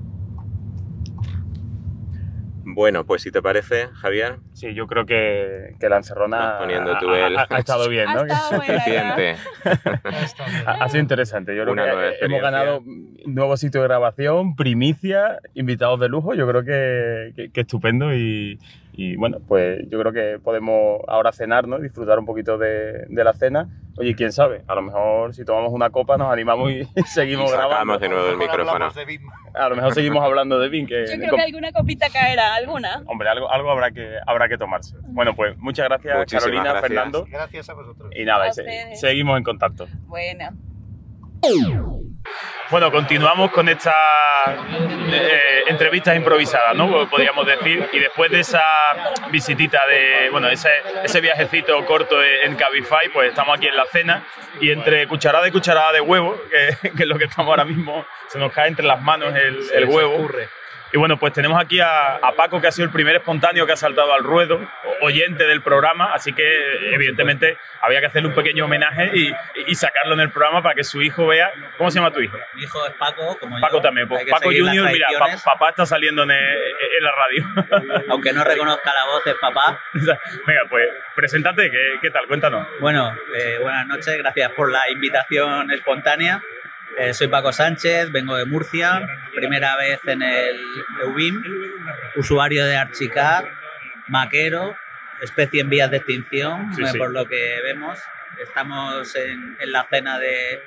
Bueno, 2.74 3.05
pues 3.05 3.21
si 3.21 3.32
te 3.32 3.41
parece, 3.41 3.88
Javier. 3.93 4.38
Sí, 4.53 4.74
yo 4.74 4.88
creo 4.88 5.05
que, 5.05 5.76
que 5.80 5.89
la 5.89 5.97
encerrona 5.97 6.57
poniendo 6.59 6.93
ha- 6.95 6.99
tú 6.99 7.09
ha, 7.09 7.28
el- 7.28 7.38
ha- 7.38 7.47
ha 7.49 7.59
estado 7.59 7.88
bien, 7.89 8.05
¿no? 8.13 8.21
Ha 8.21 8.28
estado 8.28 8.61
Suficiente. 8.63 9.36
Ha, 10.65 10.71
ha 10.84 10.89
sido 10.89 11.01
interesante. 11.01 11.55
Yo 11.55 11.63
creo 11.63 11.74
Una 11.74 11.86
que 11.86 11.91
nueva 11.91 12.11
hemos 12.21 12.41
ganado 12.41 12.82
nuevo 13.26 13.57
sitio 13.57 13.82
de 13.82 13.88
grabación, 13.88 14.55
primicia, 14.55 15.39
invitados 15.53 15.99
de 15.99 16.09
lujo. 16.09 16.34
Yo 16.34 16.47
creo 16.47 16.63
que, 16.63 17.34
que- 17.36 17.51
que 17.51 17.61
estupendo 17.61 18.13
y, 18.13 18.59
y, 18.96 19.16
bueno, 19.16 19.39
pues 19.48 19.80
yo 19.89 20.00
creo 20.00 20.14
que 20.14 20.39
podemos 20.44 21.02
ahora 21.08 21.32
cenar, 21.32 21.68
¿no? 21.68 21.80
Disfrutar 21.80 22.20
un 22.20 22.26
poquito 22.26 22.58
de, 22.58 23.06
de 23.10 23.24
la 23.24 23.34
cena. 23.34 23.68
Oye, 23.98 24.16
quién 24.16 24.32
sabe, 24.32 24.64
a 24.68 24.74
lo 24.76 24.82
mejor 24.82 25.36
si 25.36 25.46
tomamos 25.46 25.72
una 25.72 25.89
copa 25.91 26.18
nos 26.18 26.32
animamos 26.32 26.72
y 26.72 26.84
seguimos 27.06 27.50
Y 27.50 27.54
grabando. 27.54 27.74
sacamos 27.76 28.02
de 28.02 28.10
nuevo 28.10 28.28
el 28.30 28.38
micrófono. 28.38 28.89
A 29.56 29.70
lo 29.70 29.76
mejor 29.76 29.94
seguimos 29.94 30.24
hablando 30.24 30.60
de 30.60 30.70
Vin, 30.70 30.88
que 30.88 31.06
Yo 31.08 31.18
creo 31.18 31.36
que 31.36 31.41
alguna 31.41 31.72
copita 31.72 32.08
caerá, 32.10 32.56
alguna. 32.56 33.04
Hombre, 33.06 33.30
algo, 33.30 33.52
algo 33.52 33.70
habrá, 33.70 33.91
que, 33.91 34.16
habrá 34.26 34.48
que 34.50 34.58
tomarse. 34.58 34.96
Bueno, 35.10 35.36
pues 35.36 35.56
muchas 35.60 35.86
gracias, 35.88 36.18
Muchísimas 36.18 36.44
Carolina, 36.44 36.64
gracias. 36.72 36.82
Fernando. 36.89 37.26
Gracias 37.30 37.70
a 37.70 37.74
vosotros. 37.74 38.12
Y 38.16 38.26
nada, 38.26 38.52
se- 38.52 38.96
seguimos 38.96 39.38
en 39.38 39.44
contacto. 39.44 39.88
Bueno. 40.08 40.50
Bueno, 42.70 42.91
continuamos 42.91 43.52
con 43.52 43.70
estas 43.70 43.94
eh, 45.12 45.64
entrevistas 45.68 46.16
improvisadas, 46.16 46.76
¿no? 46.76 47.08
Podríamos 47.10 47.46
decir. 47.46 47.88
Y 47.91 48.00
después 48.00 48.32
de 48.32 48.39
esa 48.39 48.64
visitita 49.30 49.86
de, 49.86 50.30
bueno, 50.32 50.50
ese, 50.50 50.70
ese 51.04 51.22
viajecito 51.22 51.86
corto 51.86 52.16
en 52.24 52.56
Cabify, 52.56 53.10
pues 53.14 53.30
estamos 53.30 53.58
aquí 53.58 53.68
en 53.68 53.76
la 53.76 53.86
cena 53.86 54.24
y 54.60 54.72
entre 54.72 55.08
cucharada 55.08 55.48
y 55.48 55.52
cucharada 55.52 55.91
de 55.91 56.02
huevo, 56.02 56.36
que, 56.50 56.89
que 56.91 57.04
es 57.04 57.08
lo 57.10 57.18
que 57.18 57.26
estamos 57.26 57.50
ahora 57.50 57.66
mismo, 57.66 58.06
se 58.28 58.39
nos 58.39 58.52
cae 58.52 58.70
entre 58.70 58.86
las 58.86 59.02
manos 59.02 59.36
el, 59.36 59.60
el 59.74 59.86
huevo. 59.86 60.30
Y 60.94 60.98
bueno, 60.98 61.18
pues 61.18 61.34
tenemos 61.34 61.60
aquí 61.60 61.80
a, 61.80 62.18
a 62.18 62.32
Paco, 62.34 62.62
que 62.62 62.68
ha 62.68 62.72
sido 62.72 62.86
el 62.86 62.91
primer 62.91 63.16
espontáneo 63.16 63.66
que 63.66 63.72
ha 63.72 63.76
saltado 63.76 64.14
al 64.14 64.24
ruedo, 64.24 64.60
oyente 65.02 65.46
del 65.48 65.62
programa, 65.64 66.14
así 66.14 66.34
que 66.34 66.94
evidentemente 66.94 67.58
había 67.82 68.00
que 68.00 68.06
hacerle 68.06 68.30
un 68.30 68.36
pequeño 68.36 68.66
homenaje 68.66 69.10
y, 69.16 69.34
y 69.66 69.74
sacarlo 69.74 70.14
en 70.14 70.20
el 70.20 70.30
programa 70.30 70.62
para 70.62 70.76
que 70.76 70.84
su 70.84 71.02
hijo 71.02 71.26
vea. 71.26 71.52
¿Cómo 71.80 71.89
se 71.89 71.98
llama 71.98 72.12
tu 72.12 72.22
hijo? 72.22 72.38
Mi 72.54 72.62
hijo 72.64 72.86
es 72.86 72.94
Paco, 72.94 73.38
como 73.39 73.60
Paco 73.60 73.78
yo. 73.78 73.82
también. 73.82 74.08
Pues 74.08 74.24
Paco 74.30 74.52
Junior, 74.52 74.88
mira, 74.91 75.08
pa- 75.18 75.36
papá 75.44 75.70
está 75.70 75.86
saliendo 75.88 76.24
en, 76.24 76.32
en 76.32 77.04
la 77.04 77.12
radio. 77.12 78.04
Aunque 78.10 78.32
no 78.32 78.44
reconozca 78.44 78.94
la 78.94 79.06
voz, 79.12 79.26
es 79.26 79.36
papá. 79.41 79.80
Venga, 79.94 80.62
pues 80.70 80.89
preséntate, 81.16 81.72
¿qué, 81.72 81.96
qué 82.04 82.12
tal? 82.12 82.28
Cuéntanos. 82.28 82.68
Bueno, 82.80 83.18
eh, 83.36 83.58
buenas 83.60 83.88
noches, 83.88 84.16
gracias 84.20 84.52
por 84.52 84.72
la 84.72 84.88
invitación 84.91 85.72
espontánea. 85.72 86.39
Eh, 86.98 87.14
soy 87.14 87.28
Paco 87.28 87.52
Sánchez, 87.52 88.12
vengo 88.12 88.36
de 88.36 88.46
Murcia, 88.46 89.02
primera 89.34 89.76
vez 89.78 90.00
en 90.06 90.22
el 90.22 90.56
EUBIM, 91.02 91.41
usuario 92.16 92.66
de 92.66 92.78
Archicad, 92.78 93.46
maquero, 94.08 94.76
especie 95.22 95.62
en 95.62 95.70
vías 95.70 95.89
de 95.89 95.98
extinción, 95.98 96.74
Sí, 96.76 96.84
eh, 96.84 96.88
sí. 96.91 96.98
por 96.98 97.12
lo 97.12 97.26
que 97.26 97.60
vemos. 97.64 98.00
Estamos 98.41 99.16
en, 99.16 99.58
en 99.60 99.72
la 99.72 99.88
cena 99.89 100.20
de 100.20 100.62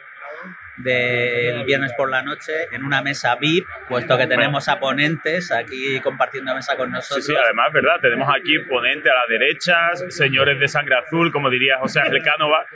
del 0.77 1.65
viernes 1.65 1.93
por 1.97 2.11
la 2.11 2.23
noche 2.23 2.53
en 2.71 2.85
una 2.85 3.01
mesa 3.03 3.37
VIP, 3.37 3.67
puesto 3.89 4.19
que 4.19 4.27
tenemos 4.27 4.69
a 4.69 4.79
ponentes 4.79 5.51
aquí 5.51 6.01
compartiendo 6.01 6.55
mesa 6.55 6.77
con 6.77 6.91
nosotros. 6.91 7.25
sí, 7.25 7.35
además, 7.35 7.73
¿verdad? 7.73 7.99
Tenemos 8.01 8.29
aquí 8.35 8.59
ponente 8.59 9.09
a 9.11 9.15
la 9.15 9.27
derecha, 9.29 9.97
señores 10.11 10.59
de 10.59 10.69
sangre 10.69 10.97
azul, 10.97 11.33
como 11.33 11.49
diría 11.49 11.79
José 11.79 12.01
Ángel 12.01 12.23
Cánova. 12.23 12.67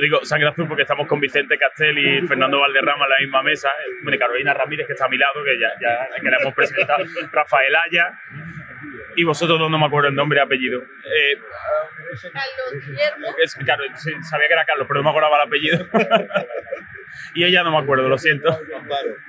Digo 0.00 0.24
sangre 0.24 0.48
azul 0.48 0.68
porque 0.68 0.82
estamos 0.82 1.06
con 1.06 1.20
Vicente 1.20 1.58
Castel 1.58 1.98
y 1.98 2.26
Fernando 2.26 2.60
Valderrama 2.60 3.04
en 3.04 3.10
la 3.10 3.16
misma 3.20 3.42
mesa. 3.42 3.70
Carolina 4.18 4.54
Ramírez, 4.54 4.86
que 4.86 4.94
está 4.94 5.06
a 5.06 5.08
mi 5.08 5.18
lado, 5.18 5.44
que 5.44 5.58
ya, 5.58 5.68
ya 5.80 6.08
que 6.20 6.30
la 6.30 6.38
hemos 6.38 6.54
presentado. 6.54 7.04
Rafael 7.32 7.74
Aya. 7.76 8.18
Y 9.16 9.24
vosotros 9.24 9.58
dos 9.58 9.70
no 9.70 9.78
me 9.78 9.86
acuerdo 9.86 10.08
el 10.08 10.14
nombre 10.14 10.38
y 10.38 10.42
apellido. 10.42 10.82
Eh, 10.82 11.40
Carlos 12.22 12.86
Guillermo. 12.86 13.26
es, 13.42 13.54
claro, 13.54 13.82
sí, 13.96 14.12
sabía 14.22 14.46
que 14.46 14.52
era 14.52 14.64
Carlos, 14.64 14.86
pero 14.86 15.00
no 15.00 15.04
me 15.04 15.10
acordaba 15.10 15.36
el 15.36 15.48
apellido. 15.48 15.86
y 17.34 17.44
ella 17.44 17.62
no 17.62 17.70
me 17.70 17.78
acuerdo, 17.78 18.08
lo 18.08 18.18
siento. 18.18 18.48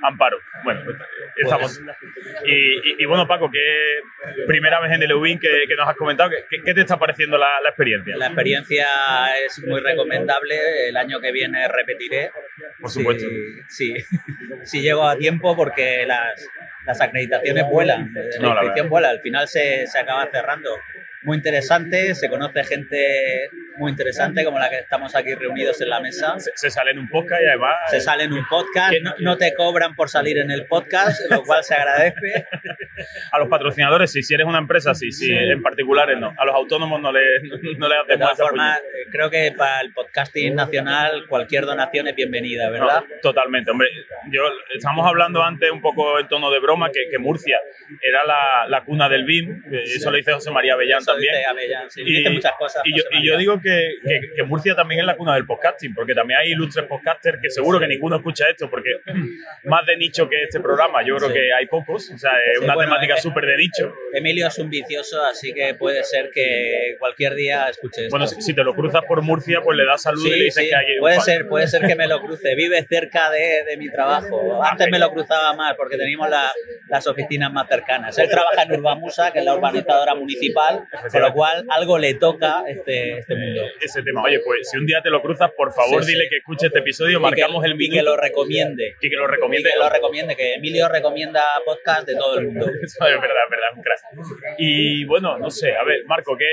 Amparo. 0.02 0.38
Bueno, 0.64 0.80
pues, 0.84 0.96
estamos. 1.36 1.80
Y, 2.44 2.52
y- 2.54 2.96
y 2.98 3.04
bueno, 3.04 3.26
Paco, 3.26 3.50
que 3.50 4.00
primera 4.46 4.80
vez 4.80 4.92
en 4.92 5.02
el 5.02 5.10
EUBIN 5.10 5.38
que, 5.38 5.48
que 5.68 5.76
nos 5.76 5.88
has 5.88 5.96
comentado, 5.96 6.30
¿qué, 6.30 6.62
qué- 6.64 6.74
te 6.74 6.80
está 6.80 6.98
pareciendo 6.98 7.36
la, 7.38 7.60
la 7.62 7.70
experiencia? 7.70 8.16
La 8.16 8.26
experiencia 8.26 8.86
es 9.44 9.62
muy 9.66 9.80
recomendable. 9.80 10.88
El 10.88 10.96
año 10.96 11.20
que 11.20 11.32
viene 11.32 11.66
repetiré. 11.68 12.30
Por 12.80 12.90
supuesto. 12.90 13.28
Sí, 13.68 13.94
sí. 13.96 14.04
Si 14.64 14.80
llego 14.82 15.06
a 15.06 15.16
tiempo 15.16 15.56
porque 15.56 16.04
las, 16.06 16.46
las 16.84 17.00
acreditaciones 17.00 17.64
vuelan. 17.70 18.12
La 18.12 18.22
No, 18.40 18.52
inscripción 18.52 18.88
vuela. 18.88 19.08
Al 19.10 19.20
final 19.20 19.46
se, 19.48 19.86
se 19.86 19.98
acaba 19.98 20.26
cerrando. 20.30 20.70
Muy 21.22 21.36
interesante. 21.36 22.14
Se 22.14 22.28
conoce 22.28 22.64
gente 22.64 23.50
muy 23.76 23.90
interesante 23.90 24.44
como 24.44 24.58
la 24.58 24.68
que 24.68 24.78
estamos 24.78 25.14
aquí 25.14 25.34
reunidos 25.34 25.80
en 25.80 25.88
la 25.88 26.00
mesa. 26.00 26.38
Se, 26.38 26.50
se 26.54 26.70
sale 26.70 26.90
en 26.92 26.98
un 26.98 27.08
podcast 27.08 27.42
y 27.42 27.46
además... 27.46 27.76
Se 27.90 28.00
sale 28.00 28.24
en 28.24 28.32
un 28.32 28.44
podcast. 28.46 28.94
No, 29.02 29.14
no 29.18 29.36
te 29.36 29.54
cobran 29.54 29.94
por 29.94 30.08
salir 30.08 30.38
en 30.38 30.50
el 30.50 30.66
podcast, 30.66 31.20
lo 31.30 31.42
cual 31.42 31.62
se 31.64 31.74
agradece. 31.74 32.46
A 33.32 33.38
los 33.38 33.48
patrocinadores, 33.48 34.10
sí. 34.10 34.22
Si 34.22 34.34
eres 34.34 34.46
una 34.46 34.58
empresa, 34.58 34.94
sí. 34.94 35.12
sí. 35.12 35.30
En 35.30 35.62
particulares, 35.62 36.18
no. 36.18 36.34
A 36.36 36.44
los 36.44 36.54
autónomos 36.54 37.00
no 37.00 37.12
le, 37.12 37.20
no 37.78 37.88
le 37.88 37.94
De 38.08 38.18
todas 38.18 38.38
formas, 38.38 38.80
creo 39.10 39.30
que 39.30 39.52
para 39.56 39.80
el 39.80 39.92
podcasting 39.92 40.54
nacional 40.54 41.26
cualquier 41.28 41.64
donación 41.64 42.08
es 42.08 42.16
bienvenida, 42.16 42.70
¿verdad? 42.70 43.04
No, 43.08 43.20
totalmente, 43.22 43.70
hombre. 43.70 43.88
Yo 44.30 44.42
estamos 44.74 45.06
hablando 45.06 45.42
antes 45.42 45.70
un 45.70 45.80
poco 45.80 46.18
en 46.18 46.28
tono 46.28 46.50
de 46.50 46.58
broma 46.58 46.90
que, 46.90 47.08
que 47.10 47.18
Murcia 47.18 47.58
era 48.02 48.24
la, 48.24 48.66
la 48.68 48.82
cuna 48.82 49.08
del 49.08 49.24
BIM. 49.24 49.62
Eso 49.70 50.10
lo 50.10 50.16
dice 50.16 50.32
José 50.32 50.50
María 50.50 50.74
Avellán 50.74 50.98
Eso 51.00 51.07
también. 51.12 51.34
dice 51.34 51.78
sí, 51.88 52.04
dice 52.04 52.30
muchas 52.30 52.52
cosas, 52.58 52.82
Y 52.84 52.96
yo, 52.96 53.04
y 53.12 53.26
yo 53.26 53.36
digo 53.36 53.60
que, 53.60 53.94
que- 54.06 54.32
que 54.36 54.42
Murcia 54.44 54.74
también 54.74 55.00
es 55.00 55.06
la 55.06 55.16
cuna 55.16 55.34
del 55.34 55.46
podcasting, 55.46 55.94
porque 55.94 56.14
también 56.14 56.40
hay 56.40 56.50
ilustres 56.52 56.86
podcasters 56.86 57.38
que 57.42 57.50
seguro 57.50 57.78
que 57.80 57.86
ninguno 57.88 58.16
escucha 58.16 58.44
esto, 58.48 58.68
porque 58.70 58.90
más 59.64 59.84
de 59.86 59.96
nicho 59.96 60.28
que 60.28 60.42
este 60.44 60.60
programa, 60.60 61.02
yo 61.04 61.16
creo 61.16 61.28
Sí. 61.28 61.34
que 61.34 61.52
hay 61.52 61.66
pocos. 61.66 62.10
O 62.10 62.18
sea, 62.18 62.32
es 62.52 62.58
Sí, 62.58 62.64
una 62.64 62.74
bueno, 62.74 62.92
temática 62.92 63.16
súper 63.18 63.44
de 63.46 63.56
nicho. 63.56 63.92
Emilio 64.12 64.46
es 64.46 64.58
un 64.58 64.70
vicioso, 64.70 65.22
así 65.24 65.52
que 65.52 65.74
puede 65.74 66.02
ser 66.04 66.30
que 66.32 66.96
cualquier 66.98 67.34
día 67.34 67.66
escuche 67.68 68.02
esto. 68.02 68.10
Bueno, 68.10 68.26
si, 68.26 68.40
si 68.40 68.54
te 68.54 68.62
lo 68.64 68.74
cruzas 68.74 69.02
por 69.06 69.22
Murcia, 69.22 69.60
pues 69.62 69.76
le 69.76 69.84
das 69.84 70.02
salud 70.02 70.24
y 70.26 70.30
le 70.30 70.34
Sí, 70.36 70.42
dices 70.44 70.64
sí, 70.64 70.70
que 70.70 70.76
hay 70.76 70.84
un 70.94 71.00
puede 71.00 71.16
fan. 71.16 71.24
ser, 71.24 71.48
puede 71.48 71.66
ser 71.66 71.86
que 71.86 71.94
me 71.94 72.06
lo 72.06 72.20
cruce. 72.20 72.54
Vive 72.54 72.82
cerca 72.84 73.30
de, 73.30 73.64
de 73.64 73.76
mi 73.76 73.88
trabajo. 73.90 74.62
Antes 74.62 74.88
me 74.90 74.98
lo 74.98 75.10
cruzaba 75.12 75.52
más 75.54 75.74
porque 75.76 75.96
teníamos 75.96 76.28
la- 76.30 76.52
las 76.88 77.06
oficinas 77.06 77.52
más 77.52 77.68
cercanas. 77.68 78.16
Él 78.18 78.28
trabaja 78.30 78.62
en 78.62 78.72
Urbamusa, 78.72 79.30
que 79.32 79.40
es 79.40 79.44
la 79.44 79.54
urbanizadora 79.54 80.14
municipal, 80.14 80.84
con 81.12 81.20
lo 81.22 81.32
cual 81.32 81.64
algo 81.70 81.98
le 81.98 82.14
toca 82.14 82.64
este, 82.68 83.18
este 83.18 83.34
mundo. 83.34 83.62
ese 83.80 84.02
tema. 84.02 84.22
Oye, 84.22 84.40
pues 84.44 84.68
si 84.70 84.76
un 84.78 84.86
día 84.86 85.00
te 85.02 85.10
lo 85.10 85.20
cruzas, 85.22 85.50
por 85.56 85.72
favor, 85.72 86.02
Sí, 86.02 86.08
sí. 86.10 86.14
dile 86.14 86.28
que 86.28 86.36
escuche 86.38 86.66
este 86.66 86.78
episodio, 86.80 87.18
Y 87.18 87.22
marcamos 87.22 87.62
que- 87.62 87.68
el 87.70 87.74
y 87.74 87.78
minuto. 87.78 87.96
que 87.96 88.02
lo 88.02 88.16
recomiende. 88.16 88.94
Y 89.00 89.10
que 89.10 89.16
lo 89.16 89.24
Y 89.24 89.28
recomiende. 89.28 89.70
que 89.70 89.78
lo 89.78 89.88
recomiende, 89.88 90.36
que 90.36 90.54
Emilio 90.54 90.88
recomienda 90.88 91.42
podcast 91.64 92.06
de 92.06 92.14
todo 92.16 92.38
el 92.38 92.46
mundo. 92.46 92.66
Eso 92.66 93.06
es 93.06 93.20
verdad, 93.20 93.44
es 93.44 93.50
verdad, 93.50 93.68
un 93.76 93.82
crack. 93.82 94.54
Y 94.58 95.04
bueno, 95.04 95.38
no 95.38 95.50
sé, 95.50 95.74
a 95.76 95.84
ver, 95.84 96.04
Marco, 96.06 96.36
¿qué, 96.36 96.46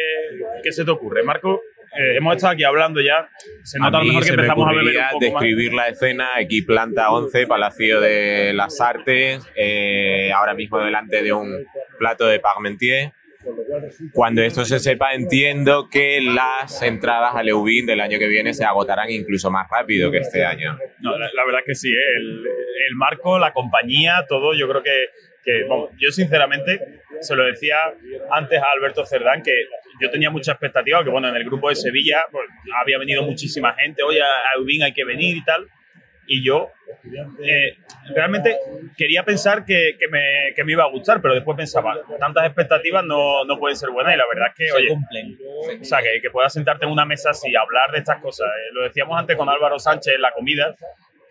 qué 0.64 0.72
se 0.72 0.84
te 0.86 0.92
ocurre? 0.92 1.24
Marco, 1.24 1.62
eh, 1.98 2.18
hemos 2.18 2.36
estado 2.36 2.54
aquí 2.54 2.64
hablando 2.64 3.00
ya. 3.02 3.30
Se 3.64 3.80
nota 3.80 3.98
a, 3.98 4.00
a 4.00 4.04
lo 4.04 4.06
mí 4.06 4.10
mejor 4.10 4.24
que 4.24 4.30
se 4.30 4.36
me 4.36 4.42
empezamos 4.44 4.68
a 4.68 4.72
beber 4.74 4.86
un 4.86 4.94
poco 4.94 5.14
más. 5.14 5.20
describir 5.22 5.74
la 5.74 5.88
escena 5.88 6.30
aquí 6.36 6.62
planta 6.62 7.12
11 7.12 7.48
Palacio 7.48 8.02
de 8.02 8.52
las 8.54 8.82
Artes 8.82 9.44
eh, 9.56 10.32
ahora 10.36 10.54
mismo 10.54 10.80
delante 10.80 11.24
de 11.24 11.32
un 11.32 11.66
plato 11.98 12.28
de 12.28 12.40
Parmentier 12.40 13.12
cuando 14.14 14.42
esto 14.42 14.66
se 14.66 14.80
sepa 14.80 15.14
entiendo 15.14 15.90
que 15.90 16.22
las 16.22 16.82
entradas 16.82 17.36
al 17.36 17.50
EUBIN 17.50 17.86
del 17.86 18.02
año 18.02 18.18
que 18.20 18.28
viene 18.28 18.54
se 18.54 18.66
agotarán 18.66 19.10
incluso 19.10 19.52
más 19.52 19.68
rápido 19.70 20.12
que 20.12 20.18
este 20.20 20.46
año 20.46 20.78
No, 21.00 21.18
la, 21.18 21.46
verdad 21.46 21.62
es 21.62 21.66
que 21.66 21.76
sí, 21.76 21.92
¿eh? 21.92 22.16
el, 22.18 22.96
marco, 22.96 23.38
la 23.40 23.52
compañía, 23.52 24.26
todo, 24.28 24.54
yo 24.54 24.68
creo 24.70 24.84
que, 24.84 25.66
vamos, 25.68 25.90
yo 26.00 26.12
sinceramente 26.12 26.80
se 27.22 27.36
lo 27.36 27.46
decía 27.46 27.78
antes 28.32 28.60
a 28.62 28.66
Alberto 28.76 29.06
Cerdán 29.06 29.42
que 29.44 29.54
yo 30.02 30.10
tenía 30.10 30.30
mucha 30.30 30.54
expectativa, 30.54 31.04
que 31.04 31.10
bueno, 31.10 31.30
en 31.30 31.36
el 31.36 31.44
grupo 31.44 31.70
de 31.70 31.76
Sevilla 31.76 32.26
pues, 32.32 32.46
había 32.82 32.98
venido 32.98 33.24
muchísima 33.24 33.74
gente, 33.74 34.04
oye, 34.04 34.22
a 34.22 34.60
Eubin 34.60 34.84
hay 34.84 34.94
que 34.94 35.06
venir 35.06 35.38
y 35.38 35.44
tal. 35.44 35.68
Y 36.28 36.44
yo 36.44 36.70
eh, 37.44 37.78
realmente 38.14 38.58
quería 38.98 39.24
pensar 39.24 39.66
que, 39.66 39.96
que 40.00 40.08
me, 40.08 40.54
que 40.56 40.64
me 40.64 40.72
iba 40.72 40.84
a 40.84 40.90
gustar, 40.90 41.22
pero 41.22 41.34
después 41.34 41.56
pensaba, 41.58 41.96
tantas 42.20 42.46
expectativas 42.46 43.04
no, 43.04 43.44
no 43.46 43.58
pueden 43.60 43.76
ser 43.78 43.90
buenas 43.90 44.14
y 44.14 44.18
la 44.18 44.26
verdad 44.28 44.48
es 44.50 44.56
que, 44.56 44.68
Se 44.68 44.74
oye, 44.74 44.88
cumplen. 44.90 45.38
o 45.82 45.84
sea, 45.86 46.00
que, 46.02 46.22
que 46.22 46.30
puedas 46.30 46.54
sentarte 46.54 46.86
en 46.86 46.92
una 46.92 47.06
mesa 47.06 47.32
así 47.32 47.50
y 47.50 47.56
hablar 47.56 47.92
de 47.92 48.00
estas 48.00 48.22
cosas. 48.22 48.48
Eh, 48.48 48.74
lo 48.74 48.84
decíamos 48.84 49.18
antes 49.20 49.36
con 49.36 49.50
Álvaro 49.50 49.80
Sánchez 49.80 50.16
en 50.16 50.22
la 50.22 50.32
comida, 50.32 50.76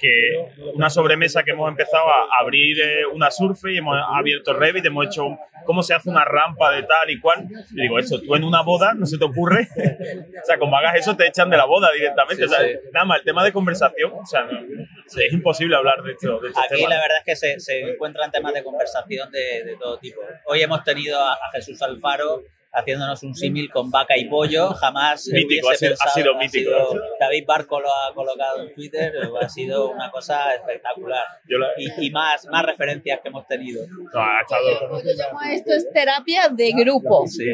que 0.05 0.63
una 0.75 0.91
sobremesa 0.91 1.43
que 1.43 1.53
hemos 1.53 1.69
empezado 1.69 2.05
a 2.09 2.39
abrir 2.41 2.79
eh, 2.81 3.07
una 3.13 3.31
surfe 3.31 3.73
y 3.73 3.79
hemos 3.79 3.97
abierto 4.13 4.53
Revit, 4.53 4.85
hemos 4.85 5.07
hecho 5.07 5.25
cómo 5.65 5.83
se 5.83 5.95
hace 5.95 6.11
una 6.11 6.25
rampa 6.25 6.71
de 6.73 6.83
tal 6.83 7.11
y 7.11 7.19
cual. 7.21 7.47
Y 7.73 7.83
digo, 7.83 7.99
eso, 7.99 8.21
tú 8.21 8.35
en 8.37 8.45
una 8.45 8.63
boda 8.63 8.93
no 8.95 9.07
se 9.07 9.17
te 9.19 9.25
ocurre. 9.25 9.67
o 10.43 10.47
sea, 10.47 10.59
como 10.59 10.77
hagas 10.77 10.97
eso, 10.97 11.17
te 11.17 11.27
echan 11.27 11.49
de 11.51 11.57
la 11.57 11.65
boda 11.65 11.91
directamente. 11.93 12.37
Sí, 12.37 12.43
o 12.45 12.49
sea, 12.49 12.61
sí. 12.67 12.75
Nada 12.93 13.07
más, 13.07 13.19
el 13.21 13.25
tema 13.25 13.43
de 13.45 13.53
conversación, 13.53 14.13
o 14.13 14.27
sea, 14.27 14.43
no- 14.45 14.61
es 14.61 15.33
imposible 15.33 15.77
hablar 15.77 16.03
de 16.03 16.13
esto. 16.13 16.39
De 16.41 16.49
estos 16.49 16.65
Aquí 16.65 16.77
temas. 16.77 16.91
la 16.91 17.01
verdad 17.01 17.19
es 17.19 17.25
que 17.25 17.37
se, 17.37 17.61
se 17.61 17.81
encuentran 17.93 18.31
temas 18.31 18.53
de 18.55 18.63
conversación 18.65 19.31
de, 19.31 19.65
de 19.65 19.77
todo 19.77 19.99
tipo. 19.99 20.21
Hoy 20.47 20.61
hemos 20.63 20.83
tenido 20.85 21.19
a, 21.21 21.33
a 21.35 21.51
Jesús 21.53 21.81
Alfaro 21.83 22.43
haciéndonos 22.75 23.23
un 23.23 23.35
símil 23.35 23.71
con 23.71 23.91
vaca 23.91 24.17
y 24.17 24.25
pollo. 24.27 24.71
Jamás 24.75 25.29
Mítico, 25.33 25.69
hubiese 25.69 25.87
ha 25.87 25.89
sido- 25.89 25.95
ha 25.95 25.97
pensado- 25.97 26.15
sido 26.15 26.35
mítico. 26.39 26.91
sido- 26.91 27.03
David 27.21 27.45
Barco 27.47 27.81
lo 27.81 27.89
ha 27.89 28.13
colocado 28.15 28.63
en 28.63 28.75
Twitter. 28.75 29.13
Ha 29.41 29.49
sido 29.49 29.91
una 29.91 30.11
cosa 30.11 30.55
espectacular. 30.55 31.23
Yo 31.49 31.59
la- 31.59 31.69
Y, 31.79 32.07
y 32.07 32.11
más, 32.11 32.47
más 32.51 32.65
referencias 32.67 33.21
que 33.23 33.29
hemos 33.29 33.47
tenido. 33.47 33.87
No, 34.13 34.21
ha 34.21 34.41
estado- 34.41 35.03
Yo 35.03 35.11
llamo 35.17 35.41
a 35.41 35.53
esto 35.53 35.73
es 35.73 35.89
terapia 35.93 36.49
de 36.51 36.73
grupo. 36.73 37.27
Sí. 37.27 37.47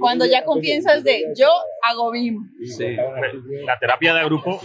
Cuando 0.00 0.26
ya 0.26 0.44
confianzas 0.44 1.04
de 1.04 1.24
yo 1.36 1.48
hago 1.82 2.10
BIM. 2.10 2.50
La 3.66 3.78
terapia 3.78 4.14
de 4.14 4.24
grupo 4.24 4.60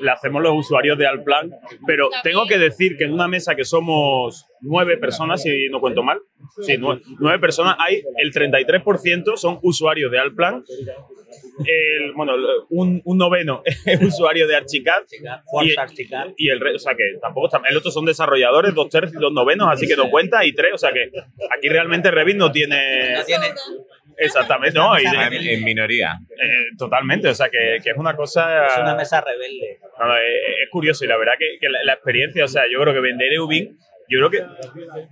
la 0.00 0.12
hacemos 0.12 0.42
los 0.42 0.54
usuarios 0.56 0.98
de 0.98 1.06
Alplan, 1.06 1.50
pero 1.86 2.08
tengo 2.22 2.46
que 2.46 2.58
decir 2.58 2.96
que 2.96 3.04
en 3.04 3.12
una 3.12 3.28
mesa 3.28 3.54
que 3.54 3.64
somos 3.64 4.46
nueve 4.60 4.96
personas, 4.96 5.42
si 5.42 5.68
no 5.70 5.80
cuento 5.80 6.02
mal, 6.02 6.18
sí, 6.62 6.76
nueve, 6.78 7.02
nueve 7.18 7.38
personas, 7.38 7.76
hay 7.78 8.02
el 8.18 8.32
33% 8.32 9.36
son 9.36 9.58
usuarios 9.62 10.10
de 10.10 10.18
Alplan, 10.18 10.64
el, 11.66 12.12
bueno, 12.14 12.34
un, 12.70 13.00
un 13.04 13.18
noveno 13.18 13.62
es 13.84 14.02
usuario 14.02 14.46
de 14.48 14.56
Archicad 14.56 15.02
y, 16.36 16.46
y 16.46 16.48
el 16.50 16.60
resto, 16.60 16.76
o 16.76 16.78
sea 16.80 16.94
que 16.94 17.18
tampoco 17.20 17.46
está, 17.46 17.60
el 17.68 17.76
otro 17.76 17.90
son 17.90 18.04
desarrolladores, 18.04 18.74
dos 18.74 18.88
tercios, 18.88 19.20
dos 19.20 19.32
novenos, 19.32 19.68
así 19.70 19.86
que 19.86 19.96
no 19.96 20.10
cuenta 20.10 20.44
y 20.44 20.52
tres, 20.52 20.72
o 20.74 20.78
sea 20.78 20.92
que 20.92 21.10
aquí 21.56 21.68
realmente 21.68 22.10
Revit 22.10 22.36
no 22.36 22.50
tiene... 22.52 23.14
No 23.16 23.24
tiene- 23.24 23.46
Exactamente, 24.16 24.78
no, 24.78 24.96
y 24.96 25.04
En, 25.04 25.32
en 25.32 25.64
minoría. 25.64 26.16
eh, 26.40 26.66
totalmente, 26.78 27.28
o 27.28 27.34
sea 27.34 27.48
que, 27.48 27.80
que 27.82 27.90
es 27.90 27.96
una 27.96 28.14
cosa... 28.14 28.66
Es 28.68 28.78
una 28.78 28.94
mesa 28.94 29.20
rebelde. 29.20 29.80
No, 29.98 30.06
no, 30.06 30.16
es, 30.16 30.22
es 30.62 30.70
curioso 30.70 31.04
y 31.04 31.08
la 31.08 31.16
verdad 31.16 31.32
que, 31.36 31.58
que 31.60 31.68
la, 31.68 31.82
la 31.82 31.94
experiencia, 31.94 32.44
o 32.44 32.48
sea, 32.48 32.62
yo 32.72 32.80
creo 32.80 32.94
que 32.94 33.00
vender 33.00 33.32
Eubin, 33.32 33.76
yo 34.08 34.18
creo 34.18 34.30
que 34.30 34.42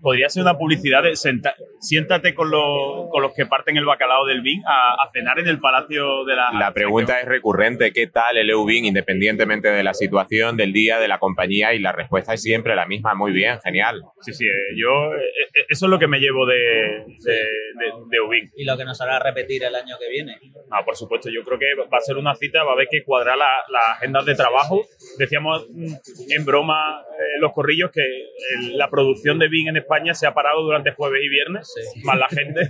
podría 0.00 0.28
ser 0.28 0.42
una 0.42 0.56
publicidad 0.58 1.02
de 1.02 1.16
senta- 1.16 1.54
siéntate 1.80 2.34
con, 2.34 2.50
los 2.50 3.08
con 3.10 3.22
los 3.22 3.32
que 3.34 3.46
parten 3.46 3.76
el 3.76 3.84
bacalao 3.84 4.26
del 4.26 4.42
BIN 4.42 4.62
a, 4.66 4.94
a 5.02 5.10
cenar 5.12 5.38
en 5.38 5.48
el 5.48 5.58
Palacio 5.60 6.24
de 6.24 6.36
la... 6.36 6.50
La 6.58 6.72
pregunta 6.72 7.18
es 7.20 7.26
recurrente, 7.26 7.92
¿qué 7.92 8.06
tal 8.06 8.36
el 8.36 8.50
EUBIN 8.50 8.84
independientemente 8.84 9.68
de 9.68 9.82
la 9.82 9.94
situación, 9.94 10.56
del 10.56 10.72
día, 10.72 10.98
de 10.98 11.08
la 11.08 11.18
compañía? 11.18 11.74
Y 11.74 11.78
la 11.78 11.92
respuesta 11.92 12.34
es 12.34 12.42
siempre 12.42 12.74
la 12.76 12.86
misma, 12.86 13.14
muy 13.14 13.32
bien, 13.32 13.58
genial. 13.60 14.02
Sí, 14.20 14.32
sí, 14.32 14.46
eh, 14.46 14.50
yo... 14.76 15.14
eh, 15.14 15.18
eh, 15.54 15.64
eso 15.68 15.86
es 15.86 15.90
lo 15.90 15.98
que 15.98 16.06
me 16.08 16.18
llevo 16.18 16.46
de, 16.46 16.54
de, 16.54 17.32
de, 17.32 17.86
de 18.10 18.16
Eubin. 18.16 18.50
Y 18.56 18.64
lo 18.64 18.76
que 18.76 18.84
nos 18.84 19.00
hará 19.00 19.18
repetir 19.18 19.64
el 19.64 19.74
año 19.74 19.96
que 19.98 20.08
viene. 20.10 20.38
Ah, 20.70 20.84
por 20.84 20.96
supuesto, 20.96 21.28
yo 21.30 21.42
creo 21.44 21.58
que 21.58 21.66
va 21.92 21.98
a 21.98 22.00
ser 22.00 22.16
una 22.16 22.34
cita, 22.34 22.62
va 22.64 22.70
a 22.70 22.74
haber 22.74 22.88
que 22.90 23.02
cuadrar 23.04 23.36
la- 23.36 23.64
las 23.68 23.96
agendas 23.96 24.24
de 24.26 24.34
trabajo. 24.34 24.82
Decíamos 25.18 25.66
mm, 25.70 25.94
en 26.36 26.44
broma 26.44 27.02
eh, 27.18 27.40
los 27.40 27.52
corrillos 27.52 27.90
que 27.90 28.02
el- 28.02 28.76
la 28.82 28.90
producción 28.90 29.38
de 29.38 29.48
BIN 29.48 29.68
en 29.68 29.76
España 29.76 30.12
se 30.12 30.26
ha 30.26 30.34
parado 30.34 30.62
durante 30.62 30.90
jueves 30.92 31.22
y 31.22 31.28
viernes, 31.28 31.72
más 32.04 32.18
la 32.18 32.28
gente. 32.28 32.68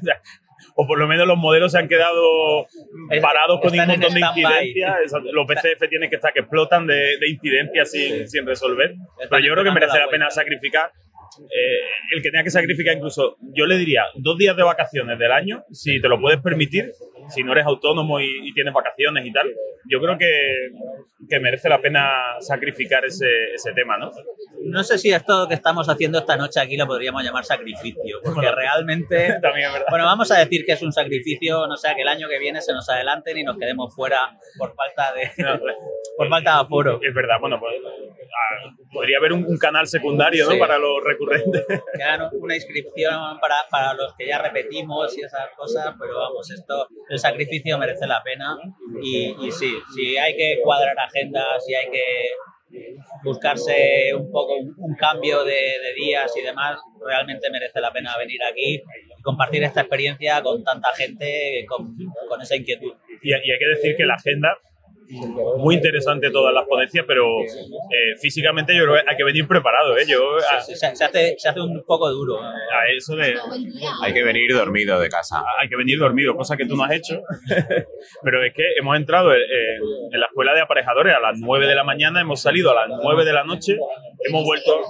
o 0.76 0.86
por 0.86 0.98
lo 0.98 1.08
menos 1.08 1.26
los 1.26 1.38
modelos 1.38 1.72
se 1.72 1.78
han 1.78 1.88
quedado 1.88 2.66
parados 3.22 3.60
con 3.60 3.72
un 3.72 3.80
están 3.80 3.90
en 3.90 4.00
montón 4.00 4.14
de 4.14 4.20
incidencias. 4.20 5.12
Los 5.32 5.46
PCF 5.46 5.88
tienen 5.88 6.10
que 6.10 6.16
estar 6.16 6.32
que 6.32 6.40
explotan 6.40 6.86
de, 6.86 7.16
de 7.18 7.30
incidencias 7.30 7.90
sin, 7.90 8.28
sin 8.28 8.46
resolver. 8.46 8.94
Pero 9.18 9.42
yo 9.42 9.52
creo 9.54 9.64
que 9.64 9.70
merece 9.70 9.98
la 9.98 10.04
la 10.04 10.10
pena 10.10 10.30
sacrificar 10.30 10.92
eh, 11.38 12.14
el 12.14 12.22
que 12.22 12.30
tenga 12.30 12.44
que 12.44 12.50
sacrificar 12.50 12.94
incluso, 12.94 13.36
yo 13.54 13.66
le 13.66 13.78
diría, 13.78 14.02
dos 14.14 14.36
días 14.36 14.56
de 14.56 14.62
vacaciones 14.62 15.18
del 15.18 15.32
año, 15.32 15.64
si 15.70 16.00
te 16.00 16.08
lo 16.08 16.20
puedes 16.20 16.40
permitir, 16.40 16.92
si 17.28 17.42
no 17.42 17.52
eres 17.52 17.66
autónomo 17.66 18.20
y, 18.20 18.48
y 18.48 18.52
tienes 18.52 18.72
vacaciones 18.72 19.24
y 19.26 19.32
tal, 19.32 19.46
yo 19.88 20.00
creo 20.00 20.16
que, 20.18 20.70
que 21.28 21.40
merece 21.40 21.68
la 21.68 21.80
pena 21.80 22.36
sacrificar 22.40 23.04
ese, 23.04 23.26
ese 23.54 23.72
tema, 23.72 23.98
¿no? 23.98 24.10
No 24.64 24.84
sé 24.84 24.98
si 24.98 25.12
esto 25.12 25.48
que 25.48 25.54
estamos 25.54 25.88
haciendo 25.88 26.18
esta 26.18 26.36
noche 26.36 26.60
aquí 26.60 26.76
lo 26.76 26.86
podríamos 26.86 27.22
llamar 27.22 27.44
sacrificio, 27.44 28.20
porque 28.22 28.40
Bueno, 28.40 28.54
realmente... 28.54 29.38
También 29.42 29.68
es 29.68 29.72
verdad. 29.72 29.86
Bueno, 29.90 30.04
vamos 30.04 30.30
a 30.30 30.38
decir 30.38 30.64
que 30.64 30.72
es 30.72 30.82
un 30.82 30.92
sacrificio, 30.92 31.66
no 31.66 31.76
sea 31.76 31.94
que 31.94 32.02
el 32.02 32.08
año 32.08 32.28
que 32.28 32.38
viene 32.38 32.60
se 32.60 32.72
nos 32.72 32.88
adelanten 32.88 33.38
y 33.38 33.44
nos 33.44 33.56
quedemos 33.58 33.94
fuera 33.94 34.38
por 34.58 34.74
falta 34.74 35.12
de, 35.14 35.30
por 36.16 36.28
falta 36.28 36.54
de 36.54 36.60
aforo. 36.60 37.00
Es 37.02 37.14
verdad, 37.14 37.36
bueno, 37.40 37.58
pues 37.58 37.74
ah, 37.84 38.70
podría 38.92 39.18
haber 39.18 39.32
un, 39.32 39.44
un 39.44 39.58
canal 39.58 39.86
secundario, 39.86 40.44
¿no? 40.44 40.52
Sí. 40.52 40.58
Para 40.58 40.78
los 40.78 41.02
recurrentes. 41.02 41.64
Hagan 41.94 42.30
una 42.32 42.54
inscripción 42.54 43.40
para, 43.40 43.56
para 43.70 43.94
los 43.94 44.14
que 44.16 44.26
ya 44.26 44.38
repetimos 44.38 45.16
y 45.18 45.22
esas 45.22 45.50
cosas, 45.56 45.94
pero 45.98 46.18
vamos, 46.18 46.50
esto, 46.50 46.86
el 47.12 47.18
sacrificio 47.18 47.76
merece 47.76 48.06
la 48.06 48.22
pena 48.22 48.56
y, 49.02 49.34
sí, 49.50 49.74
si 49.94 50.16
hay 50.16 50.34
que 50.34 50.60
cuadrar 50.62 50.96
agendas, 50.98 51.62
si 51.62 51.74
hay 51.74 51.90
que 51.90 52.30
buscarse 53.22 54.14
un 54.14 54.32
poco 54.32 54.54
un, 54.56 54.94
cambio 54.96 55.44
de, 55.44 55.74
días 55.94 56.32
y 56.38 56.40
demás, 56.40 56.80
realmente 57.06 57.50
merece 57.50 57.82
la 57.82 57.92
pena 57.92 58.16
venir 58.16 58.40
aquí 58.50 58.76
y 58.76 59.22
compartir 59.22 59.62
esta 59.62 59.82
experiencia 59.82 60.42
con 60.42 60.64
tanta 60.64 60.88
gente 60.94 61.66
con, 61.68 62.40
esa 62.40 62.56
inquietud. 62.56 62.94
Y 63.22 63.34
hay 63.34 63.58
que 63.58 63.68
decir 63.68 63.94
que 63.94 64.06
la 64.06 64.14
agenda, 64.14 64.56
muy 65.58 65.74
interesante 65.76 66.30
todas 66.30 66.52
las 66.54 66.66
ponencias, 66.66 67.04
pero 67.06 67.40
eh, 67.42 68.16
físicamente 68.20 68.74
yo 68.76 68.84
creo 68.84 68.94
que 68.96 69.02
hay 69.10 69.16
que 69.16 69.24
venir 69.24 69.46
preparado, 69.46 69.96
¿eh? 69.96 70.04
Yo, 70.08 70.36
a, 70.36 70.60
Se, 70.60 70.74
se- 70.76 70.96
se 70.96 71.04
hace, 71.04 71.34
se 71.38 71.48
hace 71.48 71.60
un 71.60 71.82
poco 71.86 72.10
duro. 72.10 72.38
¿eh? 72.40 72.44
a 72.44 72.88
eso 72.96 73.14
de... 73.16 73.34
Hay 74.02 74.12
que 74.12 74.22
venir 74.24 74.52
dormido 74.54 74.98
de 75.00 75.08
casa. 75.08 75.42
hay 75.60 75.68
que 75.68 75.76
venir 75.76 75.98
dormido, 75.98 76.34
cosa 76.36 76.56
que 76.56 76.66
tú 76.66 76.76
no 76.76 76.84
has 76.84 76.92
hecho. 76.92 77.20
Pero 78.22 78.44
es 78.44 78.52
que 78.54 78.64
hemos 78.78 78.96
entrado 78.96 79.32
en, 79.34 79.40
en 80.12 80.20
la 80.20 80.26
escuela 80.26 80.54
de 80.54 80.60
aparejadores 80.60 81.14
a 81.14 81.20
las 81.20 81.38
9 81.38 81.66
de 81.66 81.74
la 81.74 81.84
mañana, 81.84 82.20
hemos 82.20 82.40
salido 82.40 82.70
a 82.70 82.86
las 82.86 82.98
9 83.02 83.24
de 83.24 83.32
la 83.32 83.44
noche, 83.44 83.76
hemos 84.28 84.44
vuelto, 84.44 84.80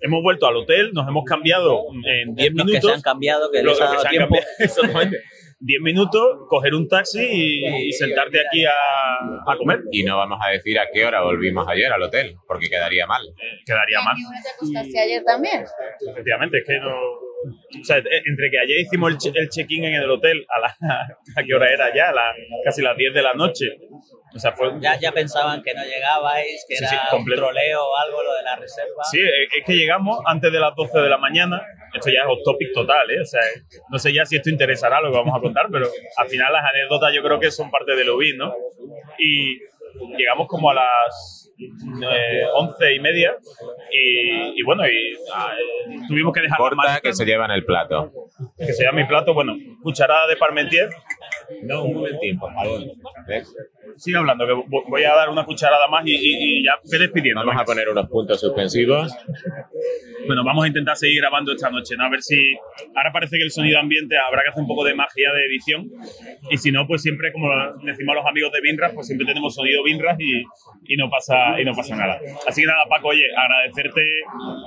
hemos 0.00 0.22
vuelto 0.22 0.46
al 0.46 0.56
hotel, 0.56 0.92
nos 0.92 1.08
hemos 1.08 1.24
cambiado 1.24 1.82
en 2.06 2.34
10 2.34 2.52
Los 2.52 2.58
que 2.58 2.64
minutos. 2.64 2.90
se 2.90 2.96
han 2.96 3.02
cambiado, 3.02 3.50
que 3.50 3.62
Los 3.62 3.78
les 3.78 3.80
ha 3.80 3.90
que 3.90 3.96
dado 3.96 4.00
se 4.02 4.06
han 4.08 4.10
tiempo. 4.12 4.34
cambiado, 4.34 4.48
exactamente. 4.58 5.18
10 5.60 5.80
minutos, 5.82 6.22
coger 6.48 6.74
un 6.74 6.88
taxi 6.88 7.20
y, 7.22 7.88
y 7.88 7.92
sentarte 7.92 8.40
aquí 8.46 8.64
a, 8.64 8.72
a 8.72 9.56
comer. 9.56 9.80
Y 9.92 10.02
no 10.04 10.16
vamos 10.18 10.38
a 10.44 10.50
decir 10.50 10.78
a 10.78 10.86
qué 10.92 11.04
hora 11.04 11.22
volvimos 11.22 11.66
ayer 11.68 11.92
al 11.92 12.02
hotel, 12.02 12.36
porque 12.46 12.68
quedaría 12.68 13.06
mal. 13.06 13.22
Quedaría 13.66 14.00
mal. 14.02 14.14
¿Y 14.18 14.42
te 14.42 14.48
acostaste 14.50 15.00
ayer 15.00 15.22
también? 15.24 15.64
Efectivamente, 16.10 16.58
es 16.58 16.64
que 16.66 16.78
no. 16.78 16.94
O 17.80 17.84
sea, 17.84 17.98
e- 17.98 18.02
entre 18.26 18.50
que 18.50 18.58
ayer 18.58 18.80
hicimos 18.80 19.12
el, 19.12 19.18
che- 19.18 19.32
el 19.38 19.48
check-in 19.50 19.84
en 19.84 19.94
el 19.94 20.10
hotel, 20.10 20.46
a, 20.48 20.60
la, 20.60 20.76
¿a 21.36 21.42
qué 21.44 21.54
hora 21.54 21.70
era 21.70 21.94
ya? 21.94 22.08
A 22.08 22.12
la- 22.12 22.32
casi 22.64 22.80
las 22.82 22.96
10 22.96 23.12
de 23.12 23.22
la 23.22 23.34
noche. 23.34 23.66
O 24.34 24.38
sea, 24.38 24.52
fue. 24.52 24.70
Ya, 24.80 24.98
ya 24.98 25.12
pensaban 25.12 25.62
que 25.62 25.74
no 25.74 25.84
llegabais, 25.84 26.64
que 26.68 26.76
Sí, 26.76 26.84
era 26.84 27.08
sí, 27.10 27.16
un 27.16 27.24
troleo 27.26 27.84
o 27.84 27.96
algo 27.96 28.22
lo 28.22 28.34
de 28.34 28.42
la 28.42 28.56
reserva. 28.56 29.04
Sí, 29.10 29.20
es 29.20 29.48
es 29.58 29.64
que 29.64 29.74
llegamos 29.74 30.18
antes 30.26 30.50
de 30.50 30.58
las 30.58 30.74
12 30.74 30.98
de 31.00 31.08
la 31.08 31.18
mañana. 31.18 31.62
Esto 31.94 32.10
ya 32.10 32.20
es 32.22 32.26
off 32.28 32.40
topic 32.44 32.72
total, 32.72 33.10
¿eh? 33.10 33.20
O 33.20 33.24
sea, 33.24 33.40
no 33.90 33.98
sé 33.98 34.12
ya 34.12 34.24
si 34.24 34.36
esto 34.36 34.50
interesará 34.50 35.00
lo 35.00 35.10
que 35.10 35.16
vamos 35.18 35.36
a 35.36 35.40
contar, 35.40 35.66
pero 35.70 35.86
al 36.16 36.28
final 36.28 36.52
las 36.52 36.64
anécdotas 36.64 37.14
yo 37.14 37.22
creo 37.22 37.38
que 37.38 37.50
son 37.50 37.70
parte 37.70 37.94
del 37.94 38.10
UBI, 38.10 38.36
¿no? 38.36 38.52
Y 39.18 39.58
llegamos 40.16 40.48
como 40.48 40.70
a 40.70 40.74
las 40.74 41.52
eh, 41.58 42.44
once 42.54 42.94
y 42.94 42.98
media 42.98 43.36
y, 43.92 44.60
y 44.60 44.62
bueno, 44.64 44.86
y 44.88 45.16
ah, 45.32 45.54
tuvimos 46.08 46.32
que 46.32 46.40
dejar 46.40 46.58
Corta 46.58 47.00
que 47.00 47.12
se 47.12 47.24
lleva 47.24 47.44
en 47.44 47.52
el 47.52 47.64
plato. 47.64 48.12
que 48.58 48.72
se 48.72 48.84
llama 48.84 49.02
mi 49.02 49.06
plato, 49.06 49.34
bueno, 49.34 49.54
cucharada 49.82 50.26
de 50.26 50.36
parmentier. 50.36 50.88
No, 51.64 51.84
un 51.84 51.94
momentín, 51.94 52.38
por 52.38 52.52
favor. 52.52 52.80
Sigue 53.96 54.16
hablando, 54.18 54.46
que 54.46 54.52
vo- 54.52 54.84
voy 54.88 55.04
a 55.04 55.14
dar 55.14 55.28
una 55.28 55.44
cucharada 55.44 55.86
más 55.88 56.04
y, 56.06 56.12
y- 56.14 56.58
y 56.60 56.64
ya 56.64 56.72
ve 56.90 56.98
despidiendo. 56.98 57.44
Vamos 57.44 57.60
a 57.62 57.64
poner 57.64 57.88
unos 57.88 58.08
puntos 58.08 58.40
suspensivos. 58.40 59.14
Bueno, 60.26 60.42
vamos 60.44 60.64
a 60.64 60.68
intentar 60.68 60.96
seguir 60.96 61.20
grabando 61.20 61.52
esta 61.52 61.70
noche, 61.70 61.94
¿no? 61.96 62.06
A 62.06 62.08
ver 62.10 62.22
si. 62.22 62.36
Ahora 62.96 63.12
parece 63.12 63.36
que 63.36 63.44
el 63.44 63.50
sonido 63.50 63.78
ambiente 63.78 64.16
habrá 64.18 64.42
que 64.42 64.50
hacer 64.50 64.62
un 64.62 64.68
poco 64.68 64.84
de 64.84 64.94
magia 64.94 65.30
de 65.32 65.46
edición. 65.46 65.90
Y 66.50 66.56
si 66.56 66.72
no, 66.72 66.86
pues 66.86 67.02
siempre, 67.02 67.30
como 67.32 67.48
decimos 67.84 68.14
los 68.14 68.26
amigos 68.26 68.50
de 68.52 68.60
Binras, 68.62 68.92
pues 68.94 69.06
siempre 69.06 69.26
tenemos 69.26 69.54
sonido 69.54 69.82
Binras 69.84 70.16
y, 70.18 70.42
y 70.92 70.96
no 70.96 71.08
pasa 71.10 71.60
y 71.60 71.64
no 71.64 71.72
pasa 71.74 71.94
nada. 71.96 72.18
Así 72.48 72.62
que 72.62 72.66
nada, 72.66 72.84
Paco, 72.88 73.08
oye, 73.08 73.22
agradecerte 73.36 74.02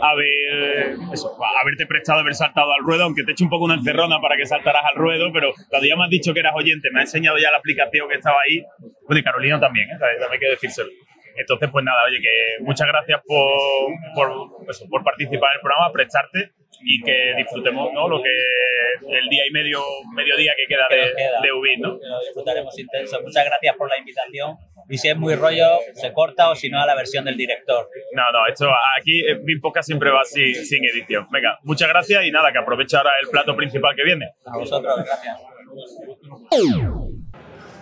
haber 0.02 0.96
eso, 1.14 1.36
haberte 1.62 1.86
prestado, 1.86 2.20
haber 2.20 2.36
saltado 2.36 2.72
al 2.74 2.84
ruedo, 2.86 3.04
aunque 3.04 3.24
te 3.24 3.32
eche 3.32 3.44
un 3.44 3.50
poco 3.50 3.66
una 3.66 3.76
encerrona 3.76 4.20
para 4.22 4.38
que 4.38 4.46
saltaras 4.46 4.84
al 4.92 4.96
ruedo, 4.98 5.32
pero 5.34 5.52
cuando 5.70 5.88
ya 5.88 5.96
me 5.96 6.04
has 6.06 6.10
dicho 6.10 6.34
que 6.34 6.40
eras 6.40 6.54
oyente, 6.68 6.90
me 6.92 7.00
ha 7.00 7.04
enseñado 7.04 7.38
ya 7.38 7.52
la 7.52 7.58
aplicación 7.58 8.08
que 8.10 8.16
estaba 8.16 8.38
ahí. 8.48 8.64
Bueno, 9.06 9.20
y 9.20 9.24
Carolina 9.24 9.60
también, 9.60 9.90
¿eh? 9.90 9.98
también 10.00 10.32
hay 10.32 10.40
que 10.40 10.50
decírselo. 10.50 10.90
Entonces, 11.38 11.70
pues 11.72 11.86
nada, 11.86 11.98
oye, 12.08 12.20
que 12.20 12.64
muchas 12.64 12.88
gracias 12.88 13.22
por, 13.26 13.94
por, 14.16 14.70
eso, 14.70 14.86
por 14.90 15.04
participar 15.04 15.52
en 15.54 15.58
el 15.58 15.62
programa, 15.62 15.92
prestarte 15.94 16.52
y 16.82 17.02
que 17.04 17.34
disfrutemos 17.38 17.94
¿no? 17.94 18.08
lo 18.08 18.22
que 18.22 18.30
el 18.30 19.30
día 19.30 19.44
y 19.48 19.52
medio, 19.52 19.82
mediodía 20.16 20.54
que 20.58 20.66
queda 20.68 20.88
de, 20.90 21.14
de 21.42 21.54
Ubin, 21.54 21.80
¿no? 21.82 21.90
Lo 21.90 22.20
disfrutaremos 22.22 22.78
intenso. 22.78 23.22
Muchas 23.22 23.46
gracias 23.46 23.76
por 23.76 23.90
la 23.90 23.98
invitación. 23.98 24.58
Y 24.90 24.98
si 24.98 25.10
es 25.10 25.18
muy 25.18 25.36
rollo, 25.36 25.80
se 25.94 26.12
corta 26.14 26.50
o 26.50 26.56
si 26.56 26.70
no, 26.70 26.82
a 26.82 26.86
la 26.86 26.96
versión 26.96 27.26
del 27.26 27.38
director. 27.38 27.90
No, 28.14 28.24
no, 28.32 28.48
esto 28.48 28.70
aquí 29.00 29.28
en 29.28 29.44
mi 29.44 29.60
podcast 29.60 29.88
siempre 29.88 30.10
va 30.10 30.24
sin, 30.24 30.56
sin 30.56 30.84
edición. 30.86 31.28
Venga, 31.32 31.60
muchas 31.64 31.90
gracias 31.90 32.26
y 32.26 32.32
nada, 32.32 32.52
que 32.52 32.60
aproveche 32.60 32.98
ahora 32.98 33.12
el 33.22 33.30
plato 33.30 33.56
principal 33.56 33.96
que 33.96 34.04
viene. 34.04 34.32
A 34.46 34.58
vosotros, 34.58 34.96
gracias. 35.06 35.57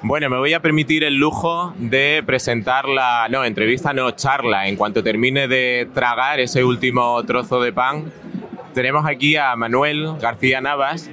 Bueno, 0.01 0.29
me 0.29 0.37
voy 0.37 0.53
a 0.53 0.61
permitir 0.61 1.03
el 1.03 1.15
lujo 1.15 1.73
de 1.77 2.21
presentar 2.25 2.87
la, 2.87 3.27
no, 3.29 3.43
entrevista, 3.43 3.91
no, 3.93 4.11
charla. 4.11 4.67
En 4.67 4.75
cuanto 4.75 5.03
termine 5.03 5.47
de 5.47 5.89
tragar 5.93 6.39
ese 6.39 6.63
último 6.63 7.23
trozo 7.25 7.59
de 7.61 7.73
pan, 7.73 8.11
tenemos 8.73 9.05
aquí 9.07 9.35
a 9.35 9.55
Manuel 9.55 10.17
García 10.19 10.61
Navas, 10.61 11.09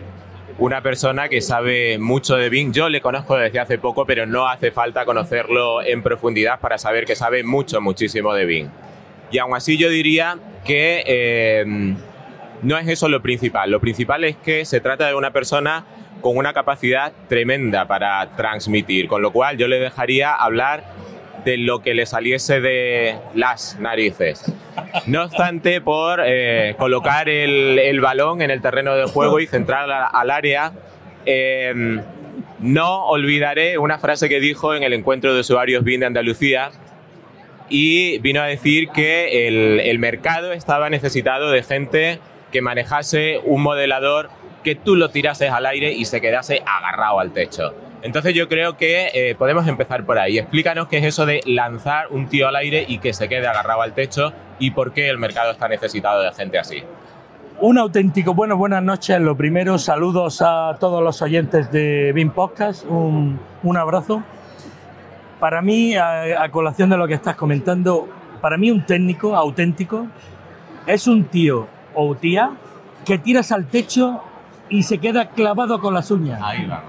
una 0.59 0.83
persona 0.83 1.29
que 1.29 1.41
sabe 1.41 1.99
mucho 1.99 2.37
de 2.37 2.51
Bing. 2.51 2.73
Yo 2.73 2.89
le 2.89 3.01
conozco 3.01 3.37
desde 3.37 3.61
hace 3.61 3.79
poco, 3.79 4.05
pero 4.05 4.27
no 4.27 4.47
hace 4.47 4.71
falta 4.73 5.05
conocerlo 5.05 5.83
en 5.83 6.03
profundidad 6.03 6.61
para 6.61 6.77
saber 6.77 7.07
que 7.07 7.17
sabe 7.17 7.45
mucho, 7.45 7.81
muchísimo 7.81 8.35
de 8.35 8.45
Bing. 8.45 8.69
Y 9.31 9.39
aún 9.39 9.55
así 9.55 9.79
yo 9.79 9.89
diría 9.89 10.39
que 10.67 11.03
eh, 11.07 11.95
no 12.63 12.77
es 12.77 12.89
eso 12.89 13.09
lo 13.09 13.23
principal. 13.23 13.71
Lo 13.71 13.81
principal 13.81 14.25
es 14.25 14.37
que 14.37 14.65
se 14.67 14.81
trata 14.81 15.07
de 15.09 15.15
una 15.15 15.33
persona 15.33 15.87
con 16.23 16.37
una 16.37 16.55
capacidad 16.55 17.13
tremenda 17.29 17.87
para 17.87 18.27
transmitir, 18.37 19.09
con 19.09 19.21
lo 19.21 19.33
cual 19.33 19.59
yo 19.59 19.69
le 19.69 19.79
dejaría 19.79 20.33
hablar 20.33 20.85
de 21.45 21.59
lo 21.59 21.83
que 21.83 21.93
le 21.95 22.07
saliese 22.07 22.61
de 22.61 23.17
las 23.35 23.79
narices. 23.81 24.51
No 25.07 25.25
obstante, 25.25 25.81
por 25.81 26.23
eh, 26.25 26.75
colocar 26.79 27.29
el, 27.29 27.79
el 27.79 28.01
balón 28.01 28.41
en 28.41 28.51
el 28.51 28.63
terreno 28.63 28.95
de 28.95 29.05
juego 29.05 29.41
y 29.41 29.47
centrar 29.47 29.91
al 29.91 30.31
área, 30.31 30.73
eh, 31.27 32.01
no 32.61 33.07
olvidaré 33.07 33.77
una 33.77 33.99
frase 33.99 34.29
que 34.29 34.39
dijo 34.41 34.75
en 34.75 34.85
el 34.85 34.93
encuentro 34.93 35.35
de 35.35 35.41
usuarios 35.41 35.83
BIN 35.83 36.01
de 36.01 36.07
Andalucía 36.07 36.71
y 37.69 38.19
vino 38.19 38.41
a 38.41 38.47
decir 38.47 38.89
que 38.91 39.49
el, 39.49 39.81
el 39.81 39.99
mercado 39.99 40.53
estaba 40.53 40.89
necesitado 40.89 41.51
de 41.51 41.63
gente 41.63 42.21
que 42.53 42.61
manejase 42.61 43.41
un 43.45 43.63
modelador 43.63 44.31
que 44.63 44.75
tú 44.75 44.97
lo 44.97 45.09
tirases 45.11 45.51
al 45.51 45.67
aire 45.67 45.93
y 45.93 46.05
se 46.05 46.21
quedase 46.21 46.63
agarrado 46.65 47.21
al 47.21 47.33
techo. 47.33 47.75
Entonces 48.03 48.35
yo 48.35 48.49
creo 48.49 48.77
que 48.77 49.11
eh, 49.15 49.35
podemos 49.37 49.67
empezar 49.69 50.05
por 50.05 50.19
ahí. 50.19 50.39
Explícanos 50.39 50.89
qué 50.89 50.99
es 50.99 51.05
eso 51.05 51.25
de 51.25 51.41
lanzar 51.47 52.09
un 52.11 52.29
tío 52.29 52.49
al 52.49 52.57
aire 52.57 52.85
y 52.89 52.99
que 52.99 53.13
se 53.13 53.29
quede 53.29 53.47
agarrado 53.47 53.83
al 53.83 53.93
techo 53.93 54.33
y 54.59 54.73
por 54.73 54.93
qué 54.93 55.09
el 55.09 55.19
mercado 55.19 55.53
está 55.53 55.69
necesitado 55.69 56.23
de 56.23 56.33
gente 56.33 56.59
así. 56.59 56.83
Un 57.61 57.79
auténtico, 57.79 58.35
bueno, 58.35 58.57
buenas 58.57 58.83
noches. 58.83 59.21
Lo 59.21 59.37
primero, 59.37 59.79
saludos 59.79 60.43
a 60.43 60.77
todos 60.81 61.03
los 61.03 61.23
oyentes 61.23 61.71
de 61.71 62.13
BIM 62.13 62.31
Podcast. 62.31 62.85
Un, 62.87 63.39
abrazo. 63.77 64.25
Para 65.39 65.63
mí, 65.63 65.95
a 65.95 66.49
colación 66.51 66.91
de 66.91 66.97
lo 66.97 67.07
que 67.07 67.15
estás 67.15 67.37
comentando, 67.37 68.09
para 68.41 68.57
mí 68.59 68.71
un 68.71 68.85
técnico 68.85 69.37
auténtico 69.37 70.09
es 70.87 71.07
un 71.07 71.25
tío 71.25 71.69
o 71.95 72.15
tía 72.17 72.51
que 73.05 73.19
tiras 73.19 73.53
al 73.53 73.67
techo 73.67 74.23
y 74.73 74.83
se 74.83 74.99
queda 74.99 75.29
clavado 75.29 75.81
con 75.81 75.93
las 75.93 76.11
uñas. 76.11 76.41
Ahí 76.43 76.67
va. 76.67 76.83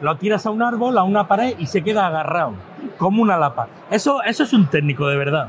Lo 0.00 0.16
tiras 0.16 0.46
a 0.46 0.50
un 0.50 0.62
árbol, 0.62 0.96
a 0.98 1.02
una 1.02 1.28
pared 1.28 1.54
y 1.58 1.66
se 1.66 1.82
queda 1.82 2.06
agarrado, 2.06 2.54
como 2.98 3.22
una 3.22 3.36
lapa. 3.36 3.68
Eso, 3.90 4.22
eso 4.22 4.42
es 4.42 4.52
un 4.52 4.66
técnico 4.66 5.06
de 5.06 5.16
verdad. 5.16 5.48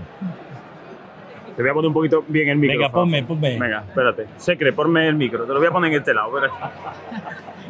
Te 1.55 1.61
voy 1.61 1.71
a 1.71 1.73
poner 1.73 1.87
un 1.87 1.93
poquito 1.93 2.25
bien 2.27 2.49
el 2.49 2.57
micro. 2.57 2.77
Venga, 2.77 2.91
ponme, 2.91 3.23
ponme. 3.23 3.57
Venga, 3.57 3.85
espérate. 3.87 4.27
Secre, 4.35 4.73
ponme 4.73 5.07
el 5.07 5.15
micro. 5.15 5.45
Te 5.45 5.53
lo 5.53 5.59
voy 5.59 5.67
a 5.67 5.71
poner 5.71 5.93
en 5.93 5.99
este 5.99 6.13
lado. 6.13 6.37
espera. 6.37 6.53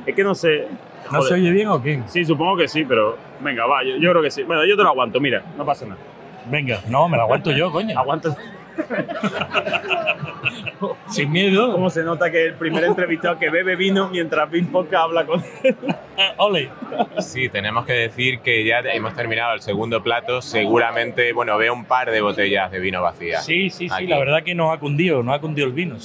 Es 0.05 0.13
que 0.13 0.23
no 0.23 0.35
sé. 0.35 0.67
¿No 1.05 1.17
Joder. 1.17 1.23
se 1.27 1.33
oye 1.33 1.49
bien 1.51 1.67
o 1.67 1.81
qué? 1.81 2.03
Sí, 2.05 2.23
supongo 2.25 2.57
que 2.57 2.67
sí, 2.67 2.85
pero 2.85 3.17
venga, 3.39 3.65
va, 3.65 3.83
yo, 3.83 3.95
yo 3.97 4.11
creo 4.11 4.21
que 4.21 4.29
sí. 4.29 4.43
Bueno, 4.43 4.63
yo 4.65 4.75
te 4.75 4.83
lo 4.83 4.89
aguanto, 4.89 5.19
mira, 5.19 5.41
no 5.57 5.65
pasa 5.65 5.85
nada. 5.85 5.99
Venga, 6.47 6.79
no, 6.89 7.09
me 7.09 7.17
lo 7.17 7.23
aguanto 7.23 7.51
yo, 7.51 7.71
coño. 7.71 7.97
Aguanta. 7.97 8.35
Sin 11.09 11.31
miedo. 11.31 11.71
¿Cómo 11.71 11.89
se 11.89 12.03
nota 12.03 12.29
que 12.31 12.45
el 12.45 12.53
primer 12.55 12.83
entrevistado 12.83 13.37
que 13.39 13.49
bebe 13.49 13.75
vino 13.75 14.09
mientras 14.09 14.49
Bim 14.49 14.67
Podcast 14.67 15.03
habla 15.05 15.25
con 15.25 15.43
él? 15.63 15.75
Ole. 16.37 16.69
Sí, 17.19 17.49
tenemos 17.49 17.85
que 17.85 17.93
decir 17.93 18.39
que 18.39 18.65
ya 18.65 18.79
hemos 18.79 19.13
terminado 19.15 19.53
el 19.53 19.61
segundo 19.61 20.01
plato. 20.03 20.41
Seguramente, 20.41 21.31
bueno, 21.33 21.57
veo 21.57 21.73
un 21.73 21.85
par 21.85 22.11
de 22.11 22.21
botellas 22.21 22.71
de 22.71 22.79
vino 22.79 23.01
vacías. 23.01 23.45
Sí, 23.45 23.69
sí, 23.69 23.87
sí, 23.89 23.95
Aquí. 23.95 24.07
la 24.07 24.19
verdad 24.19 24.43
que 24.43 24.55
nos 24.55 24.73
ha 24.73 24.79
cundido, 24.79 25.23
nos 25.23 25.35
ha 25.35 25.39
cundido 25.39 25.67
el 25.67 25.73
vino. 25.73 25.95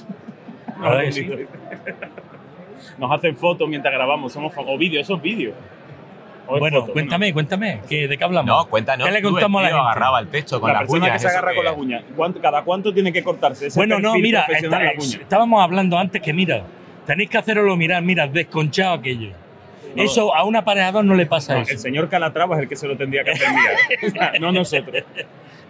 La 0.80 0.88
verdad 0.90 1.04
que 1.04 1.12
sí. 1.12 1.30
Nos 2.98 3.10
hacen 3.12 3.36
fotos 3.36 3.68
mientras 3.68 3.92
grabamos, 3.94 4.32
somos 4.32 4.54
fo- 4.54 4.64
o 4.66 4.78
vídeos, 4.78 5.02
esos 5.02 5.20
vídeos. 5.20 5.54
Bueno, 6.59 6.80
foto, 6.80 6.92
cuéntame, 6.92 7.32
cuéntame, 7.32 7.80
¿que 7.88 8.09
¿de 8.09 8.18
qué 8.18 8.24
hablamos? 8.24 8.46
No, 8.46 8.66
cuéntanos. 8.68 9.07
¿Qué 9.07 9.12
le 9.12 9.20
tú, 9.20 9.28
el 9.28 9.32
contamos 9.34 9.61
a 9.61 9.62
la 9.62 9.68
tío 9.68 9.76
gente? 9.76 9.90
agarrado 9.90 10.16
al 10.16 10.28
techo 10.28 10.61
con 10.61 10.68
la 10.68 10.72
las 10.74 10.80
persona 10.82 11.12
que 11.12 11.18
se 11.18 11.26
¿eso 11.26 11.38
agarra 11.38 11.53
qué 11.53 11.57
con 11.64 11.80
uñas. 11.80 12.05
¿Cuánto- 12.16 12.40
¿Cada 12.40 12.62
cuánto 12.62 12.92
tiene 12.94 13.12
que 13.12 13.22
cortarse? 13.22 13.66
Ese 13.68 13.78
Bueno, 13.78 13.98
no, 14.01 14.14
mira, 14.14 14.40
está- 14.48 14.59
en 14.59 14.70
la 14.70 14.92
uña? 14.98 15.18
estábamos 15.22 15.62
hablando 15.62 15.98
antes 15.98 16.20
que 16.20 16.32
mira, 16.32 16.62
tenéis 17.07 17.30
que 17.30 17.38
haceroslo 17.38 17.76
mirar, 17.76 18.03
mira, 18.03 18.26
desconchado 18.26 18.94
aquello. 18.94 19.30
No. 19.97 20.03
Eso 20.03 20.34
a 20.34 20.45
un 20.45 20.57
aparejador 20.57 21.05
no 21.05 21.14
le 21.14 21.26
pasa 21.26 21.55
No, 21.55 21.62
eso. 21.62 21.72
el 21.72 21.78
señor 21.78 22.09
Calatrava 22.09 22.57
es 22.57 22.62
el 22.62 22.68
que 22.68 22.76
se 22.76 22.86
lo 22.86 22.97
tendría 22.97 23.24
que 23.24 23.32
hacer 23.32 23.49
mirar. 23.51 24.32
no 24.41 24.53
nosotros. 24.53 25.03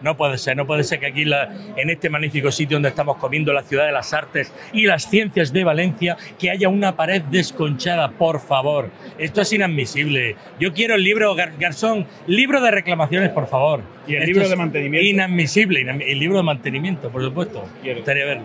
No 0.03 0.16
puede 0.16 0.39
ser, 0.39 0.57
no 0.57 0.66
puede 0.66 0.83
ser 0.83 0.99
que 0.99 1.07
aquí 1.07 1.27
la- 1.27 1.53
en 1.77 1.91
este 1.91 2.09
magnífico 2.09 2.51
sitio 2.51 2.77
donde 2.77 2.89
estamos 2.89 3.18
comiendo 3.18 3.53
la 3.53 3.62
ciudad 3.62 3.85
de 3.85 3.93
las 3.93 4.14
artes 4.14 4.51
y 4.73 4.87
las 4.87 5.09
ciencias 5.11 5.53
de 5.53 5.62
Valencia, 5.62 6.16
que 6.39 6.51
haya 6.51 6.71
una 6.71 6.97
pared 6.97 7.21
desconchada, 7.31 8.11
por 8.12 8.41
favor. 8.41 8.89
Esto 9.18 9.43
es 9.43 9.53
inadmisible. 9.53 10.37
Yo 10.59 10.73
quiero 10.73 10.95
el 10.95 11.05
libro, 11.05 11.35
Gar- 11.37 11.53
Garzón, 11.59 12.07
libro 12.27 12.62
de 12.62 12.71
reclamaciones, 12.71 13.29
por 13.29 13.47
favor. 13.47 13.83
Y 14.07 14.14
el 14.14 14.23
Esto 14.23 14.33
libro 14.33 14.49
de 14.49 14.57
mantenimiento. 14.57 15.07
Inadmisible, 15.07 15.81
inadmi- 15.85 16.05
el 16.07 16.18
libro 16.18 16.39
de 16.39 16.43
mantenimiento, 16.45 17.11
por 17.11 17.23
supuesto. 17.23 17.68
Quiero. 17.83 17.99
Gustaría 17.99 18.25
verlo. 18.25 18.45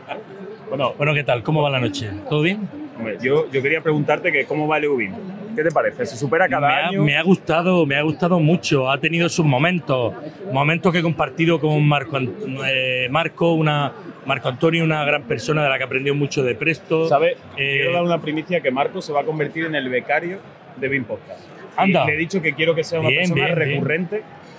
Bueno, 0.69 0.93
Bueno, 0.97 1.13
¿qué 1.13 1.25
tal? 1.25 1.43
¿Cómo 1.43 1.61
va 1.61 1.69
la 1.69 1.81
noche? 1.81 2.09
¿Todo 2.29 2.41
bien? 2.43 2.65
Hombre, 3.01 3.17
yo, 3.21 3.51
yo 3.51 3.61
quería 3.61 3.81
preguntarte 3.81 4.31
que 4.31 4.45
cómo 4.45 4.67
va 4.67 4.77
el 4.77 4.85
EUBIM. 4.85 5.13
¿Qué 5.55 5.63
te 5.63 5.71
parece? 5.71 6.05
¿Se 6.05 6.15
supera 6.15 6.47
cada 6.47 6.67
me 6.67 6.73
ha, 6.73 6.87
año? 6.87 7.03
me 7.03 7.17
ha 7.17 7.23
gustado, 7.23 7.85
me 7.85 7.95
ha 7.97 8.01
gustado 8.03 8.39
mucho. 8.39 8.89
Ha 8.89 8.97
tenido 8.99 9.27
sus 9.27 9.45
momentos, 9.45 10.13
momentos 10.51 10.93
que 10.93 10.99
he 10.99 11.01
compartido 11.01 11.59
con 11.59 11.85
Marco, 11.85 12.17
eh, 12.65 13.07
Marco, 13.11 13.51
una, 13.53 13.91
Marco 14.25 14.47
Antonio, 14.47 14.83
una 14.83 15.03
gran 15.03 15.23
persona 15.23 15.63
de 15.63 15.69
la 15.69 15.77
que 15.77 15.83
aprendió 15.83 16.15
mucho 16.15 16.41
de 16.43 16.55
Presto. 16.55 17.07
¿Sabe? 17.09 17.31
Eh, 17.57 17.79
quiero 17.81 17.91
dar 17.93 18.03
una 18.03 18.21
primicia 18.21 18.61
que 18.61 18.71
Marco 18.71 19.01
se 19.01 19.11
va 19.11 19.21
a 19.21 19.23
convertir 19.25 19.65
en 19.65 19.75
el 19.75 19.89
becario 19.89 20.39
de 20.77 20.87
BIM 20.87 21.03
Podcast. 21.03 21.41
Y 21.77 21.81
Anda. 21.81 22.05
le 22.05 22.13
he 22.13 22.17
dicho 22.17 22.41
que 22.41 22.53
quiero 22.53 22.73
que 22.75 22.83
sea 22.83 22.99
una 22.99 23.09
Bien, 23.09 23.21
persona 23.21 23.55
bien, 23.55 23.55
bien. 23.69 23.79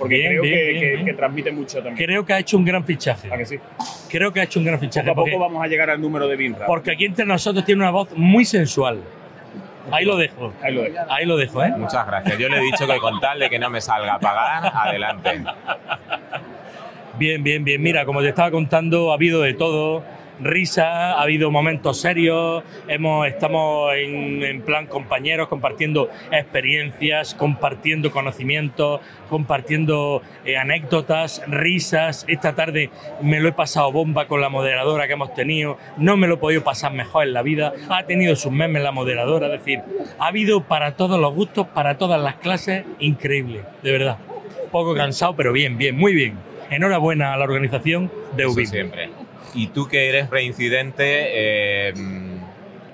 Porque 0.02 0.16
Bien, 0.16 0.30
creo 0.32 0.42
bien, 0.42 0.54
que, 0.54 0.64
bien, 0.64 0.80
que- 0.80 0.90
bien. 0.92 1.04
que 1.06 1.12
transmite 1.14 1.52
mucho 1.52 1.76
también. 1.82 1.96
Creo 1.96 2.24
que 2.26 2.32
ha 2.32 2.38
hecho 2.38 2.56
un 2.58 2.64
gran 2.64 2.84
fichaje. 2.84 3.32
¿A 3.32 3.36
que 3.38 3.46
sí? 3.46 3.58
Creo 4.10 4.32
que 4.32 4.40
ha 4.40 4.42
hecho 4.44 4.58
un 4.58 4.66
gran 4.66 4.78
fichaje. 4.78 5.08
Poco 5.08 5.22
a 5.22 5.24
poco 5.24 5.38
vamos 5.38 5.64
a 5.64 5.66
llegar 5.68 5.90
al 5.90 6.00
número 6.00 6.28
de 6.28 6.36
BIM 6.36 6.54
Rap. 6.54 6.66
porque 6.66 6.90
aquí 6.92 7.04
entre 7.06 7.24
nosotros 7.24 7.64
tiene 7.64 7.80
una 7.82 7.90
voz 7.90 8.08
muy 8.16 8.44
sensual. 8.44 9.00
Ahí 9.90 10.04
lo 10.04 10.16
dejo. 10.16 10.52
Ahí 10.62 10.74
lo 10.74 10.82
dejo. 10.82 10.96
Ahí 11.08 11.26
lo 11.26 11.36
dejo, 11.36 11.64
¿eh? 11.64 11.72
Muchas 11.76 12.06
gracias. 12.06 12.38
Yo 12.38 12.48
le 12.48 12.58
he 12.58 12.60
dicho 12.60 12.86
que 12.86 12.96
con 12.98 13.18
tal 13.20 13.38
de 13.40 13.50
que 13.50 13.58
no 13.58 13.68
me 13.70 13.80
salga 13.80 14.14
a 14.14 14.20
pagar, 14.20 14.72
adelante. 14.74 15.42
Bien, 17.18 17.42
bien, 17.42 17.64
bien. 17.64 17.82
Mira, 17.82 18.04
como 18.04 18.20
te 18.22 18.28
estaba 18.28 18.50
contando, 18.50 19.10
ha 19.10 19.14
habido 19.14 19.42
de 19.42 19.54
todo. 19.54 20.02
Risa, 20.42 21.12
ha 21.12 21.22
habido 21.22 21.50
momentos 21.50 22.00
serios, 22.00 22.62
hemos, 22.88 23.26
estamos 23.26 23.94
en, 23.94 24.42
en 24.42 24.62
plan 24.62 24.86
compañeros 24.86 25.48
compartiendo 25.48 26.10
experiencias, 26.30 27.34
compartiendo 27.34 28.10
conocimientos, 28.10 29.00
compartiendo 29.28 30.22
eh, 30.44 30.56
anécdotas, 30.56 31.42
risas. 31.46 32.24
Esta 32.28 32.54
tarde 32.54 32.90
me 33.22 33.40
lo 33.40 33.48
he 33.48 33.52
pasado 33.52 33.92
bomba 33.92 34.26
con 34.26 34.40
la 34.40 34.48
moderadora 34.48 35.06
que 35.06 35.14
hemos 35.14 35.34
tenido, 35.34 35.78
no 35.96 36.16
me 36.16 36.26
lo 36.26 36.34
he 36.34 36.38
podido 36.38 36.64
pasar 36.64 36.92
mejor 36.92 37.26
en 37.26 37.32
la 37.32 37.42
vida, 37.42 37.72
ha 37.88 38.04
tenido 38.04 38.36
sus 38.36 38.52
memes 38.52 38.82
la 38.82 38.92
moderadora, 38.92 39.46
es 39.46 39.52
decir, 39.52 39.80
ha 40.18 40.26
habido 40.26 40.64
para 40.64 40.96
todos 40.96 41.20
los 41.20 41.34
gustos, 41.34 41.66
para 41.68 41.98
todas 41.98 42.20
las 42.20 42.36
clases, 42.36 42.84
increíble, 42.98 43.62
de 43.82 43.92
verdad. 43.92 44.18
Poco 44.70 44.94
cansado, 44.94 45.36
pero 45.36 45.52
bien, 45.52 45.76
bien, 45.76 45.96
muy 45.96 46.14
bien. 46.14 46.38
Enhorabuena 46.70 47.34
a 47.34 47.36
la 47.36 47.44
organización 47.44 48.10
de 48.34 48.48
siempre. 48.66 49.10
Y 49.54 49.68
tú 49.68 49.86
que 49.88 50.08
eres 50.08 50.30
reincidente, 50.30 51.04
eh, 51.88 51.92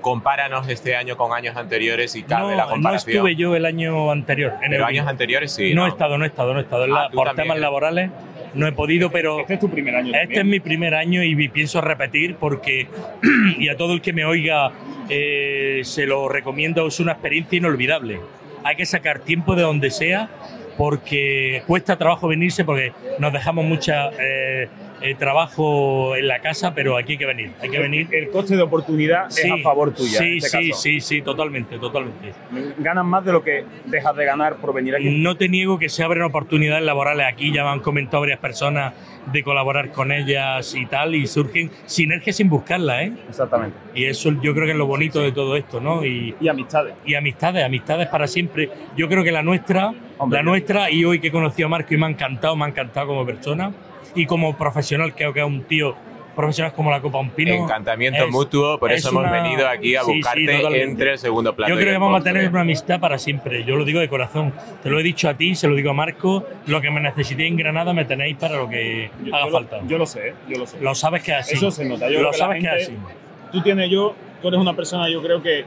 compáranos 0.01 0.69
este 0.69 0.97
año 0.97 1.17
con 1.17 1.33
años 1.33 1.57
anteriores 1.57 2.15
y 2.17 2.23
cabe 2.23 2.55
la 2.57 2.63
No, 2.63 2.69
no 2.69 2.71
comparación. 2.75 3.17
estuve 3.17 3.37
yo 3.37 3.55
el 3.57 3.65
año 3.67 4.11
anterior. 4.11 4.55
En 4.63 4.71
Pero 4.71 4.85
el 4.85 4.89
años 4.89 5.07
anteriores 5.07 5.53
sí. 5.53 5.75
No, 5.75 5.83
¿no? 5.83 5.87
he 5.87 5.91
estado, 5.91 6.19
no 6.19 6.25
he 6.25 6.29
estado, 6.29 6.53
no 6.55 6.61
he 6.61 6.63
estado. 6.63 6.85
Ah, 6.85 6.89
la- 6.89 7.11
por 7.11 7.27
también. 7.27 7.45
temas 7.47 7.59
laborales 7.61 8.11
no 8.55 8.67
he 8.67 8.73
podido, 8.73 9.11
pero 9.11 9.41
Este 9.41 9.55
es 9.55 9.61
tu 9.61 9.69
primer 9.71 9.95
año 9.97 10.07
este 10.09 10.21
también. 10.21 10.41
es 10.41 10.51
mi 10.51 10.61
primer 10.61 10.95
año 10.95 11.23
y 11.23 11.49
pienso 11.49 11.81
repetir 11.81 12.37
porque, 12.37 12.87
y 13.59 13.69
a 13.69 13.77
todo 13.77 13.93
el 13.93 14.01
que 14.01 14.13
me 14.13 14.25
oiga, 14.25 14.71
eh, 15.09 15.81
se 15.85 16.07
lo 16.07 16.29
recomiendo, 16.29 16.87
es 16.87 16.99
una 17.01 17.13
experiencia 17.13 17.57
inolvidable. 17.59 18.21
Hay 18.65 18.77
que 18.77 18.87
sacar 18.87 19.21
tiempo 19.21 19.55
de 19.55 19.63
donde 19.63 19.91
sea 19.91 20.29
porque 20.77 21.63
cuesta 21.67 21.97
trabajo 21.99 22.29
venirse 22.29 22.65
porque 22.65 22.93
nos 23.19 23.33
dejamos 23.33 23.65
mucha 23.65 24.11
eh, 24.19 24.69
eh, 25.01 25.15
trabajo 25.15 26.17
en 26.17 26.27
la 26.27 26.41
casa, 26.41 26.75
pero 26.75 26.97
aquí 26.97 27.13
hay 27.13 27.19
que 27.19 27.27
venir, 27.27 27.53
hay 27.61 27.71
que 27.71 27.79
venir. 27.79 28.09
El 28.11 28.31
coste 28.31 28.57
de 28.57 28.63
oportunidad 28.63 29.31
Sí, 29.31 29.43
es 29.47 29.53
a 29.53 29.59
favor 29.59 29.95
tuya. 29.95 30.19
Sí, 30.19 30.25
en 30.25 30.39
este 30.39 30.49
sí, 30.49 30.71
caso. 30.71 30.83
sí, 30.83 31.01
sí, 31.01 31.23
totalmente, 31.23 31.79
totalmente. 31.79 32.33
Ganas 32.79 33.05
más 33.05 33.25
de 33.25 33.33
lo 33.33 33.43
que 33.43 33.65
dejas 33.87 34.17
de 34.17 34.25
ganar 34.25 34.57
por 34.57 34.75
venir 34.75 34.97
aquí. 34.97 35.09
No 35.11 35.37
te 35.37 35.49
niego 35.49 35.79
que 35.79 35.89
se 35.89 36.03
abren 36.03 36.25
oportunidades 36.25 36.85
laborales 36.85 37.27
aquí, 37.27 37.53
ya 37.53 37.65
me 37.65 37.71
han 37.71 37.81
comentado 37.81 38.21
varias 38.21 38.41
personas 38.41 38.95
de 39.33 39.43
colaborar 39.43 39.93
con 39.93 40.11
ellas 40.11 40.75
y 40.75 40.87
tal, 40.87 41.15
y 41.15 41.27
surgen 41.27 41.71
sinergias 41.87 42.37
sin 42.37 42.49
buscarlas, 42.49 43.03
¿eh? 43.03 43.13
Exactamente. 43.29 43.77
Y 43.95 44.05
eso 44.05 44.31
yo 44.43 44.55
creo 44.55 44.67
que 44.67 44.73
es 44.73 44.79
lo 44.79 44.87
bonito 44.87 45.21
de 45.21 45.33
todo 45.33 45.57
esto, 45.57 45.81
¿no? 45.81 46.05
Y, 46.05 46.35
amistades. 46.49 46.95
Y 47.05 47.15
amistades, 47.15 47.65
amistades 47.65 48.09
para 48.09 48.27
siempre. 48.27 48.71
Yo 48.97 49.09
creo 49.09 49.23
que 49.23 49.33
la 49.33 49.43
nuestra, 49.43 49.93
la 50.31 50.43
nuestra, 50.43 50.91
y 50.91 51.05
hoy 51.05 51.21
que 51.21 51.29
he 51.29 51.33
conocido 51.33 51.67
a 51.67 51.71
Marco 51.71 51.95
y 51.95 51.99
me 51.99 52.07
ha 52.07 52.11
encantado, 52.11 52.57
me 52.57 52.65
ha 52.65 52.69
encantado 52.69 53.09
como 53.09 53.27
persona 53.27 53.73
y 54.15 54.27
como 54.27 54.57
profesional, 54.57 55.15
creo 55.15 55.33
que 55.33 55.41
es 55.41 55.47
un 55.47 55.63
tío 55.65 55.95
profesional 56.35 56.73
como 56.73 56.91
la 56.93 57.01
Copa 57.01 57.19
Un 57.19 57.31
Pino. 57.31 57.53
Encantamiento 57.53 58.25
Es- 58.25 58.31
mutuo, 58.31 58.79
por 58.79 58.93
es 58.93 58.99
eso 59.01 59.09
hemos 59.09 59.25
una- 59.25 59.33
venido 59.33 59.69
aquí 59.69 59.97
a 59.97 60.03
Sí, 60.03 60.07
sí, 60.07 60.17
buscarte 60.19 60.47
totalmente. 60.47 60.83
entre 60.83 61.13
el 61.13 61.19
segundo 61.19 61.55
plato. 61.57 61.69
Yo 61.69 61.75
y 61.75 61.79
creo 61.79 61.91
que 61.91 61.95
el 61.97 62.01
vamos 62.01 62.21
a 62.21 62.25
tener 62.25 62.49
una 62.49 62.61
amistad 62.61 63.01
para 63.01 63.19
siempre. 63.19 63.65
Yo 63.65 63.75
lo 63.75 63.85
digo 63.85 63.99
de 63.99 64.09
corazón. 64.09 64.53
Te 64.83 64.89
lo 64.89 65.01
he 65.01 65.03
dicho 65.03 65.29
a 65.29 65.35
ti, 65.35 65.57
se 65.57 65.67
lo 65.67 65.75
digo 65.75 65.91
a 65.91 65.95
Marco. 65.95 66.47
Lo 66.67 66.81
que 66.81 66.91
me 66.93 67.01
necesitéis 67.01 67.51
en 67.51 67.57
Granada 67.57 67.93
me 67.93 68.05
tenéis 68.05 68.37
para 68.37 68.55
lo 68.57 68.69
que 68.69 69.11
Yo- 69.25 69.35
haga 69.35 69.47
yo 69.47 69.51
lo- 69.51 69.57
falta. 69.59 69.81
yo 69.89 69.99
lo 69.99 70.07
sé, 70.07 70.35
yo 70.49 70.59
lo 70.59 70.67
sé. 70.67 70.81
Lo 70.81 70.95
sabes 70.95 71.25
que 71.25 71.33
es 71.33 71.39
así. 71.39 71.55
Eso 71.57 71.73
se 71.73 71.85
nota. 71.85 72.07
Yo 72.07 72.15
lo 72.15 72.19
creo 72.21 72.31
que 72.31 72.39
sabes 72.39 72.63
la 72.63 72.71
que 72.71 72.77
es 72.83 72.87
gente- 72.89 73.03
así. 73.09 73.51
Tú 73.51 73.63
tienes 73.63 73.91
yo, 73.91 74.15
tú 74.41 74.47
eres 74.49 74.61
una 74.61 74.75
persona, 74.77 75.09
yo 75.11 75.21
creo 75.21 75.43
que 75.43 75.65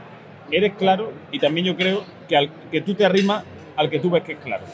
eres 0.50 0.72
claro 0.78 1.12
y 1.30 1.38
también 1.38 1.66
yo 1.66 1.76
creo 1.76 2.02
que, 2.28 2.36
al, 2.36 2.50
que 2.70 2.80
tú 2.80 2.94
te 2.94 3.04
arrimas 3.04 3.44
al 3.76 3.90
que 3.90 3.98
tú 3.98 4.08
ves 4.08 4.22
que 4.22 4.32
es 4.32 4.38
claro. 4.38 4.64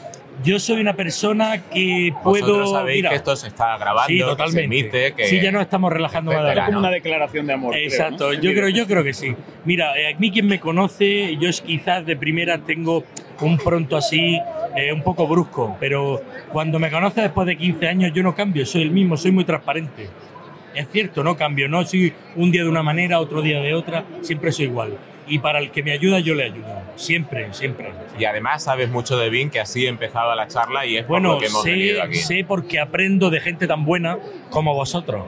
Yo 0.43 0.59
soy 0.59 0.79
una 0.79 0.93
persona 0.93 1.63
que 1.63 2.13
puedo. 2.23 2.45
Vosotros 2.45 2.71
sabéis 2.71 2.97
mira, 2.99 3.09
que 3.09 3.15
esto 3.17 3.35
se 3.35 3.47
está 3.47 3.77
grabando, 3.77 4.07
sí, 4.07 4.13
que 4.17 4.23
se 4.23 4.29
totalmente. 4.29 4.63
emite, 4.63 5.13
que... 5.13 5.25
Sí, 5.25 5.41
ya 5.41 5.51
nos 5.51 5.61
estamos 5.63 5.91
relajando 5.91 6.31
más 6.31 6.57
Es 6.57 6.65
como 6.65 6.79
una 6.79 6.89
declaración 6.91 7.47
de 7.47 7.53
amor. 7.53 7.73
creo, 7.73 7.83
Exacto, 7.85 8.31
¿no? 8.31 8.33
yo 8.33 8.51
creo, 8.53 8.69
yo 8.69 8.87
creo 8.87 9.03
que 9.03 9.13
sí. 9.13 9.35
Mira, 9.65 9.97
eh, 9.99 10.13
a 10.13 10.17
mí 10.17 10.31
quien 10.31 10.47
me 10.47 10.59
conoce, 10.59 11.35
yo 11.37 11.49
es 11.49 11.61
quizás 11.61 12.05
de 12.05 12.15
primera 12.15 12.59
tengo 12.59 13.03
un 13.41 13.57
pronto 13.57 13.97
así, 13.97 14.39
eh, 14.75 14.93
un 14.93 15.01
poco 15.01 15.27
brusco, 15.27 15.75
pero 15.79 16.21
cuando 16.51 16.79
me 16.79 16.89
conoce 16.89 17.21
después 17.21 17.45
de 17.47 17.57
15 17.57 17.87
años 17.87 18.11
yo 18.13 18.23
no 18.23 18.35
cambio, 18.35 18.65
soy 18.65 18.83
el 18.83 18.91
mismo, 18.91 19.17
soy 19.17 19.31
muy 19.31 19.43
transparente. 19.43 20.09
Es 20.75 20.87
cierto, 20.91 21.23
no 21.23 21.35
cambio, 21.35 21.67
no 21.67 21.83
soy 21.85 22.13
un 22.35 22.51
día 22.51 22.63
de 22.63 22.69
una 22.69 22.83
manera, 22.83 23.19
otro 23.19 23.41
día 23.41 23.59
de 23.59 23.73
otra, 23.73 24.05
siempre 24.21 24.51
soy 24.51 24.65
igual. 24.65 24.97
Y 25.29 25.39
para 25.39 25.59
el 25.59 25.71
que 25.71 25.83
me 25.83 25.91
ayuda, 25.91 26.19
yo 26.19 26.33
le 26.35 26.43
ayudo. 26.45 26.81
Siempre, 26.95 27.53
siempre. 27.53 27.91
Y 28.17 28.25
además 28.25 28.63
sabes 28.63 28.89
mucho 28.89 29.17
de 29.17 29.29
Vin, 29.29 29.49
que 29.49 29.59
así 29.59 29.85
empezaba 29.87 30.35
la 30.35 30.47
charla 30.47 30.85
y 30.85 30.97
es 30.97 31.03
por 31.03 31.11
Bueno, 31.21 31.33
lo 31.33 31.39
que 31.39 31.45
hemos 31.45 31.63
venido 31.63 31.97
sé, 31.97 32.01
aquí. 32.01 32.15
sé 32.15 32.45
porque 32.47 32.79
aprendo 32.79 33.29
de 33.29 33.39
gente 33.39 33.67
tan 33.67 33.85
buena 33.85 34.17
como 34.49 34.73
vosotros. 34.73 35.25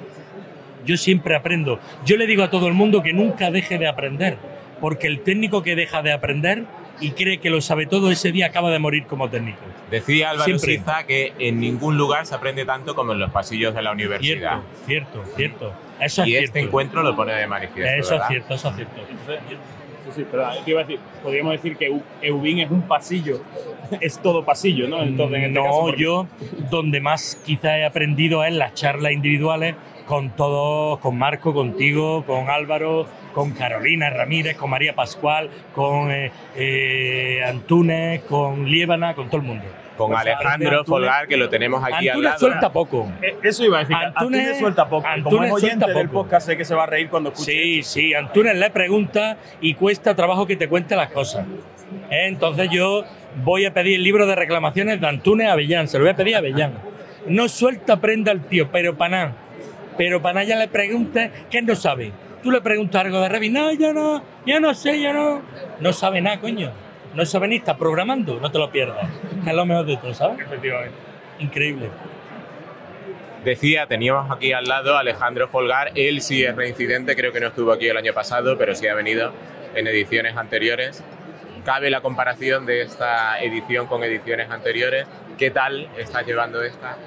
Yo 0.85 0.97
siempre 0.97 1.35
aprendo. 1.35 1.79
Yo 2.05 2.17
le 2.17 2.25
digo 2.25 2.43
a 2.43 2.49
todo 2.49 2.67
el 2.67 2.73
mundo 2.73 3.03
que 3.03 3.13
nunca 3.13 3.51
deje 3.51 3.77
de 3.77 3.87
aprender, 3.87 4.37
porque 4.79 5.05
el 5.07 5.21
técnico 5.21 5.61
que 5.61 5.75
deja 5.75 6.01
de 6.01 6.11
aprender 6.11 6.63
y 6.99 7.11
cree 7.11 7.37
que 7.39 7.49
lo 7.49 7.61
sabe 7.61 7.85
todo, 7.85 8.11
ese 8.11 8.31
día 8.31 8.47
acaba 8.47 8.71
de 8.71 8.79
morir 8.79 9.05
como 9.05 9.29
técnico. 9.29 9.59
Decía 9.91 10.31
Álvaro 10.31 10.45
Siempre. 10.57 10.77
Siza 10.79 11.03
que 11.05 11.33
en 11.39 11.59
ningún 11.59 11.97
lugar 11.97 12.25
se 12.25 12.33
aprende 12.35 12.65
tanto 12.65 12.95
como 12.95 13.13
en 13.13 13.19
los 13.19 13.31
pasillos 13.31 13.73
de 13.75 13.81
la 13.83 13.91
universidad. 13.91 14.61
Cierto, 14.85 15.23
cierto. 15.35 15.73
Eso 15.99 16.21
es 16.23 16.27
y 16.27 16.31
cierto. 16.31 16.45
este 16.45 16.59
encuentro 16.61 17.03
lo 17.03 17.15
pone 17.15 17.33
de 17.33 17.45
manifiesto. 17.47 17.93
Eso 17.93 18.01
es 18.01 18.09
¿verdad? 18.11 18.27
cierto, 18.27 18.53
eso 18.55 18.69
es 18.69 18.75
cierto. 18.75 19.01
Sí, 20.05 20.09
sí, 20.15 20.25
pero 20.29 20.43
te 20.65 20.71
iba 20.71 20.81
a 20.81 20.83
decir, 20.83 20.99
podríamos 21.23 21.53
decir 21.53 21.77
que 21.77 21.91
Eu- 21.91 22.01
Eubin 22.21 22.59
es 22.59 22.71
un 22.71 22.81
pasillo, 22.83 23.41
es 24.01 24.19
todo 24.19 24.43
pasillo, 24.43 24.87
¿no? 24.87 25.01
Entonces, 25.03 25.37
en 25.37 25.43
este 25.45 25.59
no, 25.59 25.65
caso, 25.65 25.79
porque- 25.81 26.01
yo 26.03 26.27
donde 26.69 26.99
más 27.01 27.39
quizá 27.45 27.77
he 27.77 27.85
aprendido 27.85 28.43
es 28.43 28.51
en 28.51 28.59
las 28.59 28.73
charlas 28.73 29.11
individuales 29.11 29.75
con 30.07 30.31
todos, 30.31 30.99
con 30.99 31.17
Marco, 31.17 31.53
contigo, 31.53 32.23
con 32.25 32.49
Álvaro, 32.49 33.05
con 33.33 33.51
Carolina 33.51 34.09
Ramírez, 34.09 34.57
con 34.57 34.69
María 34.71 34.93
Pascual, 34.93 35.49
con 35.73 36.11
eh, 36.11 36.31
eh, 36.55 37.43
Antunes, 37.45 38.21
con 38.23 38.65
Liébana, 38.69 39.13
con 39.13 39.27
todo 39.27 39.37
el 39.37 39.43
mundo. 39.47 39.63
Con 39.97 40.09
Pues 40.11 40.21
Alejandro 40.21 40.69
Antunes- 40.79 40.87
Folgar, 40.87 41.27
que 41.27 41.37
lo 41.37 41.49
tenemos 41.49 41.83
aquí 41.83 42.07
al 42.07 42.15
Antunes 42.15 42.23
lado. 42.23 42.39
suelta 42.39 42.71
poco. 42.73 43.11
Eh, 43.21 43.35
Eso 43.43 43.63
iba 43.65 43.77
a 43.77 43.79
decir, 43.81 43.95
que 43.95 44.03
Antunes- 44.05 44.15
Antunes 44.39 44.59
suelta 44.59 44.85
poco. 44.89 45.01
Como 45.03 45.13
Antunes 45.13 45.47
es 45.47 45.53
oyente 45.53 45.79
suelta 45.85 45.99
del 45.99 46.07
poco. 46.09 46.23
podcast, 46.23 46.47
sé 46.47 46.57
que 46.57 46.65
se 46.65 46.73
va 46.75 46.83
a 46.83 46.87
reír 46.87 47.09
cuando 47.09 47.29
escuche. 47.29 47.51
Sí, 47.51 47.83
sí, 47.83 48.13
Antunes 48.13 48.55
le 48.57 48.69
pregunta 48.69 49.37
y 49.59 49.73
cuesta 49.75 50.15
trabajo 50.15 50.47
que 50.47 50.55
te 50.55 50.67
cuente 50.69 50.95
las 50.95 51.11
cosas. 51.11 51.45
¿Eh? 52.09 52.27
Entonces 52.27 52.69
yo 52.71 53.03
voy 53.43 53.65
a 53.65 53.73
pedir 53.73 53.95
el 53.95 54.03
libro 54.03 54.25
de 54.25 54.35
reclamaciones 54.35 54.99
de 55.01 55.07
Antunes 55.07 55.47
a 55.47 55.51
Avellán, 55.53 55.87
se 55.87 55.97
lo 55.97 56.05
voy 56.05 56.13
a 56.13 56.15
pedir 56.15 56.35
a 56.35 56.39
Avellán. 56.39 56.73
No 57.27 57.47
suelta 57.49 57.97
prenda 57.97 58.31
al 58.31 58.41
tío, 58.45 58.69
pero 58.71 58.97
para 58.97 59.09
nada. 59.11 59.33
Pero 59.97 60.21
para 60.21 60.35
nada 60.35 60.45
ya 60.45 60.55
le 60.55 60.67
preguntes, 60.69 61.31
¿qué 61.51 61.61
no 61.61 61.75
sabe? 61.75 62.11
Tú 62.41 62.49
le 62.49 62.61
preguntas 62.61 63.03
algo 63.05 63.19
de 63.21 63.29
Revi, 63.29 63.49
no, 63.49 63.71
yo 63.73 63.93
no, 63.93 64.23
yo 64.47 64.59
no 64.59 64.73
sé, 64.73 64.99
yo 65.01 65.13
no. 65.13 65.41
No 65.79 65.93
sabe 65.93 66.21
nada, 66.21 66.39
coño. 66.39 66.71
No 67.13 67.25
sabe 67.25 67.47
ni 67.49 67.57
está 67.57 67.77
programando, 67.77 68.39
no 68.39 68.51
te 68.51 68.57
lo 68.57 68.71
pierdas. 68.71 69.05
Es 69.45 69.53
lo 69.53 69.65
mejor 69.65 69.85
de 69.85 69.97
todo, 69.97 70.13
¿sabes? 70.13 70.39
Efectivamente. 70.39 70.95
Increíble. 71.39 71.89
Decía, 73.43 73.87
teníamos 73.87 74.29
aquí 74.31 74.53
al 74.53 74.65
lado 74.65 74.95
a 74.95 74.99
Alejandro 74.99 75.47
Folgar. 75.47 75.91
Él 75.95 76.21
sí 76.21 76.43
es 76.43 76.55
reincidente, 76.55 77.15
creo 77.15 77.33
que 77.33 77.39
no 77.39 77.47
estuvo 77.47 77.71
aquí 77.71 77.87
el 77.87 77.97
año 77.97 78.13
pasado, 78.13 78.57
pero 78.57 78.75
sí 78.75 78.87
ha 78.87 78.93
venido 78.93 79.33
en 79.75 79.87
ediciones 79.87 80.37
anteriores. 80.37 81.03
Cabe 81.65 81.89
la 81.89 82.01
comparación 82.01 82.65
de 82.65 82.81
esta 82.83 83.41
edición 83.41 83.87
con 83.87 84.03
ediciones 84.03 84.49
anteriores. 84.49 85.05
¿Qué 85.37 85.49
tal 85.49 85.89
estás 85.97 86.25
llevando 86.25 86.61
esta? 86.63 86.97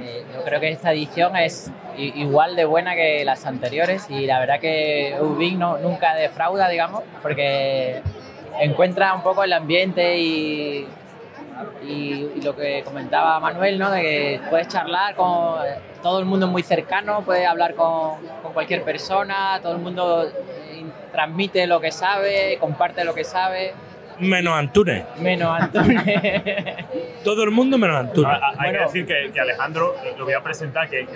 Eh, 0.00 0.24
yo 0.34 0.44
creo 0.44 0.60
que 0.60 0.70
esta 0.70 0.92
edición 0.92 1.36
es 1.36 1.70
i- 1.96 2.20
igual 2.20 2.56
de 2.56 2.64
buena 2.64 2.94
que 2.96 3.24
las 3.24 3.46
anteriores 3.46 4.08
y 4.10 4.26
la 4.26 4.40
verdad 4.40 4.60
que 4.60 5.14
Ubin 5.20 5.58
no, 5.58 5.78
nunca 5.78 6.14
defrauda, 6.14 6.68
digamos, 6.68 7.02
porque 7.22 8.00
encuentra 8.60 9.14
un 9.14 9.22
poco 9.22 9.44
el 9.44 9.52
ambiente 9.52 10.18
y, 10.18 10.86
y- 11.86 12.30
y 12.36 12.40
lo 12.42 12.54
que 12.56 12.82
comentaba 12.84 13.38
Manuel, 13.40 13.78
¿no? 13.78 13.90
de 13.90 14.00
que 14.02 14.40
puedes 14.50 14.68
charlar 14.68 15.14
con 15.14 15.58
todo 16.02 16.18
el 16.18 16.24
mundo 16.24 16.46
es 16.46 16.52
muy 16.52 16.62
cercano, 16.62 17.22
puedes 17.22 17.46
hablar 17.46 17.74
con, 17.74 18.16
con 18.42 18.52
cualquier 18.52 18.82
persona, 18.82 19.60
todo 19.62 19.72
el 19.74 19.78
mundo 19.80 20.24
eh, 20.26 20.84
transmite 21.12 21.66
lo 21.66 21.80
que 21.80 21.92
sabe, 21.92 22.56
comparte 22.58 23.04
lo 23.04 23.14
que 23.14 23.24
sabe, 23.24 23.72
Menos 24.18 24.52
Antunes. 24.54 25.02
menos 25.18 25.58
Antonio. 25.62 25.98
Todo 27.24 27.42
el 27.44 27.50
mundo 27.52 27.78
menos 27.78 27.96
Antunes. 27.96 28.38
Hay 28.58 28.72
que 28.72 28.78
decir 28.78 29.06
que, 29.06 29.30
que 29.32 29.40
Alejandro, 29.40 29.94
eh, 30.04 30.12
lo 30.18 30.26
voy 30.26 30.34
a 30.34 30.42
presentar, 30.42 30.90
que, 30.90 31.06
que 31.06 31.12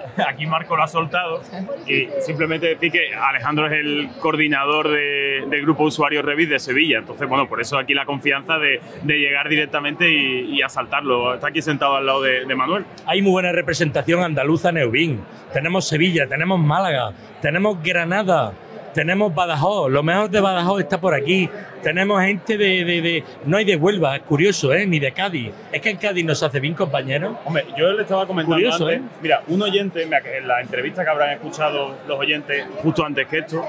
aquí 0.28 0.46
Marco 0.46 0.76
lo 0.76 0.82
ha 0.82 0.88
soltado, 0.88 1.42
y 1.86 2.08
simplemente 2.20 2.66
decir 2.68 2.92
que 2.92 3.14
Alejandro 3.14 3.66
es 3.66 3.72
el 3.72 4.08
coordinador 4.20 4.88
de- 4.90 5.44
del 5.48 5.62
grupo 5.62 5.84
Usuarios 5.84 6.24
Revit 6.24 6.48
de 6.48 6.58
Sevilla, 6.58 6.98
entonces, 6.98 7.28
bueno, 7.28 7.48
por 7.48 7.60
eso 7.60 7.78
aquí 7.78 7.94
la 7.94 8.04
confianza 8.06 8.58
de, 8.58 8.80
llegar 9.04 9.48
directamente 9.48 10.10
y, 10.10 10.56
y 10.56 10.62
asaltarlo. 10.62 11.34
Está 11.34 11.48
aquí 11.48 11.62
sentado 11.62 11.96
al 11.96 12.06
lado 12.06 12.22
de, 12.22 12.52
Manuel. 12.54 12.84
Hay 13.06 13.22
muy 13.22 13.30
buena 13.32 13.52
representación 13.52 14.22
andaluza 14.22 14.70
en 14.70 14.78
Eubin. 14.78 15.20
Tenemos 15.52 15.86
Sevilla, 15.88 16.26
tenemos 16.26 16.58
Málaga, 16.58 17.12
tenemos 17.40 17.82
Granada, 17.82 18.52
tenemos 18.94 19.34
Badajoz. 19.34 19.90
Lo 19.90 20.02
mejor 20.02 20.30
de 20.30 20.40
Badajoz 20.40 20.80
está 20.80 21.00
por 21.00 21.14
aquí. 21.14 21.48
Tenemos 21.82 22.22
gente 22.22 22.56
de, 22.56 22.84
de- 22.84 23.00
de- 23.02 23.24
No 23.46 23.56
hay 23.56 23.64
de 23.64 23.76
Huelva, 23.76 24.16
es 24.16 24.22
curioso, 24.22 24.72
¿eh? 24.72 24.86
Ni 24.86 24.98
de 25.00 25.12
Cádiz. 25.12 25.50
Es 25.72 25.80
que 25.80 25.90
en 25.90 25.96
Cádiz 25.96 26.24
nos 26.24 26.42
hace 26.42 26.60
bien, 26.60 26.74
compañero. 26.74 27.38
Hombre, 27.44 27.64
yo 27.76 27.92
le 27.92 28.02
estaba 28.02 28.26
comentando 28.26 28.56
Curioso, 28.56 28.86
antes, 28.86 29.00
¿eh? 29.00 29.16
mira, 29.22 29.42
un 29.48 29.62
oyente, 29.62 30.02
en 30.02 30.48
la 30.48 30.60
entrevista 30.60 31.04
que 31.04 31.10
habrán 31.10 31.30
escuchado 31.30 31.96
los 32.06 32.18
oyentes 32.18 32.64
justo 32.82 33.04
antes 33.04 33.26
que 33.26 33.38
esto, 33.38 33.64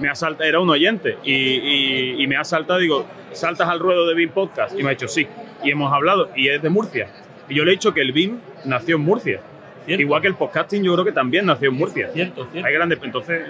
me 0.00 0.08
ha 0.08 0.14
saltado, 0.14 0.48
era 0.48 0.60
un 0.60 0.70
oyente 0.70 1.16
y, 1.24 1.32
y- 1.34 2.22
y 2.22 2.26
me 2.26 2.36
ha 2.36 2.44
saltado, 2.44 2.78
digo, 2.78 3.06
¿saltas 3.32 3.68
al 3.68 3.78
ruedo 3.80 4.06
de 4.06 4.14
BIM 4.14 4.30
Podcast? 4.30 4.78
Y 4.78 4.82
me 4.82 4.88
ha 4.88 4.90
dicho 4.90 5.08
sí. 5.08 5.26
Y 5.64 5.70
hemos 5.70 5.92
hablado, 5.92 6.30
y 6.36 6.48
es 6.48 6.60
de 6.62 6.68
Murcia. 6.68 7.08
Y 7.48 7.54
yo 7.54 7.64
le 7.64 7.72
he 7.72 7.74
dicho 7.74 7.92
que 7.94 8.00
el 8.02 8.12
BIM 8.12 8.38
nació 8.64 8.96
en 8.96 9.02
Murcia. 9.02 9.40
Igual 9.88 10.20
que 10.20 10.26
el 10.28 10.34
podcasting, 10.34 10.82
yo 10.82 10.92
creo 10.94 11.04
que 11.04 11.12
también 11.12 11.46
nació 11.46 11.68
en 11.70 11.76
Murcia. 11.76 12.10
Cierto, 12.12 12.46
cierto. 12.50 12.66
Hay 12.66 12.74
grandes, 12.74 12.98
entonces, 13.02 13.42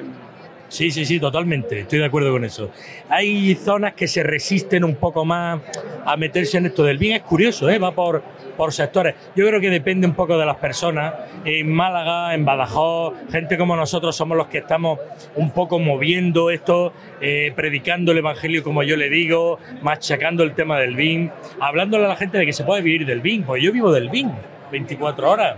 Sí, 0.68 0.90
sí, 0.90 1.04
sí, 1.04 1.20
totalmente. 1.20 1.80
Estoy 1.80 2.00
de 2.00 2.06
acuerdo 2.06 2.32
con 2.32 2.44
eso. 2.44 2.70
Hay 3.08 3.54
zonas 3.54 3.94
que 3.94 4.08
se 4.08 4.22
resisten 4.22 4.84
un 4.84 4.96
poco 4.96 5.24
más 5.24 5.60
a 6.04 6.16
meterse 6.16 6.58
en 6.58 6.66
esto 6.66 6.82
del 6.82 6.98
bien. 6.98 7.16
Es 7.16 7.22
curioso, 7.22 7.68
¿eh? 7.70 7.78
va 7.78 7.92
por, 7.92 8.22
por 8.56 8.72
sectores. 8.72 9.14
Yo 9.36 9.46
creo 9.46 9.60
que 9.60 9.70
depende 9.70 10.06
un 10.06 10.14
poco 10.14 10.36
de 10.36 10.44
las 10.44 10.56
personas. 10.56 11.14
En 11.44 11.72
Málaga, 11.72 12.34
en 12.34 12.44
Badajoz, 12.44 13.14
gente 13.30 13.56
como 13.56 13.76
nosotros 13.76 14.16
somos 14.16 14.36
los 14.36 14.48
que 14.48 14.58
estamos 14.58 14.98
un 15.36 15.50
poco 15.52 15.78
moviendo 15.78 16.50
esto, 16.50 16.92
eh, 17.20 17.52
predicando 17.54 18.12
el 18.12 18.18
Evangelio 18.18 18.64
como 18.64 18.82
yo 18.82 18.96
le 18.96 19.08
digo, 19.08 19.58
machacando 19.82 20.42
el 20.42 20.54
tema 20.54 20.78
del 20.80 20.96
BIM, 20.96 21.30
hablándole 21.60 22.06
a 22.06 22.08
la 22.08 22.16
gente 22.16 22.38
de 22.38 22.46
que 22.46 22.52
se 22.52 22.64
puede 22.64 22.82
vivir 22.82 23.06
del 23.06 23.20
BIM. 23.20 23.44
Pues 23.44 23.62
yo 23.62 23.72
vivo 23.72 23.92
del 23.92 24.08
BIM 24.08 24.32
24 24.72 25.30
horas. 25.30 25.56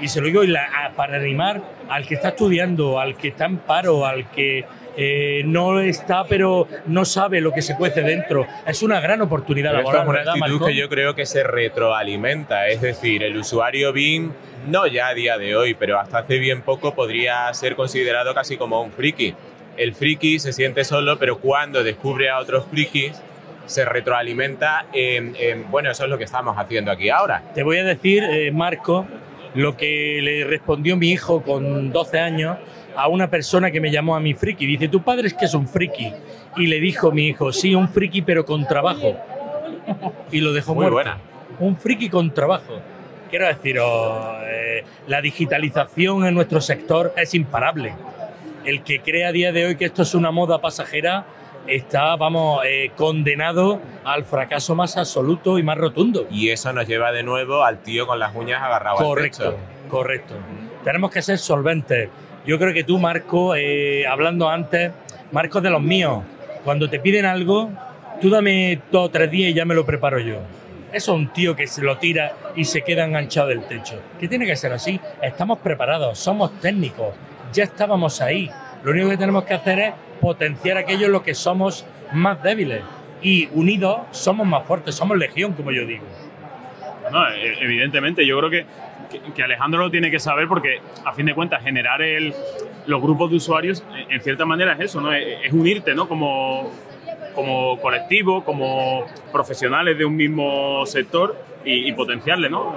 Y 0.00 0.08
se 0.08 0.20
lo 0.20 0.26
digo 0.26 0.44
y 0.44 0.48
la- 0.48 0.64
a- 0.86 0.90
para 0.92 1.16
animar 1.16 1.60
al 1.88 2.06
que 2.06 2.14
está 2.14 2.28
estudiando, 2.28 2.98
al 3.00 3.16
que 3.16 3.28
está 3.28 3.46
en 3.46 3.58
paro, 3.58 4.06
al 4.06 4.30
que 4.30 4.64
eh, 5.00 5.42
no 5.44 5.78
está, 5.78 6.24
pero 6.24 6.66
no 6.86 7.04
sabe 7.04 7.40
lo 7.40 7.52
que 7.52 7.62
se 7.62 7.76
cuece 7.76 8.02
dentro. 8.02 8.46
Es 8.66 8.82
una 8.82 9.00
gran 9.00 9.20
oportunidad 9.22 9.70
Pero 9.70 9.82
laboral, 9.92 10.02
es 10.44 10.52
una 10.52 10.66
que 10.66 10.74
yo 10.74 10.88
creo 10.88 11.14
que 11.14 11.24
se 11.24 11.44
retroalimenta. 11.44 12.66
Es 12.68 12.80
decir, 12.80 13.22
el 13.22 13.36
usuario 13.36 13.92
BIM, 13.92 14.32
no 14.68 14.86
ya 14.88 15.08
a 15.08 15.14
día 15.14 15.38
de 15.38 15.56
hoy, 15.56 15.74
pero 15.74 16.00
hasta 16.00 16.18
hace 16.18 16.38
bien 16.38 16.62
poco 16.62 16.94
podría 16.94 17.52
ser 17.54 17.76
considerado 17.76 18.34
casi 18.34 18.56
como 18.56 18.82
un 18.82 18.90
friki. 18.90 19.34
El 19.76 19.94
friki 19.94 20.40
se 20.40 20.52
siente 20.52 20.82
solo, 20.84 21.16
pero 21.18 21.38
cuando 21.38 21.84
descubre 21.84 22.28
a 22.28 22.38
otros 22.38 22.64
frikis, 22.68 23.12
se 23.66 23.84
retroalimenta 23.84 24.86
en, 24.92 25.36
en, 25.38 25.70
bueno, 25.70 25.90
eso 25.92 26.02
es 26.04 26.10
lo 26.10 26.18
que 26.18 26.24
estamos 26.24 26.56
haciendo 26.58 26.90
aquí 26.90 27.08
ahora. 27.10 27.42
Te 27.54 27.62
voy 27.62 27.78
a 27.78 27.84
decir, 27.84 28.24
eh, 28.24 28.50
Marco, 28.50 29.06
lo 29.54 29.76
que 29.76 30.20
le 30.22 30.44
respondió 30.44 30.96
mi 30.96 31.10
hijo 31.10 31.42
con 31.42 31.90
12 31.92 32.18
años 32.18 32.56
a 32.96 33.08
una 33.08 33.30
persona 33.30 33.70
que 33.70 33.80
me 33.80 33.90
llamó 33.90 34.16
a 34.16 34.20
mi 34.20 34.34
friki. 34.34 34.66
Dice, 34.66 34.88
¿tu 34.88 35.02
padre 35.02 35.28
es 35.28 35.34
que 35.34 35.44
es 35.46 35.54
un 35.54 35.68
friki? 35.68 36.12
Y 36.56 36.66
le 36.66 36.80
dijo 36.80 37.12
mi 37.12 37.28
hijo, 37.28 37.52
sí, 37.52 37.74
un 37.74 37.88
friki 37.88 38.22
pero 38.22 38.44
con 38.44 38.66
trabajo. 38.66 39.16
Y 40.30 40.40
lo 40.40 40.52
dejó 40.52 40.74
Muy 40.74 40.82
muerto. 40.82 40.94
buena. 40.94 41.18
Un 41.60 41.76
friki 41.76 42.08
con 42.08 42.32
trabajo. 42.34 42.80
Quiero 43.30 43.46
deciros, 43.46 44.36
eh, 44.46 44.84
la 45.06 45.20
digitalización 45.20 46.26
en 46.26 46.34
nuestro 46.34 46.60
sector 46.60 47.12
es 47.16 47.34
imparable. 47.34 47.92
El 48.64 48.82
que 48.82 49.00
cree 49.00 49.24
a 49.26 49.32
día 49.32 49.52
de 49.52 49.66
hoy 49.66 49.76
que 49.76 49.84
esto 49.86 50.02
es 50.02 50.14
una 50.14 50.30
moda 50.30 50.60
pasajera 50.60 51.24
está, 51.68 52.16
vamos, 52.16 52.62
eh, 52.64 52.90
condenado 52.96 53.80
al 54.04 54.24
fracaso 54.24 54.74
más 54.74 54.96
absoluto 54.96 55.58
y 55.58 55.62
más 55.62 55.78
rotundo. 55.78 56.26
Y 56.30 56.50
eso 56.50 56.72
nos 56.72 56.86
lleva 56.86 57.12
de 57.12 57.22
nuevo 57.22 57.64
al 57.64 57.82
tío 57.82 58.06
con 58.06 58.18
las 58.18 58.34
uñas 58.34 58.62
agarrado 58.62 58.96
Correcto, 58.96 59.48
al 59.48 59.88
correcto. 59.88 60.34
Tenemos 60.84 61.10
que 61.10 61.22
ser 61.22 61.38
solventes. 61.38 62.08
Yo 62.46 62.58
creo 62.58 62.72
que 62.72 62.84
tú, 62.84 62.98
Marco, 62.98 63.54
eh, 63.54 64.06
hablando 64.06 64.48
antes, 64.48 64.92
Marco 65.32 65.58
es 65.58 65.64
de 65.64 65.70
los 65.70 65.82
míos. 65.82 66.22
Cuando 66.64 66.88
te 66.88 66.98
piden 66.98 67.26
algo, 67.26 67.70
tú 68.20 68.30
dame 68.30 68.80
dos 68.90 69.06
o 69.06 69.10
tres 69.10 69.30
días 69.30 69.50
y 69.50 69.54
ya 69.54 69.64
me 69.64 69.74
lo 69.74 69.84
preparo 69.84 70.18
yo. 70.18 70.36
Eso 70.90 71.12
es 71.12 71.18
un 71.18 71.28
tío 71.32 71.54
que 71.54 71.66
se 71.66 71.82
lo 71.82 71.98
tira 71.98 72.32
y 72.56 72.64
se 72.64 72.82
queda 72.82 73.04
enganchado 73.04 73.48
del 73.48 73.66
techo. 73.66 74.00
Que 74.18 74.26
tiene 74.26 74.46
que 74.46 74.56
ser 74.56 74.72
así. 74.72 74.98
Estamos 75.20 75.58
preparados, 75.58 76.18
somos 76.18 76.58
técnicos, 76.60 77.14
ya 77.52 77.64
estábamos 77.64 78.22
ahí. 78.22 78.50
Lo 78.82 78.92
único 78.92 79.10
que 79.10 79.18
tenemos 79.18 79.44
que 79.44 79.54
hacer 79.54 79.78
es 79.78 79.92
potenciar 80.20 80.76
aquello 80.76 81.06
en 81.06 81.12
lo 81.12 81.22
que 81.22 81.34
somos 81.34 81.86
más 82.12 82.42
débiles. 82.42 82.82
Y 83.20 83.48
unidos 83.52 84.00
somos 84.12 84.46
más 84.46 84.64
fuertes, 84.64 84.94
somos 84.94 85.16
legión, 85.18 85.52
como 85.52 85.72
yo 85.72 85.84
digo. 85.84 86.04
No, 87.10 87.28
e- 87.30 87.58
evidentemente, 87.64 88.24
yo 88.26 88.38
creo 88.38 88.50
que, 88.50 88.66
que- 89.34 89.42
Alejandro 89.42 89.80
lo 89.80 89.90
tiene 89.90 90.10
que 90.10 90.20
saber 90.20 90.46
porque, 90.46 90.80
a 91.04 91.12
fin 91.12 91.26
de 91.26 91.34
cuentas, 91.34 91.62
generar 91.62 92.00
el, 92.02 92.32
los 92.86 93.02
grupos 93.02 93.30
de 93.30 93.36
usuarios, 93.36 93.82
en- 93.96 94.12
en 94.12 94.20
cierta 94.20 94.44
manera 94.44 94.74
es 94.74 94.80
eso, 94.80 95.00
¿no? 95.00 95.12
Es, 95.12 95.38
es 95.44 95.52
unirte, 95.52 95.94
¿no? 95.94 96.06
Como, 96.06 96.70
como 97.34 97.78
colectivo, 97.80 98.44
como 98.44 99.06
profesionales 99.32 99.96
de 99.98 100.04
un 100.04 100.14
mismo 100.16 100.84
sector 100.86 101.36
y, 101.64 101.88
y 101.88 101.92
potenciarle, 101.92 102.48
¿no? 102.50 102.74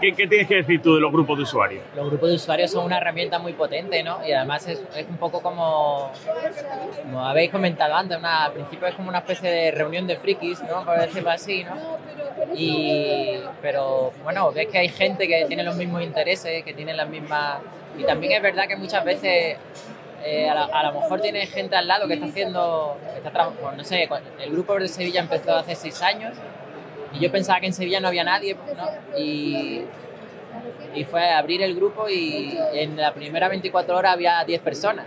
¿Qué, 0.00 0.12
tienes 0.12 0.46
que 0.46 0.56
decir 0.56 0.82
tú 0.82 0.94
de 0.94 1.00
los 1.00 1.12
grupos 1.12 1.38
de 1.38 1.44
usuarios? 1.44 1.82
Los 1.94 2.08
grupos 2.08 2.28
de 2.28 2.34
usuarios 2.36 2.70
son 2.70 2.84
una 2.84 2.98
herramienta 2.98 3.38
muy 3.38 3.52
potente, 3.52 4.02
¿no? 4.02 4.26
Y 4.26 4.32
además 4.32 4.66
es, 4.68 4.82
un 5.08 5.16
poco 5.16 5.40
como, 5.40 6.10
como 7.02 7.24
habéis 7.24 7.50
comentado 7.50 7.94
antes, 7.94 8.18
una- 8.18 8.44
al 8.46 8.52
principio 8.52 8.86
es 8.88 8.94
como 8.94 9.08
una 9.08 9.18
especie 9.18 9.50
de 9.50 9.70
reunión 9.70 10.06
de 10.06 10.16
frikis, 10.16 10.62
¿no? 10.62 10.84
Por 10.84 10.98
decirlo 10.98 11.30
así, 11.30 11.64
¿no? 11.64 11.74
Y, 12.54 13.38
pero 13.62 14.12
bueno, 14.22 14.52
ves 14.52 14.68
que 14.68 14.78
hay 14.78 14.88
gente 14.88 15.26
que 15.26 15.44
tiene 15.46 15.62
los 15.62 15.76
mismos 15.76 16.02
intereses, 16.02 16.64
que 16.64 16.74
tiene 16.74 16.94
las 16.94 17.08
mismas... 17.08 17.58
Y 17.96 18.04
también 18.04 18.32
es 18.32 18.42
verdad 18.42 18.66
que 18.66 18.76
muchas 18.76 19.04
veces 19.04 19.56
eh, 20.24 20.48
a, 20.48 20.82
lo 20.82 21.00
mejor 21.00 21.20
tiene 21.20 21.46
gente 21.46 21.76
al 21.76 21.86
lado 21.86 22.08
que 22.08 22.14
está 22.14 22.26
haciendo, 22.26 22.96
está 23.16 23.30
pues, 23.30 23.76
no 23.76 23.84
sé, 23.84 24.08
el 24.40 24.50
grupo 24.50 24.74
de 24.78 24.88
Sevilla 24.88 25.20
empezó 25.20 25.54
hace 25.54 25.74
seis 25.74 26.00
años 26.02 26.34
y 27.14 27.20
yo 27.20 27.30
pensaba 27.30 27.60
que 27.60 27.66
en 27.66 27.72
Sevilla 27.72 28.00
no 28.00 28.08
había 28.08 28.24
nadie, 28.24 28.54
¿no? 28.54 29.18
Y, 29.18 29.82
y 30.94 31.04
fue 31.04 31.30
a 31.30 31.38
abrir 31.38 31.62
el 31.62 31.74
grupo 31.74 32.08
y 32.08 32.56
en 32.72 32.96
la 32.96 33.12
primera 33.14 33.48
24 33.48 33.96
horas 33.96 34.12
había 34.12 34.44
10 34.44 34.60
personas 34.60 35.06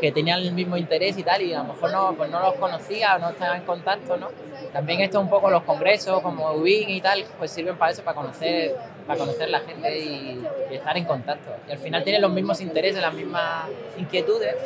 que 0.00 0.12
tenían 0.12 0.40
el 0.40 0.52
mismo 0.52 0.76
interés 0.76 1.16
y 1.18 1.22
tal, 1.22 1.42
y 1.42 1.52
a 1.52 1.58
lo 1.58 1.72
mejor 1.72 1.92
no, 1.92 2.14
pues 2.14 2.30
no 2.30 2.40
los 2.40 2.54
conocía 2.54 3.16
o 3.16 3.18
no 3.18 3.30
estaba 3.30 3.56
en 3.56 3.62
contacto, 3.62 4.16
¿no? 4.16 4.28
También 4.72 5.00
esto 5.00 5.20
un 5.20 5.30
poco 5.30 5.50
los 5.50 5.62
congresos 5.62 6.20
como 6.20 6.52
UBIN 6.52 6.90
y 6.90 7.00
tal, 7.00 7.24
pues 7.38 7.50
sirven 7.50 7.76
para 7.76 7.92
eso, 7.92 8.02
para 8.02 8.16
conocer, 8.16 8.76
para 9.06 9.18
conocer 9.18 9.48
la 9.50 9.60
gente 9.60 9.98
y, 9.98 10.46
estar 10.70 10.96
en 10.96 11.04
contacto. 11.04 11.50
Y 11.68 11.72
al 11.72 11.78
final 11.78 12.02
tienen 12.04 12.22
los 12.22 12.32
mismos 12.32 12.60
intereses, 12.60 13.00
las 13.00 13.14
mismas 13.14 13.66
inquietudes 13.96 14.56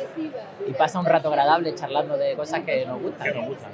y 0.67 0.73
pasa 0.73 0.99
un 0.99 1.05
rato 1.05 1.29
agradable 1.29 1.73
charlando 1.75 2.17
de 2.17 2.35
cosas 2.35 2.61
que 2.61 2.85
nos 2.85 3.01
gustan. 3.01 3.27
Que 3.27 3.39
nos 3.39 3.47
gustan, 3.49 3.71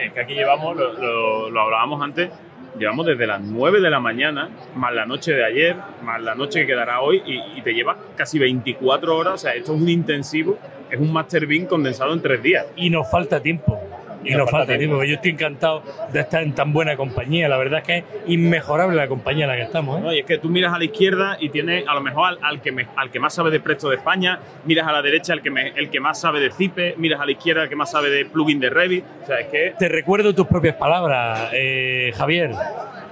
Es 0.00 0.12
que 0.12 0.20
aquí 0.20 0.34
llevamos, 0.34 0.76
lo, 0.76 1.60
hablábamos 1.60 2.02
antes, 2.02 2.30
llevamos 2.78 3.06
desde 3.06 3.26
las 3.26 3.40
9 3.40 3.80
de 3.80 3.90
la 3.90 4.00
mañana, 4.00 4.48
más 4.74 4.92
la 4.92 5.06
noche 5.06 5.32
de 5.32 5.44
ayer, 5.44 5.76
más 6.02 6.20
la 6.20 6.34
noche 6.34 6.60
que 6.60 6.66
quedará 6.66 7.00
hoy, 7.00 7.22
y, 7.24 7.58
y 7.58 7.62
te 7.62 7.72
lleva 7.72 7.96
casi 8.16 8.38
24 8.38 9.16
horas. 9.16 9.34
O 9.34 9.38
sea, 9.38 9.54
esto 9.54 9.74
es 9.74 9.80
un 9.80 9.88
intensivo, 9.88 10.58
es 10.90 10.98
un 10.98 11.12
Master 11.12 11.46
Bean 11.46 11.66
condensado 11.66 12.12
en 12.12 12.22
tres 12.22 12.42
días. 12.42 12.66
Y 12.76 12.90
nos 12.90 13.10
falta 13.10 13.40
tiempo. 13.40 13.80
Y, 14.24 14.34
nos 14.34 14.50
falta 14.50 14.76
tiempo. 14.76 14.96
porque 14.96 15.08
Yo 15.10 15.14
estoy 15.16 15.30
encantado 15.32 15.82
de 16.12 16.20
estar 16.20 16.42
en 16.42 16.54
tan 16.54 16.72
buena 16.72 16.96
compañía. 16.96 17.48
La 17.48 17.56
verdad 17.56 17.80
es 17.80 17.86
que 17.86 17.96
es 17.98 18.04
inmejorable 18.26 18.96
la 18.96 19.08
compañía 19.08 19.44
en 19.44 19.50
la 19.50 19.56
que 19.56 19.62
estamos. 19.62 19.98
¿eh? 19.98 20.02
¿no? 20.02 20.12
Y 20.12 20.20
es 20.20 20.24
que 20.26 20.38
tú 20.38 20.48
miras 20.48 20.72
a 20.72 20.78
la 20.78 20.84
izquierda 20.84 21.36
y 21.40 21.48
tienes 21.50 21.84
a 21.86 21.94
lo 21.94 22.00
mejor 22.00 22.28
al, 22.28 22.38
al 22.42 22.60
que, 22.60 22.72
me- 22.72 22.86
al 22.96 23.10
que 23.10 23.20
más 23.20 23.34
sabe 23.34 23.50
de 23.50 23.60
Presto 23.60 23.88
de 23.90 23.96
España, 23.96 24.38
miras 24.64 24.86
a 24.88 24.92
la 24.92 25.02
derecha 25.02 25.32
el 25.32 25.42
que, 25.42 25.50
me- 25.50 25.68
el 25.76 25.90
que 25.90 26.00
más 26.00 26.20
sabe 26.20 26.40
de 26.40 26.50
Zipe, 26.50 26.94
miras 26.98 27.20
a 27.20 27.24
la 27.26 27.32
izquierda 27.32 27.62
el 27.64 27.68
que 27.68 27.76
más 27.76 27.90
sabe 27.90 28.10
de 28.10 28.24
plugin 28.26 28.60
de 28.60 28.70
Revit. 28.70 29.04
O 29.22 29.26
sea, 29.26 29.40
es 29.40 29.46
que 29.48 29.74
Te 29.78 29.88
recuerdo 29.88 30.34
tus 30.34 30.46
propias 30.46 30.76
palabras, 30.76 31.50
eh, 31.52 32.12
Javier. 32.16 32.52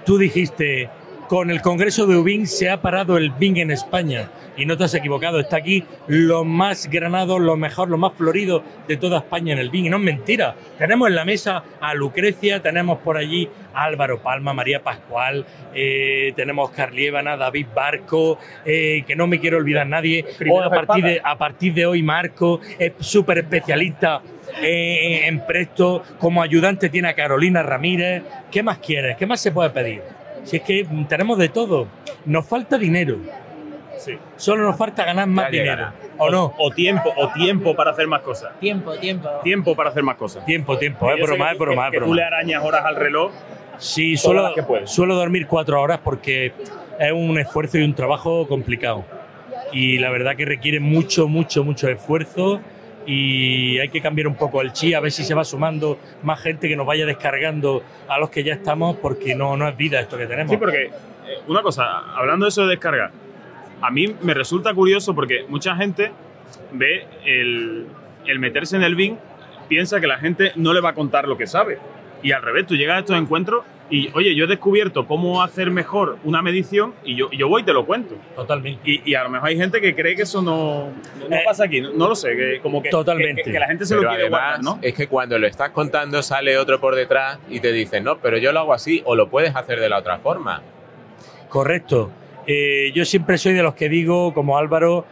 Tú 0.05 0.19
dijiste, 0.19 0.89
con 1.33 1.51
el 1.51 1.63
Congreso 1.63 2.07
de 2.07 2.15
Ubin 2.19 2.47
se 2.47 2.69
ha 2.69 2.83
parado 2.83 3.17
el 3.17 3.31
Bing 3.31 3.57
en 3.57 3.71
España. 3.71 4.29
Y 4.55 4.67
no 4.67 4.77
te 4.77 4.85
has 4.85 4.93
equivocado, 4.93 5.41
está 5.41 5.57
aquí 5.57 5.83
lo 6.07 6.45
más 6.45 6.91
granado, 6.91 7.39
lo 7.39 7.57
mejor, 7.57 7.89
lo 7.89 7.97
más 7.97 8.13
florido 8.13 8.63
de 8.87 8.99
toda 8.99 9.21
España 9.21 9.55
en 9.55 9.59
el 9.59 9.71
Bing. 9.71 9.87
Y 9.87 9.89
no 9.89 9.97
es 9.97 10.03
mentira. 10.03 10.55
Tenemos 10.77 11.09
en 11.09 11.15
la 11.15 11.25
mesa 11.25 11.65
a 11.81 11.95
Lucrecia, 11.95 12.61
tenemos 12.61 12.99
por 12.99 13.17
allí 13.17 13.49
a 13.73 13.85
Álvaro 13.85 14.19
Palma, 14.19 14.53
María 14.53 14.83
Pascual, 14.83 15.47
eh, 15.75 16.35
tenemos 16.37 16.71
Carlievana, 16.73 17.39
David 17.39 17.69
Barco, 17.75 18.39
eh, 18.67 19.03
que 19.07 19.17
no 19.17 19.27
me 19.27 19.41
quiero 19.41 19.57
olvidar 19.57 19.87
nadie. 19.87 20.27
A 20.63 20.69
partir, 20.69 21.03
de, 21.03 21.13
espadas. 21.15 21.35
a 21.35 21.39
partir 21.39 21.73
de 21.73 21.87
hoy, 21.87 22.03
Marco 22.03 22.61
es 22.79 22.93
súper 23.01 23.39
especialista 23.39 24.21
eh, 24.63 25.23
en 25.25 25.47
Presto. 25.47 26.03
Como 26.19 26.43
ayudante 26.43 26.91
tiene 26.91 27.09
a 27.09 27.15
Carolina 27.15 27.63
Ramírez. 27.63 28.23
¿Qué 28.51 28.63
más 28.63 28.77
quieres? 28.77 29.17
¿Qué 29.17 29.25
más 29.25 29.41
se 29.41 29.51
puede 29.51 29.71
pedir? 29.71 30.22
Si 30.45 30.57
es 30.57 30.63
que 30.63 30.87
tenemos 31.09 31.39
de 31.39 31.49
todo. 31.49 31.87
Nos 32.25 32.47
falta 32.47 32.79
dinero. 32.79 33.17
Sí. 33.99 34.19
Solo 34.37 34.65
nos 34.65 34.77
falta 34.77 35.05
ganar 35.05 35.29
más 35.29 35.51
dinero. 35.51 35.91
¿O 36.19 36.29
no? 36.31 36.53
O 36.59 36.71
tiempo, 36.71 37.13
o 37.17 37.29
tiempo 37.33 37.75
para 37.77 37.93
hacer 37.93 38.07
más 38.09 38.21
cosas. 38.23 38.59
Tiempo, 38.59 38.93
tiempo. 38.97 39.29
Tiempo 39.45 39.77
para 39.77 39.91
hacer 39.91 40.03
más 40.03 40.17
cosas. 40.17 40.45
Tiempo, 40.45 40.77
tiempo. 40.79 41.09
Es 41.11 41.17
sé 41.17 41.23
broma, 41.23 41.53
es 41.53 41.59
broma, 41.59 41.91
que- 41.91 41.97
es 41.97 42.03
que 42.03 42.09
tú 42.09 42.15
le 42.15 42.25
arañas 42.25 42.65
horas 42.65 42.85
al 42.85 42.97
reloj. 42.97 43.33
Sí, 43.79 44.17
suelo, 44.17 44.53
que 44.55 44.63
suelo 44.87 45.15
dormir 45.15 45.47
cuatro 45.47 45.81
horas 45.81 46.01
porque 46.03 46.53
es 46.99 47.13
un 47.13 47.39
esfuerzo 47.39 47.79
y 47.79 47.83
un 47.83 47.95
trabajo 47.95 48.47
complicado. 48.47 49.05
Y 49.73 49.99
la 49.99 50.11
verdad 50.11 50.37
que 50.37 50.45
requiere 50.45 50.81
mucho, 50.81 51.29
mucho, 51.29 51.65
mucho 51.65 51.89
esfuerzo 51.89 52.61
y 53.07 53.79
hay 53.79 53.89
que 53.89 54.01
cambiar 54.01 54.29
un 54.29 54.37
poco 54.37 54.61
el 54.61 54.73
chi, 54.73 54.95
a 54.95 55.01
ver 55.01 55.11
si 55.11 55.25
se 55.25 55.35
va 55.35 55.45
sumando 55.45 55.99
más 56.23 56.41
gente 56.41 56.69
que 56.69 56.77
nos 56.77 56.87
vaya 56.87 57.07
descargando 57.07 57.83
a 58.09 58.19
los 58.19 58.31
que 58.31 58.45
ya 58.45 58.55
estamos 58.55 58.97
porque 58.97 59.35
no, 59.35 59.57
no 59.57 59.69
es 59.69 59.77
vida 59.77 60.01
esto 60.01 60.17
que 60.17 60.27
tenemos. 60.27 60.51
Sí, 60.51 60.57
porque 60.57 60.85
eh, 60.85 60.91
una 61.49 61.63
cosa, 61.63 62.15
hablando 62.15 62.47
de 62.47 62.51
eso 62.51 62.63
de 62.63 62.71
descarga, 62.71 63.11
a 63.81 63.91
mí 63.91 64.15
me 64.23 64.35
resulta 64.35 64.73
curioso 64.75 65.15
porque 65.15 65.45
mucha 65.49 65.75
gente 65.77 66.13
ve 66.73 67.07
el, 67.25 67.87
el 68.27 68.39
meterse 68.39 68.77
en 68.77 68.83
el 68.83 68.95
Bing, 68.95 69.17
piensa 69.69 70.01
que 70.01 70.07
la 70.07 70.19
gente 70.19 70.53
no 70.57 70.73
le 70.73 70.81
va 70.81 70.91
a 70.91 70.95
contar 70.95 71.27
lo 71.27 71.37
que 71.37 71.47
sabe. 71.47 71.79
Y 72.23 72.33
al 72.33 72.43
revés, 72.43 72.67
tú 72.67 72.77
llegas 72.77 72.97
a 72.97 73.01
estos 73.01 73.19
encuentros 73.19 73.65
y, 73.95 74.11
oye, 74.15 74.35
yo 74.35 74.45
he 74.47 74.49
descubierto 74.49 75.07
cómo 75.07 75.43
hacer 75.43 75.71
mejor 75.71 76.17
una 76.25 76.41
medición 76.41 76.95
y 77.05 77.15
yo, 77.15 77.29
y 77.31 77.37
yo 77.37 77.47
voy 77.49 77.63
y 77.63 77.65
te 77.65 77.73
lo 77.75 77.85
cuento. 77.85 78.15
Totalmente. 78.35 78.81
Y, 78.91 79.03
y 79.11 79.15
a 79.15 79.23
lo 79.23 79.29
mejor 79.31 79.51
hay 79.51 79.57
gente 79.57 79.81
que 79.81 79.95
cree 79.95 80.17
que 80.17 80.23
eso 80.23 80.41
no, 80.41 80.89
no 81.29 81.37
Eh, 81.37 81.43
pasa 81.45 81.65
aquí, 81.65 81.81
no, 81.83 81.91
no 81.93 82.09
lo 82.09 82.15
sé, 82.15 82.35
que 82.35 82.61
como 82.63 82.83
que, 82.83 82.89
Totalmente. 82.89 83.43
que, 83.43 83.53
que 83.53 83.59
la 83.59 83.67
gente 83.67 83.85
se 83.85 83.95
Pero 83.95 84.03
lo 84.05 84.09
quiere 84.09 84.23
además, 84.25 84.41
guardar, 84.41 84.63
¿no? 84.65 84.79
es 84.81 84.95
que 84.95 85.07
cuando 85.09 85.39
lo 85.39 85.47
estás 85.47 85.71
contando 85.71 86.23
sale 86.23 86.57
otro 86.57 86.81
por 86.81 86.95
detrás 86.95 87.39
y 87.51 87.61
te 87.61 87.71
dice, 87.71 88.01
no, 88.01 88.17
pero 88.19 88.39
yo 88.39 88.51
lo 88.53 88.61
hago 88.61 88.73
así 88.73 89.03
o 89.05 89.15
lo 89.15 89.29
puedes 89.29 89.55
hacer 89.55 89.79
de 89.79 89.89
la 89.91 89.99
otra 89.99 90.19
forma. 90.19 90.63
Correcto. 91.49 92.11
Eh, 92.47 92.93
yo 92.95 93.05
siempre 93.05 93.39
soy 93.39 93.53
de 93.53 93.63
los 93.63 93.75
que 93.75 93.89
digo, 93.89 94.33
como 94.35 94.57
Álvaro, 94.59 95.05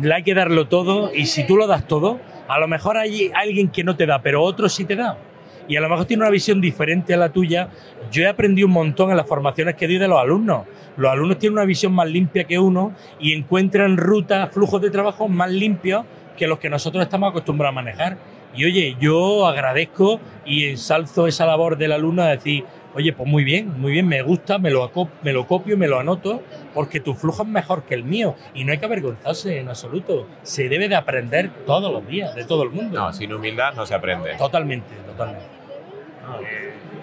le 0.00 0.14
hay 0.14 0.22
que 0.22 0.34
darlo 0.34 0.68
todo 0.68 1.10
y 1.12 1.26
si 1.26 1.46
tú 1.46 1.56
lo 1.56 1.66
das 1.66 1.86
todo, 1.88 2.20
a 2.46 2.58
lo 2.58 2.68
mejor 2.68 2.96
hay 2.96 3.30
alguien 3.34 3.68
que 3.68 3.84
no 3.84 3.96
te 3.96 4.06
da, 4.06 4.22
pero 4.22 4.42
otro 4.42 4.68
sí 4.68 4.84
te 4.84 4.96
da. 4.96 5.18
Y 5.68 5.76
a 5.76 5.80
lo 5.80 5.88
mejor 5.88 6.06
tiene 6.06 6.22
una 6.22 6.30
visión 6.30 6.60
diferente 6.60 7.14
a 7.14 7.16
la 7.18 7.28
tuya. 7.28 7.68
Yo 8.10 8.24
he 8.24 8.28
aprendido 8.28 8.66
un 8.66 8.72
montón 8.72 9.10
en 9.10 9.16
las 9.16 9.26
formaciones 9.26 9.76
que 9.76 9.86
doy 9.86 9.98
de 9.98 10.08
los 10.08 10.18
alumnos. 10.18 10.66
Los 10.96 11.12
alumnos 11.12 11.38
tienen 11.38 11.58
una 11.58 11.66
visión 11.66 11.92
más 11.92 12.08
limpia 12.08 12.44
que 12.44 12.58
uno 12.58 12.92
y 13.20 13.34
encuentran 13.34 13.96
rutas, 13.96 14.50
flujos 14.50 14.80
de 14.80 14.90
trabajo 14.90 15.28
más 15.28 15.50
limpios 15.50 16.04
que 16.36 16.46
los 16.46 16.58
que 16.58 16.70
nosotros 16.70 17.02
estamos 17.02 17.30
acostumbrados 17.30 17.72
a 17.72 17.74
manejar. 17.74 18.16
Y 18.54 18.64
oye, 18.64 18.96
yo 18.98 19.46
agradezco 19.46 20.20
y 20.46 20.64
ensalzo 20.68 21.26
esa 21.26 21.44
labor 21.44 21.76
del 21.76 21.92
alumno 21.92 22.24
de 22.24 22.30
decir, 22.30 22.64
oye, 22.94 23.12
pues 23.12 23.28
muy 23.28 23.44
bien, 23.44 23.78
muy 23.78 23.92
bien, 23.92 24.08
me 24.08 24.22
gusta, 24.22 24.58
me 24.58 24.70
lo, 24.70 24.90
me 25.22 25.32
lo 25.32 25.46
copio, 25.46 25.76
me 25.76 25.86
lo 25.86 25.98
anoto, 25.98 26.42
porque 26.74 27.00
tu 27.00 27.14
flujo 27.14 27.42
es 27.42 27.48
mejor 27.48 27.82
que 27.84 27.94
el 27.94 28.04
mío. 28.04 28.34
Y 28.54 28.64
no 28.64 28.72
hay 28.72 28.78
que 28.78 28.86
avergonzarse 28.86 29.58
en 29.58 29.68
absoluto. 29.68 30.26
Se 30.42 30.68
debe 30.68 30.88
de 30.88 30.96
aprender 30.96 31.50
todos 31.66 31.92
los 31.92 32.06
días, 32.08 32.34
de 32.34 32.44
todo 32.44 32.62
el 32.62 32.70
mundo. 32.70 32.98
No, 32.98 33.12
sin 33.12 33.32
humildad 33.32 33.74
no 33.74 33.84
se 33.84 33.94
aprende. 33.94 34.34
Totalmente, 34.36 34.94
totalmente. 35.06 35.57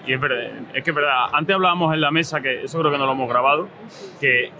Y 0.06 0.12
es 0.12 0.20
verdad, 0.20 0.52
es 0.72 0.84
que 0.84 0.90
es 0.90 0.96
verdad. 0.96 1.26
Antes 1.32 1.54
hablábamos 1.54 1.92
en 1.92 2.00
la 2.00 2.10
mesa, 2.10 2.40
que 2.40 2.62
eso 2.62 2.78
creo 2.78 2.92
que 2.92 2.98
no 2.98 3.06
lo 3.06 3.12
hemos 3.12 3.28
grabado, 3.28 3.68
que 4.20 4.50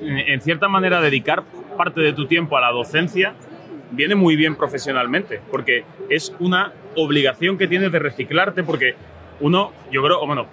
en 0.00 0.18
en 0.18 0.40
cierta 0.40 0.68
manera 0.68 1.00
dedicar 1.00 1.42
parte 1.76 2.00
de 2.00 2.12
tu 2.12 2.26
tiempo 2.26 2.56
a 2.56 2.60
la 2.60 2.70
docencia 2.70 3.34
viene 3.90 4.14
muy 4.14 4.36
bien 4.36 4.54
profesionalmente, 4.54 5.40
porque 5.50 5.84
es 6.10 6.34
una 6.40 6.72
obligación 6.94 7.56
que 7.56 7.66
tienes 7.66 7.90
de 7.90 7.98
reciclarte, 7.98 8.62
porque 8.62 8.94
uno, 9.40 9.72
yo 9.90 10.02
creo, 10.02 10.20
o 10.20 10.26
bueno, 10.26 10.46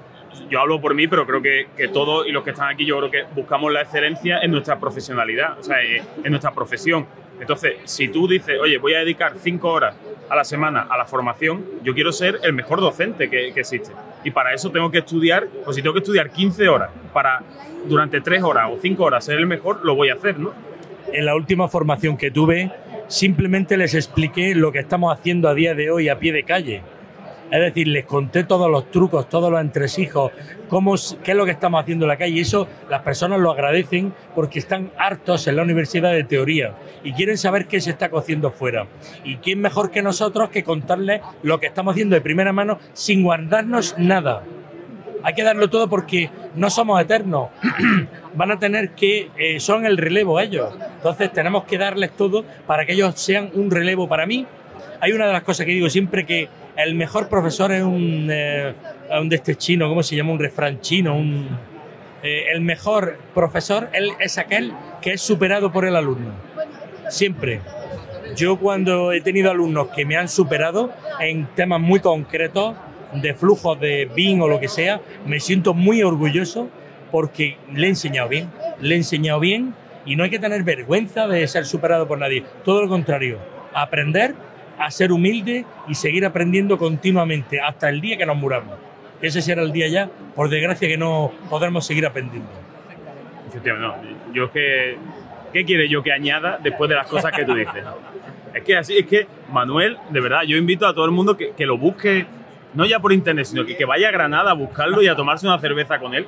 yo 0.50 0.60
hablo 0.60 0.80
por 0.80 0.94
mí, 0.94 1.08
pero 1.08 1.26
creo 1.26 1.42
que, 1.42 1.68
que 1.76 1.88
todos 1.88 2.28
y 2.28 2.32
los 2.32 2.44
que 2.44 2.52
están 2.52 2.70
aquí, 2.70 2.86
yo 2.86 2.98
creo 3.00 3.12
que 3.12 3.24
buscamos 3.36 3.72
la 3.72 3.82
excelencia 3.82 4.40
en 4.40 4.52
nuestra 4.52 4.80
profesionalidad, 4.80 5.60
o 5.60 5.64
sea, 5.64 5.82
eh, 5.82 6.04
en 6.24 6.32
nuestra 6.32 6.52
profesión. 6.52 7.08
Entonces, 7.40 7.76
si 7.86 8.08
tú 8.08 8.28
dices, 8.28 8.60
oye, 8.62 8.78
voy 8.78 8.94
a 8.94 9.00
dedicar 9.00 9.34
cinco 9.38 9.70
horas 9.70 9.96
a 10.30 10.36
la 10.36 10.44
semana 10.44 10.88
a 10.90 10.98
la 10.98 11.06
formación, 11.06 11.64
yo 11.84 11.94
quiero 11.94 12.12
ser 12.12 12.40
el 12.44 12.54
mejor 12.54 12.80
docente 12.80 13.30
que, 13.30 13.52
que 13.54 13.60
existe. 13.60 13.92
Y 14.24 14.32
para 14.32 14.54
eso 14.54 14.72
tengo 14.72 14.90
que 14.90 15.00
estudiar, 15.00 15.48
pues 15.64 15.76
si 15.76 15.82
tengo 15.82 15.94
que 15.94 16.00
estudiar 16.00 16.32
15 16.32 16.68
horas 16.68 16.90
para 17.14 17.42
durante 17.88 18.22
tres 18.22 18.42
horas 18.44 18.70
o 18.72 18.80
cinco 18.82 19.04
horas 19.04 19.24
ser 19.26 19.38
el 19.38 19.46
mejor, 19.46 19.86
lo 19.86 19.96
voy 19.96 20.10
a 20.10 20.16
hacer, 20.16 20.40
¿no? 20.40 20.54
En 21.12 21.26
la 21.26 21.36
última 21.36 21.68
formación 21.68 22.18
que 22.18 22.32
tuve, 22.32 22.72
simplemente 23.08 23.78
les 23.78 23.94
expliqué 23.94 24.56
lo 24.56 24.72
que 24.72 24.80
estamos 24.80 25.14
haciendo 25.14 25.48
a 25.48 25.54
día 25.54 25.76
de 25.76 25.92
hoy 25.92 26.10
a 26.10 26.18
pie 26.18 26.34
de 26.34 26.44
calle. 26.44 26.82
Es 27.52 27.62
decir, 27.62 27.88
les 27.88 28.06
conté 28.06 28.44
todos 28.44 28.70
los 28.70 28.90
trucos, 28.90 29.30
todos 29.30 29.52
los 29.52 29.62
entresijos, 29.62 30.32
cómo, 30.68 30.96
qué 31.24 31.32
es 31.32 31.38
lo 31.38 31.46
que 31.46 31.52
estamos 31.52 31.82
haciendo 31.82 32.06
en 32.06 32.10
la 32.10 32.18
calle. 32.18 32.38
Y 32.38 32.40
eso 32.42 32.68
las 32.90 33.02
personas 33.02 33.40
lo 33.40 33.52
agradecen 33.52 34.14
porque 34.34 34.60
están 34.60 34.92
hartos 34.98 35.48
en 35.48 35.56
la 35.56 35.62
universidad 35.62 36.12
de 36.12 36.24
teoría 36.24 36.74
y 37.04 37.14
quieren 37.14 37.38
saber 37.38 37.68
qué 37.68 37.80
se 37.82 37.92
está 37.92 38.10
cociendo 38.10 38.52
fuera. 38.52 38.88
Y 39.24 39.38
quién 39.38 39.62
mejor 39.62 39.92
que 39.92 40.02
nosotros 40.02 40.50
que 40.50 40.64
contarles 40.64 41.22
lo 41.44 41.60
que 41.60 41.68
estamos 41.68 41.94
haciendo 41.94 42.16
de 42.16 42.22
primera 42.22 42.52
mano 42.52 42.80
sin 42.94 43.24
guardarnos 43.24 43.96
nada. 43.98 44.44
Hay 45.22 45.34
que 45.34 45.44
darlo 45.44 45.70
todo 45.70 45.88
porque 45.88 46.30
no 46.56 46.70
somos 46.70 47.02
eternos. 47.02 47.50
Van 48.36 48.52
a 48.52 48.60
tener 48.60 48.92
que, 48.92 49.30
eh, 49.38 49.60
son 49.60 49.86
el 49.86 49.98
relevo 49.98 50.40
ellos. 50.40 50.74
Entonces 50.98 51.32
tenemos 51.32 51.64
que 51.64 51.78
darles 51.78 52.12
todo 52.12 52.44
para 52.68 52.86
que 52.86 52.94
ellos 52.94 53.16
sean 53.20 53.50
un 53.54 53.72
relevo 53.72 54.08
para 54.08 54.26
mí. 54.26 54.46
Hay 55.00 55.14
una 55.14 55.28
de 55.28 55.34
las 55.34 55.44
cosas 55.44 55.66
que 55.66 55.72
digo 55.72 55.90
siempre 55.90 56.26
que 56.26 56.48
el 56.78 56.96
mejor 56.96 57.30
profesor 57.30 57.72
es 57.72 57.84
un, 57.84 58.28
eh, 58.32 58.74
un 59.20 59.30
de 59.30 59.36
este 59.36 59.56
chino, 59.56 59.88
¿cómo 59.88 60.04
se 60.04 60.16
llama? 60.16 60.32
Un 60.32 60.40
refrán 60.40 60.82
chino, 60.82 61.16
un, 61.16 61.48
eh, 62.24 62.46
el 62.52 62.62
mejor 62.62 63.18
profesor 63.34 63.90
él 63.94 64.12
es 64.20 64.38
aquel 64.38 64.74
que 65.02 65.14
es 65.14 65.22
superado 65.22 65.72
por 65.72 65.86
el 65.86 65.96
alumno. 65.96 66.32
Siempre. 67.10 67.62
Yo 68.36 68.58
cuando 68.58 69.14
he 69.14 69.22
tenido 69.22 69.52
alumnos 69.52 69.90
que 69.90 70.06
me 70.06 70.18
han 70.18 70.28
superado 70.28 70.92
en 71.20 71.46
temas 71.56 71.80
muy 71.80 72.00
concretos, 72.00 72.76
de 73.14 73.34
flujos 73.34 73.80
de 73.80 74.10
BIM 74.14 74.42
o 74.42 74.48
lo 74.48 74.60
que 74.60 74.68
sea, 74.68 75.02
me 75.26 75.40
siento 75.40 75.74
muy 75.74 76.04
orgulloso 76.04 76.70
porque 77.12 77.58
le 77.74 77.88
he 77.88 77.90
enseñado 77.90 78.30
bien. 78.30 78.50
Le 78.82 78.96
he 78.96 78.98
enseñado 78.98 79.40
bien 79.40 79.74
y 80.06 80.16
no 80.16 80.24
hay 80.24 80.30
que 80.30 80.40
tener 80.40 80.64
vergüenza 80.64 81.28
de 81.28 81.48
ser 81.48 81.66
superado 81.66 82.08
por 82.08 82.18
nadie. 82.18 82.44
Todo 82.64 82.82
lo 82.82 82.90
contrario, 82.90 83.40
aprender 83.74 84.36
a 84.78 84.92
ser 84.92 85.12
humilde 85.12 85.66
y 85.88 85.96
seguir 85.96 86.26
aprendiendo 86.26 86.78
continuamente 86.78 87.60
hasta 87.60 87.90
el 87.90 88.02
día 88.02 88.18
que 88.18 88.26
nos 88.26 88.38
muramos. 88.38 88.78
Ese 89.22 89.42
será 89.42 89.62
el 89.62 89.72
día 89.72 89.88
ya, 89.88 90.10
por 90.36 90.50
desgracia 90.50 90.88
que 90.88 90.98
no 90.98 91.32
podremos 91.50 91.86
seguir 91.86 92.06
aprendiendo. 92.06 92.50
No. 93.64 93.96
Yo 94.34 94.46
es 94.46 94.52
que. 94.52 94.98
¿Qué 95.54 95.64
quiere 95.64 95.88
yo 95.88 96.04
que 96.04 96.12
añada 96.12 96.60
después 96.62 96.90
de 96.90 96.96
las 96.96 97.08
cosas 97.08 97.32
que 97.32 97.46
tú 97.46 97.56
dices? 97.56 97.82
Es 98.54 98.62
que 98.64 98.76
así, 98.76 98.98
es 98.98 99.06
que 99.06 99.26
Manuel, 99.50 99.98
de 100.10 100.20
verdad, 100.20 100.42
yo 100.44 100.58
invito 100.58 100.86
a 100.86 100.94
todo 100.94 101.06
el 101.06 101.12
mundo 101.12 101.38
que, 101.38 101.52
que 101.52 101.66
lo 101.66 101.78
busque, 101.78 102.26
no 102.74 102.86
ya 102.86 103.00
por 103.00 103.14
internet, 103.14 103.46
sino 103.46 103.66
que, 103.66 103.78
que 103.78 103.86
vaya 103.86 104.10
a 104.10 104.12
Granada 104.12 104.52
a 104.52 104.54
buscarlo 104.54 105.02
y 105.02 105.08
a 105.08 105.16
tomarse 105.16 105.48
una 105.48 105.58
cerveza 105.60 105.98
con 105.98 106.14
él. 106.14 106.28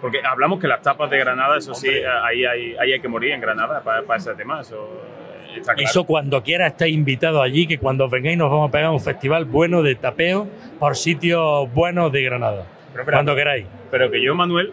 Porque 0.00 0.22
hablamos 0.24 0.58
que 0.58 0.68
las 0.68 0.80
tapas 0.80 1.10
de 1.10 1.18
Granada, 1.18 1.58
eso 1.58 1.74
sí, 1.74 1.88
ahí 2.24 2.46
hay, 2.46 2.74
ahí 2.76 2.92
hay 2.94 3.00
que 3.00 3.08
morir 3.08 3.32
en 3.32 3.42
Granada 3.42 3.82
para, 3.82 4.02
para 4.02 4.18
ese 4.18 4.34
tema. 4.34 4.62
Eso 4.62 5.02
claro. 5.60 5.80
Eso 5.80 6.04
cuando 6.04 6.42
quiera 6.42 6.66
estáis 6.66 6.94
invitados 6.94 7.42
allí, 7.42 7.66
que 7.66 7.78
cuando 7.78 8.08
vengáis 8.08 8.38
nos 8.38 8.50
vamos 8.50 8.68
a 8.68 8.72
pegar 8.72 8.90
un 8.90 9.00
festival 9.00 9.44
bueno 9.44 9.82
de 9.82 9.94
tapeo 9.94 10.48
por 10.78 10.96
sitios 10.96 11.72
buenos 11.72 12.12
de 12.12 12.22
Granada. 12.22 12.66
Pero 12.92 13.04
cuando 13.04 13.34
queráis. 13.34 13.66
Pero 13.90 14.10
que 14.10 14.22
yo, 14.22 14.34
Manuel, 14.34 14.72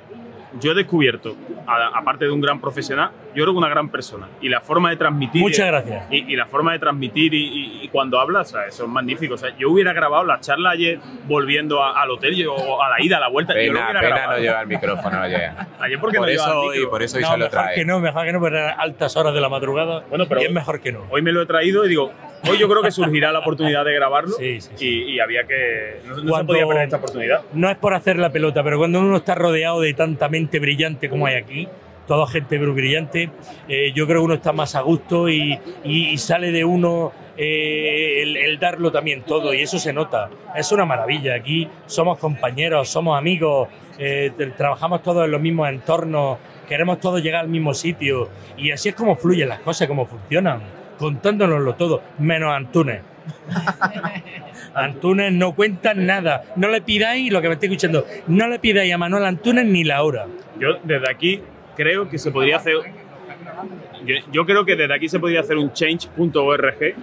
yo 0.60 0.72
he 0.72 0.76
descubierto, 0.76 1.36
a- 1.68 1.98
aparte 2.00 2.26
de 2.26 2.32
un 2.32 2.42
gran 2.42 2.60
profesional, 2.60 3.12
yo 3.36 3.44
creo 3.44 3.54
que 3.54 3.58
una 3.60 3.70
gran 3.70 3.90
persona. 3.90 4.28
Y 4.42 4.50
la 4.50 4.62
forma 4.62 4.90
de 4.90 4.96
transmitir. 4.98 5.42
Muchas 5.42 5.68
gracias. 5.68 6.06
Y, 6.12 6.32
y 6.34 6.36
la 6.36 6.46
forma 6.48 6.72
de 6.74 6.80
transmitir 6.80 7.34
y, 7.34 7.38
y- 7.46 7.80
y 7.84 7.88
cuando 7.90 8.20
hablas, 8.20 8.50
o 8.50 8.58
sea, 8.58 8.66
eso 8.68 8.84
es 8.86 8.90
magnífico. 8.90 9.36
O 9.36 9.38
sea, 9.38 9.56
yo 9.58 9.70
hubiera 9.70 9.94
grabado 9.94 10.24
la 10.26 10.40
charla 10.40 10.72
ayer 10.72 11.00
volviendo 11.28 11.84
a- 11.84 12.02
al 12.02 12.10
hotel 12.12 12.36
yo- 12.36 12.54
o 12.56 12.82
a 12.82 12.90
la 12.90 13.04
ida, 13.04 13.18
a 13.18 13.20
la 13.20 13.30
vuelta. 13.30 13.54
yo 13.54 13.60
lo 13.72 13.80
Pena, 13.80 13.86
hubiera 13.86 14.00
pena 14.02 14.16
grabado. 14.16 14.38
no 14.40 14.44
llevar 14.44 14.62
el 14.64 14.68
micrófono 14.68 15.20
ayer. 15.22 15.52
Ayer 15.80 16.00
porque 16.00 16.18
por 16.18 16.28
no 16.28 16.34
eso 16.34 16.60
hoy, 16.62 16.86
por 16.88 17.04
eso 17.04 17.18
hoy 17.18 17.24
No, 17.24 17.30
se 17.32 17.38
lo 17.38 17.46
mejor 17.46 17.52
trae. 17.52 17.76
que 17.76 17.86
no, 17.86 18.00
mejor 18.00 18.26
que 18.26 18.34
no, 18.34 18.42
pero 18.42 18.58
eran 18.58 18.80
altas 18.80 19.16
horas 19.16 19.34
de 19.34 19.42
la 19.42 19.50
madrugada. 19.50 20.04
Bueno, 20.10 20.26
pero 20.28 20.42
y 20.42 20.46
es 20.46 20.52
mejor 20.52 20.82
que 20.82 20.92
no. 20.92 21.06
Hoy 21.10 21.22
me 21.22 21.32
lo 21.32 21.42
he 21.42 21.46
traído 21.46 21.86
y 21.86 21.90
digo, 21.90 22.12
hoy 22.48 22.57
yo 22.57 22.70
creo 22.70 22.82
que 22.82 22.91
surgirá 22.91 23.32
la 23.32 23.40
oportunidad 23.40 23.84
de 23.86 23.94
grabarlo. 23.94 24.36
Sí, 24.38 24.61
sí, 24.61 24.72
Y, 24.80 25.16
y 25.16 25.20
había 25.20 25.44
que. 25.45 26.02
No, 26.06 26.18
no 26.18 26.38
se 26.38 26.44
podía 26.45 26.68
perder 26.68 26.84
esta 26.84 26.98
oportunidad. 26.98 27.41
No 27.53 27.70
es 27.70 27.78
por 27.78 27.94
hacer 27.94 28.18
la 28.18 28.32
pelota, 28.32 28.64
pero 28.64 28.78
cuando 28.78 28.99
uno 28.99 29.18
está 29.18 29.36
rodeado 29.36 29.82
de 29.82 29.94
tanta 29.94 30.30
mente 30.30 30.60
brillante 30.60 31.10
como 31.10 31.26
hay 31.28 31.36
aquí, 31.36 31.68
toda 32.07 32.26
gente 32.28 32.57
brillante, 32.57 33.30
eh, 33.68 33.91
yo 33.94 34.06
creo 34.07 34.22
que 34.22 34.26
uno 34.26 34.34
está 34.36 34.52
más 34.53 34.76
a 34.76 34.82
gusto 34.82 35.30
y, 35.30 35.60
y- 35.84 36.10
y 36.10 36.18
sale 36.18 36.52
de 36.52 36.64
uno 36.66 37.11
eh, 37.38 38.22
el, 38.24 38.36
el 38.36 38.60
darlo 38.60 38.91
también 38.91 39.22
todo, 39.24 39.53
y 39.53 39.61
eso 39.61 39.78
se 39.80 39.94
nota. 39.94 40.30
Es 40.56 40.72
una 40.72 40.86
maravilla. 40.86 41.36
Aquí 41.36 41.68
somos 41.86 42.18
compañeros, 42.18 42.90
somos 42.90 43.18
amigos, 43.18 43.70
eh, 43.98 44.32
trabajamos 44.57 45.03
todos 45.03 45.26
en 45.26 45.32
los 45.32 45.40
mismos 45.41 45.70
entornos, 45.70 46.38
queremos 46.68 46.99
todos 46.99 47.22
llegar 47.22 47.41
al 47.41 47.48
mismo 47.49 47.74
sitio, 47.74 48.30
y 48.57 48.72
así 48.72 48.90
es 48.90 48.95
como 48.95 49.16
fluyen 49.16 49.48
las 49.49 49.60
cosas, 49.60 49.88
como 49.88 50.06
funcionan, 50.06 50.61
contándonoslo 51.00 51.74
todo, 51.76 52.04
menos 52.20 52.54
Antunes. 52.54 53.02
Antunes 54.76 55.32
no 55.32 55.56
cuenta 55.56 55.94
nada. 55.94 56.44
No 56.56 56.68
le 56.68 56.82
pidáis, 56.82 57.32
lo 57.32 57.42
que 57.42 57.48
me 57.48 57.54
estoy 57.56 57.70
escuchando, 57.70 58.06
no 58.28 58.48
le 58.48 58.60
pidáis 58.60 58.94
a 58.94 58.98
Manuel 58.98 59.26
Antunes 59.26 59.66
ni 59.66 59.84
la 59.84 60.04
hora. 60.04 60.28
Yo 60.60 60.76
desde 60.84 61.10
aquí 61.10 61.42
creo 61.76 62.10
que 62.10 62.20
se 62.20 62.32
podría 62.32 62.58
hacer. 62.58 62.76
Yo, 64.06 64.16
yo 64.32 64.46
creo 64.46 64.66
que 64.66 64.76
desde 64.76 64.94
aquí 64.94 65.10
se 65.10 65.20
podría 65.20 65.40
hacer 65.40 65.58
un 65.58 65.74
change.org 65.74 66.96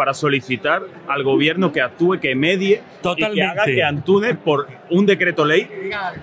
para 0.00 0.14
solicitar 0.14 0.80
al 1.08 1.22
gobierno 1.22 1.72
que 1.72 1.82
actúe, 1.82 2.18
que 2.18 2.34
medie 2.34 2.76
y 2.76 2.76
que 2.76 2.82
Totalmente. 3.02 3.42
haga 3.44 3.64
que 3.66 3.82
Antunes, 3.82 4.34
por 4.42 4.66
un 4.88 5.04
decreto 5.04 5.44
ley, 5.44 5.68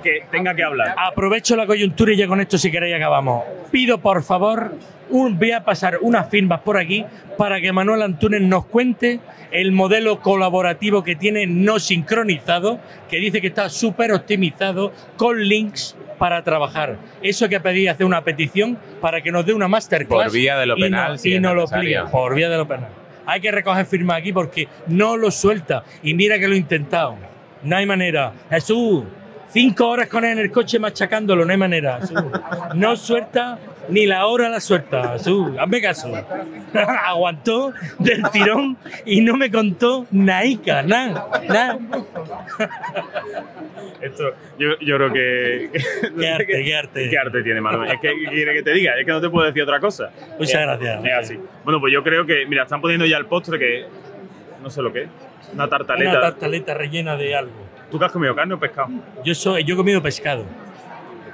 que 0.01 0.23
tenga 0.31 0.55
que 0.55 0.63
hablar. 0.63 0.95
Aprovecho 0.97 1.55
la 1.55 1.67
coyuntura 1.67 2.11
y 2.11 2.17
ya 2.17 2.27
con 2.27 2.41
esto 2.41 2.57
si 2.57 2.71
queréis 2.71 2.95
acabamos. 2.95 3.43
Pido 3.69 3.99
por 3.99 4.23
favor, 4.23 4.71
un, 5.11 5.37
voy 5.37 5.51
a 5.51 5.63
pasar 5.63 5.99
unas 6.01 6.27
firmas 6.27 6.61
por 6.61 6.75
aquí 6.75 7.05
para 7.37 7.61
que 7.61 7.71
Manuel 7.71 8.01
Antunes 8.01 8.41
nos 8.41 8.65
cuente 8.65 9.19
el 9.51 9.71
modelo 9.73 10.21
colaborativo 10.21 11.03
que 11.03 11.15
tiene 11.15 11.45
no 11.45 11.77
sincronizado, 11.77 12.79
que 13.11 13.17
dice 13.17 13.41
que 13.41 13.47
está 13.47 13.69
súper 13.69 14.11
optimizado 14.11 14.91
con 15.17 15.39
links 15.39 15.95
para 16.17 16.41
trabajar. 16.43 16.97
Eso 17.21 17.47
que 17.47 17.59
pedí 17.59 17.87
hacer 17.87 18.07
una 18.07 18.23
petición 18.23 18.79
para 19.01 19.21
que 19.21 19.31
nos 19.31 19.45
dé 19.45 19.53
una 19.53 19.67
masterclass. 19.67 20.23
Por 20.23 20.33
vía 20.33 20.57
de 20.57 20.65
lo 20.65 20.75
y 20.77 20.79
no- 20.81 20.85
penal, 20.87 21.13
Y, 21.13 21.17
si 21.19 21.33
es 21.35 21.41
nos 21.41 21.53
lo 21.53 21.61
explica. 21.65 22.05
Por 22.05 22.33
vía 22.33 22.49
de 22.49 22.57
lo 22.57 22.67
penal. 22.67 22.89
Hay 23.27 23.41
que 23.41 23.51
recoger 23.51 23.85
firmas 23.85 24.17
aquí 24.17 24.31
porque 24.31 24.67
no 24.87 25.17
lo 25.17 25.29
suelta. 25.29 25.83
Y 26.01 26.13
mira 26.13 26.39
que 26.39 26.47
lo 26.47 26.55
he 26.55 26.57
intentado. 26.57 27.17
No 27.61 27.75
hay 27.75 27.85
manera. 27.85 28.33
Jesús, 28.49 29.03
cinco 29.49 29.89
horas 29.89 30.07
con 30.07 30.23
él 30.25 30.33
en 30.33 30.39
el 30.39 30.51
coche 30.51 30.79
machacándolo, 30.79 31.45
no 31.45 31.51
hay 31.51 31.57
manera. 31.57 31.99
No 32.75 32.95
suelta 32.95 33.57
ni 33.89 34.05
la 34.05 34.25
hora 34.27 34.49
la 34.49 34.59
suelta. 34.59 35.13
Hazme 35.13 35.81
caso. 35.81 36.11
Aguantó 37.05 37.73
del 37.99 38.21
tirón 38.31 38.77
y 39.05 39.21
no 39.21 39.35
me 39.37 39.49
contó 39.49 40.05
naica, 40.11 40.83
nada, 40.83 41.27
nada. 41.47 41.77
Esto, 44.01 44.31
yo, 44.59 44.77
yo 44.79 44.95
creo 44.97 45.11
que. 45.13 45.69
Qué 46.19 46.29
arte, 46.29 46.63
qué 46.63 46.75
arte. 46.75 47.09
¿Qué 47.09 47.17
arte 47.17 47.43
tiene 47.43 47.61
Manuel? 47.61 47.91
Es 47.91 47.99
que 47.99 48.09
¿qué 48.09 48.29
quiere 48.29 48.53
que 48.53 48.63
te 48.63 48.71
diga, 48.73 48.93
es 48.97 49.05
que 49.05 49.11
no 49.11 49.19
te 49.19 49.29
puedo 49.29 49.45
decir 49.47 49.63
otra 49.63 49.79
cosa. 49.79 50.11
Muchas 50.37 50.53
Es- 50.53 50.59
gracias. 50.79 51.05
Es 51.05 51.13
así. 51.13 51.39
Bueno, 51.63 51.79
pues 51.79 51.91
yo 51.93 52.03
creo 52.03 52.25
que, 52.25 52.45
mira, 52.45 52.63
están 52.63 52.79
poniendo 52.79 53.05
ya 53.05 53.17
el 53.17 53.25
postre 53.25 53.57
que. 53.57 53.85
No 54.61 54.69
sé 54.69 54.81
lo 54.83 54.93
que 54.93 55.03
es. 55.03 55.09
Una 55.53 55.67
tartaleta. 55.67 56.11
Una 56.11 56.21
tartaleta 56.21 56.73
rellena 56.75 57.15
de 57.17 57.35
algo. 57.35 57.66
¿Tú 57.91 57.97
qué 57.99 58.05
has 58.05 58.11
comido, 58.11 58.35
carne 58.35 58.53
o 58.53 58.59
pescado? 58.59 58.89
Yo, 59.23 59.33
soy, 59.35 59.63
yo 59.63 59.73
he 59.75 59.77
comido 59.77 60.01
pescado. 60.01 60.43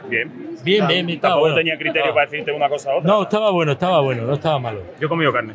Bien. 0.10 0.30
Bien, 0.64 0.88
bien, 0.88 0.88
bien, 0.88 1.10
estaba 1.10 1.34
Tampoco 1.34 1.40
bueno. 1.42 1.56
tenía 1.56 1.76
criterio 1.76 2.02
Estaba- 2.02 2.14
para 2.16 2.26
decirte 2.30 2.52
una 2.52 2.70
cosa 2.70 2.94
u 2.94 2.98
otra. 3.00 3.12
No, 3.12 3.24
estaba 3.24 3.52
bueno, 3.52 3.72
estaba 3.74 4.02
bueno, 4.02 4.24
no 4.24 4.34
estaba 4.34 4.60
malo. 4.60 4.82
Yo 5.00 5.08
he 5.08 5.10
comido 5.10 5.34
carne. 5.34 5.54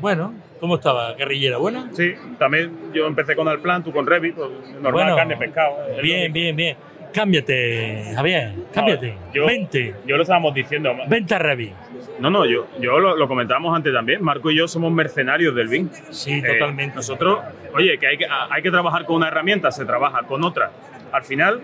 Bueno, 0.00 0.34
¿cómo 0.60 0.74
estaba? 0.76 1.14
¿Guerrillera 1.14 1.58
buena? 1.58 1.88
Sí, 1.92 2.14
también 2.38 2.72
yo 2.92 3.06
empecé 3.06 3.36
con 3.36 3.46
el 3.48 3.60
plan, 3.60 3.84
tú 3.84 3.92
con 3.92 4.06
Revi, 4.06 4.32
pues, 4.32 4.48
normal, 4.74 4.92
Bueno, 4.92 5.16
carne, 5.16 5.36
pescado. 5.36 5.76
Bien, 6.02 6.32
bien, 6.32 6.56
bien. 6.56 6.76
Cámbiate, 7.12 8.12
Javier, 8.16 8.52
cámbiate. 8.72 9.14
Yo, 9.34 9.46
Vente. 9.46 9.94
Yo 10.06 10.16
lo 10.16 10.22
estábamos 10.22 10.54
diciendo. 10.54 10.92
Vente 11.08 11.34
a 11.34 11.38
Revi. 11.38 11.70
No, 12.22 12.30
no, 12.30 12.46
yo, 12.46 12.68
yo 12.80 12.98
lo, 13.00 13.16
lo 13.16 13.26
comentábamos 13.26 13.74
antes 13.76 13.92
también. 13.92 14.22
Marco 14.22 14.50
y 14.50 14.56
yo 14.56 14.68
somos 14.68 14.92
mercenarios 14.92 15.54
del 15.54 15.66
BIM. 15.68 15.88
Sí, 16.10 16.40
totalmente. 16.40 16.94
Nosotros, 16.96 17.40
oye, 17.74 17.98
que 17.98 18.06
hay, 18.06 18.16
que 18.16 18.26
hay 18.50 18.62
que 18.62 18.70
trabajar 18.70 19.04
con 19.04 19.16
una 19.16 19.26
herramienta, 19.28 19.72
se 19.72 19.84
trabaja 19.84 20.22
con 20.22 20.44
otra. 20.44 20.70
Al 21.10 21.24
final, 21.24 21.60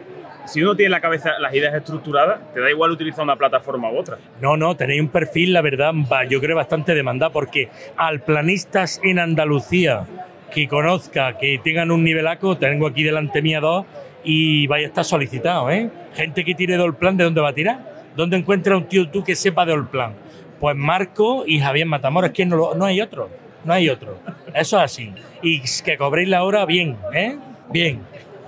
si 0.46 0.60
uno 0.62 0.74
tiene 0.74 0.86
en 0.86 0.90
la 0.92 1.00
cabeza 1.00 1.38
las 1.38 1.54
ideas 1.54 1.74
estructuradas, 1.74 2.40
te 2.52 2.60
da 2.60 2.68
igual 2.70 2.90
utilizar 2.90 3.22
una 3.22 3.36
plataforma 3.36 3.88
u 3.90 3.98
otra. 3.98 4.18
No, 4.40 4.56
no, 4.56 4.76
tenéis 4.76 5.00
un 5.00 5.08
perfil, 5.08 5.52
la 5.52 5.62
verdad, 5.62 5.92
va- 6.10 6.24
yo 6.24 6.40
creo 6.40 6.56
bastante 6.56 6.92
demandado, 6.94 7.30
porque 7.32 7.68
al 7.96 8.20
planistas 8.20 9.00
en 9.04 9.20
Andalucía 9.20 10.04
que 10.52 10.66
conozca, 10.66 11.38
que 11.38 11.60
tengan 11.62 11.90
un 11.92 12.02
nivelaco, 12.02 12.56
tengo 12.56 12.86
aquí 12.88 13.04
delante 13.04 13.42
mía 13.42 13.60
dos, 13.60 13.86
y 14.24 14.66
vaya 14.66 14.86
a 14.86 14.88
estar 14.88 15.04
solicitado, 15.04 15.70
¿eh? 15.70 15.88
Gente 16.14 16.44
que 16.44 16.54
tire 16.54 16.76
de 16.76 16.82
Olplan, 16.82 17.16
¿de 17.16 17.24
dónde 17.24 17.40
va 17.40 17.50
a 17.50 17.54
tirar? 17.54 17.78
¿Dónde 18.16 18.36
encuentra 18.36 18.76
un 18.76 18.84
tío 18.88 19.08
tú 19.08 19.22
que 19.22 19.36
sepa 19.36 19.64
de 19.64 19.72
Olplan? 19.74 20.12
Pues 20.60 20.76
Marco 20.76 21.44
y 21.46 21.60
Javier 21.60 21.86
Matamoros, 21.86 22.30
que 22.32 22.44
no, 22.46 22.56
lo- 22.56 22.74
no 22.74 22.84
hay 22.84 23.00
otro, 23.00 23.28
no 23.64 23.72
hay 23.72 23.88
otro. 23.88 24.18
Eso 24.54 24.76
es 24.78 24.82
así. 24.84 25.12
Y 25.42 25.62
que 25.84 25.96
cobréis 25.96 26.28
la 26.28 26.42
hora 26.44 26.64
bien, 26.66 26.96
¿eh? 27.12 27.36
Bien. 27.70 28.00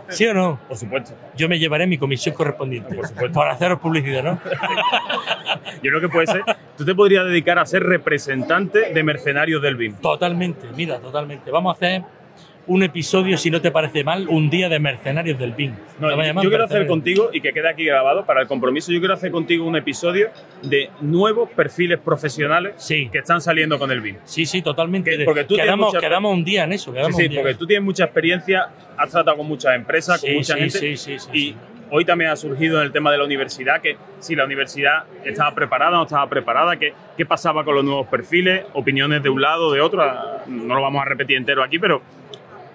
¿Sí 0.08 0.26
o 0.26 0.34
no? 0.34 0.58
Por 0.66 0.76
supuesto. 0.76 1.12
Yo 1.36 1.48
me 1.48 1.56
llevaré 1.60 1.86
mi 1.86 1.96
comisión 1.96 2.34
correspondiente. 2.34 2.92
Por 2.96 3.06
supuesto. 3.06 3.32
Por 3.32 3.48
haceros 3.48 3.78
publicidad, 3.78 4.24
¿no? 4.24 4.40
Yo 5.82 5.90
creo 5.90 6.00
que 6.00 6.08
puede 6.08 6.26
ser. 6.26 6.42
Tú 6.76 6.84
te 6.84 6.94
podrías 6.96 7.24
dedicar 7.26 7.60
a 7.60 7.66
ser 7.66 7.84
representante 7.84 8.92
de 8.92 9.02
mercenarios 9.04 9.62
del 9.62 9.76
BIM. 9.76 9.94
Totalmente, 9.96 10.66
mira, 10.76 10.98
totalmente. 10.98 11.50
Vamos 11.52 11.74
a 11.74 11.76
hacer 11.76 12.02
un 12.70 12.84
episodio, 12.84 13.36
si 13.36 13.50
no 13.50 13.60
te 13.60 13.72
parece 13.72 14.04
mal, 14.04 14.28
un 14.28 14.48
día 14.48 14.68
de 14.68 14.78
mercenarios 14.78 15.36
del 15.40 15.54
BIM. 15.54 15.72
No, 15.98 16.08
yo, 16.10 16.48
quiero 16.48 16.64
hacer 16.66 16.86
contigo, 16.86 17.30
y 17.32 17.40
que 17.40 17.52
quede 17.52 17.68
aquí 17.68 17.84
grabado 17.84 18.24
para 18.24 18.42
el 18.42 18.46
compromiso, 18.46 18.92
yo 18.92 19.00
quiero 19.00 19.14
hacer 19.14 19.32
contigo 19.32 19.66
un 19.66 19.74
episodio 19.74 20.28
de 20.62 20.88
nuevos 21.00 21.50
perfiles 21.50 21.98
profesionales 21.98 22.74
que 23.10 23.18
están 23.18 23.40
saliendo 23.40 23.76
con 23.76 23.90
el 23.90 24.00
BIM. 24.00 24.18
Sí, 24.22 24.46
sí, 24.46 24.62
totalmente. 24.62 25.16
Que- 25.16 25.24
porque 25.24 25.42
tú 25.42 25.56
quedamos, 25.56 25.88
mucha- 25.88 25.98
quedamos 25.98 26.32
un 26.32 26.44
día 26.44 26.62
en 26.62 26.72
eso. 26.72 26.94
Sí, 27.10 27.28
sí, 27.28 27.28
porque 27.34 27.54
tú 27.54 27.66
tienes 27.66 27.84
mucha 27.84 28.04
experiencia, 28.04 28.68
has 28.96 29.10
tratado 29.10 29.36
con 29.38 29.48
muchas 29.48 29.74
empresas, 29.74 30.20
Sí, 30.20 30.28
con 30.28 30.36
mucha 30.36 30.54
sí, 30.54 30.60
gente. 30.60 30.78
sí, 30.78 30.96
sí, 30.96 31.18
sí, 31.18 31.28
y 31.32 31.56
hoy 31.90 32.04
también 32.04 32.30
ha 32.30 32.36
surgido 32.36 32.78
en 32.78 32.84
el 32.86 32.92
tema 32.92 33.10
de 33.10 33.18
la 33.18 33.24
universidad, 33.24 33.80
que 33.80 33.96
si 34.20 34.36
la 34.36 34.44
universidad 34.44 35.06
estaba 35.24 35.52
preparada 35.56 35.90
o 35.90 35.96
no 35.96 36.02
estaba 36.04 36.28
preparada, 36.28 36.76
qué, 36.76 36.92
qué 37.16 37.26
pasaba 37.26 37.64
con 37.64 37.74
los 37.74 37.82
nuevos 37.82 38.06
perfiles, 38.06 38.64
opiniones 38.74 39.24
de 39.24 39.28
un 39.28 39.40
lado, 39.40 39.72
de 39.72 39.80
otro. 39.80 40.04
No 40.46 40.74
lo 40.76 40.82
vamos 40.82 41.02
a 41.02 41.04
repetir 41.04 41.36
entero 41.36 41.64
aquí, 41.64 41.80
pero 41.80 42.00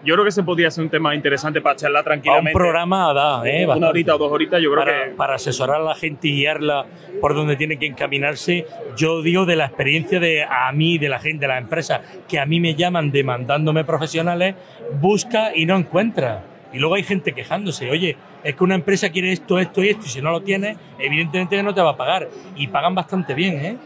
yo 0.06 0.14
creo 0.14 0.23
que 0.23 0.30
ese 0.30 0.44
podría 0.44 0.69
ser 0.69 0.84
un 0.84 0.90
tema 0.90 1.15
interesante 1.15 1.61
para 1.61 1.76
charlar 1.76 1.99
A 1.99 2.02
un 2.02 2.06
tranquilamente. 2.06 2.53
programa 2.53 3.14
da, 3.14 3.41
¿eh? 3.49 3.65
Una 3.68 3.90
horita 3.90 4.15
o 4.15 4.18
dos 4.18 4.32
horitas, 4.32 4.61
yo 4.61 4.72
creo 4.72 4.86
para, 4.86 5.06
que 5.06 5.11
para 5.11 5.36
asesorar 5.36 5.82
a 5.82 5.84
la 5.84 5.95
gente 5.95 6.27
y 6.27 6.36
guiarla 6.36 6.86
por 7.19 7.34
donde 7.34 7.56
tiene 7.56 7.77
que 7.77 7.88
encaminarse. 7.88 8.65
Yo 8.95 9.22
digo 9.22 9.45
de 9.45 9.56
la 9.56 9.65
experiencia 9.65 10.19
de 10.19 10.44
a 10.44 10.72
mí, 10.72 10.98
de 10.98 11.10
la 11.10 11.19
gente, 11.19 11.41
de 11.41 11.48
las 11.48 11.61
empresas, 11.61 12.02
que 12.27 12.40
a 12.40 12.45
mí 12.45 12.60
me 12.60 12.76
llaman 12.76 13.11
demandándome 13.11 13.84
profesionales, 13.84 14.56
busca 15.02 15.56
y 15.56 15.65
no 15.65 15.76
encuentra. 15.76 16.44
Y 16.72 16.77
luego 16.77 16.95
hay 16.95 17.03
gente 17.03 17.32
quejándose, 17.32 17.90
oye, 17.90 18.18
es 18.44 18.56
que 18.56 18.64
una 18.64 18.76
empresa 18.76 19.10
quiere 19.10 19.32
esto, 19.32 19.60
esto 19.60 19.84
y 19.84 19.90
esto, 19.90 20.03
y 20.06 20.10
si 20.10 20.22
no 20.22 20.32
lo 20.32 20.41
tiene, 20.41 20.77
evidentemente 20.99 21.61
no 21.64 21.73
te 21.73 21.82
va 21.82 21.91
a 21.91 21.98
pagar. 21.98 22.27
Y 22.56 22.68
pagan 22.68 22.94
bastante 22.94 23.34
bien, 23.34 23.65
¿eh? 23.65 23.77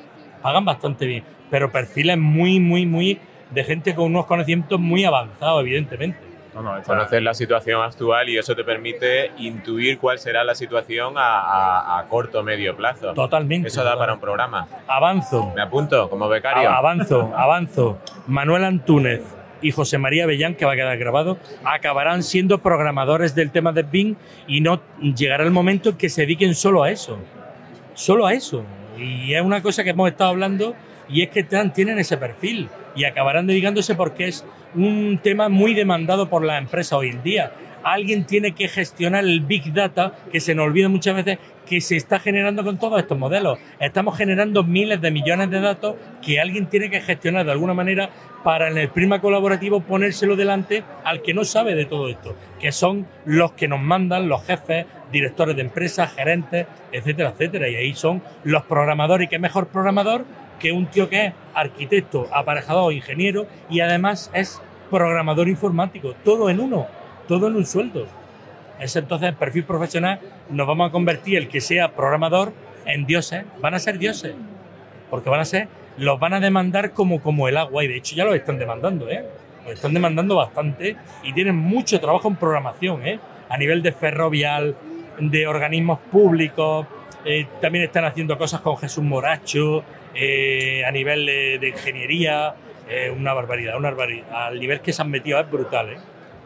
Pagan 0.41 0.65
bastante 0.65 1.05
bien. 1.05 1.23
Pero 1.49 1.71
perfiles 1.71 2.17
muy, 2.17 2.59
muy, 2.59 2.85
muy 2.85 3.19
de 3.49 3.63
gente 3.63 3.95
con 3.95 4.05
unos 4.05 4.25
conocimientos 4.25 4.79
muy 4.79 5.03
avanzados, 5.05 5.61
evidentemente. 5.61 6.19
Conocer 6.85 7.21
la 7.23 7.33
situación 7.33 7.81
actual 7.81 8.27
y 8.27 8.37
eso 8.37 8.55
te 8.55 8.63
permite 8.63 9.31
intuir 9.37 9.97
cuál 9.99 10.19
será 10.19 10.43
la 10.43 10.55
situación 10.55 11.13
a, 11.17 11.39
a- 11.41 11.99
a 11.99 12.05
corto 12.07 12.39
o 12.39 12.43
medio 12.43 12.75
plazo. 12.75 13.13
Totalmente. 13.13 13.67
Eso 13.69 13.83
da 13.83 13.97
para 13.97 14.13
un 14.15 14.19
programa. 14.19 14.67
Avanzo. 14.87 15.53
Me 15.55 15.61
apunto 15.61 16.09
como 16.09 16.27
becario. 16.27 16.69
A- 16.69 16.77
Avanzo, 16.77 17.31
avanzo. 17.35 17.99
Manuel 18.27 18.65
Antúnez 18.65 19.21
y 19.61 19.71
José 19.71 19.97
María 19.99 20.25
Bellán, 20.25 20.55
que 20.55 20.65
va 20.65 20.73
a 20.73 20.75
quedar 20.75 20.97
grabado, 20.97 21.37
acabarán 21.63 22.23
siendo 22.23 22.57
programadores 22.57 23.35
del 23.35 23.51
tema 23.51 23.71
de 23.71 23.83
Bing 23.83 24.15
y 24.47 24.61
no 24.61 24.81
llegará 25.15 25.43
el 25.43 25.51
momento 25.51 25.89
en 25.91 25.97
que 25.97 26.09
se 26.09 26.21
dediquen 26.21 26.55
solo 26.55 26.83
a 26.83 26.91
eso. 26.91 27.17
Solo 27.93 28.25
a 28.25 28.33
eso. 28.33 28.63
Y 28.97 29.33
es 29.33 29.41
una 29.41 29.61
cosa 29.61 29.83
que 29.83 29.91
hemos 29.91 30.09
estado 30.09 30.31
hablando 30.31 30.75
y 31.09 31.23
es 31.23 31.29
que 31.29 31.43
tienen 31.43 31.99
ese 31.99 32.17
perfil 32.17 32.69
y 32.95 33.05
acabarán 33.05 33.47
dedicándose 33.47 33.95
porque 33.95 34.27
es 34.27 34.45
un 34.75 35.19
tema 35.21 35.49
muy 35.49 35.73
demandado 35.73 36.29
por 36.29 36.43
las 36.43 36.61
empresas 36.61 36.93
hoy 36.93 37.09
en 37.09 37.23
día. 37.23 37.51
Alguien 37.81 38.25
tiene 38.25 38.53
que 38.53 38.67
gestionar 38.67 39.23
el 39.23 39.39
Big 39.39 39.73
Data, 39.73 40.13
que 40.31 40.41
se 40.41 40.53
nos 40.53 40.65
olvida 40.65 40.89
muchas 40.89 41.15
veces 41.15 41.39
que 41.65 41.79
se 41.79 41.95
está 41.95 42.19
generando 42.19 42.63
con 42.63 42.77
todos 42.77 42.99
estos 42.99 43.17
modelos. 43.17 43.57
Estamos 43.79 44.17
generando 44.17 44.63
miles 44.63 44.99
de 44.99 45.11
millones 45.11 45.49
de 45.49 45.61
datos 45.61 45.95
que 46.21 46.41
alguien 46.41 46.67
tiene 46.67 46.89
que 46.89 46.99
gestionar 46.99 47.45
de 47.45 47.53
alguna 47.53 47.73
manera 47.73 48.09
para 48.43 48.69
en 48.69 48.77
el 48.77 48.89
prima 48.89 49.21
colaborativo 49.21 49.79
ponérselo 49.79 50.35
delante 50.35 50.83
al 51.05 51.21
que 51.21 51.33
no 51.33 51.45
sabe 51.45 51.73
de 51.75 51.85
todo 51.85 52.09
esto, 52.09 52.35
que 52.59 52.71
son 52.71 53.07
los 53.25 53.53
que 53.53 53.67
nos 53.67 53.79
mandan, 53.79 54.27
los 54.27 54.43
jefes, 54.45 54.85
directores 55.11 55.55
de 55.55 55.61
empresas, 55.61 56.13
gerentes, 56.13 56.67
etcétera, 56.91 57.29
etcétera. 57.29 57.69
Y 57.69 57.75
ahí 57.75 57.93
son 57.93 58.21
los 58.43 58.63
programadores. 58.63 59.27
¿Y 59.27 59.29
qué 59.29 59.39
mejor 59.39 59.67
programador 59.67 60.25
que 60.59 60.71
un 60.71 60.85
tío 60.87 61.09
que 61.09 61.27
es 61.27 61.33
arquitecto, 61.53 62.27
aparejador, 62.31 62.93
ingeniero 62.93 63.47
y 63.69 63.79
además 63.79 64.29
es 64.33 64.61
programador 64.91 65.47
informático? 65.47 66.13
Todo 66.23 66.49
en 66.49 66.59
uno, 66.59 66.87
todo 67.27 67.47
en 67.47 67.55
un 67.55 67.65
sueldo. 67.65 68.05
Es 68.79 68.95
entonces 68.95 69.29
el 69.29 69.35
perfil 69.35 69.63
profesional, 69.63 70.19
nos 70.49 70.67
vamos 70.67 70.89
a 70.89 70.91
convertir 70.91 71.37
el 71.37 71.47
que 71.47 71.61
sea 71.61 71.93
programador 71.93 72.53
en 72.85 73.05
dioses. 73.05 73.43
Van 73.61 73.73
a 73.73 73.79
ser 73.79 73.97
dioses. 73.97 74.33
Porque 75.09 75.29
van 75.29 75.39
a 75.39 75.45
ser, 75.45 75.67
los 75.97 76.19
van 76.19 76.33
a 76.33 76.39
demandar 76.39 76.91
como, 76.91 77.21
como 77.21 77.47
el 77.47 77.57
agua. 77.57 77.83
Y 77.83 77.87
de 77.87 77.97
hecho 77.97 78.15
ya 78.15 78.25
los 78.25 78.35
están 78.35 78.57
demandando, 78.59 79.09
¿eh? 79.09 79.25
Los 79.65 79.73
están 79.73 79.93
demandando 79.93 80.35
bastante 80.35 80.95
y 81.23 81.33
tienen 81.33 81.55
mucho 81.55 81.99
trabajo 81.99 82.27
en 82.27 82.35
programación, 82.35 83.05
¿eh? 83.05 83.19
A 83.49 83.57
nivel 83.57 83.81
de 83.81 83.91
ferrovial, 83.91 84.75
de 85.19 85.47
organismos 85.47 85.99
públicos. 86.11 86.85
eh, 87.25 87.47
también 87.61 87.83
están 87.83 88.05
haciendo 88.05 88.37
cosas 88.37 88.61
con 88.61 88.77
Jesús 88.77 89.03
Moracho, 89.03 89.83
eh, 90.15 90.83
a 90.85 90.91
nivel 90.91 91.25
de, 91.25 91.57
de 91.59 91.67
ingeniería. 91.69 92.53
eh, 92.89 93.13
una 93.15 93.33
barbaridad, 93.33 93.77
una 93.77 93.89
barbaridad. 93.91 94.25
Al 94.31 94.59
nivel 94.59 94.81
que 94.81 94.91
se 94.93 95.01
han 95.01 95.11
metido 95.11 95.39
es 95.39 95.49
brutal, 95.51 95.89
¿eh? 95.89 95.97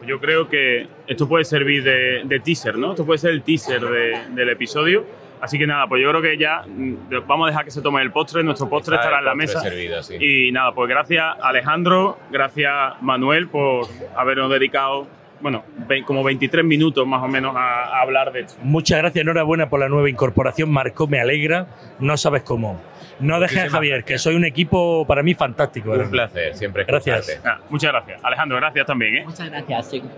Yo 0.06 0.20
creo 0.20 0.46
que 0.48 0.86
esto 1.06 1.26
puede 1.26 1.44
servir 1.46 1.82
de, 1.82 2.22
de 2.24 2.40
teaser, 2.40 2.76
¿no? 2.76 2.90
Esto 2.90 3.06
puede 3.06 3.18
ser 3.18 3.30
el 3.30 3.42
teaser 3.42 3.80
de- 3.80 4.18
del 4.34 4.50
episodio. 4.50 5.06
Así 5.40 5.58
que 5.58 5.66
nada, 5.66 5.86
pues 5.86 6.02
yo 6.02 6.10
creo 6.10 6.20
que 6.20 6.36
ya 6.36 6.62
mm, 6.66 6.94
vamos 7.26 7.46
a 7.46 7.50
dejar 7.50 7.64
que 7.64 7.70
se 7.70 7.80
tome 7.80 8.02
el 8.02 8.10
postre. 8.12 8.42
Nuestro 8.42 8.68
postre 8.68 8.96
Está 8.96 9.06
estará 9.06 9.18
en 9.20 9.24
la 9.24 9.34
mesa. 9.34 9.60
servido, 9.60 10.02
sí. 10.02 10.16
Y 10.20 10.52
nada, 10.52 10.72
pues 10.74 10.88
gracias 10.90 11.24
Alejandro, 11.42 12.18
gracias 12.30 12.70
Manuel 13.00 13.48
por 13.48 13.86
habernos 14.14 14.50
dedicado, 14.50 15.06
bueno, 15.40 15.64
como 16.06 16.22
23 16.22 16.64
minutos 16.64 17.06
más 17.06 17.22
o 17.22 17.28
menos 17.28 17.54
a, 17.56 17.84
a 17.84 18.00
hablar 18.02 18.32
de 18.32 18.40
esto. 18.40 18.58
Muchas 18.62 18.98
gracias, 18.98 19.22
enhorabuena 19.22 19.68
por 19.70 19.80
la 19.80 19.88
nueva 19.88 20.08
incorporación, 20.10 20.70
Marco, 20.70 21.06
me 21.06 21.20
alegra, 21.20 21.66
no 21.98 22.16
sabes 22.18 22.42
cómo. 22.42 22.80
No 23.20 23.40
dejes 23.40 23.64
a 23.64 23.70
Javier, 23.70 24.04
que 24.04 24.18
soy 24.18 24.34
un 24.34 24.44
equipo 24.44 25.06
para 25.06 25.22
mí 25.22 25.34
fantástico. 25.34 25.92
Un 25.92 26.10
placer, 26.10 26.54
siempre 26.54 26.84
Gracias. 26.84 27.40
Ah, 27.44 27.58
muchas 27.70 27.92
gracias. 27.92 28.24
Alejandro, 28.24 28.56
gracias 28.58 28.86
también. 28.86 29.16
¿eh? 29.16 29.24
Muchas 29.24 29.50
gracias, 29.50 29.90
chicos. 29.90 30.10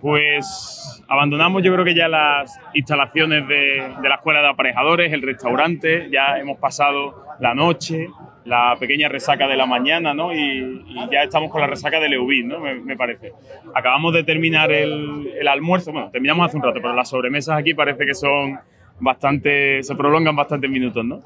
Pues 0.00 1.02
abandonamos 1.08 1.62
yo 1.62 1.72
creo 1.72 1.84
que 1.84 1.94
ya 1.94 2.08
las 2.08 2.58
instalaciones 2.74 3.48
de, 3.48 3.94
de 4.00 4.08
la 4.08 4.16
escuela 4.16 4.40
de 4.40 4.48
aparejadores, 4.48 5.12
el 5.12 5.22
restaurante, 5.22 6.08
ya 6.10 6.38
hemos 6.38 6.58
pasado 6.58 7.24
la 7.40 7.54
noche, 7.54 8.08
la 8.44 8.76
pequeña 8.78 9.08
resaca 9.08 9.48
de 9.48 9.56
la 9.56 9.66
mañana, 9.66 10.14
¿no? 10.14 10.32
Y, 10.32 10.84
y 10.86 11.08
ya 11.10 11.22
estamos 11.22 11.50
con 11.50 11.60
la 11.60 11.66
resaca 11.66 11.98
del 11.98 12.12
EUBIN, 12.12 12.48
¿no? 12.48 12.60
Me, 12.60 12.74
me 12.76 12.96
parece. 12.96 13.32
Acabamos 13.74 14.12
de 14.14 14.22
terminar 14.22 14.70
el, 14.70 15.32
el 15.40 15.48
almuerzo, 15.48 15.92
bueno, 15.92 16.10
terminamos 16.10 16.46
hace 16.46 16.56
un 16.56 16.62
rato, 16.62 16.78
pero 16.80 16.94
las 16.94 17.08
sobremesas 17.08 17.58
aquí 17.58 17.74
parece 17.74 18.06
que 18.06 18.14
son 18.14 18.58
bastante, 19.00 19.82
se 19.82 19.94
prolongan 19.94 20.34
bastantes 20.36 20.70
minutos, 20.70 21.04
¿no? 21.04 21.20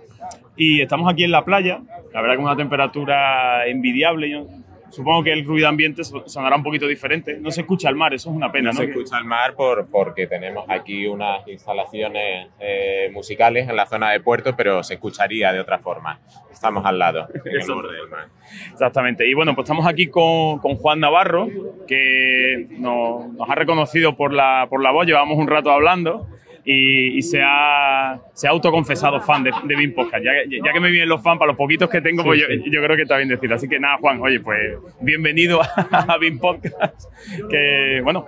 Y 0.56 0.80
estamos 0.82 1.10
aquí 1.12 1.24
en 1.24 1.30
la 1.30 1.44
playa, 1.44 1.80
la 2.12 2.20
verdad 2.20 2.36
que 2.36 2.42
una 2.42 2.56
temperatura 2.56 3.66
envidiable, 3.66 4.30
yo 4.30 4.46
supongo 4.90 5.22
que 5.22 5.32
el 5.32 5.44
ruido 5.44 5.68
ambiente 5.68 6.02
so- 6.04 6.28
sonará 6.28 6.56
un 6.56 6.62
poquito 6.64 6.86
diferente. 6.88 7.38
No 7.40 7.50
se 7.52 7.60
escucha 7.60 7.88
el 7.88 7.94
mar, 7.94 8.12
eso 8.12 8.28
es 8.30 8.36
una 8.36 8.50
pena, 8.50 8.70
No 8.70 8.72
¿no? 8.72 8.78
se 8.84 8.90
escucha 8.90 9.18
el 9.18 9.24
mar 9.24 9.54
por, 9.54 9.86
porque 9.86 10.26
tenemos 10.26 10.64
aquí 10.68 11.06
unas 11.06 11.46
instalaciones 11.48 12.48
eh, 12.58 13.08
musicales 13.12 13.68
en 13.68 13.76
la 13.76 13.86
zona 13.86 14.10
de 14.10 14.20
puerto, 14.20 14.54
pero 14.56 14.82
se 14.82 14.94
escucharía 14.94 15.52
de 15.52 15.60
otra 15.60 15.78
forma. 15.78 16.18
Estamos 16.52 16.84
al 16.84 16.98
lado, 16.98 17.28
en 17.32 17.60
el 17.60 17.66
borde 17.72 17.96
del 17.96 18.08
mar. 18.08 18.26
Exactamente. 18.72 19.26
Y 19.28 19.32
bueno, 19.32 19.54
pues 19.54 19.64
estamos 19.64 19.86
aquí 19.86 20.08
con, 20.08 20.58
con 20.58 20.74
Juan 20.76 21.00
Navarro, 21.00 21.48
que 21.86 22.66
nos, 22.72 23.32
nos 23.32 23.48
ha 23.48 23.54
reconocido 23.54 24.16
por 24.16 24.32
la, 24.32 24.66
por 24.68 24.82
la 24.82 24.90
voz, 24.90 25.06
llevamos 25.06 25.38
un 25.38 25.46
rato 25.46 25.70
hablando 25.70 26.26
y, 26.64 27.16
y 27.18 27.22
se, 27.22 27.40
ha, 27.42 28.18
se 28.32 28.46
ha 28.46 28.50
autoconfesado 28.50 29.20
fan 29.20 29.42
de, 29.44 29.50
de 29.64 29.76
Bean 29.76 29.92
Podcast. 29.92 30.24
Ya, 30.24 30.32
que- 30.48 30.60
ya 30.64 30.72
que 30.72 30.80
me 30.80 30.90
vienen 30.90 31.08
los 31.08 31.22
fans, 31.22 31.38
para 31.38 31.48
los 31.48 31.56
poquitos 31.56 31.88
que 31.88 32.00
tengo, 32.00 32.22
pues 32.24 32.40
Sí, 32.40 32.46
yo, 32.58 32.64
sí. 32.64 32.70
yo 32.70 32.82
creo 32.82 32.96
que 32.96 33.02
está 33.02 33.16
bien 33.16 33.28
decirlo. 33.28 33.56
Así 33.56 33.68
que 33.68 33.78
nada, 33.80 33.96
Juan, 33.98 34.20
oye, 34.20 34.40
pues 34.40 34.58
bienvenido 35.00 35.60
a 35.90 36.16
Bean 36.18 36.38
Podcast. 36.38 37.10
Que, 37.50 38.00
bueno, 38.02 38.26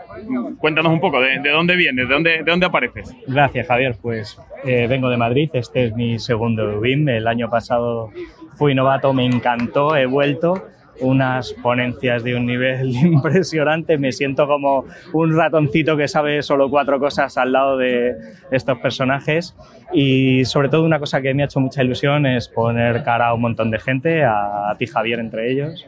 cuéntanos 0.58 0.92
un 0.92 1.00
poco, 1.00 1.20
¿de, 1.20 1.38
de 1.40 1.50
dónde 1.50 1.76
vienes? 1.76 2.08
¿De 2.08 2.14
dónde, 2.14 2.30
¿De 2.42 2.50
dónde 2.50 2.66
apareces? 2.66 3.14
Gracias, 3.26 3.66
Javier. 3.66 3.96
Pues 4.00 4.38
eh, 4.64 4.86
vengo 4.88 5.08
de 5.10 5.16
Madrid, 5.16 5.50
este 5.54 5.84
es 5.86 5.94
mi 5.94 6.18
segundo 6.18 6.80
BIM. 6.80 7.08
El 7.08 7.26
año 7.26 7.48
pasado 7.50 8.10
fui 8.56 8.74
novato, 8.74 9.12
me 9.12 9.24
encantó, 9.26 9.96
he 9.96 10.06
vuelto. 10.06 10.66
Unas 11.02 11.52
ponencias 11.54 12.24
de 12.24 12.34
un 12.34 12.46
nivel 12.46 12.90
impresionante. 12.96 13.98
Me 13.98 14.12
siento 14.12 14.46
como 14.46 14.84
un 15.12 15.36
ratoncito 15.36 15.96
que 15.96 16.08
sabe 16.08 16.42
solo 16.42 16.70
cuatro 16.70 16.98
cosas 16.98 17.36
al 17.36 17.52
lado 17.52 17.76
de 17.76 18.14
estos 18.50 18.78
personajes. 18.78 19.54
Y 19.92 20.44
sobre 20.44 20.68
todo, 20.68 20.84
una 20.84 20.98
cosa 20.98 21.20
que 21.20 21.34
me 21.34 21.42
ha 21.42 21.46
hecho 21.46 21.60
mucha 21.60 21.82
ilusión 21.82 22.24
es 22.26 22.48
poner 22.48 23.02
cara 23.02 23.28
a 23.28 23.34
un 23.34 23.42
montón 23.42 23.70
de 23.70 23.78
gente, 23.78 24.24
a, 24.24 24.74
ti, 24.78 24.86
Javier, 24.86 25.18
entre 25.18 25.50
ellos. 25.50 25.86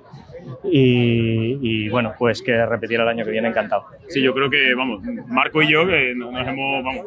Y, 0.64 1.58
y, 1.62 1.88
bueno, 1.88 2.12
pues 2.18 2.42
que 2.42 2.64
repetir 2.66 3.00
el 3.00 3.08
año 3.08 3.24
que 3.24 3.30
viene, 3.30 3.48
encantado. 3.48 3.84
Sí, 4.08 4.22
yo 4.22 4.34
creo 4.34 4.50
que, 4.50 4.74
vamos, 4.74 5.02
Marco 5.28 5.62
y 5.62 5.68
yo 5.70 5.86
que 5.86 6.14
nos 6.14 6.46
hemos, 6.46 6.84
vamos, 6.84 7.06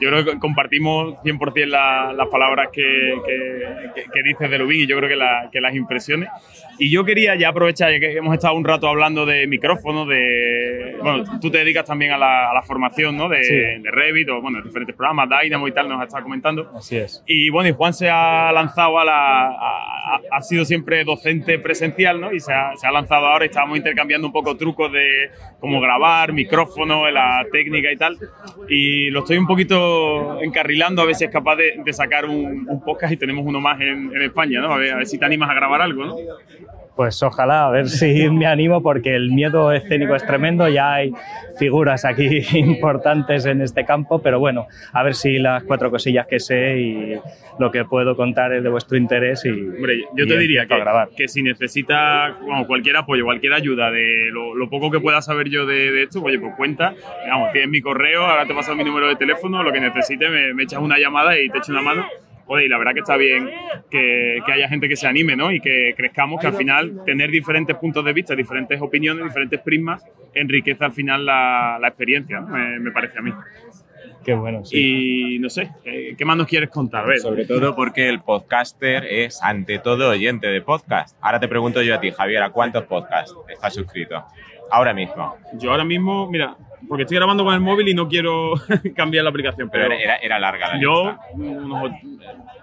yo 0.00 0.08
creo 0.10 0.24
que 0.24 0.38
compartimos 0.38 1.14
100% 1.24 1.66
la- 1.66 2.12
las 2.12 2.28
palabras 2.28 2.68
que, 2.72 3.14
que, 3.26 4.02
que- 4.12 4.22
dices 4.22 4.50
de 4.50 4.58
Lubin 4.58 4.82
y 4.82 4.86
yo 4.86 4.96
creo 4.98 5.08
que, 5.08 5.16
la- 5.16 5.48
que 5.52 5.60
las 5.60 5.74
impresiones. 5.74 6.28
Y 6.78 6.90
yo 6.90 7.04
quería 7.04 7.34
ya 7.36 7.48
aprovechar, 7.48 7.92
ya 7.92 8.00
que 8.00 8.16
hemos 8.16 8.34
estado 8.34 8.54
un 8.54 8.64
rato 8.64 8.88
hablando 8.88 9.26
de 9.26 9.46
micrófonos, 9.46 10.08
de, 10.08 10.96
bueno, 11.02 11.24
tú 11.40 11.50
te 11.50 11.58
dedicas 11.58 11.84
también 11.84 12.12
a 12.12 12.18
la, 12.18 12.50
a 12.50 12.54
la 12.54 12.62
formación, 12.62 13.16
¿no? 13.16 13.28
De, 13.28 13.42
Sí. 13.44 13.54
de 13.54 13.90
Revit 13.90 14.28
o, 14.30 14.40
bueno, 14.40 14.62
diferentes 14.62 14.94
programas, 14.96 15.28
Dynamo 15.42 15.68
y 15.68 15.72
tal, 15.72 15.88
nos 15.88 15.98
has 16.00 16.06
estado 16.06 16.22
comentando. 16.24 16.70
Así 16.76 16.96
es. 16.96 17.22
Y 17.26 17.50
bueno, 17.50 17.68
y 17.68 17.72
Juan 17.72 17.92
se 17.92 18.08
ha 18.08 18.50
lanzado 18.52 18.98
a 18.98 19.04
la. 19.04 19.46
a- 19.48 20.16
a- 20.16 20.20
ha 20.30 20.40
sido 20.42 20.64
siempre 20.64 21.04
docente 21.04 21.58
presencial, 21.58 22.20
¿no? 22.20 22.32
Y 22.32 22.40
se 22.42 22.52
ha, 22.52 22.76
se 22.76 22.86
ha 22.86 22.90
lanzado 22.90 23.26
ahora 23.26 23.44
y 23.44 23.48
estábamos 23.48 23.78
intercambiando 23.78 24.26
un 24.26 24.32
poco 24.32 24.56
trucos 24.56 24.92
de 24.92 25.30
cómo 25.60 25.80
grabar, 25.80 26.32
micrófono, 26.32 27.10
la 27.10 27.46
técnica 27.50 27.90
y 27.90 27.96
tal. 27.96 28.18
Y 28.68 29.10
lo 29.10 29.20
estoy 29.20 29.38
un 29.38 29.46
poquito 29.46 30.42
encarrilando 30.42 31.02
a 31.02 31.06
ver 31.06 31.14
si 31.14 31.24
es 31.24 31.30
capaz 31.30 31.56
de, 31.56 31.80
de 31.84 31.92
sacar 31.92 32.26
un, 32.26 32.68
un 32.68 32.84
podcast 32.84 33.12
y 33.12 33.16
tenemos 33.16 33.44
uno 33.46 33.60
más 33.60 33.80
en, 33.80 34.14
en 34.14 34.22
España, 34.22 34.60
¿no? 34.60 34.72
A 34.72 34.76
ver, 34.76 34.92
a 34.92 34.96
ver 34.96 35.06
si 35.06 35.18
te 35.18 35.24
animas 35.24 35.48
a 35.48 35.54
grabar 35.54 35.80
algo, 35.80 36.04
¿no? 36.04 36.16
Pues 36.94 37.22
ojalá, 37.22 37.66
a 37.66 37.70
ver 37.70 37.88
si 37.88 38.28
me 38.30 38.46
animo 38.46 38.82
porque 38.82 39.14
el 39.14 39.30
miedo 39.30 39.72
escénico 39.72 40.14
es 40.14 40.26
tremendo, 40.26 40.68
ya 40.68 40.94
hay 40.94 41.12
figuras 41.58 42.04
aquí 42.04 42.40
importantes 42.58 43.46
en 43.46 43.62
este 43.62 43.84
campo, 43.84 44.20
pero 44.20 44.38
bueno, 44.38 44.66
a 44.92 45.02
ver 45.02 45.14
si 45.14 45.38
las 45.38 45.64
cuatro 45.64 45.90
cosillas 45.90 46.26
que 46.26 46.38
sé 46.38 46.78
y 46.78 47.14
lo 47.58 47.70
que 47.70 47.84
puedo 47.84 48.14
contar 48.14 48.52
es 48.52 48.62
de 48.62 48.68
vuestro 48.68 48.96
interés 48.98 49.44
y 49.44 49.50
Hombre, 49.50 50.04
yo 50.14 50.24
y 50.24 50.28
te 50.28 50.38
diría 50.38 50.66
que, 50.66 50.78
grabar. 50.78 51.08
que 51.16 51.28
si 51.28 51.42
necesitas 51.42 52.38
bueno, 52.40 52.66
cualquier 52.66 52.96
apoyo, 52.96 53.24
cualquier 53.24 53.54
ayuda 53.54 53.90
de 53.90 54.28
lo, 54.30 54.54
lo 54.54 54.68
poco 54.68 54.90
que 54.90 55.00
pueda 55.00 55.22
saber 55.22 55.48
yo 55.48 55.64
de, 55.66 55.92
de 55.92 56.02
esto, 56.04 56.22
oye, 56.22 56.38
pues 56.38 56.54
cuenta. 56.56 56.94
Vamos, 57.28 57.52
tienes 57.52 57.70
mi 57.70 57.80
correo, 57.80 58.24
ahora 58.24 58.46
te 58.46 58.54
paso 58.54 58.74
mi 58.74 58.84
número 58.84 59.08
de 59.08 59.16
teléfono, 59.16 59.62
lo 59.62 59.72
que 59.72 59.80
necesites, 59.80 60.30
me, 60.30 60.52
me 60.54 60.64
echas 60.64 60.80
una 60.80 60.98
llamada 60.98 61.38
y 61.38 61.48
te 61.48 61.58
echo 61.58 61.72
una 61.72 61.82
mano. 61.82 62.04
Joder, 62.46 62.66
y 62.66 62.68
la 62.68 62.78
verdad 62.78 62.92
que 62.94 63.00
está 63.00 63.16
bien 63.16 63.48
que, 63.90 64.40
que 64.44 64.52
haya 64.52 64.68
gente 64.68 64.88
que 64.88 64.96
se 64.96 65.06
anime, 65.06 65.36
¿no? 65.36 65.52
Y 65.52 65.60
que 65.60 65.94
crezcamos, 65.96 66.40
que 66.40 66.46
al 66.48 66.54
final 66.54 67.02
tener 67.04 67.30
diferentes 67.30 67.76
puntos 67.76 68.04
de 68.04 68.12
vista, 68.12 68.34
diferentes 68.34 68.80
opiniones, 68.80 69.24
diferentes 69.24 69.60
prismas, 69.60 70.04
enriquece 70.34 70.84
al 70.84 70.92
final 70.92 71.24
la, 71.24 71.78
la 71.80 71.88
experiencia, 71.88 72.40
¿no? 72.40 72.48
me, 72.48 72.78
me 72.80 72.90
parece 72.90 73.18
a 73.18 73.22
mí. 73.22 73.32
Qué 74.24 74.34
bueno, 74.34 74.64
sí. 74.64 75.34
Y 75.34 75.38
no 75.40 75.50
sé, 75.50 75.70
eh, 75.84 76.14
¿qué 76.16 76.24
más 76.24 76.36
nos 76.36 76.46
quieres 76.46 76.70
contar? 76.70 77.04
A 77.04 77.08
ver. 77.08 77.18
Sobre 77.18 77.44
todo 77.44 77.74
porque 77.74 78.08
el 78.08 78.20
podcaster 78.20 79.04
es 79.04 79.42
ante 79.42 79.78
todo 79.78 80.10
oyente 80.10 80.46
de 80.46 80.62
podcast. 80.62 81.16
Ahora 81.20 81.40
te 81.40 81.48
pregunto 81.48 81.82
yo 81.82 81.94
a 81.94 82.00
ti, 82.00 82.10
Javier, 82.12 82.42
¿a 82.42 82.50
cuántos 82.50 82.84
podcasts 82.84 83.34
estás 83.48 83.74
suscrito? 83.74 84.24
Ahora 84.70 84.94
mismo. 84.94 85.36
Yo 85.54 85.72
ahora 85.72 85.84
mismo, 85.84 86.30
mira, 86.30 86.56
porque 86.88 87.02
estoy 87.02 87.16
grabando 87.16 87.44
con 87.44 87.54
el 87.54 87.60
móvil 87.60 87.88
y 87.88 87.94
no 87.94 88.08
quiero 88.08 88.54
cambiar 88.96 89.24
la 89.24 89.30
aplicación, 89.30 89.68
Pero 89.70 89.88
pero, 89.88 90.00
era, 90.00 90.16
era 90.16 90.38
larga 90.38 90.74
la 90.74 90.80
yo 90.80 91.16
unos, 91.34 91.90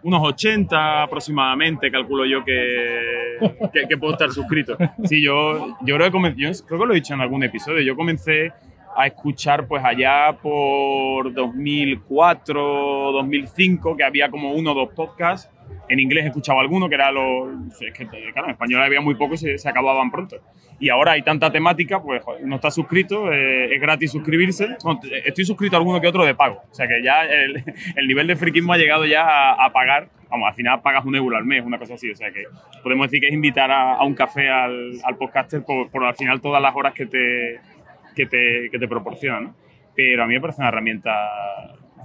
unos 0.04 0.22
80 0.24 1.04
aproximadamente 1.04 1.92
calculo 1.92 2.26
yo 2.26 2.44
que, 2.44 3.38
que, 3.74 3.88
que 3.88 3.98
puedo 3.98 4.14
estar 4.14 4.32
suscrito. 4.32 4.78
Sí, 5.04 5.22
yo, 5.22 5.78
yo 5.82 5.96
creo 5.96 6.08
que 6.08 6.12
comencé, 6.12 6.42
yo 6.42 6.52
creo 6.66 6.80
que 6.80 6.86
lo 6.86 6.92
he 6.94 6.96
dicho 6.96 7.14
en 7.14 7.22
algún 7.22 7.44
episodio, 7.44 7.82
yo 7.82 7.96
comencé 7.96 8.52
a 8.96 9.08
escuchar 9.08 9.68
pues 9.68 9.84
allá 9.84 10.36
por 10.42 11.34
2004, 11.34 13.12
2005, 13.14 13.96
que 13.96 14.04
había 14.04 14.30
como 14.30 14.52
uno 14.54 14.72
o 14.72 14.76
dos 14.76 14.90
podcasts. 14.94 15.50
En 15.90 16.00
inglés 16.00 16.24
he 16.26 16.28
escuchado 16.28 16.60
alguno, 16.60 16.88
que 16.88 16.96
era 16.96 17.12
los... 17.12 17.50
Es 17.82 17.94
que, 17.94 18.06
claro, 18.08 18.46
en 18.46 18.52
español 18.52 18.82
había 18.84 19.02
muy 19.02 19.16
poco 19.16 19.34
y 19.34 19.38
se, 19.38 19.58
se 19.58 19.68
acababan 19.70 20.12
pronto. 20.12 20.38
Y 20.80 20.90
ahora 20.90 21.14
hay 21.14 21.24
tanta 21.24 21.52
temática, 21.52 22.02
pues 22.02 22.24
joder, 22.24 22.46
no 22.46 22.56
está 22.56 22.72
suscrito, 22.72 23.34
eh, 23.34 23.74
es 23.76 23.82
gratis 23.82 24.12
suscribirse. 24.12 24.68
T- 25.02 25.28
estoy 25.28 25.44
suscrito 25.46 25.76
a 25.76 25.80
alguno 25.80 26.00
que 26.00 26.08
otro 26.08 26.24
de 26.26 26.36
pago. 26.36 26.62
O 26.72 26.74
sea 26.74 26.88
que 26.88 27.02
ya 27.04 27.26
el, 27.26 27.64
el 27.96 28.08
nivel 28.08 28.28
de 28.28 28.36
friquismo 28.36 28.72
ha 28.74 28.78
llegado 28.78 29.06
ya 29.06 29.24
a, 29.24 29.66
a 29.66 29.74
pagar. 29.74 30.08
Vamos, 30.30 30.48
al 30.48 30.54
final 30.54 30.82
pagas 30.82 31.04
un 31.06 31.16
euro 31.16 31.36
al 31.36 31.44
mes, 31.44 31.66
una 31.66 31.80
cosa 31.80 31.96
así. 31.96 32.10
O 32.12 32.16
sea 32.16 32.32
que 32.32 32.44
podemos 32.84 33.08
decir 33.08 33.20
que 33.20 33.28
es 33.28 33.34
invitar 33.34 33.72
a, 33.72 33.96
a 33.96 34.04
un 34.06 34.14
café 34.14 34.48
al, 34.50 34.92
al 35.04 35.18
podcaster 35.18 35.64
por, 35.64 35.90
por 35.90 36.06
al 36.06 36.16
final 36.16 36.40
todas 36.40 36.62
las 36.62 36.76
horas 36.76 36.94
que 36.94 37.08
te, 37.08 37.60
que 38.16 38.26
te, 38.28 38.70
que 38.72 38.78
te 38.80 38.88
proporciona, 38.88 39.42
¿no? 39.42 39.56
Pero 39.96 40.24
a 40.24 40.28
mí 40.28 40.36
me 40.36 40.40
parece 40.40 40.62
una 40.62 40.70
herramienta 40.70 41.12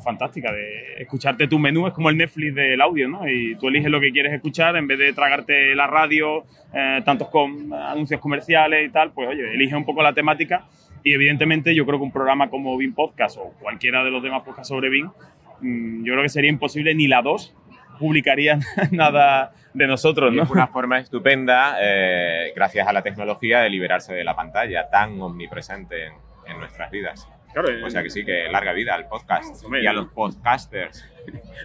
fantástica 0.02 0.52
de 0.52 1.02
escucharte 1.02 1.48
tu 1.48 1.58
menú, 1.58 1.86
es 1.86 1.92
como 1.92 2.10
el 2.10 2.16
Netflix 2.16 2.54
del 2.54 2.80
audio, 2.80 3.08
¿no? 3.08 3.28
Y 3.28 3.56
tú 3.56 3.68
eliges 3.68 3.90
lo 3.90 4.00
que 4.00 4.12
quieres 4.12 4.32
escuchar 4.32 4.76
en 4.76 4.86
vez 4.86 4.98
de 4.98 5.12
tragarte 5.12 5.74
la 5.74 5.86
radio, 5.86 6.44
eh, 6.72 7.02
tantos 7.04 7.28
con 7.28 7.72
anuncios 7.72 8.20
comerciales 8.20 8.88
y 8.88 8.92
tal, 8.92 9.12
pues 9.12 9.28
oye, 9.28 9.54
elige 9.54 9.76
un 9.76 9.84
poco 9.84 10.02
la 10.02 10.12
temática 10.12 10.66
y 11.02 11.12
evidentemente 11.12 11.74
yo 11.74 11.84
creo 11.86 11.98
que 11.98 12.04
un 12.04 12.12
programa 12.12 12.48
como 12.48 12.76
Bean 12.76 12.94
Podcast 12.94 13.36
o 13.38 13.52
cualquiera 13.60 14.02
de 14.02 14.10
los 14.10 14.22
demás 14.22 14.42
podcasts 14.42 14.68
sobre 14.68 14.88
Bean, 14.90 15.12
mm, 15.60 16.04
yo 16.04 16.12
creo 16.12 16.22
que 16.22 16.28
sería 16.28 16.50
imposible 16.50 16.94
ni 16.94 17.06
la 17.06 17.22
2 17.22 17.54
publicaría 17.98 18.58
nada 18.90 19.52
de 19.72 19.86
nosotros, 19.86 20.32
¿no? 20.32 20.42
Es 20.42 20.50
una 20.50 20.66
forma 20.66 20.98
estupenda, 20.98 21.76
eh, 21.80 22.52
gracias 22.54 22.86
a 22.86 22.92
la 22.92 23.02
tecnología, 23.02 23.60
de 23.60 23.70
liberarse 23.70 24.14
de 24.14 24.24
la 24.24 24.34
pantalla 24.34 24.88
tan 24.90 25.20
omnipresente 25.20 26.06
en, 26.06 26.14
en 26.46 26.58
nuestras 26.58 26.90
vidas. 26.90 27.28
Claro, 27.54 27.70
eh. 27.70 27.84
o 27.84 27.88
sea 27.90 28.02
que 28.02 28.10
sí, 28.10 28.24
que 28.24 28.48
larga 28.50 28.72
vida 28.72 28.94
al 28.94 29.06
podcast 29.06 29.64
Hombre, 29.64 29.82
y 29.82 29.86
a 29.86 29.92
los 29.92 30.08
podcasters. 30.08 31.08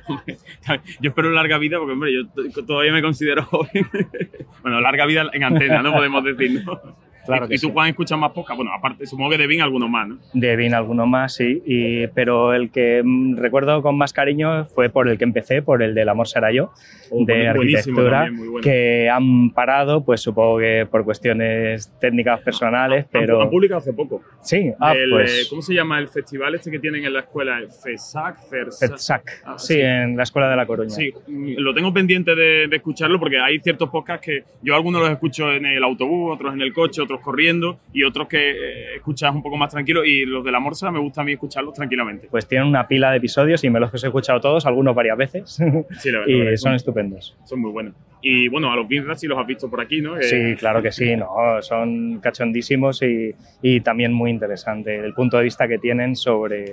Yo 1.02 1.10
espero 1.10 1.32
larga 1.32 1.57
vida 1.57 1.80
porque, 1.80 1.94
hombre, 1.94 2.14
yo 2.14 2.66
todavía 2.66 2.94
me 2.94 3.02
considero 3.02 3.44
joven. 3.44 3.90
bueno, 4.61 4.80
larga 4.80 5.06
vida 5.06 5.26
en 5.34 5.44
antena, 5.44 5.82
¿no? 5.82 5.91
Podemos 5.91 6.24
decir, 6.24 6.64
¿no? 6.64 6.80
Claro 7.26 7.46
y, 7.46 7.50
que 7.50 7.56
y 7.56 7.58
tú, 7.60 7.68
sí. 7.68 7.74
Juan, 7.74 7.90
escuchas 7.90 8.18
más 8.18 8.32
podcast. 8.32 8.58
Bueno, 8.58 8.72
aparte, 8.74 9.06
supongo 9.06 9.32
que 9.32 9.38
de 9.38 9.48
Vin 9.48 9.62
algunos 9.62 9.90
más, 9.90 10.08
¿no? 10.08 10.18
De 10.34 10.56
Vin 10.56 10.74
alguno 10.74 11.06
más, 11.06 11.36
sí, 11.36 11.62
y, 11.66 12.08
pero 12.08 12.54
el 12.54 12.72
que 12.72 13.02
mm, 13.04 13.38
recuerdo 13.38 13.82
con 13.82 13.98
más 13.98 14.14
cariño 14.14 14.66
fue 14.66 14.90
por 14.90 15.08
el 15.10 15.18
que 15.18 15.24
empecé, 15.24 15.62
por 15.62 15.84
el 15.84 15.94
del 15.96 16.10
Amor 16.10 16.28
será 16.28 16.52
yo, 16.52 16.72
Oh, 17.12 17.26
de 17.26 17.48
arquitectura, 17.48 18.26
también, 18.26 18.52
bueno. 18.52 18.64
que 18.64 19.10
han 19.10 19.50
parado, 19.50 20.04
pues 20.04 20.22
supongo 20.22 20.60
que 20.60 20.88
por 20.90 21.04
cuestiones 21.04 21.91
técnicas 22.00 22.40
personales, 22.41 23.06
pero... 23.12 23.41
Han 23.41 23.50
publicado 23.50 23.80
hace 23.80 23.94
poco. 23.94 24.22
Sí, 24.41 24.72
ah, 24.80 24.94
El, 24.94 25.10
pues... 25.10 25.32
eh, 25.32 25.48
¿Cómo 25.50 25.62
se 25.64 25.74
llama 25.74 25.98
el 25.98 26.08
festival 26.08 26.54
este 26.56 26.70
que 26.70 26.78
tienen 26.80 27.04
en 27.06 27.14
la 27.14 27.22
escuela? 27.22 27.60
FESAC. 27.84 28.38
FEDSAC, 28.50 29.41
Ah, 29.46 29.56
sí, 29.58 29.80
en 29.80 30.16
la 30.16 30.24
Escuela 30.24 30.50
de 30.50 30.56
la 30.56 30.66
Coruña. 30.66 30.90
Sí, 30.90 31.12
lo 31.28 31.74
tengo 31.74 31.91
pendiente 31.94 32.36
de, 32.36 32.68
de 32.68 32.76
escucharlo 32.76 33.20
porque 33.20 33.40
hay 33.40 33.60
ciertos 33.60 33.90
podcasts 33.90 34.26
que 34.26 34.44
yo 34.62 34.76
algunos 34.76 35.02
los 35.02 35.10
escucho 35.12 35.52
en 35.52 35.66
el 35.66 35.84
autobús, 35.84 36.36
otros 36.36 36.54
en 36.54 36.62
el 36.62 36.74
coche, 36.74 37.02
otros 37.10 37.22
corriendo 37.22 37.80
y 37.91 38.03
otros 38.03 38.27
que 38.27 38.52
eh, 38.52 38.95
escuchas 38.95 39.34
un 39.34 39.41
poco 39.41 39.57
más 39.57 39.72
tranquilo 39.72 40.06
y 40.06 40.26
los 40.26 40.44
de 40.44 40.52
la 40.52 40.60
Morsa 40.60 40.91
me 40.91 40.99
gusta 40.99 41.22
a 41.22 41.23
mí 41.23 41.34
escucharlos 41.34 41.73
tranquilamente. 41.73 42.27
Pues 42.30 42.48
tienen 42.48 42.68
una 42.68 42.88
pila 42.88 43.11
de 43.11 43.18
episodios 43.18 43.64
y 43.64 43.69
me 43.69 43.80
los 43.80 43.91
he 44.03 44.07
escuchado 44.07 44.40
todos, 44.40 44.65
algunos 44.65 44.94
varias 44.94 45.18
veces, 45.18 45.60
Sí, 45.99 46.11
la 46.11 46.19
verdad, 46.19 46.52
y 46.53 46.57
son 46.57 46.76
estupendos. 46.76 47.36
Son 47.45 47.60
muy 47.60 47.72
buenos. 47.72 47.95
Y 48.22 48.48
bueno, 48.49 48.72
a 48.72 48.76
los 48.76 48.88
Binras 48.88 49.19
sí 49.19 49.27
los 49.27 49.40
has 49.40 49.48
visto 49.48 49.69
por 49.69 49.81
aquí, 49.81 50.02
¿no? 50.02 50.18
Eh, 50.18 50.23
Sí, 50.23 50.56
claro 50.57 50.81
que 50.81 50.91
sí, 50.91 51.15
no, 51.15 51.27
son 51.61 52.19
cachondísimos 52.19 53.02
y, 53.02 53.34
y 53.61 53.81
también 53.81 54.14
muy 54.14 54.30
interesante 54.30 54.98
el 54.98 55.14
punto 55.14 55.38
de 55.38 55.44
vista 55.44 55.68
que 55.68 55.77
tienen 55.80 56.15
sobre, 56.15 56.72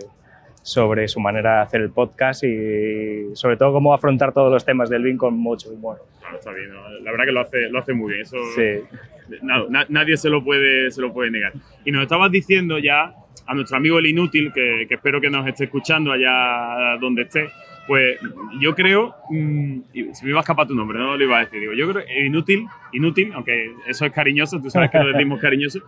sobre 0.66 1.06
su 1.06 1.20
manera 1.20 1.58
de 1.58 1.60
hacer 1.62 1.80
el 1.80 1.90
podcast 1.90 2.42
y 2.42 3.30
sobre 3.36 3.56
todo 3.56 3.72
cómo 3.72 3.94
afrontar 3.94 4.32
todos 4.32 4.50
los 4.52 4.64
temas 4.64 4.90
del 4.90 5.04
vino 5.04 5.16
con 5.16 5.34
mucho 5.34 5.70
humor. 5.70 5.98
Claro, 6.18 6.38
está 6.38 6.50
bien, 6.52 6.70
¿no? 6.70 6.88
la 7.04 7.10
verdad 7.12 7.24
que 7.24 7.30
lo 7.32 7.40
hace, 7.40 7.68
lo 7.70 7.78
hace 7.78 7.92
muy 7.92 8.12
bien. 8.14 8.22
Eso, 8.22 8.36
Sí. 8.56 8.80
na- 9.42 9.64
na- 9.68 9.86
nadie 9.88 10.16
se 10.16 10.28
lo, 10.28 10.42
puede, 10.42 10.90
se 10.90 11.00
lo 11.00 11.12
puede 11.12 11.30
negar. 11.30 11.52
Y 11.84 11.92
nos 11.92 12.02
estabas 12.02 12.32
diciendo 12.32 12.78
ya 12.80 13.14
a 13.46 13.54
nuestro 13.54 13.76
amigo 13.76 14.00
el 14.00 14.06
Inútil, 14.06 14.52
que, 14.52 14.86
que 14.88 14.94
espero 14.96 15.20
que 15.20 15.30
nos 15.30 15.46
esté 15.46 15.64
escuchando 15.64 16.10
allá 16.10 16.96
donde 17.00 17.22
esté, 17.22 17.48
pues 17.86 18.18
yo 18.60 18.74
creo, 18.74 19.14
mm, 19.30 19.78
y 19.92 20.14
se 20.14 20.24
me 20.24 20.30
iba 20.30 20.40
a 20.40 20.42
escapar 20.42 20.66
tu 20.66 20.74
nombre, 20.74 20.98
no 20.98 21.16
lo 21.16 21.22
iba 21.22 21.36
a 21.38 21.44
decir, 21.44 21.60
digo, 21.60 21.74
yo 21.74 21.92
creo 21.92 22.04
Inútil, 22.26 22.66
Inútil, 22.92 23.30
aunque 23.34 23.70
eso 23.86 24.04
es 24.04 24.10
cariñoso, 24.12 24.60
tú 24.60 24.68
sabes 24.68 24.90
que 24.90 24.98
lo 24.98 25.12
decimos 25.12 25.38
cariñoso, 25.40 25.78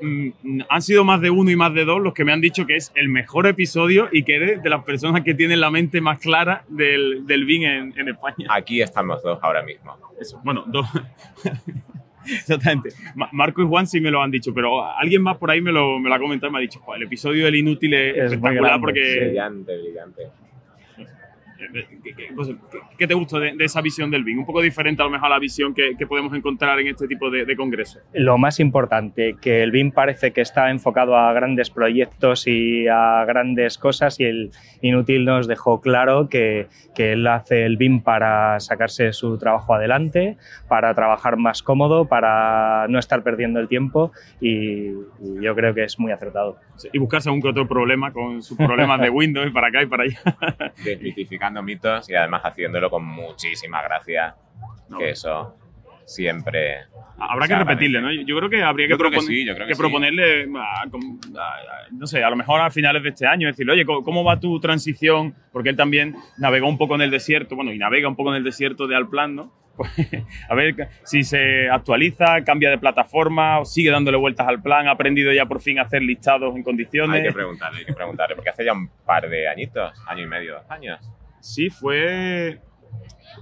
mm, 0.00 0.60
han 0.68 0.82
sido 0.82 1.04
más 1.04 1.20
de 1.20 1.30
uno 1.30 1.50
y 1.50 1.56
más 1.56 1.72
de 1.74 1.84
dos 1.84 2.00
los 2.00 2.14
que 2.14 2.24
me 2.24 2.32
han 2.32 2.40
dicho 2.40 2.66
que 2.66 2.76
es 2.76 2.92
el 2.94 3.08
mejor 3.08 3.46
episodio 3.46 4.08
y 4.12 4.22
que 4.24 4.36
eres 4.36 4.62
de 4.62 4.70
las 4.70 4.84
personas 4.84 5.22
que 5.22 5.34
tienen 5.34 5.60
la 5.60 5.70
mente 5.70 6.00
más 6.00 6.18
clara 6.18 6.64
del, 6.68 7.26
del 7.26 7.44
BIN 7.44 7.62
en, 7.64 7.94
en 7.98 8.08
España. 8.08 8.46
Aquí 8.50 8.80
estamos 8.82 9.22
dos 9.22 9.38
ahora 9.42 9.62
mismo. 9.62 9.96
Eso, 10.20 10.40
bueno, 10.44 10.64
dos. 10.66 10.86
Exactamente. 12.26 12.90
Ma- 13.14 13.28
Marco 13.32 13.62
y 13.62 13.66
Juan 13.66 13.86
sí 13.86 14.00
me 14.00 14.10
lo 14.10 14.22
han 14.22 14.30
dicho, 14.30 14.52
pero 14.52 14.84
alguien 14.84 15.22
más 15.22 15.38
por 15.38 15.50
ahí 15.50 15.60
me 15.62 15.72
lo, 15.72 15.98
me 15.98 16.08
lo 16.10 16.14
ha 16.14 16.18
comentado 16.18 16.50
y 16.50 16.52
me 16.52 16.58
ha 16.58 16.60
dicho, 16.60 16.78
"Joder, 16.80 17.00
el 17.00 17.06
episodio 17.06 17.44
del 17.46 17.54
inútil 17.56 17.94
es, 17.94 18.16
espectacular 18.16 18.62
grande, 18.62 18.80
porque... 18.80 19.20
Brillante, 19.26 19.78
brillante. 19.78 20.22
¿Qué, 21.58 22.14
qué- 22.14 22.28
pues, 22.34 22.50
qué- 22.96 23.06
te 23.06 23.14
gustó 23.14 23.40
de, 23.40 23.54
de 23.56 23.64
esa 23.64 23.80
visión 23.80 24.10
del 24.10 24.22
BIN? 24.24 24.38
Un 24.38 24.46
poco 24.46 24.60
diferente 24.62 25.02
a 25.02 25.06
lo 25.06 25.10
mejor 25.10 25.26
a 25.26 25.30
la 25.30 25.38
visión 25.38 25.74
que, 25.74 25.96
que 25.98 26.06
podemos 26.06 26.32
encontrar 26.34 26.78
en 26.80 26.86
este 26.88 27.08
tipo 27.08 27.30
de, 27.30 27.44
de 27.44 27.56
congresos. 27.56 28.02
Lo 28.12 28.38
más 28.38 28.60
importante, 28.60 29.36
que 29.40 29.62
el 29.62 29.70
BIM 29.70 29.90
parece 29.92 30.32
que 30.32 30.40
está 30.40 30.70
enfocado 30.70 31.16
a 31.16 31.32
grandes 31.32 31.70
proyectos 31.70 32.46
y 32.46 32.86
a 32.88 33.24
grandes 33.26 33.76
cosas 33.78 34.20
y 34.20 34.24
el 34.24 34.50
Inútil 34.82 35.24
nos 35.24 35.48
dejó 35.48 35.80
claro 35.80 36.28
que, 36.28 36.68
que 36.94 37.12
él 37.12 37.26
hace 37.26 37.64
el 37.64 37.76
BIM 37.76 38.00
para 38.02 38.60
sacarse 38.60 39.12
su 39.12 39.36
trabajo 39.38 39.74
adelante, 39.74 40.36
para 40.68 40.94
trabajar 40.94 41.36
más 41.36 41.62
cómodo, 41.62 42.06
para 42.08 42.86
no 42.88 42.98
estar 42.98 43.22
perdiendo 43.24 43.58
el 43.58 43.66
tiempo 43.68 44.12
y, 44.40 44.88
y 44.90 44.94
yo 45.42 45.54
creo 45.56 45.74
que 45.74 45.84
es 45.84 45.98
muy 45.98 46.12
acertado. 46.12 46.58
Y 46.92 46.98
buscarse 46.98 47.28
algún 47.28 47.42
que 47.42 47.48
otro 47.48 47.66
problema 47.66 48.12
con 48.12 48.42
sus 48.42 48.56
problemas 48.56 49.00
de 49.00 49.10
Windows 49.18 49.48
y 49.48 49.50
para 49.50 49.68
acá 49.68 49.82
y 49.82 49.86
para 49.86 50.04
allá. 50.04 50.20
Mitos 51.62 52.08
y 52.10 52.14
además 52.14 52.42
haciéndolo 52.44 52.90
con 52.90 53.04
muchísima 53.04 53.82
gracia. 53.82 54.34
Que 54.98 55.10
eso 55.10 55.54
siempre. 56.04 56.78
Habrá 57.20 57.46
que 57.48 57.54
repetirle, 57.56 58.00
¿no? 58.00 58.12
Yo, 58.12 58.36
creo 58.38 58.48
que 58.48 58.62
habría 58.62 58.86
que, 58.88 58.96
creo 58.96 59.10
que 59.10 59.16
propon- 59.18 59.26
sí, 59.26 59.44
creo 59.44 59.66
que 59.66 59.74
sí. 59.74 59.78
proponerle, 59.80 60.44
a- 60.56 60.82
a- 60.82 61.88
no 61.90 62.06
sé, 62.06 62.22
a 62.24 62.30
lo 62.30 62.36
mejor 62.36 62.60
a 62.60 62.70
finales 62.70 63.02
de 63.02 63.08
este 63.10 63.26
año, 63.26 63.48
decirle, 63.48 63.72
oye, 63.72 63.84
¿cómo, 63.84 64.02
cómo 64.04 64.24
va 64.24 64.38
tu 64.40 64.58
transición? 64.60 65.34
Porque 65.52 65.68
él 65.70 65.76
también 65.76 66.14
navegó 66.38 66.68
un 66.68 66.78
poco 66.78 66.94
en 66.94 67.02
el 67.02 67.10
desierto, 67.10 67.56
bueno, 67.56 67.72
y 67.72 67.78
navega 67.78 68.08
un 68.08 68.16
poco 68.16 68.30
en 68.30 68.36
el 68.36 68.44
desierto 68.44 68.86
de 68.86 68.96
Alplan, 68.96 69.34
¿no? 69.36 69.52
Pues, 69.78 69.92
a 70.48 70.54
ver 70.56 70.74
si 71.04 71.22
se 71.22 71.68
actualiza, 71.70 72.42
cambia 72.44 72.68
de 72.70 72.78
plataforma, 72.78 73.60
o 73.60 73.64
sigue 73.64 73.90
dándole 73.92 74.16
vueltas 74.16 74.48
al 74.48 74.60
plan, 74.62 74.88
ha 74.88 74.92
aprendido 74.92 75.32
ya 75.32 75.46
por 75.46 75.60
fin 75.60 75.78
a 75.78 75.82
hacer 75.82 76.02
listados 76.02 76.56
en 76.56 76.62
condiciones. 76.64 77.14
Hay 77.20 77.22
que 77.28 77.32
preguntarle, 77.32 77.78
hay 77.80 77.84
que 77.84 77.92
preguntarle, 77.92 78.34
porque 78.34 78.50
hace 78.50 78.64
ya 78.64 78.72
un 78.72 78.88
par 79.06 79.28
de 79.28 79.48
añitos, 79.48 79.92
año 80.08 80.22
y 80.24 80.26
medio, 80.26 80.54
dos 80.54 80.70
años. 80.70 80.98
Sí, 81.48 81.70
fue. 81.70 82.60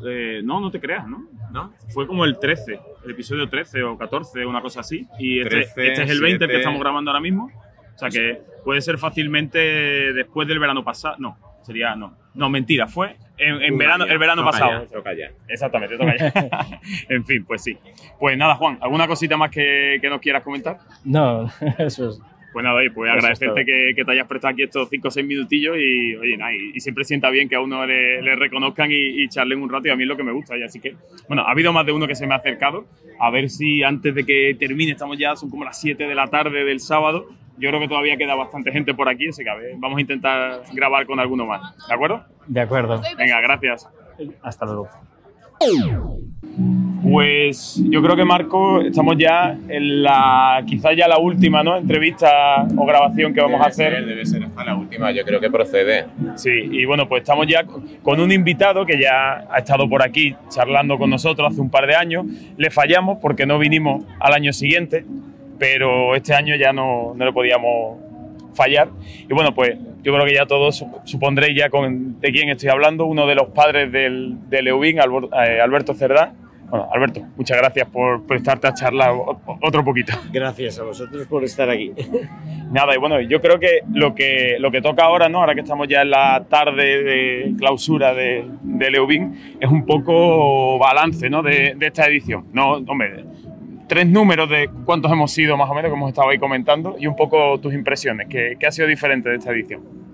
eh, 0.06 0.40
no, 0.44 0.60
no 0.60 0.70
te 0.70 0.80
creas, 0.80 1.08
¿no? 1.08 1.24
¿no? 1.52 1.72
Fue 1.88 2.06
como 2.06 2.24
el 2.24 2.38
13, 2.38 2.78
el 3.04 3.10
episodio 3.10 3.48
13 3.48 3.82
o 3.82 3.98
14, 3.98 4.46
una 4.46 4.60
cosa 4.60 4.80
así. 4.80 5.06
Y 5.18 5.40
este, 5.40 5.50
13, 5.50 5.88
este 5.88 6.02
es 6.04 6.10
el 6.10 6.20
20 6.20 6.44
el 6.44 6.48
que 6.48 6.54
7. 6.56 6.58
estamos 6.58 6.80
grabando 6.80 7.10
ahora 7.10 7.20
mismo. 7.20 7.50
O 7.94 7.98
sea 7.98 8.08
que 8.10 8.42
puede 8.64 8.80
ser 8.80 8.98
fácilmente 8.98 9.58
después 9.58 10.46
del 10.46 10.58
verano 10.60 10.84
pasado. 10.84 11.16
No, 11.18 11.36
sería. 11.62 11.96
No, 11.96 12.16
no 12.34 12.48
mentira, 12.48 12.86
fue 12.86 13.16
en, 13.38 13.76
verano, 13.76 14.04
el 14.04 14.18
verano 14.18 14.42
Toca 14.42 14.52
pasado. 14.52 14.84
ya, 14.84 14.90
toca 14.90 15.14
ya. 15.14 15.30
Exactamente, 15.48 15.96
toca 15.98 16.16
ya. 16.16 16.80
en 17.08 17.24
fin, 17.24 17.44
pues 17.44 17.62
sí. 17.62 17.76
Pues 18.20 18.38
nada, 18.38 18.54
Juan, 18.54 18.78
¿alguna 18.80 19.08
cosita 19.08 19.36
más 19.36 19.50
que, 19.50 19.98
que 20.00 20.08
nos 20.08 20.20
quieras 20.20 20.42
comentar? 20.44 20.78
No, 21.04 21.50
eso 21.78 22.10
es. 22.10 22.20
Pues 22.56 22.64
nada, 22.64 22.76
oye, 22.76 22.90
pues 22.90 23.10
Eso 23.10 23.18
agradecerte 23.18 23.66
que, 23.66 23.92
que 23.94 24.02
te 24.02 24.12
hayas 24.12 24.26
prestado 24.26 24.52
aquí 24.52 24.62
estos 24.62 24.88
5 24.88 25.08
o 25.08 25.10
6 25.10 25.26
minutillos 25.26 25.76
y, 25.76 26.14
oye, 26.14 26.38
nada, 26.38 26.54
y, 26.54 26.70
y 26.74 26.80
siempre 26.80 27.04
sienta 27.04 27.28
bien 27.28 27.50
que 27.50 27.54
a 27.54 27.60
uno 27.60 27.84
le, 27.84 28.22
le 28.22 28.34
reconozcan 28.34 28.90
y, 28.90 28.94
y 28.94 29.28
charlen 29.28 29.60
un 29.60 29.68
rato 29.68 29.88
y 29.88 29.90
a 29.90 29.94
mí 29.94 30.04
es 30.04 30.08
lo 30.08 30.16
que 30.16 30.22
me 30.22 30.32
gusta. 30.32 30.56
Y 30.56 30.62
así 30.62 30.80
que, 30.80 30.94
bueno, 31.28 31.42
ha 31.42 31.50
habido 31.50 31.74
más 31.74 31.84
de 31.84 31.92
uno 31.92 32.06
que 32.06 32.14
se 32.14 32.26
me 32.26 32.32
ha 32.32 32.38
acercado. 32.38 32.86
A 33.20 33.28
ver 33.28 33.50
si 33.50 33.82
antes 33.82 34.14
de 34.14 34.24
que 34.24 34.56
termine, 34.58 34.92
estamos 34.92 35.18
ya, 35.18 35.36
son 35.36 35.50
como 35.50 35.64
las 35.64 35.78
7 35.78 36.04
de 36.08 36.14
la 36.14 36.28
tarde 36.28 36.64
del 36.64 36.80
sábado. 36.80 37.26
Yo 37.58 37.68
creo 37.68 37.78
que 37.78 37.88
todavía 37.88 38.16
queda 38.16 38.34
bastante 38.34 38.72
gente 38.72 38.94
por 38.94 39.10
aquí, 39.10 39.28
así 39.28 39.44
que 39.44 39.50
a 39.50 39.56
ver, 39.56 39.74
vamos 39.76 39.98
a 39.98 40.00
intentar 40.00 40.62
grabar 40.72 41.04
con 41.04 41.20
alguno 41.20 41.44
más. 41.44 41.76
¿De 41.86 41.92
acuerdo? 41.92 42.24
De 42.46 42.60
acuerdo. 42.62 43.02
Venga, 43.18 43.38
gracias. 43.42 43.86
Hasta 44.40 44.64
luego. 44.64 44.88
Pues 47.10 47.80
yo 47.88 48.02
creo 48.02 48.16
que 48.16 48.24
Marco, 48.24 48.80
estamos 48.80 49.14
ya 49.16 49.56
en 49.68 50.02
la, 50.02 50.62
quizás 50.66 50.96
ya 50.96 51.06
la 51.06 51.18
última, 51.18 51.62
¿no? 51.62 51.76
Entrevista 51.76 52.66
o 52.76 52.84
grabación 52.84 53.32
que 53.32 53.40
vamos 53.40 53.60
a 53.60 53.66
hacer. 53.66 53.94
ser, 53.94 54.06
debe 54.06 54.26
ser 54.26 54.42
hasta 54.44 54.64
la 54.64 54.74
última, 54.74 55.12
yo 55.12 55.24
creo 55.24 55.38
que 55.40 55.48
procede. 55.48 56.06
Sí, 56.34 56.50
y 56.50 56.84
bueno, 56.84 57.08
pues 57.08 57.22
estamos 57.22 57.46
ya 57.46 57.64
con 58.02 58.20
un 58.20 58.32
invitado 58.32 58.84
que 58.84 59.00
ya 59.00 59.46
ha 59.50 59.58
estado 59.58 59.88
por 59.88 60.02
aquí 60.02 60.34
charlando 60.48 60.98
con 60.98 61.08
nosotros 61.10 61.52
hace 61.52 61.60
un 61.60 61.70
par 61.70 61.86
de 61.86 61.94
años. 61.94 62.26
Le 62.56 62.70
fallamos 62.70 63.18
porque 63.22 63.46
no 63.46 63.58
vinimos 63.58 64.04
al 64.18 64.32
año 64.34 64.52
siguiente, 64.52 65.04
pero 65.58 66.16
este 66.16 66.34
año 66.34 66.56
ya 66.56 66.72
no, 66.72 67.14
no 67.14 67.24
le 67.24 67.32
podíamos 67.32 67.98
fallar. 68.54 68.88
Y 69.28 69.32
bueno, 69.32 69.54
pues 69.54 69.76
yo 70.02 70.12
creo 70.12 70.24
que 70.24 70.34
ya 70.34 70.46
todos 70.46 70.82
sup- 70.82 71.00
supondréis 71.04 71.56
ya 71.56 71.70
con, 71.70 72.20
de 72.20 72.32
quién 72.32 72.48
estoy 72.48 72.68
hablando, 72.70 73.06
uno 73.06 73.26
de 73.26 73.34
los 73.36 73.48
padres 73.50 73.92
del, 73.92 74.38
EUBIN, 74.50 74.98
Albor- 74.98 75.28
eh, 75.46 75.60
Alberto 75.60 75.94
Cerdán. 75.94 76.44
Bueno, 76.68 76.88
Alberto, 76.92 77.20
muchas 77.36 77.58
gracias 77.58 77.88
por 77.88 78.26
prestarte 78.26 78.66
a 78.66 78.74
charlar 78.74 79.12
otro 79.62 79.84
poquito. 79.84 80.12
Gracias 80.32 80.78
a 80.80 80.82
vosotros 80.82 81.26
por 81.26 81.44
estar 81.44 81.70
aquí. 81.70 81.92
Nada, 82.72 82.94
y 82.94 82.98
bueno, 82.98 83.20
yo 83.20 83.40
creo 83.40 83.60
que 83.60 83.80
lo 83.92 84.14
que, 84.14 84.56
lo 84.58 84.70
que 84.72 84.82
toca 84.82 85.04
ahora, 85.04 85.28
¿no? 85.28 85.40
Ahora 85.40 85.54
que 85.54 85.60
estamos 85.60 85.86
ya 85.86 86.02
en 86.02 86.10
la 86.10 86.44
tarde 86.48 87.04
de 87.04 87.54
clausura 87.56 88.14
de, 88.14 88.44
de 88.62 88.90
Leubin, 88.90 89.56
es 89.60 89.70
un 89.70 89.86
poco 89.86 90.78
balance, 90.78 91.30
¿no? 91.30 91.42
De, 91.42 91.74
de 91.76 91.86
esta 91.86 92.06
edición. 92.06 92.46
No, 92.52 92.72
hombre, 92.72 93.24
tres 93.86 94.06
números 94.06 94.50
de 94.50 94.68
cuántos 94.84 95.12
hemos 95.12 95.30
sido 95.30 95.56
más 95.56 95.70
o 95.70 95.74
menos, 95.74 95.90
que 95.90 95.96
hemos 95.96 96.08
estado 96.08 96.30
ahí 96.30 96.38
comentando, 96.38 96.96
y 96.98 97.06
un 97.06 97.14
poco 97.14 97.60
tus 97.60 97.72
impresiones. 97.74 98.26
¿Qué, 98.28 98.56
qué 98.58 98.66
ha 98.66 98.72
sido 98.72 98.88
diferente 98.88 99.28
de 99.28 99.36
esta 99.36 99.52
edición? 99.52 100.05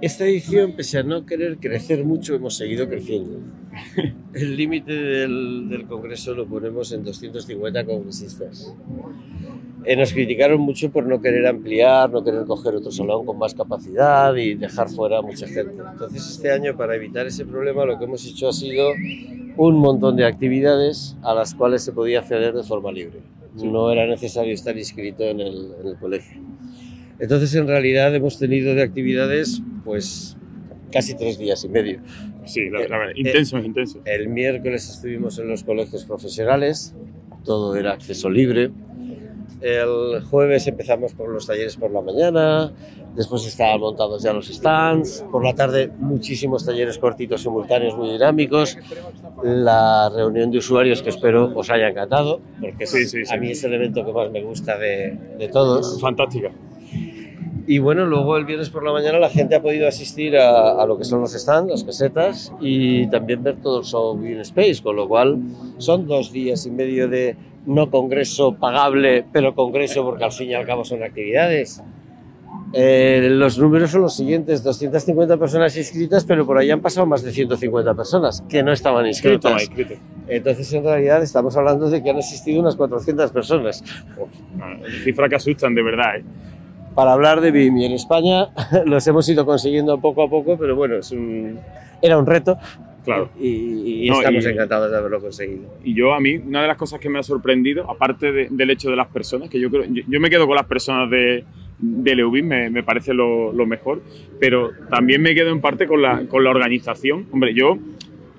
Esta 0.00 0.26
edición, 0.26 0.72
pese 0.72 0.98
a 0.98 1.02
no 1.02 1.24
querer 1.24 1.56
crecer 1.56 2.04
mucho, 2.04 2.34
hemos 2.34 2.54
seguido 2.54 2.86
creciendo. 2.86 3.38
El 4.34 4.54
límite 4.54 4.92
del, 4.92 5.70
del 5.70 5.86
Congreso 5.86 6.34
lo 6.34 6.46
ponemos 6.46 6.92
en 6.92 7.02
250 7.02 7.86
congresistas. 7.86 8.74
Eh, 9.86 9.96
nos 9.96 10.12
criticaron 10.12 10.60
mucho 10.60 10.90
por 10.90 11.06
no 11.06 11.22
querer 11.22 11.46
ampliar, 11.46 12.10
no 12.10 12.22
querer 12.22 12.44
coger 12.44 12.74
otro 12.74 12.90
salón 12.90 13.24
con 13.24 13.38
más 13.38 13.54
capacidad 13.54 14.34
y 14.34 14.54
dejar 14.54 14.90
fuera 14.90 15.18
a 15.18 15.22
mucha 15.22 15.46
gente. 15.46 15.82
Entonces 15.92 16.28
este 16.30 16.50
año, 16.50 16.76
para 16.76 16.94
evitar 16.94 17.26
ese 17.26 17.46
problema, 17.46 17.86
lo 17.86 17.98
que 17.98 18.04
hemos 18.04 18.26
hecho 18.26 18.48
ha 18.48 18.52
sido 18.52 18.90
un 19.56 19.78
montón 19.78 20.16
de 20.16 20.26
actividades 20.26 21.16
a 21.22 21.32
las 21.32 21.54
cuales 21.54 21.82
se 21.82 21.92
podía 21.92 22.18
acceder 22.18 22.52
de 22.52 22.64
forma 22.64 22.92
libre. 22.92 23.20
No 23.54 23.90
era 23.90 24.06
necesario 24.06 24.52
estar 24.52 24.76
inscrito 24.76 25.22
en 25.24 25.40
el, 25.40 25.72
en 25.80 25.86
el 25.86 25.96
colegio. 25.96 26.38
Entonces, 27.18 27.54
en 27.54 27.66
realidad, 27.66 28.14
hemos 28.14 28.38
tenido 28.38 28.74
de 28.74 28.82
actividades, 28.82 29.62
pues, 29.84 30.36
casi 30.92 31.14
tres 31.16 31.38
días 31.38 31.64
y 31.64 31.68
medio. 31.68 32.00
Sí, 32.44 32.68
la, 32.70 32.80
la 32.88 32.98
verdad, 32.98 33.14
intenso, 33.16 33.58
intenso. 33.58 34.00
El 34.04 34.28
miércoles 34.28 34.88
estuvimos 34.88 35.38
en 35.38 35.48
los 35.48 35.64
colegios 35.64 36.04
profesionales, 36.04 36.94
todo 37.44 37.74
era 37.76 37.92
acceso 37.92 38.30
libre. 38.30 38.70
El 39.62 40.20
jueves 40.30 40.66
empezamos 40.66 41.14
por 41.14 41.30
los 41.30 41.46
talleres 41.46 41.76
por 41.76 41.90
la 41.90 42.02
mañana, 42.02 42.72
después 43.16 43.44
estaban 43.46 43.80
montados 43.80 44.22
ya 44.22 44.32
los 44.34 44.48
stands, 44.48 45.24
por 45.32 45.42
la 45.42 45.54
tarde 45.54 45.90
muchísimos 45.98 46.66
talleres 46.66 46.98
cortitos 46.98 47.42
simultáneos 47.42 47.96
muy 47.96 48.10
dinámicos, 48.12 48.76
la 49.42 50.10
reunión 50.14 50.50
de 50.50 50.58
usuarios 50.58 51.02
que 51.02 51.08
espero 51.08 51.52
os 51.56 51.70
haya 51.70 51.88
encantado, 51.88 52.40
porque 52.60 52.86
Sí, 52.86 53.06
sí, 53.06 53.24
sí. 53.24 53.34
a 53.34 53.38
mí 53.38 53.50
es 53.52 53.64
el 53.64 53.72
evento 53.72 54.04
que 54.04 54.12
más 54.12 54.30
me 54.30 54.42
gusta 54.42 54.76
de, 54.78 55.16
de 55.38 55.48
todos. 55.48 55.98
Fantástica. 56.00 56.50
Y 57.66 57.78
bueno, 57.78 58.06
luego 58.06 58.36
el 58.36 58.44
viernes 58.44 58.70
por 58.70 58.84
la 58.84 58.92
mañana 58.92 59.18
la 59.18 59.28
gente 59.28 59.56
ha 59.56 59.62
podido 59.62 59.88
asistir 59.88 60.36
a, 60.36 60.80
a 60.80 60.86
lo 60.86 60.96
que 60.96 61.04
son 61.04 61.20
los 61.20 61.32
stands, 61.32 61.70
las 61.70 61.84
casetas 61.84 62.52
y 62.60 63.08
también 63.08 63.42
ver 63.42 63.56
todo 63.56 63.80
el 63.80 63.84
show 63.84 64.16
in 64.24 64.40
Space, 64.40 64.80
con 64.82 64.94
lo 64.94 65.08
cual 65.08 65.38
son 65.78 66.06
dos 66.06 66.30
días 66.32 66.64
y 66.66 66.70
medio 66.70 67.08
de 67.08 67.36
no 67.66 67.90
congreso 67.90 68.54
pagable, 68.54 69.24
pero 69.32 69.54
congreso 69.54 70.04
porque 70.04 70.24
al 70.24 70.32
fin 70.32 70.50
y 70.50 70.54
al 70.54 70.64
cabo 70.64 70.84
son 70.84 71.02
actividades. 71.02 71.82
Eh, 72.72 73.28
los 73.30 73.58
números 73.58 73.90
son 73.90 74.02
los 74.02 74.16
siguientes, 74.16 74.62
250 74.62 75.36
personas 75.36 75.76
inscritas, 75.76 76.24
pero 76.24 76.46
por 76.46 76.58
ahí 76.58 76.70
han 76.70 76.80
pasado 76.80 77.06
más 77.06 77.22
de 77.22 77.32
150 77.32 77.94
personas 77.94 78.42
que 78.48 78.62
no 78.62 78.72
estaban 78.72 79.06
inscritas. 79.06 79.68
Entonces, 80.28 80.72
en 80.72 80.84
realidad, 80.84 81.22
estamos 81.22 81.56
hablando 81.56 81.88
de 81.88 82.02
que 82.02 82.10
han 82.10 82.18
asistido 82.18 82.60
unas 82.60 82.76
400 82.76 83.30
personas. 83.30 83.84
Cifras 85.04 85.28
que 85.28 85.36
asustan, 85.36 85.74
de 85.74 85.82
verdad, 85.82 86.16
¿eh? 86.16 86.24
Para 86.96 87.12
hablar 87.12 87.40
de 87.40 87.52
BIM. 87.52 87.76
Y 87.76 87.84
en 87.84 87.92
España 87.92 88.48
los 88.86 89.06
hemos 89.06 89.28
ido 89.28 89.46
consiguiendo 89.46 90.00
poco 90.00 90.24
a 90.24 90.28
poco, 90.28 90.56
pero 90.58 90.74
bueno, 90.74 90.96
es 90.96 91.12
un, 91.12 91.60
era 92.02 92.18
un 92.18 92.26
reto. 92.26 92.58
Claro. 93.04 93.28
Y, 93.38 94.06
y 94.06 94.10
No, 94.10 94.18
estamos 94.18 94.44
y- 94.44 94.48
encantados 94.48 94.90
de 94.90 94.96
haberlo 94.96 95.20
conseguido. 95.20 95.76
Y 95.84 95.94
yo, 95.94 96.12
a 96.12 96.18
mí, 96.18 96.34
una 96.34 96.62
de 96.62 96.66
las 96.68 96.76
cosas 96.76 96.98
que 96.98 97.08
me 97.08 97.20
ha 97.20 97.22
sorprendido, 97.22 97.88
aparte 97.88 98.32
de- 98.32 98.48
del 98.50 98.70
hecho 98.70 98.90
de 98.90 98.96
las 98.96 99.06
personas, 99.06 99.48
que 99.48 99.60
yo 99.60 99.70
creo, 99.70 99.84
yo, 99.84 100.02
yo 100.08 100.18
me 100.18 100.28
quedo 100.28 100.48
con 100.48 100.56
las 100.56 100.66
personas 100.66 101.08
de, 101.08 101.44
de 101.78 102.14
Leubin, 102.16 102.48
me, 102.48 102.68
me 102.68 102.82
parece 102.82 103.14
lo, 103.14 103.52
lo 103.52 103.64
mejor, 103.64 104.02
pero 104.40 104.70
también 104.90 105.22
me 105.22 105.36
quedo 105.36 105.50
en 105.50 105.60
parte 105.60 105.86
con 105.86 106.02
la, 106.02 106.26
con 106.26 106.42
la 106.42 106.50
organización. 106.50 107.26
Hombre, 107.30 107.54
yo 107.54 107.78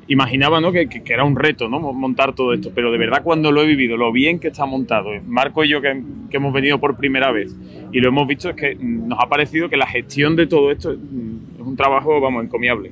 imaginaba 0.08 0.62
¿no? 0.62 0.72
que, 0.72 0.88
que- 0.88 1.04
que 1.04 1.14
era 1.14 1.24
un 1.24 1.36
reto 1.36 1.68
¿no? 1.68 1.80
montar 1.94 2.34
todo 2.34 2.54
esto, 2.54 2.72
pero 2.74 2.92
de 2.92 2.98
verdad 2.98 3.22
cuando 3.24 3.52
lo 3.52 3.62
he 3.62 3.66
vivido, 3.66 3.98
lo 3.98 4.12
bien 4.12 4.40
que 4.40 4.48
está 4.50 4.66
montado, 4.66 5.14
eh, 5.14 5.22
Marco 5.26 5.64
y 5.64 5.70
yo 5.70 5.82
que, 5.82 6.02
que 6.30 6.38
hemos 6.38 6.54
venido 6.54 6.80
por 6.80 6.96
primera 6.96 7.32
vez 7.32 7.54
y 7.92 8.00
lo 8.00 8.10
hemos 8.10 8.28
visto, 8.28 8.50
es 8.50 8.56
que 8.56 8.76
mm, 8.76 9.08
nos 9.08 9.20
ha 9.22 9.28
parecido 9.28 9.70
que 9.70 9.78
la 9.78 9.88
gestión 9.88 10.36
de 10.36 10.48
todo 10.48 10.72
esto 10.72 10.94
mm, 10.94 11.60
es 11.62 11.68
un 11.68 11.76
trabajo, 11.76 12.20
vamos, 12.22 12.44
encomiable. 12.46 12.92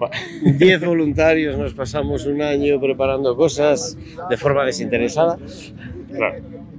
10 0.58 0.84
voluntarios, 0.84 1.56
nos 1.56 1.74
pasamos 1.74 2.26
un 2.26 2.42
año 2.42 2.80
preparando 2.80 3.36
cosas 3.36 3.96
de 4.28 4.36
forma 4.36 4.64
desinteresada. 4.64 5.38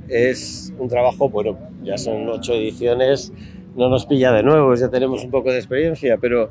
Es 0.10 0.74
un 0.78 0.90
trabajo, 0.90 1.30
bueno, 1.30 1.58
ya 1.84 1.98
son 1.98 2.28
ocho 2.30 2.54
ediciones, 2.54 3.32
no 3.76 3.90
nos 3.90 4.06
pilla 4.06 4.32
de 4.34 4.44
nuevo, 4.44 4.76
ya 4.76 4.90
tenemos 4.90 5.24
un 5.24 5.32
poco 5.32 5.52
de 5.52 5.58
experiencia, 5.58 6.18
pero 6.18 6.50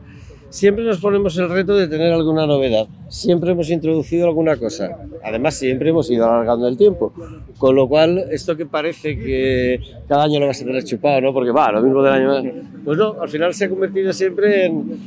siempre 0.52 0.84
nos 0.84 1.00
ponemos 1.00 1.36
el 1.38 1.48
reto 1.48 1.74
de 1.74 1.88
tener 1.88 2.12
alguna 2.12 2.46
novedad. 2.46 2.86
Siempre 3.08 3.52
hemos 3.52 3.70
introducido 3.70 4.26
alguna 4.26 4.56
cosa. 4.56 4.98
Además, 5.24 5.54
siempre 5.54 5.90
hemos 5.90 6.10
ido 6.10 6.26
alargando 6.26 6.68
el 6.68 6.76
tiempo. 6.76 7.12
Con 7.56 7.74
lo 7.74 7.88
cual, 7.88 8.26
esto 8.30 8.56
que 8.56 8.66
parece 8.66 9.18
que 9.18 9.80
cada 10.06 10.24
año 10.24 10.38
lo 10.38 10.46
vas 10.46 10.60
a 10.60 10.64
tener 10.64 10.84
chupado, 10.84 11.20
¿no? 11.22 11.32
Porque 11.32 11.50
va, 11.50 11.72
lo 11.72 11.82
mismo 11.82 12.02
del 12.02 12.12
año. 12.12 12.52
Pues 12.84 12.98
no, 12.98 13.20
al 13.20 13.28
final 13.28 13.54
se 13.54 13.64
ha 13.64 13.68
convertido 13.70 14.12
siempre 14.12 14.66
en 14.66 14.98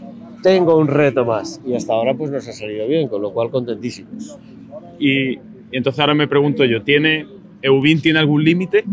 tengo 0.41 0.77
un 0.77 0.87
reto 0.87 1.25
más. 1.25 1.61
Y 1.65 1.75
hasta 1.75 1.93
ahora 1.93 2.13
pues 2.15 2.31
nos 2.31 2.47
ha 2.47 2.51
salido 2.53 2.87
bien, 2.87 3.07
con 3.07 3.21
lo 3.21 3.31
cual 3.31 3.49
contentísimos. 3.49 4.37
Y, 4.99 5.31
y 5.31 5.39
entonces 5.71 5.99
ahora 5.99 6.15
me 6.15 6.27
pregunto 6.27 6.65
yo, 6.65 6.81
¿tiene 6.81 7.27
Eubin 7.61 8.01
tiene 8.01 8.19
algún 8.19 8.43
límite? 8.43 8.83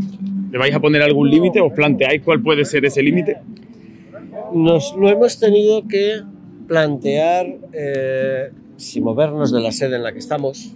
¿Le 0.51 0.59
vais 0.59 0.75
a 0.75 0.81
poner 0.81 1.03
algún 1.03 1.31
límite? 1.31 1.61
¿Os 1.61 1.73
planteáis 1.73 2.23
cuál 2.23 2.43
puede 2.43 2.65
ser 2.65 2.85
ese 2.85 3.03
límite? 3.03 3.39
Nos 4.55 4.95
lo 4.97 5.09
hemos 5.09 5.39
tenido 5.39 5.87
que 5.89 6.23
plantear 6.77 7.47
eh, 7.75 8.51
si 8.77 9.03
movernos 9.03 9.53
de 9.53 9.61
la 9.61 9.73
sede 9.73 9.97
en 9.97 10.03
la 10.05 10.13
que 10.13 10.21
estamos. 10.21 10.73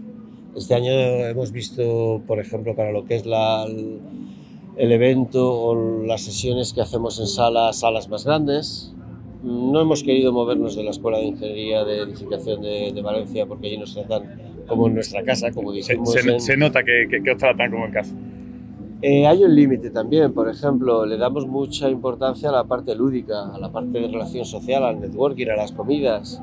Este 0.54 0.74
año 0.74 0.90
hemos 0.90 1.52
visto, 1.52 2.20
por 2.26 2.38
ejemplo, 2.38 2.76
para 2.76 2.92
lo 2.92 3.06
que 3.06 3.14
es 3.16 3.24
la, 3.24 3.64
el, 3.64 4.92
evento 4.92 5.50
o 5.50 6.04
las 6.04 6.20
sesiones 6.20 6.74
que 6.74 6.82
hacemos 6.82 7.18
en 7.18 7.26
salas, 7.26 7.80
salas 7.80 8.10
más 8.10 8.26
grandes. 8.26 8.92
No 9.42 9.80
hemos 9.80 10.02
querido 10.02 10.32
movernos 10.34 10.76
de 10.76 10.82
la 10.84 10.90
Escuela 10.90 11.16
de 11.16 11.24
Ingeniería 11.28 11.82
de 11.84 12.02
Edificación 12.02 12.60
de, 12.60 12.92
de 12.94 13.00
Valencia 13.00 13.46
porque 13.46 13.68
allí 13.68 13.78
nos 13.78 13.94
tratan 13.94 14.38
como 14.68 14.88
en 14.88 14.94
nuestra 14.96 15.22
casa, 15.24 15.50
como 15.50 15.70
Se, 15.70 15.76
dijimos. 15.94 16.12
se- 16.12 16.30
en- 16.30 16.40
se 16.40 16.56
nota 16.58 16.82
que, 16.84 17.06
que- 17.10 17.22
que 17.22 17.30
os 17.30 17.38
tratan 17.38 17.70
como 17.70 17.86
en 17.86 17.92
casa. 17.92 18.14
Eh, 19.02 19.26
hay 19.26 19.44
un 19.44 19.54
límite 19.54 19.90
también, 19.90 20.32
por 20.32 20.48
ejemplo, 20.48 21.04
le 21.04 21.18
damos 21.18 21.46
mucha 21.46 21.90
importancia 21.90 22.48
a 22.48 22.52
la 22.52 22.64
parte 22.64 22.94
lúdica, 22.94 23.54
a 23.54 23.58
la 23.58 23.70
parte 23.70 24.00
de 24.00 24.08
relación 24.08 24.46
social, 24.46 24.84
al 24.84 25.00
networking, 25.00 25.48
a 25.48 25.56
las 25.56 25.72
comidas. 25.72 26.42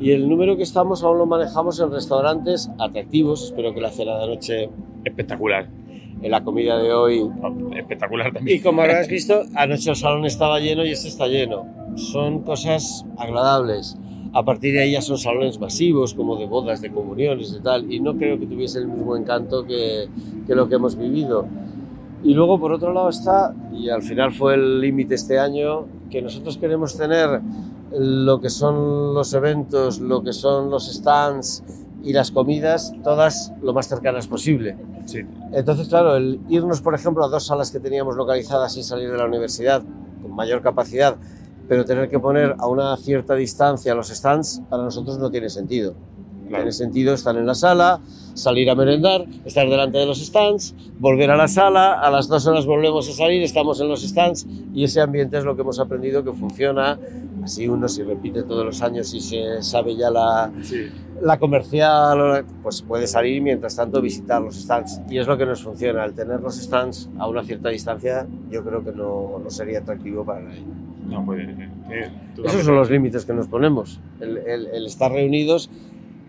Y 0.00 0.12
el 0.12 0.26
número 0.26 0.56
que 0.56 0.62
estamos 0.62 1.04
aún 1.04 1.18
lo 1.18 1.26
manejamos 1.26 1.78
en 1.78 1.90
restaurantes 1.90 2.70
atractivos, 2.78 3.44
espero 3.44 3.74
que 3.74 3.82
la 3.82 3.90
cena 3.90 4.18
de 4.18 4.26
noche... 4.28 4.70
Espectacular. 5.04 5.68
En 6.22 6.30
la 6.30 6.42
comida 6.42 6.78
de 6.78 6.90
hoy... 6.92 7.30
Espectacular 7.76 8.32
también. 8.32 8.58
Y 8.58 8.62
como 8.62 8.80
habrás 8.80 9.06
visto, 9.08 9.42
anoche 9.54 9.90
el 9.90 9.96
salón 9.96 10.24
estaba 10.24 10.58
lleno 10.58 10.86
y 10.86 10.92
este 10.92 11.08
está 11.08 11.26
lleno. 11.26 11.66
Son 11.96 12.40
cosas 12.44 13.04
agradables. 13.18 13.98
A 14.32 14.42
partir 14.42 14.72
de 14.72 14.82
ahí 14.82 14.92
ya 14.92 15.02
son 15.02 15.18
salones 15.18 15.60
masivos, 15.60 16.14
como 16.14 16.36
de 16.36 16.46
bodas, 16.46 16.80
de 16.80 16.90
comuniones, 16.90 17.52
de 17.52 17.60
tal, 17.60 17.92
y 17.92 18.00
no 18.00 18.16
creo 18.16 18.38
que 18.38 18.46
tuviese 18.46 18.78
el 18.78 18.86
mismo 18.86 19.16
encanto 19.16 19.66
que, 19.66 20.08
que 20.46 20.54
lo 20.54 20.66
que 20.66 20.76
hemos 20.76 20.96
vivido. 20.96 21.46
Y 22.22 22.34
luego, 22.34 22.60
por 22.60 22.72
otro 22.72 22.92
lado, 22.92 23.08
está, 23.08 23.54
y 23.72 23.88
al 23.88 24.02
final 24.02 24.32
fue 24.32 24.54
el 24.54 24.80
límite 24.80 25.14
este 25.14 25.38
año, 25.38 25.86
que 26.10 26.20
nosotros 26.20 26.58
queremos 26.58 26.96
tener 26.96 27.40
lo 27.92 28.40
que 28.40 28.50
son 28.50 29.14
los 29.14 29.32
eventos, 29.32 30.00
lo 30.00 30.22
que 30.22 30.32
son 30.32 30.70
los 30.70 30.92
stands 30.92 31.64
y 32.02 32.12
las 32.12 32.30
comidas, 32.30 32.92
todas 33.02 33.52
lo 33.62 33.72
más 33.72 33.88
cercanas 33.88 34.28
posible. 34.28 34.76
Sí. 35.06 35.20
Entonces, 35.52 35.88
claro, 35.88 36.16
el 36.16 36.40
irnos, 36.48 36.82
por 36.82 36.94
ejemplo, 36.94 37.24
a 37.24 37.28
dos 37.28 37.46
salas 37.46 37.70
que 37.70 37.80
teníamos 37.80 38.16
localizadas 38.16 38.74
sin 38.74 38.84
salir 38.84 39.10
de 39.10 39.16
la 39.16 39.24
universidad, 39.24 39.82
con 40.22 40.34
mayor 40.34 40.60
capacidad, 40.60 41.16
pero 41.68 41.84
tener 41.84 42.08
que 42.08 42.18
poner 42.18 42.54
a 42.58 42.66
una 42.66 42.96
cierta 42.96 43.34
distancia 43.34 43.94
los 43.94 44.08
stands, 44.08 44.62
para 44.68 44.82
nosotros 44.82 45.18
no 45.18 45.30
tiene 45.30 45.48
sentido. 45.48 45.94
Tiene 46.56 46.72
sentido 46.72 47.14
estar 47.14 47.36
en 47.36 47.46
la 47.46 47.54
sala, 47.54 48.00
salir 48.34 48.68
a 48.70 48.74
merendar, 48.74 49.24
estar 49.44 49.68
delante 49.68 49.98
de 49.98 50.06
los 50.06 50.18
stands, 50.20 50.74
volver 50.98 51.30
a 51.30 51.36
la 51.36 51.46
sala, 51.46 51.92
a 52.00 52.10
las 52.10 52.26
dos 52.28 52.44
horas 52.46 52.66
volvemos 52.66 53.08
a 53.08 53.12
salir, 53.12 53.42
estamos 53.42 53.80
en 53.80 53.88
los 53.88 54.02
stands 54.02 54.46
y 54.74 54.82
ese 54.84 55.00
ambiente 55.00 55.38
es 55.38 55.44
lo 55.44 55.54
que 55.54 55.62
hemos 55.62 55.78
aprendido 55.78 56.24
que 56.24 56.32
funciona. 56.32 56.98
Así 57.44 57.68
uno 57.68 57.88
si 57.88 58.02
repite 58.02 58.42
todos 58.42 58.64
los 58.66 58.82
años 58.82 59.14
y 59.14 59.20
se 59.20 59.62
sabe 59.62 59.96
ya 59.96 60.10
la, 60.10 60.50
la 61.22 61.38
comercial, 61.38 62.44
pues 62.62 62.82
puede 62.82 63.06
salir 63.06 63.40
mientras 63.42 63.76
tanto 63.76 64.00
visitar 64.02 64.42
los 64.42 64.56
stands. 64.56 65.00
Y 65.08 65.18
es 65.18 65.26
lo 65.26 65.38
que 65.38 65.46
nos 65.46 65.62
funciona. 65.62 66.02
Al 66.02 66.12
tener 66.14 66.40
los 66.40 66.56
stands 66.56 67.08
a 67.18 67.28
una 67.28 67.42
cierta 67.44 67.68
distancia, 67.70 68.26
yo 68.50 68.62
creo 68.64 68.84
que 68.84 68.92
no, 68.92 69.38
no 69.42 69.50
sería 69.50 69.78
atractivo 69.78 70.24
para 70.24 70.40
nadie. 70.40 70.62
No, 71.08 71.26
eh, 71.34 71.68
eh, 71.90 72.10
Esos 72.44 72.64
son 72.64 72.76
los 72.76 72.90
límites 72.90 73.24
que 73.24 73.32
nos 73.32 73.48
ponemos, 73.48 73.98
el, 74.20 74.36
el- 74.36 74.66
el 74.66 74.86
estar 74.86 75.10
reunidos. 75.10 75.70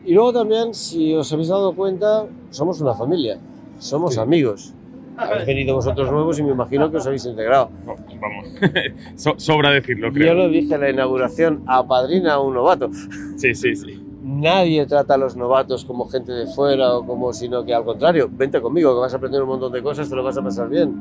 Y 0.05 0.13
luego 0.13 0.33
también, 0.33 0.73
si 0.73 1.13
os 1.13 1.31
habéis 1.31 1.49
dado 1.49 1.73
cuenta, 1.73 2.25
somos 2.49 2.81
una 2.81 2.93
familia, 2.93 3.37
somos 3.79 4.17
amigos. 4.17 4.73
Habéis 5.17 5.45
venido 5.45 5.75
vosotros 5.75 6.11
nuevos 6.11 6.39
y 6.39 6.43
me 6.43 6.51
imagino 6.51 6.89
que 6.89 6.97
os 6.97 7.05
habéis 7.05 7.25
integrado. 7.25 7.69
Vamos, 7.85 8.45
So- 9.15 9.35
sobra 9.37 9.69
decirlo, 9.71 10.07
Yo 10.07 10.13
creo. 10.13 10.33
lo 10.33 10.49
dije 10.49 10.73
en 10.75 10.81
la 10.81 10.89
inauguración, 10.89 11.63
apadrina 11.67 12.33
a 12.33 12.39
un 12.39 12.53
novato. 12.55 12.89
Sí, 13.37 13.53
sí, 13.53 13.75
sí. 13.75 13.99
Nadie 14.23 14.85
trata 14.87 15.15
a 15.15 15.17
los 15.17 15.35
novatos 15.35 15.85
como 15.85 16.07
gente 16.07 16.31
de 16.31 16.47
fuera 16.47 16.95
o 16.95 17.05
como, 17.05 17.33
sino 17.33 17.63
que 17.65 17.73
al 17.73 17.83
contrario, 17.83 18.29
vente 18.31 18.61
conmigo, 18.61 18.93
que 18.95 18.99
vas 19.01 19.13
a 19.13 19.17
aprender 19.17 19.41
un 19.43 19.49
montón 19.49 19.71
de 19.71 19.81
cosas, 19.83 20.09
te 20.09 20.15
lo 20.15 20.23
vas 20.23 20.37
a 20.37 20.41
pasar 20.43 20.69
bien. 20.69 20.93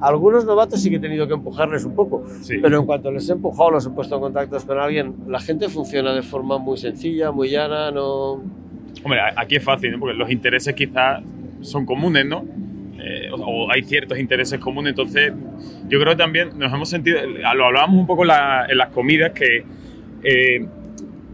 Algunos 0.00 0.44
novatos 0.44 0.80
sí 0.80 0.90
que 0.90 0.96
he 0.96 1.00
tenido 1.00 1.26
que 1.26 1.34
empujarles 1.34 1.84
un 1.84 1.94
poco, 1.94 2.24
pero 2.62 2.78
en 2.80 2.86
cuanto 2.86 3.10
les 3.10 3.28
he 3.28 3.32
empujado, 3.32 3.70
los 3.72 3.86
he 3.86 3.90
puesto 3.90 4.14
en 4.14 4.20
contactos 4.20 4.64
con 4.64 4.78
alguien, 4.78 5.14
la 5.28 5.40
gente 5.40 5.68
funciona 5.68 6.12
de 6.14 6.22
forma 6.22 6.58
muy 6.58 6.76
sencilla, 6.78 7.30
muy 7.32 7.50
llana, 7.50 7.90
no... 7.90 8.34
Hombre, 9.04 9.20
aquí 9.36 9.56
es 9.56 9.62
fácil, 9.64 9.92
¿no? 9.92 9.98
porque 10.00 10.16
los 10.16 10.30
intereses 10.30 10.74
quizás 10.74 11.22
son 11.60 11.84
comunes, 11.86 12.26
¿no? 12.26 12.44
Eh, 13.00 13.30
o, 13.32 13.36
o 13.66 13.70
hay 13.72 13.82
ciertos 13.82 14.18
intereses 14.18 14.58
comunes, 14.60 14.90
entonces 14.90 15.32
yo 15.88 15.98
creo 16.00 16.12
que 16.12 16.18
también 16.18 16.50
nos 16.58 16.72
hemos 16.72 16.88
sentido, 16.88 17.18
lo 17.26 17.64
hablábamos 17.66 18.00
un 18.00 18.06
poco 18.06 18.24
la- 18.24 18.66
en 18.68 18.76
las 18.78 18.88
comidas, 18.88 19.32
que 19.32 19.64
eh, 20.24 20.66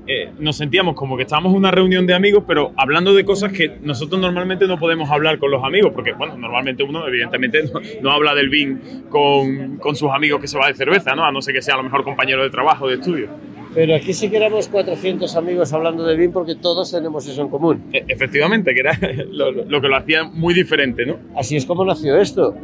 eh, 0.06 0.30
nos 0.38 0.56
sentíamos 0.56 0.94
como 0.94 1.16
que 1.16 1.22
estábamos 1.22 1.52
en 1.52 1.58
una 1.58 1.70
reunión 1.70 2.06
de 2.06 2.14
amigos, 2.14 2.44
pero 2.46 2.72
hablando 2.76 3.14
de 3.14 3.24
cosas 3.24 3.52
que 3.52 3.78
nosotros 3.82 4.20
normalmente 4.20 4.66
no 4.66 4.78
podemos 4.78 5.10
hablar 5.10 5.38
con 5.38 5.50
los 5.50 5.64
amigos, 5.64 5.92
porque, 5.94 6.12
bueno, 6.12 6.36
normalmente 6.36 6.82
uno, 6.82 7.06
evidentemente, 7.08 7.62
no, 7.72 7.80
no 8.02 8.10
habla 8.10 8.34
del 8.34 8.48
BIN 8.50 8.80
con, 9.08 9.76
con 9.78 9.96
sus 9.96 10.10
amigos 10.10 10.40
que 10.40 10.48
se 10.48 10.58
va 10.58 10.68
de 10.68 10.74
cerveza, 10.74 11.14
¿no? 11.14 11.24
A 11.24 11.32
no 11.32 11.40
ser 11.40 11.54
que 11.54 11.62
sea 11.62 11.74
a 11.74 11.76
lo 11.78 11.84
mejor 11.84 12.04
compañero 12.04 12.42
de 12.42 12.50
trabajo, 12.50 12.88
de 12.88 12.94
estudio. 12.94 13.28
Pero 13.74 13.94
aquí 13.96 14.12
sí 14.12 14.30
que 14.30 14.36
éramos 14.36 14.68
400 14.68 15.34
amigos 15.36 15.72
hablando 15.72 16.04
de 16.04 16.16
BIM 16.16 16.30
porque 16.32 16.54
todos 16.54 16.92
tenemos 16.92 17.26
eso 17.26 17.42
en 17.42 17.48
común. 17.48 17.82
E- 17.92 18.04
Efectivamente, 18.06 18.72
que 18.72 18.80
era 18.80 18.96
lo, 19.30 19.50
lo 19.50 19.80
que 19.80 19.88
lo 19.88 19.96
hacía 19.96 20.22
muy 20.24 20.54
diferente, 20.54 21.04
¿no? 21.06 21.16
Así 21.36 21.56
es 21.56 21.66
como 21.66 21.84
nació 21.84 22.16
esto. 22.18 22.54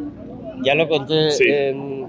Ya 0.63 0.75
lo 0.75 0.89
conté 0.89 1.31
Sí. 1.33 1.45
en, 1.49 2.00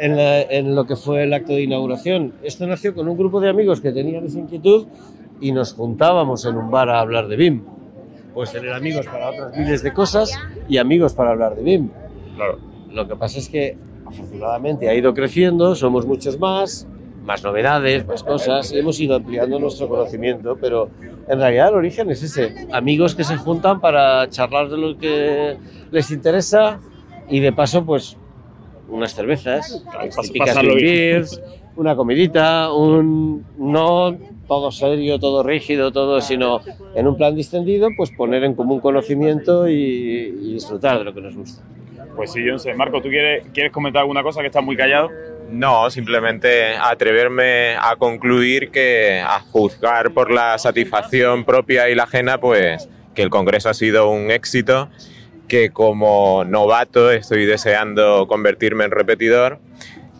en, 0.00 0.16
la- 0.16 0.42
en 0.42 0.74
lo 0.74 0.86
que 0.86 0.96
fue 0.96 1.24
el 1.24 1.32
acto 1.34 1.52
de 1.52 1.62
inauguración. 1.62 2.34
Esto 2.42 2.66
nació 2.66 2.94
con 2.94 3.08
un 3.08 3.16
grupo 3.16 3.40
de 3.40 3.48
amigos 3.48 3.80
que 3.80 3.92
tenían 3.92 4.24
esa 4.24 4.38
inquietud 4.38 4.86
y 5.40 5.52
nos 5.52 5.72
juntábamos 5.74 6.44
en 6.44 6.56
un 6.56 6.70
bar 6.70 6.88
a 6.90 7.00
hablar 7.00 7.28
de 7.28 7.36
BIM. 7.36 7.62
Pues 8.34 8.52
tener 8.52 8.72
amigos 8.72 9.06
para 9.06 9.30
otras 9.30 9.56
miles 9.56 9.82
de 9.82 9.92
cosas 9.92 10.32
y 10.68 10.78
amigos 10.78 11.14
para 11.14 11.30
hablar 11.30 11.56
de 11.56 11.62
BIM. 11.62 11.90
Claro. 12.36 12.58
Lo 12.92 13.06
que 13.08 13.16
pasa 13.16 13.38
es 13.38 13.48
que 13.48 13.76
afortunadamente 14.06 14.88
ha 14.88 14.94
ido 14.94 15.12
creciendo, 15.14 15.74
somos 15.74 16.06
muchos 16.06 16.38
más, 16.38 16.86
más 17.24 17.42
novedades, 17.44 18.06
más 18.06 18.22
cosas, 18.22 18.72
hemos 18.72 18.98
ido 19.00 19.16
ampliando 19.16 19.58
nuestro 19.58 19.88
conocimiento, 19.88 20.56
pero 20.58 20.88
en 21.28 21.38
realidad 21.38 21.68
el 21.68 21.74
origen 21.74 22.10
es 22.10 22.22
ese, 22.22 22.54
amigos 22.72 23.14
que 23.14 23.22
se 23.24 23.36
juntan 23.36 23.80
para 23.82 24.26
charlar 24.30 24.70
de 24.70 24.78
lo 24.78 24.96
que 24.96 25.56
les 25.90 26.10
interesa 26.10 26.80
y 27.28 27.40
de 27.40 27.52
paso 27.52 27.84
pues 27.84 28.16
unas 28.88 29.14
cervezas, 29.14 29.84
las 29.94 30.16
típicas 30.16 30.60
beers, 30.62 31.40
una 31.76 31.94
comidita, 31.94 32.72
un 32.72 33.44
no 33.58 34.16
todo 34.46 34.72
serio, 34.72 35.18
todo 35.18 35.42
rígido, 35.42 35.92
todo, 35.92 36.20
sino 36.20 36.60
en 36.94 37.06
un 37.06 37.16
plan 37.16 37.34
distendido, 37.36 37.88
pues 37.96 38.10
poner 38.10 38.44
en 38.44 38.54
común 38.54 38.80
conocimiento 38.80 39.68
y, 39.68 39.74
y 39.74 40.54
disfrutar 40.54 40.98
de 40.98 41.04
lo 41.04 41.14
que 41.14 41.20
nos 41.20 41.36
gusta. 41.36 41.62
Pues 42.16 42.32
sí, 42.32 42.42
yo 42.44 42.52
no 42.52 42.58
sé. 42.58 42.74
Marco, 42.74 43.00
¿tú 43.00 43.08
quieres, 43.08 43.46
quieres 43.54 43.70
comentar 43.70 44.00
alguna 44.00 44.22
cosa 44.24 44.40
que 44.40 44.48
estás 44.48 44.64
muy 44.64 44.76
callado? 44.76 45.08
No, 45.50 45.88
simplemente 45.90 46.74
atreverme 46.76 47.76
a 47.80 47.96
concluir 47.96 48.70
que 48.70 49.22
a 49.24 49.40
juzgar 49.40 50.12
por 50.12 50.30
la 50.30 50.58
satisfacción 50.58 51.44
propia 51.44 51.88
y 51.88 51.94
la 51.94 52.02
ajena, 52.02 52.38
pues 52.38 52.88
que 53.14 53.22
el 53.22 53.30
Congreso 53.30 53.68
ha 53.70 53.74
sido 53.74 54.10
un 54.10 54.30
éxito, 54.30 54.88
que 55.48 55.70
como 55.70 56.44
novato 56.44 57.10
estoy 57.10 57.46
deseando 57.46 58.26
convertirme 58.28 58.84
en 58.84 58.90
repetidor 58.90 59.58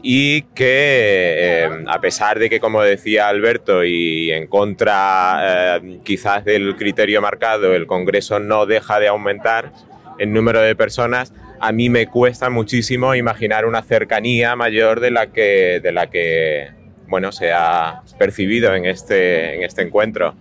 y 0.03 0.43
que 0.43 1.65
eh, 1.65 1.69
a 1.87 2.01
pesar 2.01 2.39
de 2.39 2.49
que, 2.49 2.61
como 2.61 2.83
decía 2.83 3.29
Alberto, 3.29 3.85
y 3.85 4.31
en 4.31 4.47
contra 4.47 5.77
eh, 5.77 6.01
quizás 6.05 6.45
del 6.45 6.77
criterio 6.77 7.21
marcado, 7.21 7.75
el 7.75 7.87
Congreso 7.87 8.39
no 8.39 8.67
deja 8.67 9.01
de 9.01 9.09
aumentar 9.09 9.73
el 10.19 10.33
número 10.33 10.61
de 10.61 10.75
personas, 10.77 11.33
a 11.61 11.73
mí 11.73 11.89
me 11.89 12.07
cuesta 12.07 12.51
muchísimo 12.51 13.15
imaginar 13.15 13.67
una 13.67 13.83
cercanía 13.83 14.55
mayor 14.57 15.01
de 15.01 15.11
la 15.11 15.29
que, 15.29 15.81
de 15.83 15.93
la 15.93 16.09
que 16.09 16.69
bueno, 17.09 17.33
se 17.33 17.53
ha 17.53 18.03
percibido 18.19 18.75
en 18.75 18.85
este, 18.85 19.57
en 19.57 19.63
este 19.63 19.83
encuentro. 19.83 20.35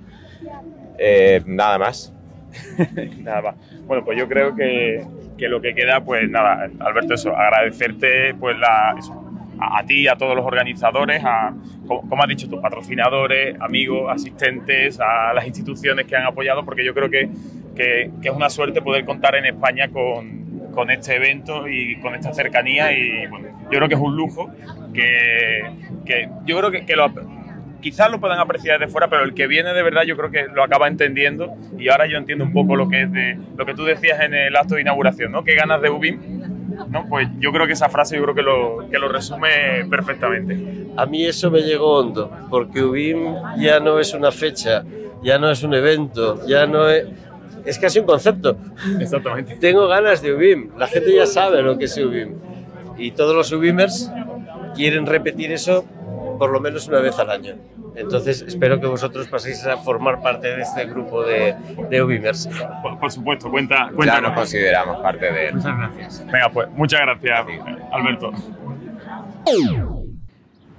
Eh, 1.00 1.42
nada 1.46 1.78
más. 1.78 2.14
nada 3.20 3.42
más. 3.42 3.56
Bueno, 3.88 4.04
pues 4.04 4.18
yo 4.18 4.28
creo 4.28 4.54
que, 4.54 5.04
que, 5.38 5.48
lo 5.48 5.62
que 5.62 5.74
queda, 5.74 6.02
pues 6.02 6.30
nada, 6.30 6.70
Alberto, 6.80 7.14
eso, 7.14 7.36
agradecerte 7.36 8.34
pues 8.36 8.58
la, 8.60 8.96
a, 9.60 9.80
a, 9.80 9.86
ti, 9.86 10.08
a 10.08 10.16
todos 10.16 10.36
los 10.36 10.46
organizadores, 10.46 11.24
a, 11.24 11.54
como, 11.88 12.08
como 12.08 12.22
has 12.22 12.28
dicho, 12.30 12.50
tus 12.50 12.60
patrocinadores, 12.60 13.60
amigos, 13.62 14.12
asistentes, 14.12 15.00
a 15.00 15.34
las 15.34 15.48
instituciones 15.48 16.06
que 16.06 16.16
han 16.16 16.26
apoyado, 16.26 16.66
porque 16.66 16.84
yo 16.84 16.94
creo 16.94 17.10
que, 17.10 17.30
que, 17.76 18.12
que 18.22 18.28
es 18.28 18.36
una 18.36 18.50
suerte 18.50 18.82
poder 18.82 19.06
contar 19.06 19.36
en 19.36 19.46
España 19.46 19.88
con, 19.88 20.70
con 20.74 20.92
este 20.92 21.16
evento 21.16 21.68
y 21.68 22.00
con 22.02 22.14
esta 22.14 22.34
cercanía 22.34 22.92
y 22.92 23.26
bueno, 23.28 23.48
yo 23.64 23.78
creo 23.80 23.88
que 23.88 23.96
es 23.96 24.02
un 24.02 24.16
lujo 24.16 24.52
que, 24.94 25.64
que 26.06 26.30
yo 26.46 26.58
creo 26.60 26.72
que, 26.72 26.86
que 26.86 26.96
lo, 26.96 27.12
quizás 27.88 28.12
lo 28.12 28.20
puedan 28.20 28.38
apreciar 28.38 28.82
de 28.82 28.90
fuera, 28.90 29.10
pero 29.10 29.24
el 29.24 29.34
que 29.34 29.48
viene 29.48 29.74
de 29.74 29.82
verdad 29.82 30.02
yo 30.04 30.18
creo 30.18 30.30
que 30.30 30.48
lo 30.54 30.62
acaba 30.62 30.90
entendiendo 30.90 31.56
y 31.80 31.88
ahora 31.88 32.06
yo 32.06 32.18
entiendo 32.18 32.44
un 32.44 32.52
poco 32.52 32.76
lo 32.76 32.90
que 32.90 33.04
es 33.04 33.12
de 33.14 33.40
lo 33.56 33.66
que 33.66 33.74
tú 33.74 33.86
decías 33.86 34.20
en 34.20 34.34
el 34.34 34.54
acto 34.58 34.76
de 34.76 34.82
inauguración, 34.82 35.32
¿no? 35.32 35.46
¿Qué 35.46 35.56
ganas 35.56 35.82
de 35.82 35.90
UBIM? 35.90 36.20
¿no? 36.90 37.06
Pues 37.08 37.30
yo 37.40 37.54
creo 37.54 37.66
que 37.66 37.72
esa 37.72 37.88
frase 37.88 38.18
yo 38.18 38.24
creo 38.24 38.36
que 38.36 38.42
lo, 38.42 38.90
que 38.92 39.00
lo 39.00 39.08
resume 39.08 39.86
perfectamente. 39.90 40.86
A 40.98 41.06
mí 41.06 41.26
eso 41.26 41.50
me 41.50 41.62
llegó 41.62 42.00
hondo, 42.00 42.30
porque 42.50 42.84
UBIM 42.84 43.36
ya 43.58 43.80
no 43.80 44.00
es 44.00 44.14
una 44.14 44.32
fecha, 44.32 44.84
ya 45.24 45.40
no 45.40 45.50
es 45.50 45.64
un 45.64 45.74
evento, 45.74 46.46
ya 46.46 46.68
no 46.68 46.90
es... 46.90 47.06
Es 47.66 47.80
casi 47.80 48.00
un 48.00 48.06
concepto. 48.06 48.58
Exactamente. 49.00 49.56
Tengo 49.56 49.88
ganas 49.88 50.22
de 50.22 50.34
UBIM. 50.34 50.72
La 50.78 50.88
gente 50.88 51.14
ya 51.14 51.26
sabe 51.26 51.62
lo 51.62 51.78
que 51.78 51.86
es 51.86 51.98
UBIM. 51.98 52.36
Y 52.98 53.12
todos 53.12 53.36
los 53.36 53.52
UBIMers 53.52 54.10
quieren 54.74 55.06
repetir 55.06 55.52
eso 55.52 55.84
por 56.38 56.52
lo 56.52 56.60
menos 56.60 56.88
una 56.88 57.00
vez 57.00 57.18
al 57.20 57.30
año. 57.30 57.56
Entonces, 57.98 58.44
espero 58.44 58.80
que 58.80 58.86
vosotros 58.86 59.28
paséis 59.28 59.66
a 59.66 59.78
formar 59.78 60.22
parte 60.22 60.48
de 60.56 60.62
este 60.62 60.86
grupo 60.86 61.24
de, 61.24 61.56
de 61.90 62.04
UBIMers. 62.04 62.48
Por, 62.84 63.00
por, 63.00 63.12
supuesto, 63.12 63.50
cuenta, 63.50 63.90
cuenta. 63.96 64.16
Ya 64.16 64.22
nos 64.22 64.34
consideramos 64.34 65.02
parte 65.02 65.32
de 65.32 65.48
él. 65.48 65.56
Muchas 65.56 65.78
gracias. 65.78 66.26
Venga, 66.28 66.50
pues, 66.54 66.70
muchas 66.70 67.02
gracias, 67.02 67.40
Alberto. 67.92 68.32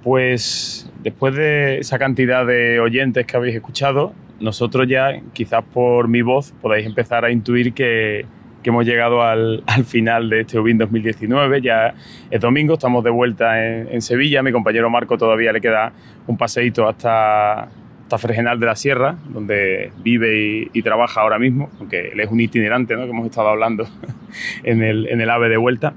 Pues 0.01 0.89
después 1.03 1.35
de 1.35 1.79
esa 1.79 1.99
cantidad 1.99 2.45
de 2.45 2.79
oyentes 2.79 3.25
que 3.25 3.35
habéis 3.35 3.55
escuchado, 3.55 4.13
nosotros 4.39 4.87
ya, 4.87 5.19
quizás 5.33 5.63
por 5.73 6.07
mi 6.07 6.21
voz, 6.21 6.53
podáis 6.61 6.85
empezar 6.85 7.25
a 7.25 7.31
intuir 7.31 7.73
que, 7.73 8.25
que 8.63 8.69
hemos 8.69 8.85
llegado 8.85 9.23
al, 9.23 9.63
al, 9.67 9.85
final 9.85 10.29
de 10.29 10.41
este 10.41 10.59
UBIN 10.59 10.77
2019. 10.77 11.61
Ya 11.61 11.93
es 12.29 12.41
domingo, 12.41 12.73
estamos 12.73 13.03
de 13.03 13.09
vuelta 13.09 13.65
en, 13.65 13.87
en, 13.89 14.01
Sevilla. 14.01 14.43
Mi 14.43 14.51
compañero 14.51 14.89
Marco 14.89 15.17
todavía 15.17 15.51
le 15.51 15.61
queda 15.61 15.93
un 16.27 16.37
paseíto 16.37 16.87
hasta, 16.87 17.63
hasta 17.63 18.17
Fregenal 18.17 18.59
de 18.59 18.65
la 18.65 18.75
Sierra, 18.75 19.15
donde 19.29 19.91
vive 20.03 20.37
y, 20.37 20.69
y, 20.73 20.81
trabaja 20.81 21.21
ahora 21.21 21.39
mismo, 21.39 21.69
aunque 21.79 22.09
él 22.09 22.19
es 22.19 22.29
un 22.29 22.39
itinerante, 22.39 22.95
¿no? 22.95 23.03
que 23.03 23.11
hemos 23.11 23.25
estado 23.25 23.49
hablando 23.49 23.87
en 24.63 24.83
el, 24.83 25.07
en 25.07 25.21
el 25.21 25.29
AVE 25.29 25.49
de 25.49 25.57
vuelta. 25.57 25.93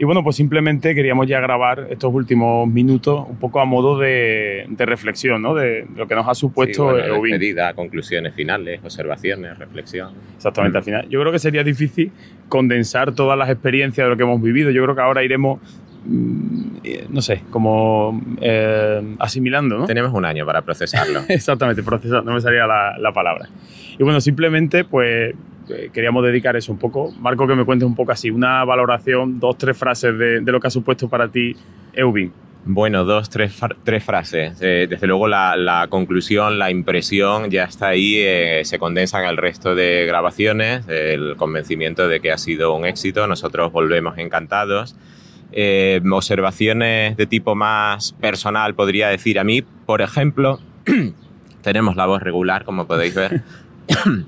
Y 0.00 0.04
bueno, 0.06 0.24
pues 0.24 0.36
simplemente 0.36 0.94
queríamos 0.94 1.26
ya 1.26 1.40
grabar 1.40 1.88
estos 1.90 2.10
últimos 2.14 2.66
minutos 2.66 3.26
un 3.28 3.36
poco 3.36 3.60
a 3.60 3.66
modo 3.66 3.98
de, 3.98 4.64
de 4.66 4.86
reflexión, 4.86 5.42
¿no? 5.42 5.54
De, 5.54 5.86
lo 5.94 6.08
que 6.08 6.14
nos 6.14 6.26
ha 6.26 6.34
supuesto 6.34 6.88
sí, 6.88 6.94
bueno, 6.94 7.16
Eubin. 7.16 7.32
Despedida, 7.32 7.74
conclusiones 7.74 8.32
finales, 8.34 8.80
observaciones, 8.82 9.58
reflexión. 9.58 10.14
Exactamente, 10.36 10.78
mm. 10.78 10.78
al 10.78 10.84
final. 10.84 11.08
Yo 11.10 11.20
creo 11.20 11.30
que 11.30 11.38
sería 11.38 11.62
difícil 11.62 12.12
condensar 12.48 13.14
todas 13.14 13.36
las 13.36 13.50
experiencias 13.50 14.06
de 14.06 14.08
lo 14.08 14.16
que 14.16 14.22
hemos 14.22 14.40
vivido. 14.40 14.70
Yo 14.70 14.82
creo 14.84 14.94
que 14.94 15.02
ahora 15.02 15.22
iremos 15.22 15.60
no 16.06 17.20
sé, 17.20 17.42
como 17.50 18.22
eh, 18.40 19.16
asimilando, 19.18 19.76
¿no? 19.76 19.84
Tenemos 19.84 20.14
un 20.14 20.24
año 20.24 20.46
para 20.46 20.62
procesarlo. 20.62 21.20
Exactamente, 21.28 21.82
procesar, 21.82 22.24
no 22.24 22.32
me 22.32 22.40
salía 22.40 22.66
la, 22.66 22.96
la, 22.98 23.12
palabra. 23.12 23.50
Y 23.98 24.02
bueno, 24.02 24.18
simplemente, 24.22 24.84
pues 24.84 25.34
queríamos 25.92 26.24
dedicar 26.24 26.56
eso 26.56 26.72
un 26.72 26.78
poco. 26.78 27.12
Marco, 27.20 27.46
que 27.46 27.54
me 27.54 27.64
cuentes 27.64 27.86
un 27.86 27.94
poco 27.94 28.12
así, 28.12 28.30
una 28.30 28.64
valoración, 28.64 29.38
dos, 29.40 29.58
tres 29.58 29.76
frases 29.76 30.16
de, 30.18 30.40
de 30.40 30.52
lo 30.52 30.60
que 30.60 30.68
ha 30.68 30.70
supuesto 30.70 31.08
para 31.08 31.28
ti 31.28 31.54
Eubin. 31.92 32.32
Bueno, 32.64 33.04
dos, 33.04 33.30
tres, 33.30 33.58
tres 33.84 34.04
frases. 34.04 34.58
Eh, 34.60 34.86
desde 34.88 35.06
luego 35.06 35.28
la, 35.28 35.56
la, 35.56 35.86
conclusión, 35.88 36.58
la 36.58 36.70
impresión 36.70 37.50
ya 37.50 37.64
está 37.64 37.88
ahí, 37.88 38.16
eh, 38.18 38.60
se 38.64 38.78
condensa 38.78 39.22
en 39.22 39.28
el 39.28 39.38
resto 39.38 39.74
de 39.74 40.04
grabaciones, 40.06 40.86
el 40.88 41.36
convencimiento 41.36 42.06
de 42.06 42.20
que 42.20 42.30
ha 42.30 42.38
sido 42.38 42.74
un 42.74 42.84
éxito, 42.84 43.26
nosotros 43.26 43.72
volvemos 43.72 44.18
encantados. 44.18 44.94
Eh, 45.52 46.00
observaciones 46.12 47.16
de 47.16 47.26
tipo 47.26 47.54
más 47.54 48.12
personal, 48.12 48.74
podría 48.74 49.08
decir 49.08 49.38
a 49.38 49.44
mí, 49.44 49.62
por 49.62 50.02
ejemplo, 50.02 50.60
tenemos 51.62 51.96
la 51.96 52.06
voz 52.06 52.22
regular, 52.22 52.64
como 52.64 52.86
podéis 52.86 53.14
ver. 53.14 53.42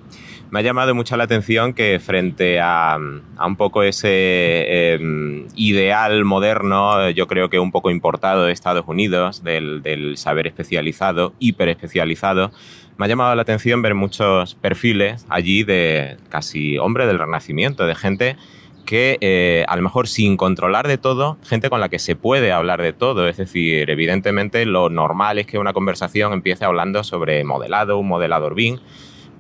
me 0.53 0.59
ha 0.59 0.63
llamado 0.63 0.95
mucho 0.95 1.17
la 1.17 1.25
atención 1.25 1.73
que 1.73 1.99
frente 1.99 2.61
a, 2.61 2.99
un 2.99 3.57
poco 3.57 3.83
ese 3.85 4.11
eh, 4.11 5.47
ideal 5.57 6.27
moderno, 6.27 7.09
yo 7.09 7.27
creo 7.27 7.49
que 7.49 7.59
un 7.59 7.73
poco 7.73 7.91
importado 7.91 8.45
de 8.45 8.53
Estados 8.53 8.85
Unidos, 8.87 9.43
del, 9.43 10.13
saber 10.19 10.47
especializado, 10.47 11.33
hiper 11.39 11.71
especializado, 11.71 12.53
me 12.99 13.07
ha 13.07 13.09
llamado 13.09 13.35
la 13.35 13.41
atención 13.41 13.81
ver 13.81 13.95
muchos 13.95 14.55
perfiles 14.57 15.25
allí 15.31 15.65
de 15.65 16.19
casi 16.29 16.77
hombre 16.77 17.07
del 17.07 17.19
renacimiento, 17.19 17.87
de 17.87 17.95
gente 17.95 18.37
que 18.85 19.17
eh, 19.23 19.65
a 19.69 19.77
lo 19.77 19.83
mejor 19.83 20.07
sin 20.07 20.37
controlar 20.37 20.87
de 20.87 20.99
todo, 20.99 21.39
gente 21.45 21.71
con 21.71 21.81
la 21.81 21.89
que 21.89 21.99
se 21.99 22.15
puede 22.15 22.53
hablar 22.53 22.83
de 22.83 22.93
todo. 22.93 23.27
Es 23.27 23.39
decir, 23.39 23.89
evidentemente 23.89 24.67
lo 24.67 24.91
normal 24.91 25.39
es 25.39 25.47
que 25.47 25.57
una 25.57 25.73
conversación 25.73 26.35
empiece 26.35 26.67
hablando 26.67 27.05
sobre 27.05 27.43
modelado, 27.43 27.97
un 27.97 28.09
modelador 28.09 28.55
BIM, 28.55 28.81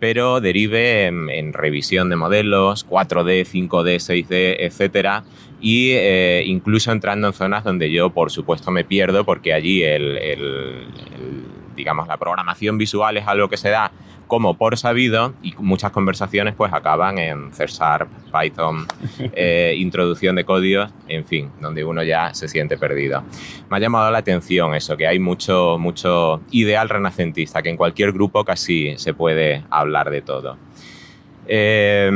pero 0.02 0.40
derive 0.40 1.06
en, 1.06 1.30
en 1.30 1.52
revisión 1.52 2.10
de 2.10 2.16
modelos, 2.16 2.84
4D, 2.88 3.46
5D, 3.46 4.00
6D, 4.00 4.56
etcétera, 4.58 5.22
y 5.60 5.92
eh, 5.92 6.42
incluso 6.44 6.90
entrando 6.90 7.28
en 7.28 7.32
zonas 7.32 7.62
donde 7.62 7.88
yo, 7.88 8.10
por 8.10 8.32
supuesto, 8.32 8.72
me 8.72 8.82
pierdo 8.82 9.24
porque 9.24 9.52
allí 9.52 9.84
el, 9.84 10.88
digamos, 11.74 12.08
la 12.08 12.16
programación 12.16 12.78
visual 12.78 13.16
es 13.16 13.26
algo 13.26 13.48
que 13.48 13.56
se 13.56 13.70
da 13.70 13.90
como 14.26 14.54
por 14.54 14.78
sabido 14.78 15.34
y 15.42 15.54
muchas 15.58 15.90
conversaciones 15.90 16.54
pues 16.54 16.72
acaban 16.72 17.18
en 17.18 17.52
C 17.52 17.66
Python, 18.32 18.86
eh, 19.34 19.74
introducción 19.76 20.36
de 20.36 20.44
códigos, 20.44 20.90
en 21.08 21.24
fin, 21.24 21.50
donde 21.60 21.84
uno 21.84 22.02
ya 22.02 22.32
se 22.32 22.48
siente 22.48 22.78
perdido. 22.78 23.22
Me 23.70 23.76
ha 23.76 23.80
llamado 23.80 24.10
la 24.10 24.18
atención 24.18 24.74
eso, 24.74 24.96
que 24.96 25.06
hay 25.06 25.18
mucho, 25.18 25.76
mucho 25.78 26.40
ideal 26.50 26.88
renacentista, 26.88 27.62
que 27.62 27.68
en 27.68 27.76
cualquier 27.76 28.12
grupo 28.12 28.44
casi 28.44 28.96
se 28.96 29.12
puede 29.12 29.64
hablar 29.70 30.10
de 30.10 30.22
todo. 30.22 30.56
Eh, 31.46 32.10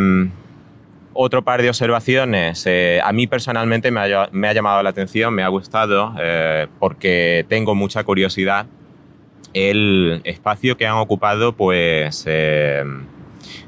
otro 1.16 1.42
par 1.42 1.62
de 1.62 1.68
observaciones. 1.68 2.64
Eh, 2.66 3.00
a 3.02 3.12
mí 3.12 3.26
personalmente 3.26 3.90
me 3.90 4.00
ha, 4.00 4.28
me 4.32 4.48
ha, 4.48 4.52
llamado 4.52 4.82
la 4.82 4.90
atención, 4.90 5.34
me 5.34 5.42
ha 5.42 5.48
gustado, 5.48 6.14
eh, 6.20 6.66
porque 6.78 7.44
tengo 7.48 7.74
mucha 7.74 8.04
curiosidad 8.04 8.66
el 9.56 10.20
espacio 10.24 10.76
que 10.76 10.86
han 10.86 10.96
ocupado 10.96 11.54
pues 11.54 12.24
eh, 12.26 12.84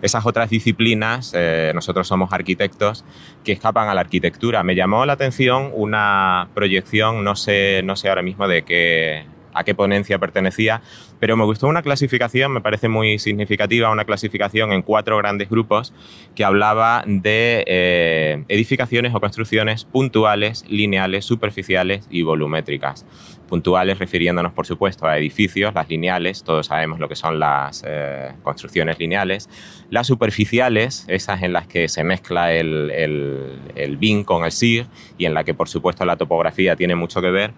esas 0.03 0.27
otras 0.27 0.51
disciplinas, 0.51 1.33
eh, 1.35 1.73
nosotros 1.75 2.07
somos 2.07 2.31
arquitectos, 2.31 3.07
que 3.43 3.53
escapan 3.53 3.89
a 3.89 3.95
la 3.95 4.03
arquitectura. 4.03 4.63
Me 4.63 4.75
llamó 4.75 5.07
la 5.07 5.15
atención 5.15 5.71
una 5.75 6.49
proyección, 6.55 7.25
no 7.25 7.37
sé, 7.37 7.81
no 7.85 7.97
sé 7.97 8.11
ahora 8.11 8.21
mismo 8.21 8.47
de 8.47 8.65
qué, 8.65 9.25
a 9.55 9.65
qué 9.65 9.75
ponencia 9.75 10.19
pertenecía, 10.19 10.83
pero 11.21 11.39
me 11.39 11.45
gustó 11.45 11.69
una 11.69 11.81
clasificación, 11.81 12.53
me 12.53 12.61
parece 12.61 12.89
muy 12.89 13.19
significativa, 13.19 13.91
una 13.91 14.05
clasificación 14.05 14.73
en 14.73 14.83
cuatro 14.83 15.17
grandes 15.17 15.49
grupos 15.49 15.95
que 16.35 16.45
hablaba 16.45 17.03
de 17.07 17.65
eh, 17.67 18.45
edificaciones 18.49 19.15
o 19.15 19.21
construcciones 19.21 19.87
puntuales, 19.87 20.67
lineales, 20.69 21.25
superficiales 21.25 22.07
y 22.11 22.23
volumétricas. 22.23 23.07
Puntuales 23.49 23.99
refiriéndonos, 23.99 24.53
por 24.53 24.67
supuesto, 24.67 25.07
a 25.07 25.19
edificios, 25.19 25.75
las 25.75 25.89
lineales, 25.89 26.45
todos 26.45 26.67
sabemos 26.67 27.01
lo 27.01 27.09
que 27.09 27.17
son 27.17 27.41
las 27.41 27.83
eh, 27.85 28.33
construcciones 28.45 28.99
lineales, 29.01 29.49
las 29.91 30.07
superficiales, 30.07 31.05
esas 31.09 31.43
en 31.43 31.53
las 31.53 31.67
que 31.67 31.89
se 31.89 32.05
mezcla 32.05 32.53
el, 32.53 32.91
el, 32.93 33.59
el 33.75 33.97
BIM 33.97 34.23
con 34.23 34.45
el 34.45 34.53
SIG 34.53 34.87
y 35.17 35.25
en 35.25 35.35
la 35.35 35.43
que, 35.43 35.55
por 35.55 35.69
supuesto, 35.69 36.05
la 36.05 36.17
topografía 36.17 36.77
tiene 36.77 36.95
mucho 36.95 37.21
que 37.21 37.31
ver, 37.31 37.53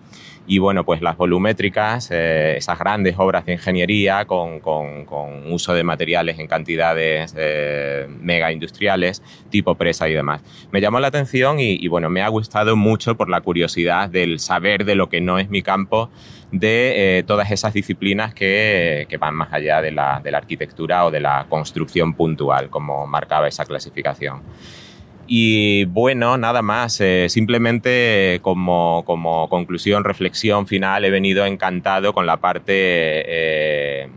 y 0.47 0.59
bueno, 0.59 0.85
pues 0.85 1.01
las 1.01 1.17
volumétricas, 1.17 2.11
eh, 2.11 2.57
esas 2.57 2.79
grandes 2.79 3.15
obras 3.19 3.47
de 3.47 3.53
ingeniería 3.53 4.25
con, 4.25 4.61
con, 4.61 5.05
con 5.05 5.53
uso 5.53 5.75
de 5.75 5.85
materiales 5.85 6.39
en 6.39 6.47
cantidades 6.47 7.35
eh, 7.37 8.07
mega 8.09 8.51
industriales, 8.51 9.23
tipo 9.51 9.75
presa 9.77 10.09
y 10.09 10.15
demás. 10.15 10.43
Me 10.73 10.81
llamó 10.81 10.99
la 10.99 11.09
atención 11.09 11.61
y, 11.61 11.87
bueno, 11.89 12.11
me 12.11 12.23
ha 12.23 12.29
gustado 12.29 12.75
mucho 12.77 13.17
por 13.17 13.29
la 13.29 13.41
curiosidad 13.43 14.09
del 14.09 14.41
saber 14.41 14.85
de 14.85 14.95
lo 14.95 15.09
que 15.09 15.21
no 15.21 15.39
es 15.39 15.51
mi 15.51 15.63
campo, 15.63 16.11
de 16.51 17.19
eh, 17.19 17.23
todas 17.23 17.51
esas 17.53 17.73
disciplinas 17.73 18.35
que, 18.35 19.07
que 19.09 19.19
van 19.19 19.35
más 19.37 19.53
allá 19.53 19.81
de 19.81 19.93
la, 19.93 20.21
de 20.23 20.33
la 20.33 20.39
arquitectura 20.39 21.05
o 21.05 21.11
de 21.13 21.21
la 21.21 21.47
construcción 21.49 22.15
puntual, 22.15 22.71
como 22.71 23.07
marcaba 23.07 23.47
esa 23.47 23.65
clasificación. 23.65 24.43
Y 25.33 25.85
bueno, 25.85 26.37
nada 26.39 26.61
más, 26.61 27.01
eh, 27.01 27.29
simplemente 27.29 28.41
como, 28.43 29.05
como, 29.07 29.49
conclusión, 29.49 30.03
reflexión 30.03 30.67
final, 30.67 31.05
he 31.05 31.11
venido 31.11 31.47
encantado 31.47 32.13
con 32.13 32.27
la 32.27 32.39
parte 32.39 32.73
eh, 32.75 34.09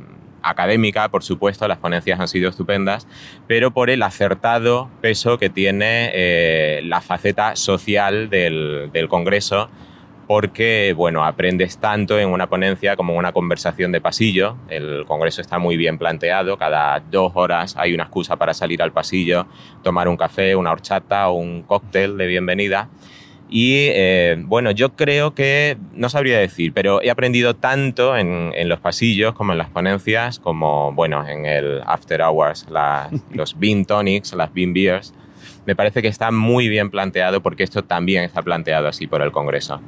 académica, 0.42 1.10
por 1.10 1.24
supuesto, 1.24 1.68
las 1.68 1.78
ponencias 1.78 2.20
han 2.20 2.28
sido 2.28 2.50
estupendas, 2.50 3.08
pero 3.46 3.70
por 3.70 3.92
el 3.92 4.02
acertado 4.02 4.90
peso 5.02 5.38
que 5.38 5.52
tiene 5.52 6.10
eh, 6.16 6.82
la 6.84 7.00
faceta 7.00 7.56
social 7.58 8.32
del, 8.32 8.90
del 8.92 9.08
Congreso 9.08 9.70
porque, 10.28 10.94
bueno, 10.96 11.26
aprendes 11.26 11.78
tanto 11.78 12.18
en 12.20 12.30
una 12.30 12.48
ponencia 12.48 12.96
como 12.96 13.14
en 13.14 13.20
una 13.20 13.32
conversación 13.32 13.92
de 13.92 14.02
pasillo. 14.02 14.58
El 14.70 15.06
congreso 15.06 15.42
está 15.42 15.60
muy 15.60 15.78
bien 15.78 15.98
planteado, 15.98 16.58
cada 16.58 17.00
dos 17.00 17.32
horas 17.36 17.76
hay 17.78 17.94
una 17.94 18.04
excusa 18.04 18.36
para 18.36 18.54
salir 18.54 18.82
al 18.82 18.92
pasillo, 18.92 19.46
tomar 19.84 20.08
un 20.08 20.18
café, 20.18 20.56
una 20.56 20.72
horchata 20.72 21.30
o 21.30 21.34
un 21.34 21.64
cóctel 21.64 22.18
de 22.18 22.28
bienvenida. 22.28 22.90
Y 23.50 23.90
eh, 23.92 24.36
bueno, 24.40 24.72
yo 24.72 24.96
creo 24.96 25.36
que, 25.36 25.78
no 25.94 26.10
sabría 26.10 26.40
decir, 26.40 26.74
pero 26.74 27.04
he 27.04 27.12
aprendido 27.12 27.56
tanto 27.56 28.18
en, 28.18 28.52
en, 28.56 28.68
los 28.68 28.80
pasillos 28.80 29.34
como 29.36 29.52
en 29.52 29.60
las 29.60 29.70
ponencias, 29.70 30.40
como 30.40 30.92
bueno, 30.94 31.28
en 31.28 31.46
el 31.46 31.82
After 31.86 32.22
Hours, 32.22 32.66
los 33.32 33.60
Bean 33.60 33.86
Tonics, 33.86 34.34
las 34.34 34.52
Bean 34.54 34.74
Beers. 34.74 35.14
Me 35.66 35.76
parece 35.76 36.02
que 36.02 36.08
está 36.08 36.32
muy 36.32 36.68
bien 36.68 36.90
planteado 36.90 37.42
porque 37.42 37.64
esto 37.64 37.84
también 37.84 38.24
está 38.24 38.42
planteado 38.42 38.88
así 38.88 39.08
por 39.08 39.22
el 39.22 39.32
Congreso. 39.32 39.82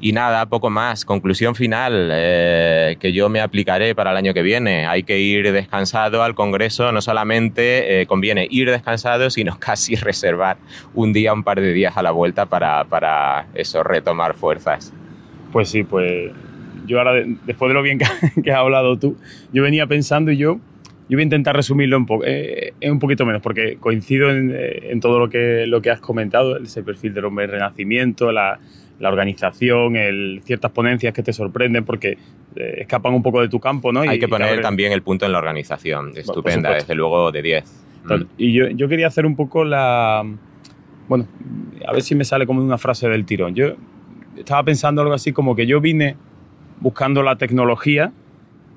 Y 0.00 0.12
nada, 0.12 0.46
poco 0.46 0.70
más. 0.70 1.04
Conclusión 1.04 1.56
final 1.56 2.10
eh, 2.12 2.96
que 3.00 3.12
yo 3.12 3.28
me 3.28 3.40
aplicaré 3.40 3.94
para 3.96 4.12
el 4.12 4.16
año 4.16 4.32
que 4.32 4.42
viene. 4.42 4.86
Hay 4.86 5.02
que 5.02 5.18
ir 5.18 5.50
descansado 5.52 6.22
al 6.22 6.36
Congreso. 6.36 6.92
No 6.92 7.00
solamente 7.00 8.00
eh, 8.00 8.06
conviene 8.06 8.46
ir 8.48 8.70
descansado, 8.70 9.28
sino 9.30 9.58
casi 9.58 9.96
reservar 9.96 10.58
un 10.94 11.12
día, 11.12 11.32
un 11.32 11.42
par 11.42 11.60
de 11.60 11.72
días 11.72 11.96
a 11.96 12.02
la 12.02 12.12
vuelta 12.12 12.46
para, 12.46 12.84
para 12.84 13.48
eso, 13.54 13.82
retomar 13.82 14.34
fuerzas. 14.34 14.92
Pues 15.52 15.68
sí, 15.68 15.82
pues 15.82 16.30
yo 16.86 16.98
ahora, 16.98 17.14
después 17.44 17.68
de 17.68 17.74
lo 17.74 17.82
bien 17.82 17.98
que, 17.98 18.06
que 18.42 18.52
has 18.52 18.58
hablado 18.58 18.98
tú, 18.98 19.16
yo 19.52 19.64
venía 19.64 19.86
pensando 19.88 20.30
y 20.30 20.36
yo 20.36 20.60
yo 21.08 21.16
voy 21.16 21.22
a 21.22 21.24
intentar 21.24 21.56
resumirlo 21.56 21.96
un, 21.96 22.06
po 22.06 22.20
eh, 22.24 22.74
un 22.82 22.98
poquito 22.98 23.24
menos, 23.24 23.40
porque 23.40 23.78
coincido 23.78 24.30
en, 24.30 24.52
eh, 24.54 24.90
en, 24.90 25.00
todo 25.00 25.18
lo 25.18 25.30
que, 25.30 25.66
lo 25.66 25.80
que 25.80 25.90
has 25.90 26.00
comentado, 26.00 26.58
ese 26.58 26.82
perfil 26.82 27.14
del 27.14 27.24
hombre 27.24 27.46
renacimiento, 27.46 28.30
la, 28.30 28.58
la 29.00 29.08
organización, 29.08 29.96
el, 29.96 30.42
ciertas 30.44 30.70
ponencias 30.70 31.14
que 31.14 31.22
te 31.22 31.32
sorprenden 31.32 31.84
porque 31.84 32.18
eh, 32.56 32.74
escapan 32.78 33.14
un 33.14 33.22
poco 33.22 33.40
de 33.40 33.48
tu 33.48 33.60
campo, 33.60 33.92
¿no? 33.92 34.00
Hay 34.00 34.16
y, 34.16 34.18
que 34.18 34.28
poner 34.28 34.60
también 34.60 34.92
el 34.92 35.02
punto 35.02 35.24
en 35.24 35.32
la 35.32 35.38
organización, 35.38 36.12
estupenda, 36.16 36.74
desde 36.74 36.94
luego 36.94 37.30
de 37.32 37.42
10. 37.42 37.84
Mm. 38.04 38.22
Y 38.36 38.52
yo, 38.52 38.68
yo 38.68 38.88
quería 38.88 39.06
hacer 39.06 39.24
un 39.24 39.36
poco 39.36 39.64
la... 39.64 40.24
Bueno, 41.08 41.26
a 41.86 41.92
ver 41.92 42.02
si 42.02 42.14
me 42.14 42.24
sale 42.24 42.46
como 42.46 42.62
una 42.62 42.76
frase 42.76 43.08
del 43.08 43.24
tirón. 43.24 43.54
Yo 43.54 43.76
estaba 44.36 44.62
pensando 44.62 45.00
algo 45.00 45.14
así 45.14 45.32
como 45.32 45.56
que 45.56 45.66
yo 45.66 45.80
vine 45.80 46.16
buscando 46.80 47.22
la 47.22 47.36
tecnología 47.36 48.12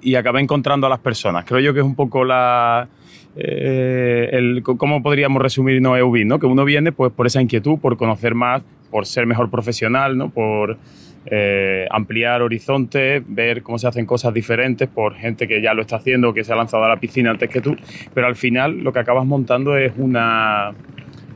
y 0.01 0.15
acabé 0.15 0.41
encontrando 0.41 0.87
a 0.87 0.89
las 0.89 0.99
personas. 0.99 1.45
Creo 1.45 1.59
yo 1.59 1.73
que 1.73 1.79
es 1.79 1.85
un 1.85 1.95
poco 1.95 2.23
la... 2.23 2.87
Eh, 3.35 4.29
el, 4.33 4.61
¿Cómo 4.63 5.01
podríamos 5.01 5.41
resumir 5.41 5.81
no 5.81 5.95
EUBIN? 5.95 6.27
¿no? 6.27 6.39
Que 6.39 6.45
uno 6.45 6.65
viene 6.65 6.91
pues, 6.91 7.13
por 7.13 7.27
esa 7.27 7.41
inquietud, 7.41 7.79
por 7.79 7.95
conocer 7.97 8.35
más, 8.35 8.61
por 8.89 9.05
ser 9.05 9.25
mejor 9.25 9.49
profesional, 9.49 10.17
¿no? 10.17 10.29
por 10.29 10.77
eh, 11.25 11.87
ampliar 11.91 12.41
horizontes, 12.41 13.23
ver 13.27 13.61
cómo 13.61 13.77
se 13.77 13.87
hacen 13.87 14.05
cosas 14.05 14.33
diferentes 14.33 14.89
por 14.89 15.15
gente 15.15 15.47
que 15.47 15.61
ya 15.61 15.73
lo 15.73 15.81
está 15.81 15.97
haciendo, 15.97 16.33
que 16.33 16.43
se 16.43 16.51
ha 16.51 16.55
lanzado 16.55 16.83
a 16.83 16.89
la 16.89 16.97
piscina 16.97 17.29
antes 17.31 17.49
que 17.49 17.61
tú. 17.61 17.75
Pero 18.13 18.27
al 18.27 18.35
final 18.35 18.79
lo 18.79 18.91
que 18.91 18.99
acabas 18.99 19.25
montando 19.25 19.77
es 19.77 19.93
una, 19.97 20.73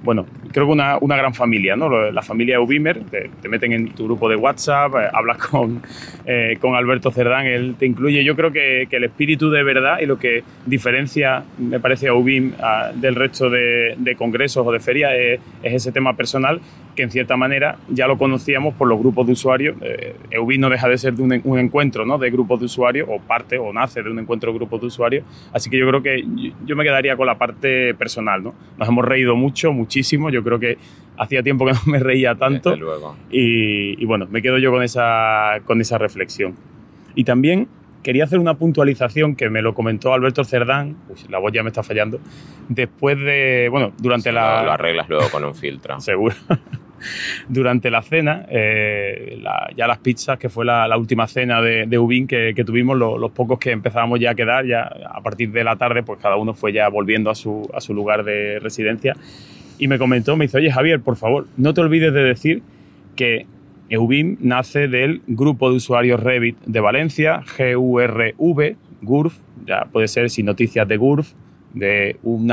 bueno, 0.06 0.26
creo 0.52 0.68
que 0.68 0.72
una, 0.72 0.98
una, 1.02 1.18
gran 1.18 1.34
familia, 1.34 1.76
¿no? 1.76 1.90
La 2.12 2.22
familia 2.22 2.62
Ubimer, 2.62 3.04
te, 3.06 3.30
te 3.42 3.50
meten 3.50 3.74
en 3.74 3.90
tu 3.90 4.06
grupo 4.06 4.30
de 4.30 4.36
WhatsApp, 4.36 4.94
eh, 4.96 5.10
hablas 5.12 5.38
con, 5.40 5.82
eh, 6.26 6.58
con 6.62 6.76
Alberto 6.76 7.12
Cerdán, 7.12 7.48
él 7.48 7.76
te 7.78 7.86
incluye. 7.86 8.24
Yo 8.24 8.36
creo 8.36 8.52
que, 8.52 8.88
el 8.90 9.04
espíritu 9.04 9.50
de 9.50 9.64
verdad 9.64 10.00
y 10.00 10.06
lo 10.06 10.18
que 10.18 10.44
diferencia, 10.66 11.44
me 11.58 11.82
parece, 11.82 12.08
a 12.08 12.14
Ubim 12.14 12.54
del 12.96 13.16
resto 13.16 13.50
de, 13.50 14.16
congresos 14.18 14.66
o 14.66 14.72
de 14.72 14.80
ferias 14.80 15.12
es, 15.14 15.40
es, 15.64 15.74
ese 15.74 15.92
tema 15.92 16.16
personal 16.16 16.62
que 16.96 17.04
en 17.04 17.12
cierta 17.12 17.38
manera 17.38 17.78
ya 17.90 18.08
lo 18.08 18.18
conocíamos 18.18 18.74
por 18.76 18.88
los 18.88 19.00
grupos 19.00 19.28
de 19.28 19.34
usuarios. 19.34 19.76
Eh, 19.82 20.16
no 20.58 20.70
deja 20.70 20.88
de 20.88 20.98
ser 20.98 21.14
de 21.14 21.24
un, 21.24 21.42
un, 21.44 21.60
encuentro 21.60 22.06
¿no? 22.06 22.18
de 22.18 22.30
grupos 22.32 22.60
de 22.60 22.66
usuarios, 22.66 23.08
o 23.12 23.20
parte 23.20 23.58
o 23.58 23.74
nace 23.74 24.02
de 24.02 24.10
un 24.10 24.20
encuentro 24.20 24.52
de 24.52 24.58
grupos 24.58 24.82
de 24.82 24.88
usuarios. 24.88 25.26
Así 25.54 25.70
que 25.70 25.78
yo 25.78 25.88
creo 25.88 26.02
que 26.02 26.24
yo 26.66 26.76
me 26.76 26.84
quedaría 26.84 27.16
con 27.18 27.28
la 27.28 27.38
parte 27.38 27.94
personal. 27.94 28.44
¿no? 28.44 28.56
Nos 28.78 28.88
hemos 28.88 29.06
reído 29.06 29.36
mucho, 29.36 29.74
muchísimo. 29.74 30.30
Yo 30.30 30.44
creo 30.44 30.60
que 30.60 30.78
hacía 31.18 31.44
tiempo 31.44 31.66
que 31.66 31.74
no 31.86 31.92
me 31.92 32.00
reía 32.00 32.36
tanto. 32.36 32.72
Desde 32.72 32.84
luego. 32.84 33.16
Y, 33.30 34.02
y, 34.02 34.06
bueno, 34.06 34.28
me 34.30 34.42
quedo 34.42 34.58
yo 34.58 34.72
con 34.72 34.84
esa, 34.84 35.60
con 35.66 35.82
esa 35.82 35.98
reflexión. 35.98 36.56
Y 37.16 37.24
también 37.24 37.68
quería 38.06 38.26
hacer 38.26 38.38
una 38.38 38.54
puntualización 38.54 39.36
que 39.36 39.50
me 39.50 39.64
lo 39.64 39.74
comentó 39.74 40.14
Alberto 40.14 40.44
Cerdán, 40.44 40.96
Uy, 41.10 41.16
la 41.28 41.40
voz 41.40 41.52
ya 41.52 41.64
me 41.64 41.70
está 41.70 41.82
fallando, 41.82 42.20
después 42.70 43.18
de, 43.18 43.68
bueno, 43.72 43.94
durante 43.98 44.30
sí, 44.30 44.36
la... 44.36 44.62
Lo 44.62 44.72
arreglas 44.74 45.10
luego 45.10 45.28
con 45.32 45.44
un 45.44 45.56
filtro. 45.56 46.00
Seguro. 46.00 46.36
Durante 47.48 47.90
la 47.92 48.02
cena, 48.02 48.46
eh, 48.50 49.42
ya 49.76 49.88
las 49.88 50.00
pizzas, 50.00 50.38
que 50.38 50.50
fue 50.50 50.66
la, 50.66 50.98
última 50.98 51.28
cena 51.28 51.62
de, 51.62 51.86
de 51.86 51.98
Ubin 51.98 52.28
que, 52.28 52.64
tuvimos, 52.66 52.98
lo, 52.98 53.18
los 53.18 53.32
pocos 53.32 53.60
que 53.60 53.72
empezábamos 53.72 54.20
ya 54.20 54.32
a 54.32 54.36
quedar, 54.36 54.66
ya 54.66 54.84
a 54.84 55.22
partir 55.22 55.52
de 55.52 55.64
la 55.64 55.76
tarde, 55.76 56.04
pues 56.04 56.20
cada 56.22 56.36
uno 56.36 56.54
fue 56.54 56.74
ya 56.74 56.90
volviendo 56.90 57.30
a 57.30 57.36
su, 57.36 57.70
a 57.74 57.82
su 57.82 57.94
lugar 57.94 58.24
de 58.24 58.60
residencia. 58.60 59.16
Y 59.78 59.88
me 59.88 59.98
comentó, 59.98 60.36
me 60.38 60.46
dice, 60.46 60.58
oye 60.58 60.72
Javier, 60.72 61.02
por 61.02 61.18
favor, 61.18 61.48
no 61.58 61.74
te 61.74 61.82
olvides 61.82 62.14
de 62.14 62.24
decir 62.24 62.62
que 63.16 63.46
EUBIM 63.90 64.38
nace 64.40 64.88
del 64.88 65.22
grupo 65.28 65.70
de 65.70 65.78
usuarios 65.78 66.20
Revit 66.20 66.58
de 66.66 66.80
Valencia, 66.80 67.44
GURV, 67.58 68.34
GURF, 69.02 69.38
ya 69.66 69.86
puede 69.92 70.08
ser 70.08 70.30
sin 70.30 70.46
noticias 70.46 70.88
de 70.88 70.98
GURF, 70.98 71.34
de 71.76 72.18
un 72.24 72.52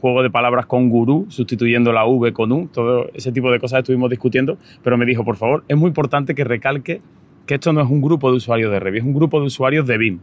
juego 0.00 0.22
de 0.22 0.30
palabras 0.30 0.66
con 0.66 0.88
gurú, 0.88 1.26
sustituyendo 1.28 1.92
la 1.92 2.04
V 2.06 2.32
con 2.32 2.50
U, 2.50 2.68
todo 2.72 3.08
ese 3.14 3.30
tipo 3.30 3.50
de 3.50 3.60
cosas 3.60 3.80
estuvimos 3.80 4.10
discutiendo, 4.10 4.58
pero 4.82 4.98
me 4.98 5.06
dijo, 5.06 5.24
por 5.24 5.36
favor, 5.36 5.64
es 5.68 5.76
muy 5.76 5.88
importante 5.88 6.34
que 6.34 6.44
recalque 6.44 7.00
que 7.46 7.54
esto 7.54 7.72
no 7.72 7.80
es 7.80 7.88
un 7.88 8.00
grupo 8.00 8.30
de 8.30 8.36
usuarios 8.36 8.72
de 8.72 8.80
Revit, 8.80 9.02
es 9.02 9.06
un 9.06 9.14
grupo 9.14 9.40
de 9.40 9.46
usuarios 9.46 9.86
de 9.86 9.98
BIM, 9.98 10.18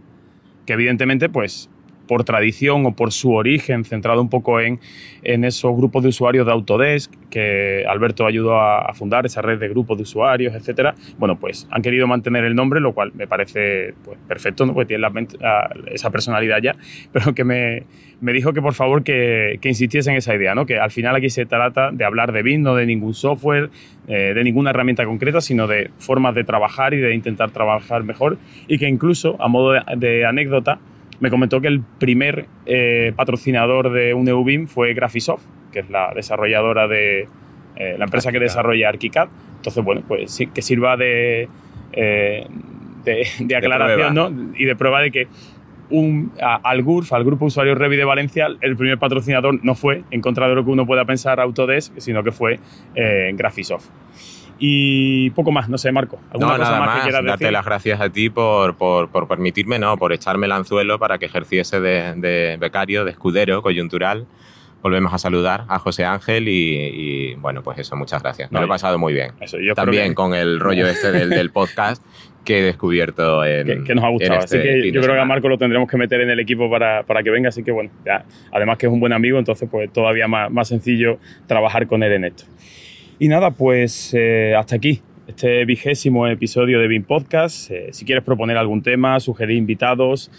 que 0.65 0.73
evidentemente 0.73 1.29
pues 1.29 1.69
por 2.09 2.23
tradición 2.23 2.87
o 2.87 2.95
por 2.95 3.11
su 3.11 3.33
origen, 3.33 3.85
centrado 3.85 4.19
un 4.19 4.29
poco 4.29 4.59
en, 4.59 4.79
en 5.21 5.45
esos 5.45 5.77
grupos 5.77 6.01
de 6.01 6.09
usuarios 6.09 6.43
de 6.43 6.51
Autodesk, 6.51 7.13
que 7.29 7.85
Alberto 7.87 8.25
ayudó 8.25 8.55
a, 8.55 8.79
a, 8.81 8.93
fundar, 8.95 9.27
esa 9.27 9.43
red 9.43 9.59
de 9.59 9.69
grupos 9.69 9.95
de 9.95 10.03
usuarios, 10.03 10.55
etcétera. 10.55 10.95
Bueno, 11.19 11.39
pues 11.39 11.67
han 11.69 11.83
querido 11.83 12.07
mantener 12.07 12.45
el 12.45 12.55
nombre, 12.55 12.79
lo 12.79 12.95
cual 12.95 13.11
me 13.13 13.27
parece 13.27 13.93
pues, 14.03 14.17
perfecto, 14.27 14.65
¿no? 14.65 14.73
porque 14.73 14.87
tiene 14.87 15.01
la, 15.01 15.69
esa 15.91 16.09
personalidad 16.09 16.57
ya, 16.63 16.75
pero 17.13 17.35
que 17.35 17.43
me, 17.43 17.83
me 18.21 18.33
dijo 18.33 18.53
que 18.53 18.61
por 18.61 18.73
favor 18.73 19.03
que, 19.03 19.59
que, 19.61 19.69
insistiese 19.69 20.09
en 20.11 20.17
esa 20.17 20.35
idea, 20.35 20.55
¿no? 20.55 20.65
que 20.65 20.79
al 20.79 20.91
final 20.91 21.15
aquí 21.15 21.29
se 21.29 21.45
trata 21.45 21.91
de 21.91 22.03
hablar 22.03 22.31
de 22.31 22.43
BIM, 22.43 22.61
no 22.61 22.75
de 22.75 22.85
ningún 22.85 23.13
software, 23.13 23.69
eh, 24.07 24.33
de 24.35 24.43
ninguna 24.43 24.71
herramienta 24.71 25.05
concreta, 25.05 25.41
sino 25.41 25.67
de 25.67 25.89
formas 25.97 26.35
de 26.35 26.43
trabajar 26.43 26.93
y 26.93 26.97
de 26.97 27.13
intentar 27.13 27.51
trabajar 27.51 28.03
mejor, 28.03 28.37
y 28.67 28.77
que 28.77 28.87
incluso, 28.87 29.41
a 29.41 29.47
modo 29.47 29.71
de, 29.71 29.81
de 29.97 30.25
anécdota, 30.25 30.79
me 31.19 31.29
comentó 31.29 31.61
que 31.61 31.67
el 31.67 31.81
primer 31.81 32.45
eh, 32.65 33.13
patrocinador 33.15 33.91
de 33.91 34.13
un 34.13 34.27
EUBIM 34.27 34.67
fue 34.67 34.93
Graphisoft, 34.93 35.43
que 35.71 35.79
es 35.79 35.89
la 35.89 36.13
desarrolladora 36.13 36.87
de 36.87 37.27
eh, 37.75 37.95
la 37.97 38.05
empresa 38.05 38.31
que 38.31 38.39
desarrolla 38.39 38.89
ArchiCAD. 38.89 39.27
Entonces, 39.57 39.83
bueno, 39.83 40.01
pues 40.07 40.31
sí, 40.31 40.47
que 40.47 40.61
sirva 40.61 40.95
de, 40.95 41.49
de, 41.93 43.27
de 43.39 43.55
aclaración 43.55 44.15
de 44.15 44.21
¿no? 44.21 44.53
y 44.57 44.63
de 44.63 44.75
prueba 44.77 45.01
de 45.01 45.11
que 45.11 45.27
un, 45.89 46.31
a- 46.41 46.59
al 46.63 46.83
GURF, 46.83 47.13
al 47.13 47.23
Grupo 47.23 47.45
Usuario 47.45 47.75
Revi 47.75 47.95
de 47.97 48.05
Valencia, 48.05 48.47
el 48.61 48.75
primer 48.77 48.97
patrocinador 48.99 49.63
no 49.63 49.75
fue, 49.75 50.03
en 50.11 50.21
contra 50.21 50.47
de 50.47 50.55
lo 50.55 50.63
que 50.65 50.71
uno 50.71 50.85
pueda 50.85 51.05
pensar, 51.05 51.39
Autodesk, 51.39 51.93
sino 51.99 52.23
que 52.23 52.31
fue 52.31 52.59
eh, 52.95 53.31
Graphisoft. 53.35 53.87
Y 54.61 55.29
poco 55.31 55.51
más, 55.51 55.69
no 55.69 55.77
sé, 55.77 55.91
Marco. 55.91 56.19
¿Alguna 56.31 56.53
No, 56.53 56.57
cosa 56.57 56.71
nada 56.71 56.79
más, 56.79 56.89
que 56.89 56.95
más, 56.95 57.03
quieras 57.03 57.25
darte 57.25 57.43
decir? 57.45 57.53
las 57.53 57.65
gracias 57.65 58.01
a 58.01 58.09
ti 58.09 58.29
por, 58.29 58.75
por, 58.75 59.09
por 59.09 59.27
permitirme, 59.27 59.79
no, 59.79 59.95
por 59.97 60.11
echarme 60.11 60.47
el 60.47 60.51
anzuelo 60.51 60.99
para 60.99 61.17
que 61.17 61.27
ejerciese 61.27 61.79
de, 61.79 62.13
de 62.15 62.57
becario, 62.59 63.05
de 63.05 63.11
escudero, 63.11 63.61
coyuntural. 63.61 64.27
Volvemos 64.81 65.13
a 65.13 65.17
saludar 65.17 65.65
a 65.67 65.77
José 65.79 66.05
Ángel 66.05 66.47
y, 66.47 66.51
y, 66.53 67.35
bueno, 67.35 67.61
pues 67.63 67.79
eso, 67.79 67.95
muchas 67.97 68.21
gracias. 68.23 68.49
Me 68.51 68.55
No, 68.55 68.61
lo 68.61 68.65
he 68.65 68.69
pasado 68.69 68.97
muy 68.97 69.13
bien. 69.13 69.31
Eso, 69.41 69.57
yo 69.59 69.75
También 69.75 70.09
que- 70.09 70.15
con 70.15 70.33
el 70.33 70.59
rollo 70.59 70.87
este 70.87 71.11
del, 71.11 71.29
del 71.29 71.49
podcast 71.51 72.01
que 72.43 72.59
he 72.59 72.61
descubierto 72.63 73.45
en, 73.45 73.67
que, 73.67 73.83
que 73.83 73.95
nos 73.95 74.03
ha 74.03 74.09
gustado. 74.09 74.39
este 74.39 74.57
así 74.57 74.67
que 74.67 74.81
fin 74.81 74.93
yo 74.93 75.01
creo 75.01 75.15
que 75.15 75.21
a. 75.21 75.25
Marco 75.25 75.49
lo 75.49 75.57
tendremos 75.57 75.89
que 75.89 75.97
meter 75.97 76.21
en 76.21 76.29
el 76.29 76.39
equipo 76.39 76.69
para, 76.69 77.03
para 77.03 77.23
que 77.23 77.29
venga. 77.29 77.49
Así 77.49 77.63
que 77.63 77.71
bueno, 77.71 77.91
ya, 78.05 78.25
además 78.51 78.77
que 78.77 78.87
es 78.87 78.91
un 78.91 78.99
buen 78.99 79.13
amigo, 79.13 79.37
entonces 79.37 79.67
pues 79.69 79.91
todavía 79.91 80.27
más, 80.27 80.51
más 80.51 80.67
sencillo 80.67 81.19
trabajar 81.47 81.87
con 81.87 82.03
él 82.03 82.13
en 82.13 82.25
esto. 82.25 82.45
Y 83.19 83.27
nada, 83.27 83.51
pues 83.51 84.13
eh, 84.17 84.55
hasta 84.57 84.75
aquí 84.77 85.01
este 85.27 85.63
vigésimo 85.65 86.27
episodio 86.27 86.79
de 86.79 86.87
BIM 86.87 87.03
Podcast. 87.03 87.69
Eh, 87.69 87.89
si 87.91 88.03
quieres 88.03 88.23
proponer 88.23 88.57
algún 88.57 88.81
tema, 88.81 89.19
sugerir 89.19 89.57
invitados, 89.57 90.31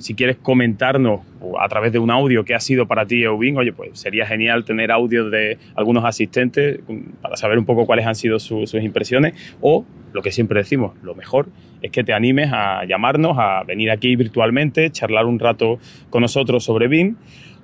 si 0.00 0.14
quieres 0.14 0.36
comentarnos 0.36 1.20
a 1.60 1.68
través 1.68 1.92
de 1.92 1.98
un 1.98 2.10
audio 2.10 2.44
qué 2.44 2.54
ha 2.54 2.60
sido 2.60 2.86
para 2.86 3.04
ti 3.06 3.22
Eubin, 3.24 3.56
oye, 3.56 3.72
pues 3.72 3.98
sería 3.98 4.26
genial 4.26 4.64
tener 4.64 4.92
audios 4.92 5.30
de 5.30 5.58
algunos 5.74 6.04
asistentes 6.04 6.80
mm, 6.88 7.20
para 7.20 7.36
saber 7.36 7.58
un 7.58 7.64
poco 7.64 7.84
cuáles 7.86 8.06
han 8.06 8.14
sido 8.14 8.38
su- 8.38 8.66
sus 8.66 8.82
impresiones 8.82 9.34
o 9.60 9.84
lo 10.12 10.22
que 10.22 10.30
siempre 10.32 10.60
decimos, 10.60 10.92
lo 11.02 11.14
mejor 11.14 11.48
es 11.82 11.90
que 11.90 12.02
te 12.02 12.12
animes 12.14 12.50
a 12.52 12.84
llamarnos, 12.86 13.36
a 13.38 13.62
venir 13.64 13.90
aquí 13.90 14.16
virtualmente, 14.16 14.90
charlar 14.90 15.26
un 15.26 15.38
rato 15.38 15.78
con 16.10 16.22
nosotros 16.22 16.64
sobre 16.64 16.88
BIM 16.88 17.16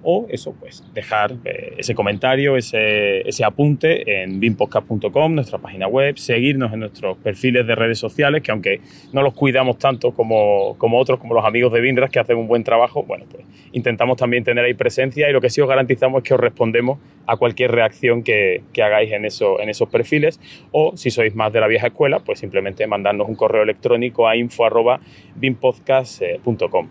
o 0.03 0.27
eso, 0.29 0.55
pues 0.59 0.85
dejar 0.95 1.33
eh, 1.45 1.75
ese 1.79 1.95
comentario, 1.95 2.57
ese, 2.57 3.27
ese 3.29 3.45
apunte 3.45 4.23
en 4.23 4.41
bimpodcast.com, 4.41 5.35
nuestra 5.35 5.59
página 5.59 5.87
web, 5.87 6.19
seguirnos 6.19 6.73
en 6.73 6.81
nuestros 6.81 7.17
perfiles 7.19 7.67
de 7.67 7.75
redes 7.75 7.99
sociales, 7.99 8.43
que 8.43 8.51
aunque 8.51 8.81
no 9.13 9.23
los 9.23 9.35
cuidamos 9.35 9.79
tanto 9.79 10.13
como, 10.13 10.77
como 10.79 10.99
otros, 10.99 11.21
como 11.21 11.35
los 11.35 11.45
amigos 11.45 11.73
de 11.73 11.81
Binras, 11.81 12.11
que 12.11 12.19
hacen 12.19 12.37
un 12.37 12.49
buen 12.49 12.65
trabajo, 12.65 13.03
bueno, 13.03 13.25
pues 13.31 13.45
intentamos 13.73 14.17
también 14.17 14.45
tener 14.45 14.65
ahí 14.65 14.75
presencia 14.75 15.29
y 15.29 15.33
lo 15.33 15.41
que 15.41 15.51
sí 15.51 15.61
os 15.61 15.69
garantizamos 15.69 16.23
es 16.23 16.29
que 16.29 16.35
os 16.35 16.41
respondemos 16.41 16.99
a 17.27 17.37
cualquier 17.37 17.73
reacción 17.73 18.23
que, 18.23 18.63
que 18.73 18.83
hagáis 18.83 19.13
en, 19.13 19.25
eso, 19.25 19.61
en 19.61 19.69
esos 19.69 19.89
perfiles 19.89 20.41
o 20.73 20.97
si 20.97 21.11
sois 21.11 21.35
más 21.35 21.53
de 21.53 21.61
la 21.61 21.67
vieja 21.67 21.89
escuela, 21.89 22.21
pues 22.21 22.39
simplemente 22.39 22.87
mandarnos 22.87 23.29
un 23.29 23.35
correo 23.35 23.63
electrónico 23.63 24.29
a 24.29 24.37
info.bimpodcast.com. 24.37 26.89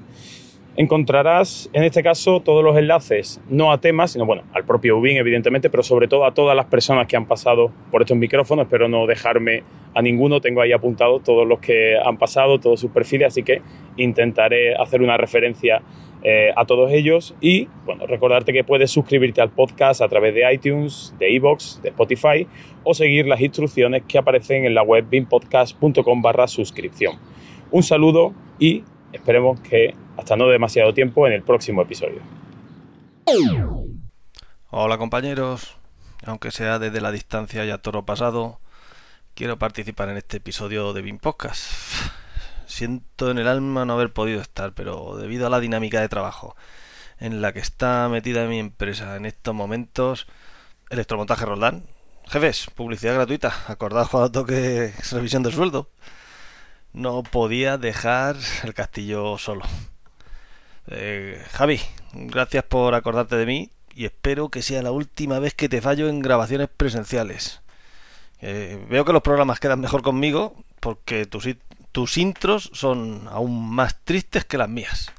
Encontrarás 0.77 1.69
en 1.73 1.83
este 1.83 2.01
caso 2.01 2.39
todos 2.39 2.63
los 2.63 2.77
enlaces, 2.77 3.41
no 3.49 3.73
a 3.73 3.81
temas, 3.81 4.11
sino 4.11 4.25
bueno, 4.25 4.43
al 4.53 4.63
propio 4.63 4.97
Ubin, 4.97 5.17
evidentemente, 5.17 5.69
pero 5.69 5.83
sobre 5.83 6.07
todo 6.07 6.25
a 6.25 6.33
todas 6.33 6.55
las 6.55 6.67
personas 6.67 7.07
que 7.07 7.17
han 7.17 7.25
pasado 7.25 7.73
por 7.91 8.01
estos 8.01 8.15
micrófonos. 8.15 8.65
Espero 8.65 8.87
no 8.87 9.05
dejarme 9.05 9.63
a 9.93 10.01
ninguno, 10.01 10.39
tengo 10.39 10.61
ahí 10.61 10.71
apuntado 10.71 11.19
todos 11.19 11.45
los 11.45 11.59
que 11.59 11.97
han 11.97 12.17
pasado, 12.17 12.59
todos 12.59 12.79
sus 12.79 12.91
perfiles, 12.91 13.27
así 13.27 13.43
que 13.43 13.61
intentaré 13.97 14.73
hacer 14.75 15.01
una 15.01 15.17
referencia 15.17 15.81
eh, 16.23 16.51
a 16.55 16.63
todos 16.65 16.89
ellos. 16.93 17.35
Y 17.41 17.67
bueno, 17.85 18.07
recordarte 18.07 18.53
que 18.53 18.63
puedes 18.63 18.91
suscribirte 18.91 19.41
al 19.41 19.49
podcast 19.49 20.01
a 20.01 20.07
través 20.07 20.33
de 20.33 20.53
iTunes, 20.53 21.13
de 21.19 21.31
iVoox, 21.33 21.81
de 21.81 21.89
Spotify 21.89 22.47
o 22.83 22.93
seguir 22.93 23.27
las 23.27 23.41
instrucciones 23.41 24.03
que 24.07 24.17
aparecen 24.17 24.63
en 24.63 24.73
la 24.73 24.83
web 24.83 25.05
bimpodcast.com 25.09 26.21
barra 26.21 26.47
suscripción. 26.47 27.15
Un 27.71 27.83
saludo 27.83 28.33
y 28.57 28.83
esperemos 29.11 29.59
que 29.61 29.95
hasta 30.21 30.35
no 30.35 30.47
demasiado 30.49 30.93
tiempo 30.93 31.25
en 31.25 31.33
el 31.33 31.41
próximo 31.41 31.81
episodio. 31.81 32.21
Hola 34.69 34.99
compañeros, 34.99 35.77
aunque 36.25 36.51
sea 36.51 36.77
desde 36.77 37.01
la 37.01 37.11
distancia 37.11 37.65
y 37.65 37.71
a 37.71 37.79
toro 37.79 38.05
pasado, 38.05 38.59
quiero 39.33 39.57
participar 39.57 40.09
en 40.09 40.17
este 40.17 40.37
episodio 40.37 40.93
de 40.93 41.01
BIM 41.01 41.17
Podcast. 41.17 41.63
Siento 42.67 43.31
en 43.31 43.39
el 43.39 43.47
alma 43.47 43.83
no 43.83 43.93
haber 43.93 44.13
podido 44.13 44.41
estar, 44.41 44.73
pero 44.73 45.17
debido 45.17 45.47
a 45.47 45.49
la 45.49 45.59
dinámica 45.59 45.99
de 45.99 46.07
trabajo 46.07 46.55
en 47.19 47.41
la 47.41 47.51
que 47.51 47.59
está 47.59 48.07
metida 48.07 48.45
mi 48.45 48.59
empresa 48.59 49.15
en 49.15 49.25
estos 49.25 49.55
momentos, 49.55 50.27
Electromontaje 50.91 51.45
Roldán. 51.45 51.87
Jefes, 52.27 52.67
publicidad 52.75 53.15
gratuita, 53.15 53.53
acordaos 53.65 54.09
cuando 54.09 54.31
toque 54.31 54.93
revisión 55.11 55.41
de 55.41 55.51
sueldo. 55.51 55.89
No 56.93 57.23
podía 57.23 57.79
dejar 57.79 58.35
el 58.63 58.75
castillo 58.75 59.39
solo. 59.39 59.65
Eh, 60.87 61.43
Javi, 61.51 61.79
gracias 62.13 62.63
por 62.63 62.95
acordarte 62.95 63.35
de 63.35 63.45
mí 63.45 63.71
y 63.93 64.05
espero 64.05 64.49
que 64.49 64.61
sea 64.61 64.81
la 64.81 64.91
última 64.91 65.39
vez 65.39 65.53
que 65.53 65.69
te 65.69 65.81
fallo 65.81 66.09
en 66.09 66.19
grabaciones 66.19 66.69
presenciales. 66.75 67.61
Eh, 68.41 68.83
veo 68.89 69.05
que 69.05 69.13
los 69.13 69.21
programas 69.21 69.59
quedan 69.59 69.79
mejor 69.79 70.01
conmigo 70.01 70.55
porque 70.79 71.25
tus, 71.25 71.47
tus 71.91 72.17
intros 72.17 72.71
son 72.73 73.27
aún 73.29 73.69
más 73.69 74.03
tristes 74.03 74.45
que 74.45 74.57
las 74.57 74.69
mías. 74.69 75.11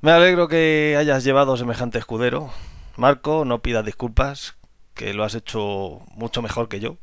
Me 0.00 0.12
alegro 0.12 0.46
que 0.46 0.96
hayas 0.98 1.24
llevado 1.24 1.56
semejante 1.56 1.98
escudero. 1.98 2.52
Marco, 2.96 3.44
no 3.44 3.60
pidas 3.60 3.84
disculpas, 3.84 4.54
que 4.94 5.12
lo 5.14 5.24
has 5.24 5.34
hecho 5.34 6.02
mucho 6.14 6.42
mejor 6.42 6.68
que 6.68 6.80
yo. 6.80 6.96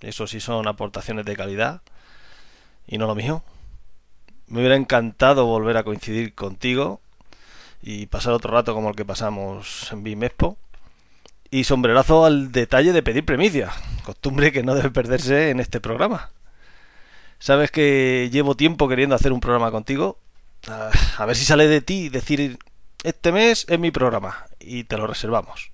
Eso 0.00 0.26
sí 0.26 0.40
son 0.40 0.68
aportaciones 0.68 1.24
de 1.24 1.36
calidad 1.36 1.82
y 2.86 2.98
no 2.98 3.06
lo 3.06 3.14
mío. 3.14 3.42
Me 4.50 4.58
hubiera 4.58 4.76
encantado 4.76 5.46
volver 5.46 5.76
a 5.76 5.84
coincidir 5.84 6.34
contigo 6.34 7.00
y 7.82 8.06
pasar 8.06 8.32
otro 8.32 8.52
rato 8.52 8.74
como 8.74 8.90
el 8.90 8.96
que 8.96 9.04
pasamos 9.04 9.90
en 9.92 10.02
Bimexpo. 10.02 10.58
Y 11.52 11.64
sombrerazo 11.64 12.24
al 12.24 12.52
detalle 12.52 12.92
de 12.92 13.02
pedir 13.02 13.24
premicia, 13.24 13.72
costumbre 14.04 14.52
que 14.52 14.62
no 14.62 14.74
debe 14.74 14.90
perderse 14.90 15.50
en 15.50 15.58
este 15.58 15.80
programa. 15.80 16.30
Sabes 17.38 17.70
que 17.70 18.28
llevo 18.30 18.54
tiempo 18.54 18.88
queriendo 18.88 19.16
hacer 19.16 19.32
un 19.32 19.40
programa 19.40 19.70
contigo. 19.70 20.18
Ah, 20.68 20.90
A 21.16 21.24
ver 21.26 21.36
si 21.36 21.44
sale 21.44 21.66
de 21.66 21.80
ti 21.80 22.08
decir, 22.08 22.58
este 23.02 23.32
mes 23.32 23.66
es 23.68 23.78
mi 23.78 23.90
programa 23.90 24.46
y 24.60 24.84
te 24.84 24.98
lo 24.98 25.06
reservamos. 25.06 25.70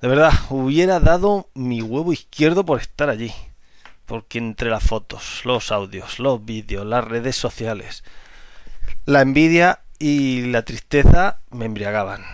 De 0.00 0.08
verdad, 0.08 0.32
hubiera 0.48 0.98
dado 0.98 1.48
mi 1.54 1.82
huevo 1.82 2.12
izquierdo 2.12 2.64
por 2.64 2.80
estar 2.80 3.10
allí. 3.10 3.32
Porque 4.10 4.38
entre 4.38 4.70
las 4.70 4.82
fotos, 4.82 5.42
los 5.44 5.70
audios, 5.70 6.18
los 6.18 6.44
vídeos, 6.44 6.84
las 6.84 7.04
redes 7.04 7.36
sociales, 7.36 8.02
la 9.06 9.20
envidia 9.20 9.82
y 10.00 10.46
la 10.46 10.64
tristeza 10.64 11.42
me 11.50 11.66
embriagaban. 11.66 12.24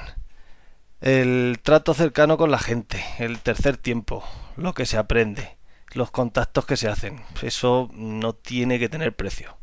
El 1.03 1.59
trato 1.63 1.93
cercano 1.93 2.39
con 2.39 2.51
la 2.51 2.59
gente, 2.59 3.05
el 3.19 3.41
tercer 3.41 3.77
tiempo, 3.77 4.25
lo 4.57 4.73
que 4.73 4.87
se 4.87 4.97
aprende, 4.97 5.59
los 5.93 6.11
contactos 6.11 6.65
que 6.65 6.79
se 6.79 6.89
hacen, 6.89 7.21
eso 7.43 7.91
no 7.93 8.33
tiene 8.33 8.79
que 8.79 8.89
tener 8.89 9.15
precio. 9.15 9.59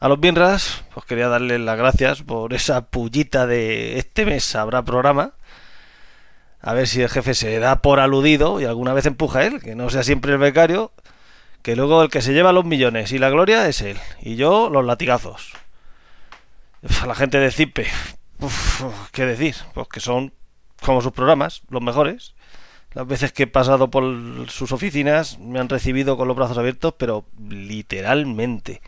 A 0.00 0.08
los 0.08 0.18
Bienras, 0.18 0.82
pues 0.92 1.06
quería 1.06 1.28
darles 1.28 1.60
las 1.60 1.78
gracias 1.78 2.24
por 2.24 2.52
esa 2.52 2.86
pullita 2.86 3.46
de 3.46 4.00
este 4.00 4.26
mes 4.26 4.56
habrá 4.56 4.84
programa. 4.84 5.34
A 6.60 6.74
ver 6.74 6.88
si 6.88 7.02
el 7.02 7.08
jefe 7.08 7.34
se 7.34 7.58
da 7.58 7.82
por 7.82 8.00
aludido 8.00 8.60
y 8.60 8.64
alguna 8.64 8.92
vez 8.92 9.06
empuja 9.06 9.44
él, 9.44 9.60
que 9.60 9.74
no 9.74 9.90
sea 9.90 10.02
siempre 10.02 10.32
el 10.32 10.38
becario, 10.38 10.92
que 11.62 11.76
luego 11.76 12.02
el 12.02 12.10
que 12.10 12.22
se 12.22 12.32
lleva 12.32 12.52
los 12.52 12.64
millones 12.64 13.12
y 13.12 13.18
la 13.18 13.30
gloria 13.30 13.68
es 13.68 13.82
él, 13.82 13.98
y 14.20 14.36
yo 14.36 14.70
los 14.70 14.84
latigazos. 14.84 15.52
La 17.06 17.14
gente 17.14 17.38
de 17.38 17.50
Cipe, 17.50 17.86
¿qué 19.12 19.26
decir? 19.26 19.56
Pues 19.74 19.88
que 19.88 20.00
son 20.00 20.32
como 20.82 21.00
sus 21.00 21.12
programas, 21.12 21.62
los 21.70 21.82
mejores. 21.82 22.34
Las 22.92 23.06
veces 23.06 23.32
que 23.32 23.42
he 23.42 23.46
pasado 23.46 23.90
por 23.90 24.04
sus 24.48 24.72
oficinas 24.72 25.38
me 25.38 25.58
han 25.58 25.68
recibido 25.68 26.16
con 26.16 26.28
los 26.28 26.36
brazos 26.36 26.56
abiertos, 26.56 26.94
pero 26.96 27.26
literalmente. 27.48 28.80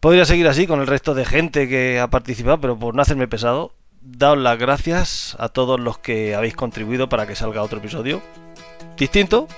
Podría 0.00 0.24
seguir 0.24 0.48
así 0.48 0.66
con 0.66 0.80
el 0.80 0.86
resto 0.86 1.14
de 1.14 1.24
gente 1.24 1.68
que 1.68 2.00
ha 2.00 2.08
participado, 2.08 2.60
pero 2.60 2.78
por 2.78 2.94
no 2.94 3.02
hacerme 3.02 3.28
pesado, 3.28 3.72
daos 4.06 4.38
las 4.38 4.58
gracias 4.58 5.36
a 5.38 5.48
todos 5.48 5.80
los 5.80 5.98
que 5.98 6.34
habéis 6.34 6.54
contribuido 6.54 7.08
para 7.08 7.26
que 7.26 7.34
salga 7.34 7.62
otro 7.62 7.78
episodio. 7.78 8.22
Distinto, 8.96 9.48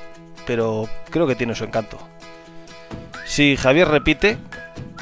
pero 0.46 0.88
creo 1.10 1.26
que 1.26 1.36
tiene 1.36 1.54
su 1.54 1.64
encanto. 1.64 1.98
Si 3.24 3.56
Javier 3.56 3.88
repite, 3.88 4.38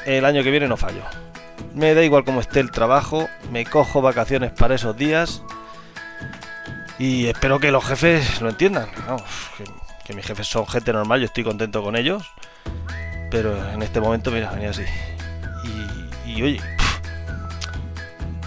el 0.05 0.25
año 0.25 0.43
que 0.43 0.51
viene 0.51 0.69
no 0.69 0.77
fallo. 0.77 1.03
Me 1.75 1.95
da 1.95 2.03
igual 2.03 2.25
cómo 2.25 2.41
esté 2.41 2.61
el 2.61 2.71
trabajo, 2.71 3.29
me 3.51 3.65
cojo 3.65 4.03
vacaciones 4.03 4.51
para 4.53 4.75
esos 4.75 4.97
días 4.97 5.43
y 6.99 7.27
espero 7.27 7.61
que 7.61 7.71
los 7.71 7.85
jefes 7.85 8.41
lo 8.41 8.49
entiendan. 8.49 8.89
Que, 9.57 9.65
que 10.05 10.15
mis 10.15 10.27
jefes 10.27 10.47
son 10.47 10.67
gente 10.67 10.93
normal, 10.93 11.21
yo 11.21 11.27
estoy 11.27 11.45
contento 11.45 11.83
con 11.83 11.97
ellos, 11.97 12.31
pero 13.31 13.73
en 13.73 13.83
este 13.83 14.01
momento, 14.01 14.31
mira, 14.31 14.51
venía 14.51 14.71
así. 14.71 14.85
Y, 16.25 16.31
y 16.31 16.43
oye, 16.43 16.61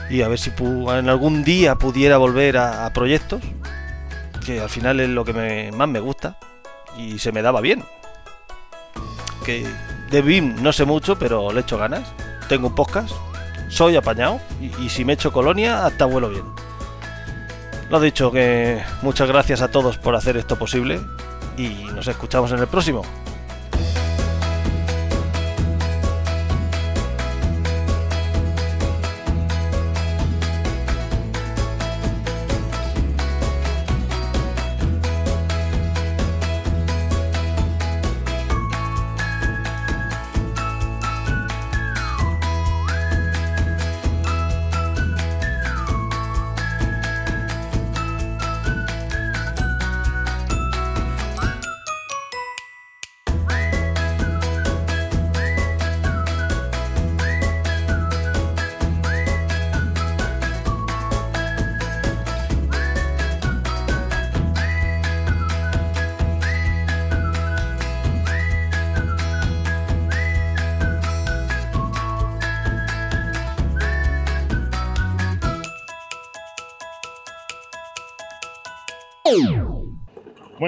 y 0.09 0.21
a 0.21 0.27
ver 0.27 0.39
si 0.39 0.51
en 0.59 1.09
algún 1.09 1.43
día 1.43 1.75
pudiera 1.75 2.17
volver 2.17 2.57
a, 2.57 2.91
proyectos, 2.93 3.41
que 4.45 4.59
al 4.59 4.69
final 4.69 4.99
es 4.99 5.09
lo 5.09 5.23
que 5.23 5.71
más 5.75 5.87
me 5.87 5.99
gusta 5.99 6.37
y 6.97 7.19
se 7.19 7.31
me 7.31 7.41
daba 7.41 7.61
bien. 7.61 7.83
Que 9.45 9.65
de 10.09 10.21
BIM 10.21 10.61
no 10.61 10.73
sé 10.73 10.85
mucho, 10.85 11.17
pero 11.17 11.51
le 11.51 11.61
echo 11.61 11.77
ganas. 11.77 12.11
tengo 12.47 12.67
un 12.67 12.75
podcast, 12.75 13.11
soy 13.69 13.95
apañado 13.95 14.39
y, 14.59 14.71
y 14.83 14.89
si 14.89 15.05
me 15.05 15.13
echo 15.13 15.31
colonia, 15.31 15.85
hasta 15.85 16.05
vuelo 16.05 16.29
bien. 16.29 16.45
Lo 17.89 17.99
dicho, 17.99 18.31
que 18.31 18.81
muchas 19.01 19.27
gracias 19.27 19.61
a 19.61 19.69
todos 19.69 19.97
por 19.97 20.15
hacer 20.15 20.37
esto 20.37 20.57
posible 20.57 20.99
y 21.57 21.85
nos 21.95 22.07
escuchamos 22.07 22.51
en 22.51 22.59
el 22.59 22.67
próximo. 22.67 23.03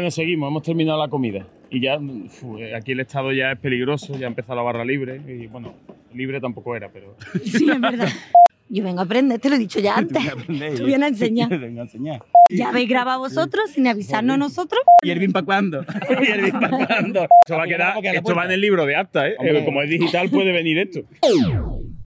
Bueno, 0.02 0.10
seguimos, 0.10 0.50
hemos 0.50 0.64
terminado 0.64 0.98
la 0.98 1.10
comida. 1.10 1.46
Y 1.70 1.80
ya, 1.80 2.00
fu, 2.30 2.58
aquí 2.76 2.94
el 2.94 3.02
estado 3.02 3.32
ya 3.34 3.52
es 3.52 3.60
peligroso, 3.60 4.18
ya 4.18 4.26
ha 4.26 4.30
empezado 4.30 4.56
la 4.56 4.64
barra 4.64 4.84
libre. 4.84 5.22
Y 5.28 5.46
bueno, 5.46 5.76
libre 6.12 6.42
tampoco 6.42 6.76
era, 6.76 6.90
pero. 6.92 7.16
Sí, 7.44 7.70
es 7.70 7.80
verdad. 7.80 8.10
Yo 8.68 8.84
vengo 8.84 9.02
a 9.02 9.04
aprender, 9.04 9.40
te 9.40 9.48
lo 9.48 9.58
he 9.58 9.60
dicho 9.60 9.80
ya 9.80 9.96
antes. 9.98 10.24
Tú 10.76 10.86
vienes 10.86 11.04
a 11.04 11.08
enseñar. 11.10 11.50
Vengo 11.56 11.82
a 11.82 11.84
enseñar. 11.84 12.24
Ya 12.50 12.70
habéis 12.70 12.90
grabado 12.90 13.20
vosotros 13.20 13.70
sin 13.70 13.86
avisarnos 13.86 14.40
nosotros. 14.40 14.82
¿Y 15.04 15.12
el 15.12 15.20
BIM 15.20 15.34
para 15.34 15.46
cuándo? 15.46 15.86
¿Y 16.10 16.32
el 16.32 16.42
BIM 16.46 16.60
para 16.60 16.88
cuándo? 16.88 17.28
Esto 17.46 17.58
va, 17.58 17.64
a 17.66 17.68
quedar, 17.68 17.96
esto 18.04 18.34
va 18.34 18.46
en 18.46 18.52
el 18.54 18.62
libro 18.62 18.88
de 18.88 18.96
acta, 18.96 19.30
¿eh? 19.30 19.36
Hombre. 19.38 19.64
Como 19.66 19.84
es 19.84 19.90
digital 19.92 20.32
puede 20.32 20.52
venir 20.52 20.80
esto. 20.80 21.02